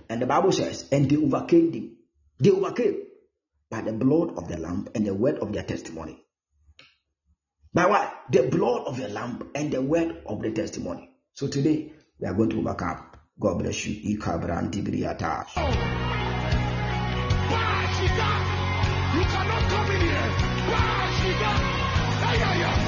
And 0.09 0.21
the 0.21 0.25
Bible 0.25 0.51
says, 0.51 0.87
and 0.91 1.09
they 1.09 1.17
overcame 1.17 1.71
them. 1.71 1.97
They 2.39 2.49
overcame 2.51 3.03
by 3.69 3.81
the 3.81 3.93
blood 3.93 4.37
of 4.37 4.47
the 4.47 4.57
lamb 4.57 4.87
and 4.95 5.05
the 5.05 5.13
word 5.13 5.39
of 5.39 5.51
their 5.53 5.63
testimony. 5.63 6.21
By 7.73 7.87
what? 7.87 8.13
The 8.31 8.43
blood 8.43 8.87
of 8.87 8.97
the 8.97 9.09
lamb 9.09 9.49
and 9.53 9.71
the 9.71 9.81
word 9.81 10.23
of 10.25 10.41
the 10.41 10.51
testimony. 10.51 11.09
So 11.33 11.47
today 11.47 11.91
we 12.19 12.27
are 12.27 12.33
going 12.33 12.49
to 12.51 12.59
overcome. 12.59 13.05
God 13.39 13.59
bless 13.59 13.85
you. 13.85 14.17
Ikabran 14.17 14.71
Tibriata. 14.71 15.45
Oh. 15.57 16.15
You 19.15 19.21
cannot 19.23 19.63
come 19.69 19.91
in 19.91 20.01
here. 20.01 20.11
Yeah, 20.71 22.33
yeah, 22.33 22.59
yeah. 22.59 22.84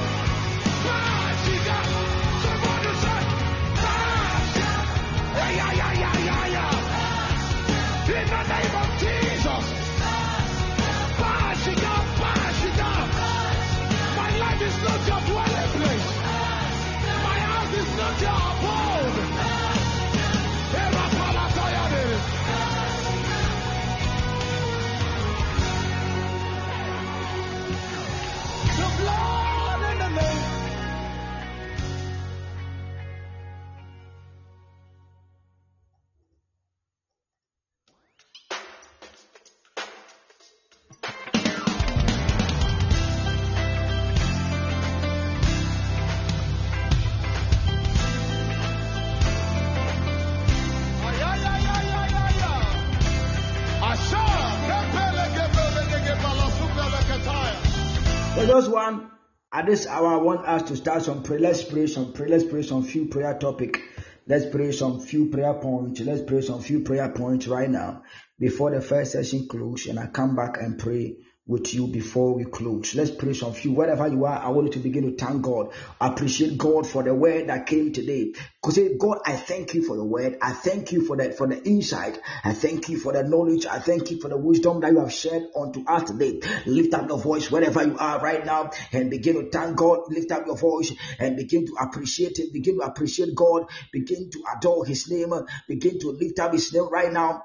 At 59.57 59.65
this 59.65 59.87
hour, 59.87 60.13
I 60.13 60.17
want 60.17 60.47
us 60.47 60.69
to 60.69 60.75
start 60.75 61.01
some 61.01 61.23
prayer. 61.23 61.39
Let's 61.39 61.63
pray 61.63 61.87
some 61.87 62.13
prayer. 62.13 62.29
Let's 62.29 62.43
pray 62.43 62.61
some 62.61 62.83
few 62.83 63.07
prayer 63.07 63.33
topic. 63.39 63.81
Let's 64.27 64.45
pray 64.45 64.71
some 64.71 64.99
few 64.99 65.31
prayer 65.31 65.55
points. 65.55 65.99
Let's 66.01 66.21
pray 66.21 66.41
some 66.41 66.61
few 66.61 66.81
prayer 66.81 67.09
points 67.09 67.47
right 67.47 67.67
now 67.67 68.03
before 68.37 68.69
the 68.69 68.81
first 68.81 69.13
session 69.13 69.47
close. 69.49 69.87
And 69.87 69.97
I 69.97 70.07
come 70.07 70.35
back 70.35 70.57
and 70.61 70.77
pray 70.77 71.17
with 71.47 71.73
you 71.73 71.87
before 71.87 72.33
we 72.35 72.43
close. 72.43 72.93
Let's 72.93 73.11
pray 73.11 73.33
some 73.33 73.53
few. 73.53 73.71
Wherever 73.71 74.07
you 74.07 74.25
are, 74.25 74.37
I 74.37 74.49
want 74.49 74.67
you 74.67 74.73
to 74.73 74.79
begin 74.79 75.03
to 75.03 75.25
thank 75.25 75.41
God. 75.41 75.71
Appreciate 75.99 76.57
God 76.57 76.85
for 76.85 77.03
the 77.03 77.15
word 77.15 77.47
that 77.47 77.65
came 77.65 77.93
today. 77.93 78.33
Because 78.61 78.75
say, 78.75 78.97
God, 78.97 79.19
I 79.25 79.33
thank 79.33 79.73
you 79.73 79.81
for 79.81 79.95
the 79.95 80.03
word. 80.03 80.37
I 80.41 80.51
thank 80.51 80.91
you 80.91 81.05
for 81.05 81.15
that 81.17 81.37
for 81.37 81.47
the 81.47 81.63
insight. 81.63 82.19
I 82.43 82.53
thank 82.53 82.89
you 82.89 82.99
for 82.99 83.13
the 83.13 83.23
knowledge. 83.23 83.65
I 83.65 83.79
thank 83.79 84.11
you 84.11 84.19
for 84.19 84.27
the 84.27 84.37
wisdom 84.37 84.81
that 84.81 84.91
you 84.91 84.99
have 84.99 85.13
shared 85.13 85.43
unto 85.55 85.85
us 85.85 86.03
today. 86.03 86.41
Lift 86.65 86.93
up 86.93 87.07
your 87.07 87.17
voice 87.17 87.49
wherever 87.49 87.81
you 87.83 87.97
are 87.97 88.19
right 88.19 88.45
now 88.45 88.71
and 88.91 89.09
begin 89.09 89.35
to 89.35 89.49
thank 89.49 89.77
God. 89.77 89.99
Lift 90.09 90.31
up 90.31 90.45
your 90.45 90.57
voice 90.57 90.93
and 91.17 91.37
begin 91.37 91.65
to 91.65 91.73
appreciate 91.79 92.39
it. 92.39 92.51
Begin 92.51 92.79
to 92.79 92.85
appreciate 92.85 93.33
God. 93.33 93.69
Begin 93.93 94.29
to 94.31 94.43
adore 94.57 94.85
His 94.85 95.09
name. 95.09 95.33
Begin 95.67 95.99
to 95.99 96.11
lift 96.11 96.39
up 96.39 96.51
His 96.51 96.73
name 96.73 96.89
right 96.89 97.11
now. 97.11 97.43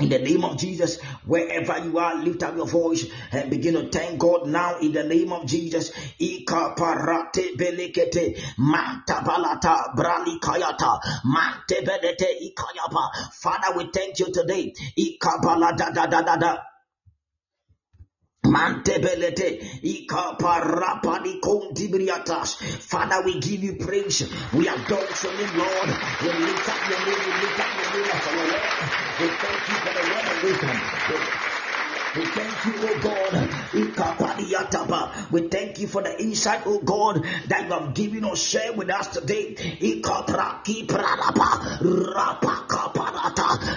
In 0.00 0.08
the 0.08 0.18
name 0.18 0.42
of 0.44 0.56
Jesus, 0.58 1.00
wherever 1.26 1.78
you 1.84 1.98
are, 1.98 2.16
lift 2.16 2.42
up 2.42 2.56
your 2.56 2.66
voice 2.66 3.06
and 3.30 3.50
begin 3.50 3.74
to 3.74 3.88
thank 3.88 4.18
God 4.18 4.48
now 4.48 4.78
in 4.78 4.92
the 4.92 5.04
name 5.04 5.32
of 5.32 5.46
Jesus. 5.46 5.92
Ika 6.18 6.74
parate 6.76 7.54
belekete 7.56 8.36
manta 8.58 9.22
balata 9.22 9.94
brali 9.94 10.40
kayata 10.40 10.98
mante 11.24 11.84
belete 11.84 12.26
ikayaba. 12.42 13.32
Father, 13.34 13.76
we 13.76 13.90
thank 13.92 14.18
you 14.18 14.32
today. 14.32 14.74
Ika 14.96 15.38
balada 15.42 15.94
da 15.94 16.06
da 16.06 16.22
da 16.22 16.36
da. 16.36 16.56
Kontibriatas. 21.40 22.56
Father, 22.56 23.22
we 23.24 23.38
give 23.40 23.62
you 23.62 23.74
praise. 23.74 24.28
We 24.52 24.68
adore 24.68 25.06
name, 25.06 25.56
Lord. 25.56 25.88
We 26.20 26.28
lift 26.28 26.68
up 26.68 26.88
your 26.88 26.98
name. 27.06 27.22
We 27.24 27.32
lift 27.40 27.60
up 27.60 27.72
your 27.78 28.02
name 28.02 28.20
for 28.20 28.34
your 28.34 28.46
word. 28.46 28.62
We 29.20 29.28
thank 29.28 29.68
you 29.68 29.74
for 29.74 29.92
the 29.94 30.04
word 30.10 30.26
of 30.26 30.42
wisdom. 30.42 31.51
We 32.14 32.26
thank 32.26 32.66
you, 32.66 32.74
oh 32.76 32.98
God. 32.98 33.32
We 35.30 35.48
thank 35.48 35.78
you 35.78 35.86
for 35.86 36.02
the 36.02 36.20
insight, 36.20 36.60
oh 36.66 36.78
God, 36.78 37.24
that 37.48 37.64
you 37.64 37.70
have 37.72 37.94
given 37.94 38.26
us, 38.26 38.42
share 38.42 38.74
with 38.74 38.90
us 38.90 39.08
today. 39.08 39.54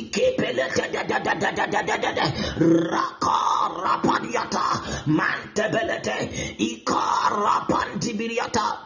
Rapakapranta-palataya. 1.51 2.25
Rakarapadiata 2.93 4.63
Mantebelete. 5.07 6.17
Ikarapantibiriata 6.59 8.77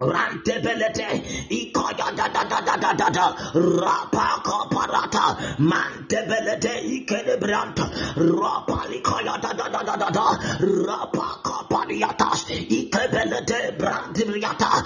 Rantebelete, 0.00 1.08
ikoya 1.48 2.12
da 2.16 2.28
da 2.28 2.44
da 2.44 2.60
da 2.60 2.76
da 2.76 2.92
da 2.92 3.08
da, 3.10 3.32
rapaka 3.54 4.68
parata, 4.68 5.56
mantebelete, 5.58 6.74
ikelebranta, 6.98 7.88
rapalikoya 8.16 9.40
da 9.40 9.52
da 9.54 9.68
da 9.70 9.82
da 9.82 9.96
da 9.96 10.10
da, 10.10 10.36
rapaka 10.60 11.64
pariatas, 11.70 12.44
ikebelete, 12.68 13.78
brantibriata, 13.78 14.82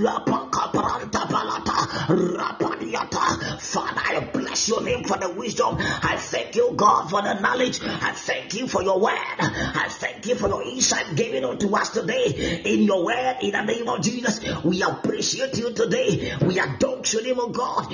rapaka 0.00 0.72
paranta 0.72 1.26
palata, 1.28 1.76
rapadiata. 2.08 3.60
Father, 3.60 4.31
bless 4.52 4.68
your 4.68 4.82
name 4.82 5.02
for 5.04 5.16
the 5.16 5.30
wisdom. 5.30 5.76
I 5.78 6.16
thank 6.18 6.54
you, 6.56 6.74
God, 6.76 7.08
for 7.08 7.22
the 7.22 7.40
knowledge. 7.40 7.80
I 7.82 8.12
thank 8.12 8.52
you 8.54 8.68
for 8.68 8.82
your 8.82 9.00
word. 9.00 9.16
I 9.16 9.88
thank 9.88 10.26
you 10.26 10.34
for 10.34 10.48
your 10.48 10.62
insight 10.62 11.16
given 11.16 11.44
unto 11.44 11.74
us 11.74 11.88
today 11.88 12.60
in 12.64 12.82
your 12.82 13.02
word 13.02 13.36
in 13.40 13.52
the 13.52 13.62
name 13.62 13.88
of 13.88 14.02
Jesus. 14.02 14.40
We 14.62 14.82
appreciate 14.82 15.56
you 15.56 15.72
today. 15.72 16.36
We 16.44 16.58
adore 16.58 17.00
your 17.10 17.22
name, 17.22 17.40
O 17.40 17.48
God. 17.48 17.88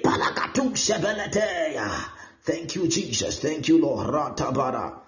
Palakatus 0.00 0.90
ebeleteya. 1.40 2.04
Thank 2.42 2.74
you, 2.76 2.88
Jesus. 2.88 3.40
Thank 3.40 3.68
you, 3.68 3.80
Lord. 3.80 4.06
Ratabara. 4.08 5.00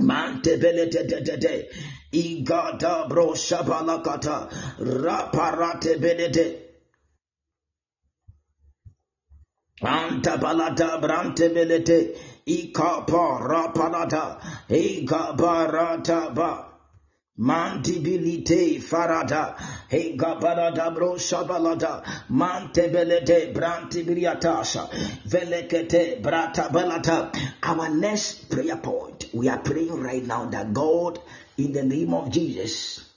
Mante 0.00 0.56
bele 0.56 0.88
de 0.90 1.06
de 1.06 1.20
de 1.20 1.36
de. 1.36 1.70
Igada 2.12 3.08
bro 3.08 3.32
shabalakata. 3.32 4.50
Raparate 4.78 6.00
bele 6.00 6.28
de. 6.30 6.58
Anta 9.82 10.38
balata 10.38 11.00
brante 11.00 11.48
belete. 11.54 12.16
Ikapa 12.46 13.40
rapalata. 13.40 14.40
Ika 14.68 15.34
barata 15.36 16.34
ba. 16.34 16.69
Mantibilite 17.40 18.82
farada, 18.82 19.56
he 19.88 20.14
gabarada 20.14 20.94
bro 20.94 21.14
shabalada, 21.14 22.04
mantebelete 22.28 23.54
brantibiliatasha, 23.54 24.90
velekete 25.26 26.20
brata 26.20 26.68
balata. 26.70 27.32
Our 27.62 27.88
next 27.88 28.50
prayer 28.50 28.76
point, 28.76 29.30
we 29.32 29.48
are 29.48 29.58
praying 29.58 30.02
right 30.02 30.22
now 30.24 30.44
that 30.46 30.74
God, 30.74 31.18
in 31.56 31.72
the 31.72 31.82
name 31.82 32.12
of 32.12 32.30
Jesus, 32.30 33.08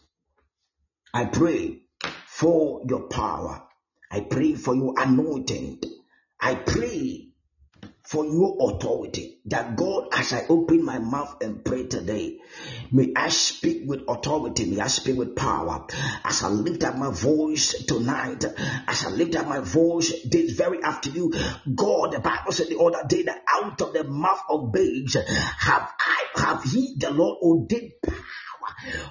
I 1.14 1.26
pray 1.26 1.82
for 2.26 2.82
your 2.88 3.10
power. 3.10 3.62
I 4.10 4.22
pray 4.22 4.54
for 4.54 4.74
your 4.74 4.94
anointing. 4.98 5.82
I 6.40 6.56
pray 6.56 7.33
for 8.04 8.26
your 8.26 8.58
authority. 8.60 9.40
That 9.46 9.76
God, 9.76 10.10
as 10.14 10.34
I 10.34 10.46
open 10.48 10.84
my 10.84 11.00
mouth 11.00 11.42
and 11.42 11.64
pray 11.64 11.88
today, 11.88 12.40
may 12.92 13.12
I 13.16 13.30
speak 13.30 13.84
with 13.86 14.04
authority, 14.08 14.66
may 14.66 14.80
I 14.82 14.88
speak 14.88 15.18
with 15.18 15.36
power. 15.36 15.86
As 16.24 16.44
I 16.44 16.50
lift 16.50 16.84
up 16.84 16.98
my 16.98 17.12
voice 17.12 17.86
tonight, 17.86 18.46
as 18.88 19.06
I 19.06 19.10
lift 19.10 19.36
up 19.36 19.48
my 19.48 19.60
voice 19.60 20.14
this 20.30 20.52
very 20.54 20.82
afternoon, 20.84 21.32
God, 21.76 22.14
the 22.14 22.20
Bible 22.20 22.52
said 22.52 22.68
the 22.68 22.80
other 22.80 23.08
day 23.08 23.24
that 23.24 23.44
out 23.52 23.82
of 23.82 23.94
the 23.94 24.04
mouth 24.04 24.42
of 24.50 24.72
babes 24.72 25.16
have 25.16 25.92
I 26.00 26.26
have 26.36 26.64
he 26.64 26.96
the 26.98 27.12
Lord 27.12 27.38
ordained 27.42 27.94
power 28.02 28.14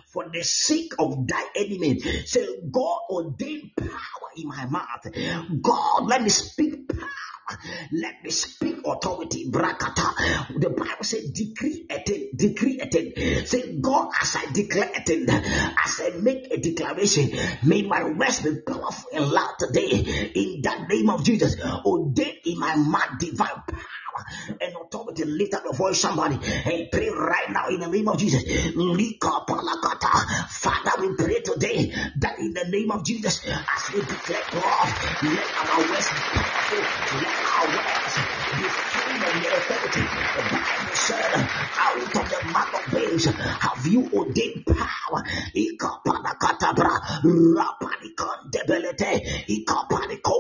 for 0.07 0.29
the 0.29 0.43
sake 0.43 0.95
of 0.99 1.27
thy 1.27 1.45
enemy. 1.57 1.99
Say, 2.01 2.47
God 2.71 3.01
ordained 3.11 3.71
power 3.77 4.31
in 4.37 4.49
my 4.49 4.67
mouth. 4.67 5.07
God, 5.63 6.07
let 6.07 6.23
me 6.23 6.29
speak 6.29 6.89
power. 6.89 7.09
Let 7.93 8.23
me 8.23 8.31
speak 8.31 8.79
authority. 8.85 9.51
Brakata. 9.51 10.59
The 10.59 10.71
Bible 10.71 11.05
says, 11.05 11.31
decree 11.31 11.87
a 11.91 12.01
thing, 12.03 12.31
decree 12.35 12.81
a 12.81 12.87
thing. 12.87 13.13
Say, 13.47 13.79
God, 13.81 14.13
as 14.21 14.37
I 14.37 14.53
declare 14.53 14.91
a 14.95 15.03
thing, 15.03 15.27
as 15.29 16.01
I 16.01 16.11
make 16.21 16.53
a 16.53 16.57
declaration, 16.59 17.33
may 17.65 17.83
my 17.83 18.05
words 18.05 18.41
be 18.43 18.61
powerful 18.67 19.11
and 19.13 19.31
loud 19.31 19.55
today. 19.59 20.31
In 20.35 20.63
the 20.63 20.87
name 20.89 21.11
of 21.11 21.25
Jesus, 21.25 21.57
ordain 21.85 22.37
in 22.45 22.59
my 22.59 22.77
mind 22.77 23.19
divine 23.19 23.63
power 23.67 24.25
and 24.61 24.75
authority. 24.77 25.02
Lift 25.19 25.55
up 25.55 25.65
your 25.65 25.75
voice, 25.75 26.01
somebody, 26.01 26.37
and 26.37 26.91
pray 26.91 27.09
right 27.11 27.51
now 27.51 27.69
in 27.69 27.81
the 27.81 27.89
name 27.89 28.09
of 28.09 28.19
Jesus. 28.19 28.43
Father, 30.51 30.93
we 31.01 31.15
pray 31.17 31.41
today 31.41 31.93
that 32.19 32.39
in 32.39 32.55
the 32.55 32.65
name 32.69 32.91
of 32.91 33.05
Jesus, 33.05 33.47
as 33.47 33.95
we 33.95 34.01
declare 34.01 34.43
God, 34.53 34.89
let 35.23 35.53
our 35.59 35.79
words 35.79 36.09
be 36.09 36.21
powerful. 36.33 36.83
Let 37.21 37.39
our 37.45 37.67
words 37.69 38.15
be 38.57 38.65
full 38.69 39.25
of 39.29 39.35
your 39.43 39.53
authority. 39.53 40.01
The 40.01 40.43
Bible 40.49 40.97
said, 40.97 41.35
out 41.79 41.97
of 41.97 42.27
the 42.31 42.41
mouth 42.53 42.75
of 42.75 42.85
babes 42.93 43.25
have 43.27 43.87
you 43.87 44.09
ordained 44.13 44.67
power. 44.67 45.23
Ikapanakatabra, 45.55 46.93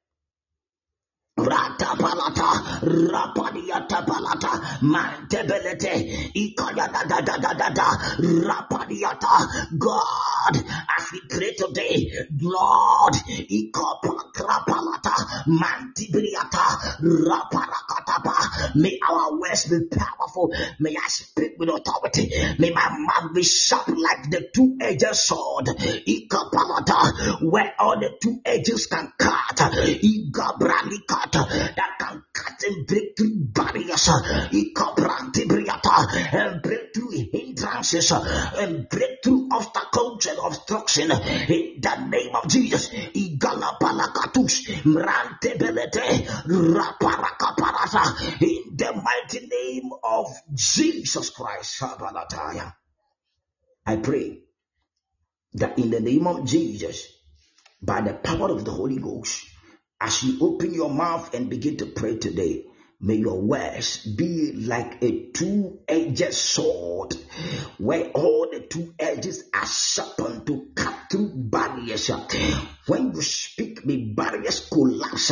da 7.01 7.22
da 7.22 7.38
da 7.38 7.53
da 7.53 7.69
da, 7.69 7.88
rapadiata. 8.19 9.77
God, 9.77 10.55
as 10.57 11.11
we 11.11 11.22
pray 11.30 11.53
today, 11.53 12.11
Lord, 12.41 13.13
ikopakra 13.49 14.65
palata, 14.68 15.15
mantibriata, 15.47 16.65
raparakatapa. 17.01 18.76
May 18.76 18.99
our 19.09 19.39
words 19.39 19.65
be 19.68 19.80
powerful. 19.95 20.53
May 20.80 20.95
I 20.95 21.07
speak 21.07 21.53
with 21.57 21.69
authority. 21.69 22.31
May 22.59 22.72
my 22.72 22.89
mouth 22.89 23.34
be 23.34 23.43
sharp 23.43 23.88
like 23.88 24.30
the 24.30 24.49
two-edged 24.53 25.15
sword. 25.15 25.65
Ikapalata, 25.65 27.41
where 27.51 27.73
all 27.80 27.99
the 27.99 28.11
two 28.22 28.41
edges 28.45 28.88
can 28.88 29.11
cut. 29.18 29.57
Igabranika 29.57 31.30
Uh, 31.33 31.45
that 31.75 31.97
can 31.97 32.23
cut 32.33 32.63
and 32.63 32.87
break 32.87 33.15
through 33.17 33.35
barriers, 33.53 34.09
uh, 34.09 34.19
uh, 35.85 36.05
and 36.33 36.61
break 36.61 36.93
through 36.93 37.11
hindrances 37.31 38.11
and 38.11 38.89
break 38.89 39.23
through 39.23 39.47
obstacles 39.51 40.25
and 40.25 40.39
obstruction 40.39 41.11
in 41.11 41.79
the 41.79 41.95
name 42.09 42.35
of 42.35 42.47
Jesus. 42.47 42.91
In 42.93 43.39
the 48.77 48.91
mighty 49.03 49.47
name 49.47 49.89
of 50.03 50.27
Jesus 50.53 51.29
Christ. 51.29 51.83
I 53.85 53.95
pray 53.97 54.39
that 55.53 55.77
in 55.79 55.89
the 55.89 55.99
name 55.99 56.27
of 56.27 56.45
Jesus, 56.45 57.07
by 57.81 58.01
the 58.01 58.13
power 58.13 58.51
of 58.51 58.63
the 58.63 58.71
Holy 58.71 58.97
Ghost, 58.97 59.50
as 60.01 60.23
you 60.23 60.39
open 60.41 60.73
your 60.73 60.89
mouth 60.89 61.33
and 61.35 61.49
begin 61.49 61.77
to 61.77 61.85
pray 61.85 62.17
today, 62.17 62.65
may 62.99 63.15
your 63.15 63.39
words 63.39 64.03
be 64.03 64.51
like 64.51 65.03
a 65.03 65.27
two-edged 65.27 66.33
sword, 66.33 67.15
where 67.77 68.09
all 68.09 68.47
the 68.51 68.61
two 68.61 68.95
edges 68.97 69.43
are 69.53 69.65
sharpened 69.65 70.47
to 70.47 70.69
cut 70.75 70.95
through 71.11 71.31
barriers. 71.35 72.09
When 72.87 73.13
you 73.13 73.21
speak, 73.21 73.85
may 73.85 73.97
barriers 73.97 74.67
collapse. 74.67 75.31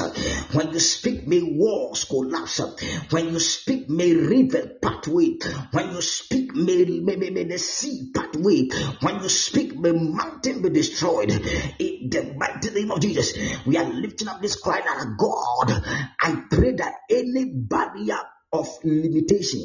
When 0.53 0.71
you 0.71 0.79
speak, 0.79 1.27
may 1.27 1.41
walls 1.41 2.05
collapse. 2.05 2.61
When 3.09 3.33
you 3.33 3.39
speak, 3.39 3.89
may 3.89 4.13
river 4.13 4.77
pathway. 4.81 5.37
When 5.71 5.91
you 5.91 6.01
speak, 6.01 6.53
may, 6.55 6.85
may, 6.85 7.15
may, 7.15 7.29
may 7.31 7.43
the 7.45 7.57
sea 7.57 8.11
pathway. 8.13 8.69
When 9.01 9.23
you 9.23 9.29
speak, 9.29 9.77
may 9.77 9.91
mountain 9.91 10.61
be 10.61 10.69
destroyed. 10.69 11.31
In 11.31 12.09
the 12.09 12.35
mighty 12.37 12.69
name 12.71 12.91
of 12.91 13.01
Jesus. 13.01 13.33
We 13.65 13.77
are 13.77 13.89
lifting 13.89 14.27
up 14.27 14.41
this 14.41 14.55
cry 14.55 14.81
that 14.81 15.15
God, 15.17 15.83
I 16.21 16.43
pray 16.51 16.73
that 16.73 16.93
any 17.09 17.45
barrier 17.45 18.19
of 18.51 18.67
limitation, 18.83 19.61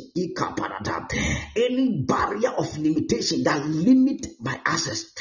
any 1.56 2.02
barrier 2.06 2.51
of 2.51 2.77
limitation 2.78 3.43
that 3.44 3.65
limit 3.66 4.27
my 4.40 4.61
access, 4.65 5.15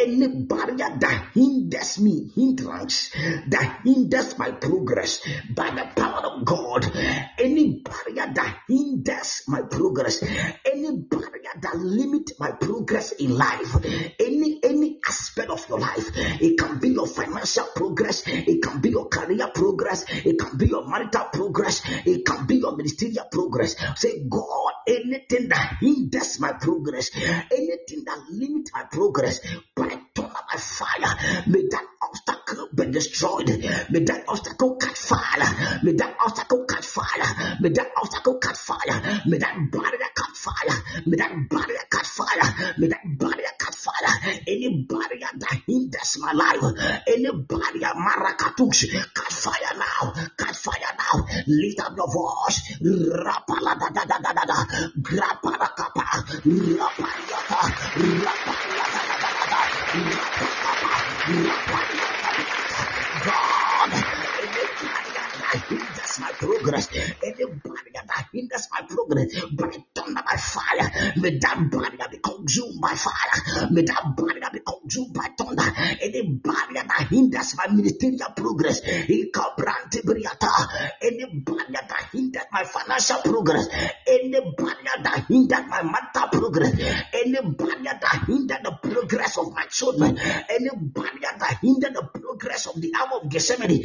any 0.00 0.28
barrier 0.28 0.96
that 0.98 1.28
hinders 1.34 1.98
me, 2.00 2.30
hindrance 2.34 3.10
that 3.48 3.80
hinders 3.84 4.38
my 4.38 4.50
progress 4.52 5.20
by 5.54 5.70
the 5.70 6.00
power 6.00 6.26
of 6.26 6.44
God, 6.44 6.90
any 7.38 7.82
barrier 7.82 8.32
that 8.34 8.60
hinders 8.68 9.42
my 9.46 9.62
progress, 9.62 10.22
any 10.22 10.96
barrier 10.96 11.52
that 11.60 11.76
limit 11.76 12.30
my 12.38 12.52
progress 12.52 13.12
in 13.12 13.36
life, 13.36 13.76
any 14.18 14.60
any 14.62 14.98
aspect 15.06 15.50
of 15.50 15.68
your 15.68 15.78
life, 15.80 16.08
it 16.16 16.58
can 16.58 16.78
be 16.78 16.88
your 16.90 17.06
financial 17.06 17.66
progress, 17.76 18.22
it 18.26 18.62
can 18.62 18.80
be 18.80 18.90
your 18.90 19.08
career 19.08 19.50
progress, 19.54 20.04
it 20.08 20.38
can 20.38 20.56
be 20.56 20.66
your 20.66 20.86
marital 20.88 21.24
progress, 21.32 21.82
it 22.06 22.24
can 22.24 22.46
be 22.46 22.56
your 22.56 22.76
ministerial 22.76 23.26
progress. 23.30 23.76
Say, 23.96 24.24
God, 24.28 24.72
anything 24.86 25.48
that 25.48 25.76
hinders 25.80 26.40
my 26.40 26.52
progress, 26.52 27.10
anything 27.16 28.04
that 28.04 28.18
limits 28.30 28.70
my 28.72 28.84
progress, 28.84 29.40
by 29.74 29.89
thunder 30.14 30.40
by 30.52 30.58
fire, 30.58 31.44
may 31.46 31.62
that 31.68 31.86
obstacle 32.02 32.68
be 32.74 32.86
destroyed. 32.90 33.48
May 33.90 34.00
that 34.04 34.24
obstacle 34.28 34.76
catch 34.76 34.98
fire. 34.98 35.80
May 35.82 35.92
that 35.92 36.16
obstacle 36.24 36.64
catch 36.66 36.86
fire. 36.86 37.56
May 37.60 37.68
that 37.70 37.90
obstacle 37.96 38.38
catch 38.38 38.56
fire. 38.58 39.20
May 39.26 39.38
that 39.38 39.54
barrier 39.70 40.10
catch 40.16 40.36
fire. 40.36 40.76
May 41.06 41.16
that 41.16 41.32
barrier 41.48 41.84
catch 41.90 42.06
fire. 42.06 42.74
May 42.78 42.88
that 42.88 43.02
barrier 43.18 43.52
catch 43.58 43.76
fire. 43.76 44.40
Any 44.46 44.84
barrier 44.88 45.30
that 45.38 45.62
hinders 45.66 46.18
my 46.20 46.32
life, 46.32 46.62
any 47.06 47.30
barrier, 47.30 47.92
marakatush, 47.94 48.90
catch 49.14 49.34
fire 49.34 49.76
now. 49.78 50.12
Catch 50.38 50.56
fire 50.56 50.94
now. 50.98 51.26
Lift 51.46 51.80
up 51.80 51.96
your 51.96 52.10
voice. 52.12 52.78
Rapala 52.82 53.78
da 53.78 53.88
da 53.90 54.04
da 54.04 54.18
da 54.18 54.32
da 54.32 54.44
da. 54.44 54.64
Graparakapa. 55.00 56.04
Rapariata. 56.44 57.60
Rapariata 58.24 58.79
God, 59.92 60.02
hinders 66.00 66.18
my 66.20 66.32
progress, 66.32 66.88
any 67.22 67.44
barrier 67.44 68.02
that 68.06 68.26
hinders 68.32 68.68
my 68.72 68.80
progress, 68.88 69.34
by 69.52 69.70
thunder, 69.94 70.22
by 70.24 70.36
fire, 70.36 70.90
may 71.16 71.38
that 71.38 71.70
barrier 71.70 72.08
be 72.10 72.18
consumed 72.18 72.80
by 72.80 72.94
fire, 72.94 73.68
may 73.70 73.82
that 73.82 74.16
barrier 74.16 74.48
be 74.52 74.60
consumed 74.60 75.14
by 75.14 75.28
thunder, 75.36 75.62
any 76.00 76.22
barrier 76.22 76.84
that 76.86 77.06
hinders 77.10 77.56
my 77.56 77.66
ministerial 77.68 78.30
progress, 78.36 78.80
any 78.84 79.30
barrier 79.30 80.30
that 81.88 82.08
hinders 82.12 82.42
my 82.52 82.64
financial 82.64 83.18
progress, 83.22 83.68
any 84.06 84.40
barrier 84.56 85.02
that 85.02 85.24
hinders 85.28 85.64
my 85.68 85.82
mental 85.82 86.28
progress, 86.32 86.72
any 87.12 87.40
barrier 87.52 87.98
that 88.00 88.24
hinders 88.26 88.58
the 88.62 88.72
progress 88.82 89.38
of 89.38 89.52
my 89.52 89.64
children, 89.66 90.18
any 90.18 90.70
barrier 90.74 91.32
that 91.38 91.58
hinders 91.60 91.92
the 91.92 92.02
progress 92.12 92.66
of 92.66 92.80
the 92.80 92.92
arm 92.98 93.22
of 93.22 93.28
Gethsemane, 93.30 93.82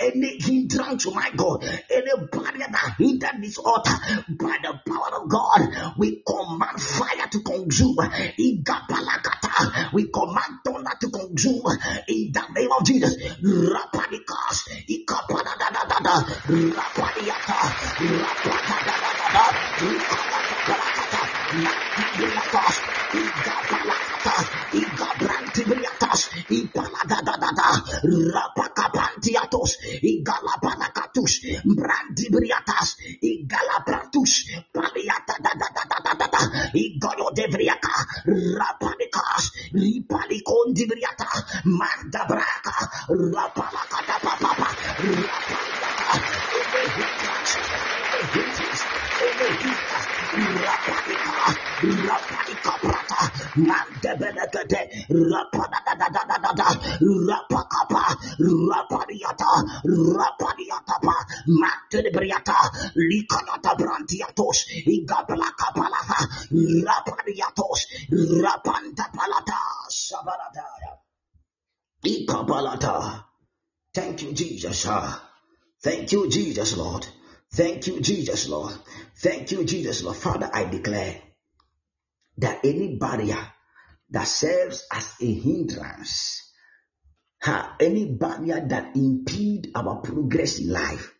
any 0.00 0.39
hindrance 0.40 1.06
my 1.12 1.30
God, 1.36 1.64
any 1.90 2.10
barrier 2.32 2.66
that 2.70 2.94
hinder 2.98 3.30
this 3.40 3.58
altar, 3.58 3.92
by 4.30 4.56
the 4.62 4.80
power 4.86 5.22
of 5.22 5.28
God, 5.28 5.94
we 5.98 6.22
command 6.26 6.80
fire 6.80 7.28
to 7.30 7.40
consume. 7.40 7.96
Igapalakata, 7.96 9.92
we 9.92 10.08
command 10.08 10.60
thunder 10.64 10.90
to 11.00 11.10
consume. 11.10 11.66
In 12.08 12.32
the 12.32 12.42
name 12.54 12.72
of 12.72 12.84
Jesus. 12.84 13.16
Igapalakata, 13.16 14.90
Igabrantibriatas, 24.20 26.20
Ipaladadadada, 26.52 27.80
Rapakapantiatos, 28.04 29.80
Igalapanakatus, 30.04 31.40
Brandibriatas, 31.64 33.00
Igalapratus, 33.24 34.32
Paliata 34.72 35.36
da 35.40 35.52
da 35.56 35.68
da 35.72 35.84
da 35.88 35.98
da 36.04 36.12
da 36.20 36.26
da, 36.28 36.40
Igoyo 36.76 37.32
devriaka, 37.32 37.96
Rapanikas, 38.28 39.72
Ripalikondibriata, 39.72 41.64
Mandabraka, 41.64 42.76
Rapalakata 43.08 44.16
papa, 44.20 44.68
any 45.00 46.84
hindrance, 46.92 47.56
any 47.56 48.20
hindrance, 48.28 48.84
Rapanika, 49.16 49.20
Rapanika 49.20 49.40
prata, 49.40 49.79
Thank 73.92 74.22
you, 74.22 74.32
Jesus. 74.32 74.86
Thank 75.82 76.12
you, 76.12 76.28
Jesus, 76.28 76.76
Lord. 76.76 77.06
Thank 77.52 77.86
you, 77.88 78.00
Jesus, 78.00 78.48
Lord. 78.48 78.74
Thank 79.16 79.50
you, 79.50 79.64
Jesus, 79.64 80.02
Lord. 80.02 80.16
Father, 80.16 80.48
I 80.52 80.64
declare 80.64 81.20
that 82.38 82.64
any 82.64 82.96
barrier 82.96 83.52
that 84.10 84.26
serves 84.26 84.86
as 84.92 85.14
a 85.20 85.32
hindrance, 85.32 86.52
any 87.80 88.12
barrier 88.12 88.60
that 88.68 88.96
impede 88.96 89.72
our 89.74 89.96
progress 89.96 90.58
in 90.58 90.70
life, 90.70 91.12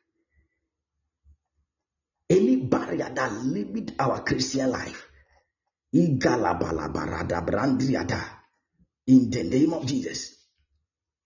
any 2.29 2.57
barrier 2.57 3.11
that 3.13 3.33
limit 3.45 3.93
our 3.99 4.23
Christian 4.23 4.71
life, 4.71 5.07
in 5.93 6.21
the 9.31 9.43
name 9.51 9.73
of 9.73 9.87
Jesus, 9.87 10.37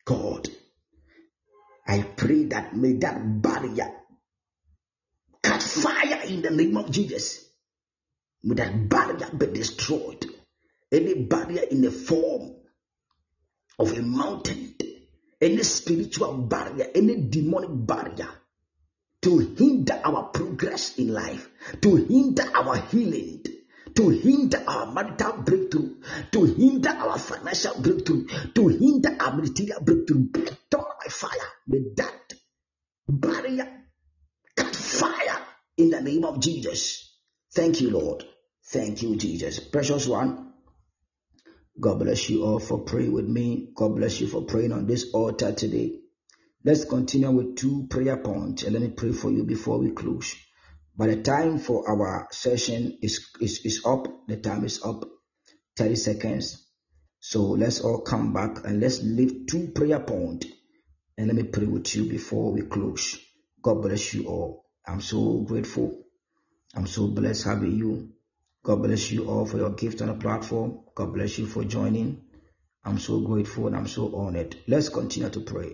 God, 0.06 0.48
I 1.86 2.00
pray 2.02 2.44
that 2.44 2.74
may 2.74 2.94
that 2.94 3.42
barrier 3.42 3.92
catch 5.44 5.62
fire 5.62 6.22
in 6.26 6.42
the 6.42 6.50
name 6.50 6.76
of 6.76 6.90
Jesus. 6.90 7.44
May 8.42 8.54
that 8.56 8.88
barrier 8.88 9.30
be 9.36 9.46
destroyed. 9.46 10.26
Any 10.90 11.14
barrier 11.24 11.62
in 11.70 11.82
the 11.82 11.90
form 11.90 12.56
of 13.78 13.92
a 13.96 14.02
mountain, 14.02 14.74
any 15.40 15.62
spiritual 15.62 16.38
barrier, 16.38 16.88
any 16.94 17.28
demonic 17.28 17.70
barrier 17.86 18.28
to 19.22 19.38
hinder 19.38 20.00
our 20.04 20.24
progress 20.24 20.98
in 20.98 21.08
life, 21.08 21.48
to 21.80 21.96
hinder 21.96 22.44
our 22.54 22.76
healing, 22.76 23.42
to 23.94 24.10
hinder 24.10 24.62
our 24.68 24.92
marital 24.92 25.32
breakthrough, 25.38 25.96
to 26.30 26.44
hinder 26.44 26.90
our 26.90 27.18
financial 27.18 27.80
breakthrough, 27.80 28.26
to 28.54 28.68
hinder 28.68 29.16
our 29.18 29.34
material 29.34 29.80
breakthrough. 29.80 30.28
Turn 30.70 30.84
by 31.00 31.08
fire. 31.08 31.30
May 31.66 31.80
that 31.96 32.34
barrier 33.08 33.84
catch 34.56 34.76
fire 34.76 35.23
in 35.76 35.90
the 35.90 36.00
name 36.00 36.24
of 36.24 36.40
Jesus. 36.40 37.16
Thank 37.52 37.80
you, 37.80 37.90
Lord. 37.90 38.24
Thank 38.66 39.02
you, 39.02 39.16
Jesus. 39.16 39.60
Precious 39.60 40.06
one. 40.06 40.52
God 41.80 41.98
bless 41.98 42.30
you 42.30 42.44
all 42.44 42.60
for 42.60 42.84
praying 42.84 43.12
with 43.12 43.26
me. 43.26 43.70
God 43.74 43.96
bless 43.96 44.20
you 44.20 44.28
for 44.28 44.42
praying 44.42 44.72
on 44.72 44.86
this 44.86 45.10
altar 45.12 45.52
today. 45.52 46.00
Let's 46.64 46.84
continue 46.84 47.30
with 47.30 47.56
two 47.56 47.86
prayer 47.90 48.16
points 48.16 48.62
and 48.62 48.72
let 48.72 48.82
me 48.82 48.90
pray 48.90 49.12
for 49.12 49.30
you 49.30 49.44
before 49.44 49.78
we 49.78 49.90
close. 49.90 50.34
By 50.96 51.08
the 51.08 51.22
time 51.22 51.58
for 51.58 51.88
our 51.88 52.28
session 52.30 52.98
is, 53.02 53.28
is, 53.40 53.60
is 53.64 53.82
up, 53.84 54.06
the 54.28 54.36
time 54.36 54.64
is 54.64 54.82
up, 54.84 55.04
30 55.76 55.96
seconds. 55.96 56.66
So 57.18 57.42
let's 57.42 57.80
all 57.80 58.02
come 58.02 58.32
back 58.32 58.64
and 58.64 58.80
let's 58.80 59.02
leave 59.02 59.46
two 59.48 59.72
prayer 59.74 60.00
points 60.00 60.46
and 61.18 61.26
let 61.26 61.36
me 61.36 61.42
pray 61.42 61.66
with 61.66 61.94
you 61.94 62.08
before 62.08 62.52
we 62.52 62.62
close. 62.62 63.18
God 63.62 63.82
bless 63.82 64.14
you 64.14 64.26
all. 64.28 64.63
I'm 64.86 65.00
so 65.00 65.40
grateful. 65.40 66.04
I'm 66.74 66.86
so 66.86 67.06
blessed 67.08 67.44
having 67.44 67.76
you. 67.76 68.12
God 68.62 68.82
bless 68.82 69.10
you 69.10 69.28
all 69.28 69.46
for 69.46 69.58
your 69.58 69.70
gift 69.70 70.02
on 70.02 70.08
the 70.08 70.14
platform. 70.14 70.80
God 70.94 71.12
bless 71.14 71.38
you 71.38 71.46
for 71.46 71.64
joining. 71.64 72.22
I'm 72.84 72.98
so 72.98 73.20
grateful 73.20 73.66
and 73.66 73.76
I'm 73.76 73.86
so 73.86 74.14
honored. 74.14 74.56
Let's 74.66 74.88
continue 74.88 75.30
to 75.30 75.40
pray 75.40 75.72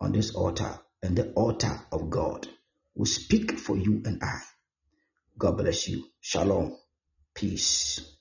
on 0.00 0.12
this 0.12 0.34
altar 0.34 0.78
and 1.02 1.16
the 1.16 1.32
altar 1.32 1.80
of 1.92 2.10
God 2.10 2.46
will 2.94 3.06
speak 3.06 3.58
for 3.58 3.76
you 3.76 4.02
and 4.04 4.22
I. 4.22 4.38
God 5.38 5.58
bless 5.58 5.88
you. 5.88 6.04
Shalom. 6.20 6.76
Peace. 7.34 8.17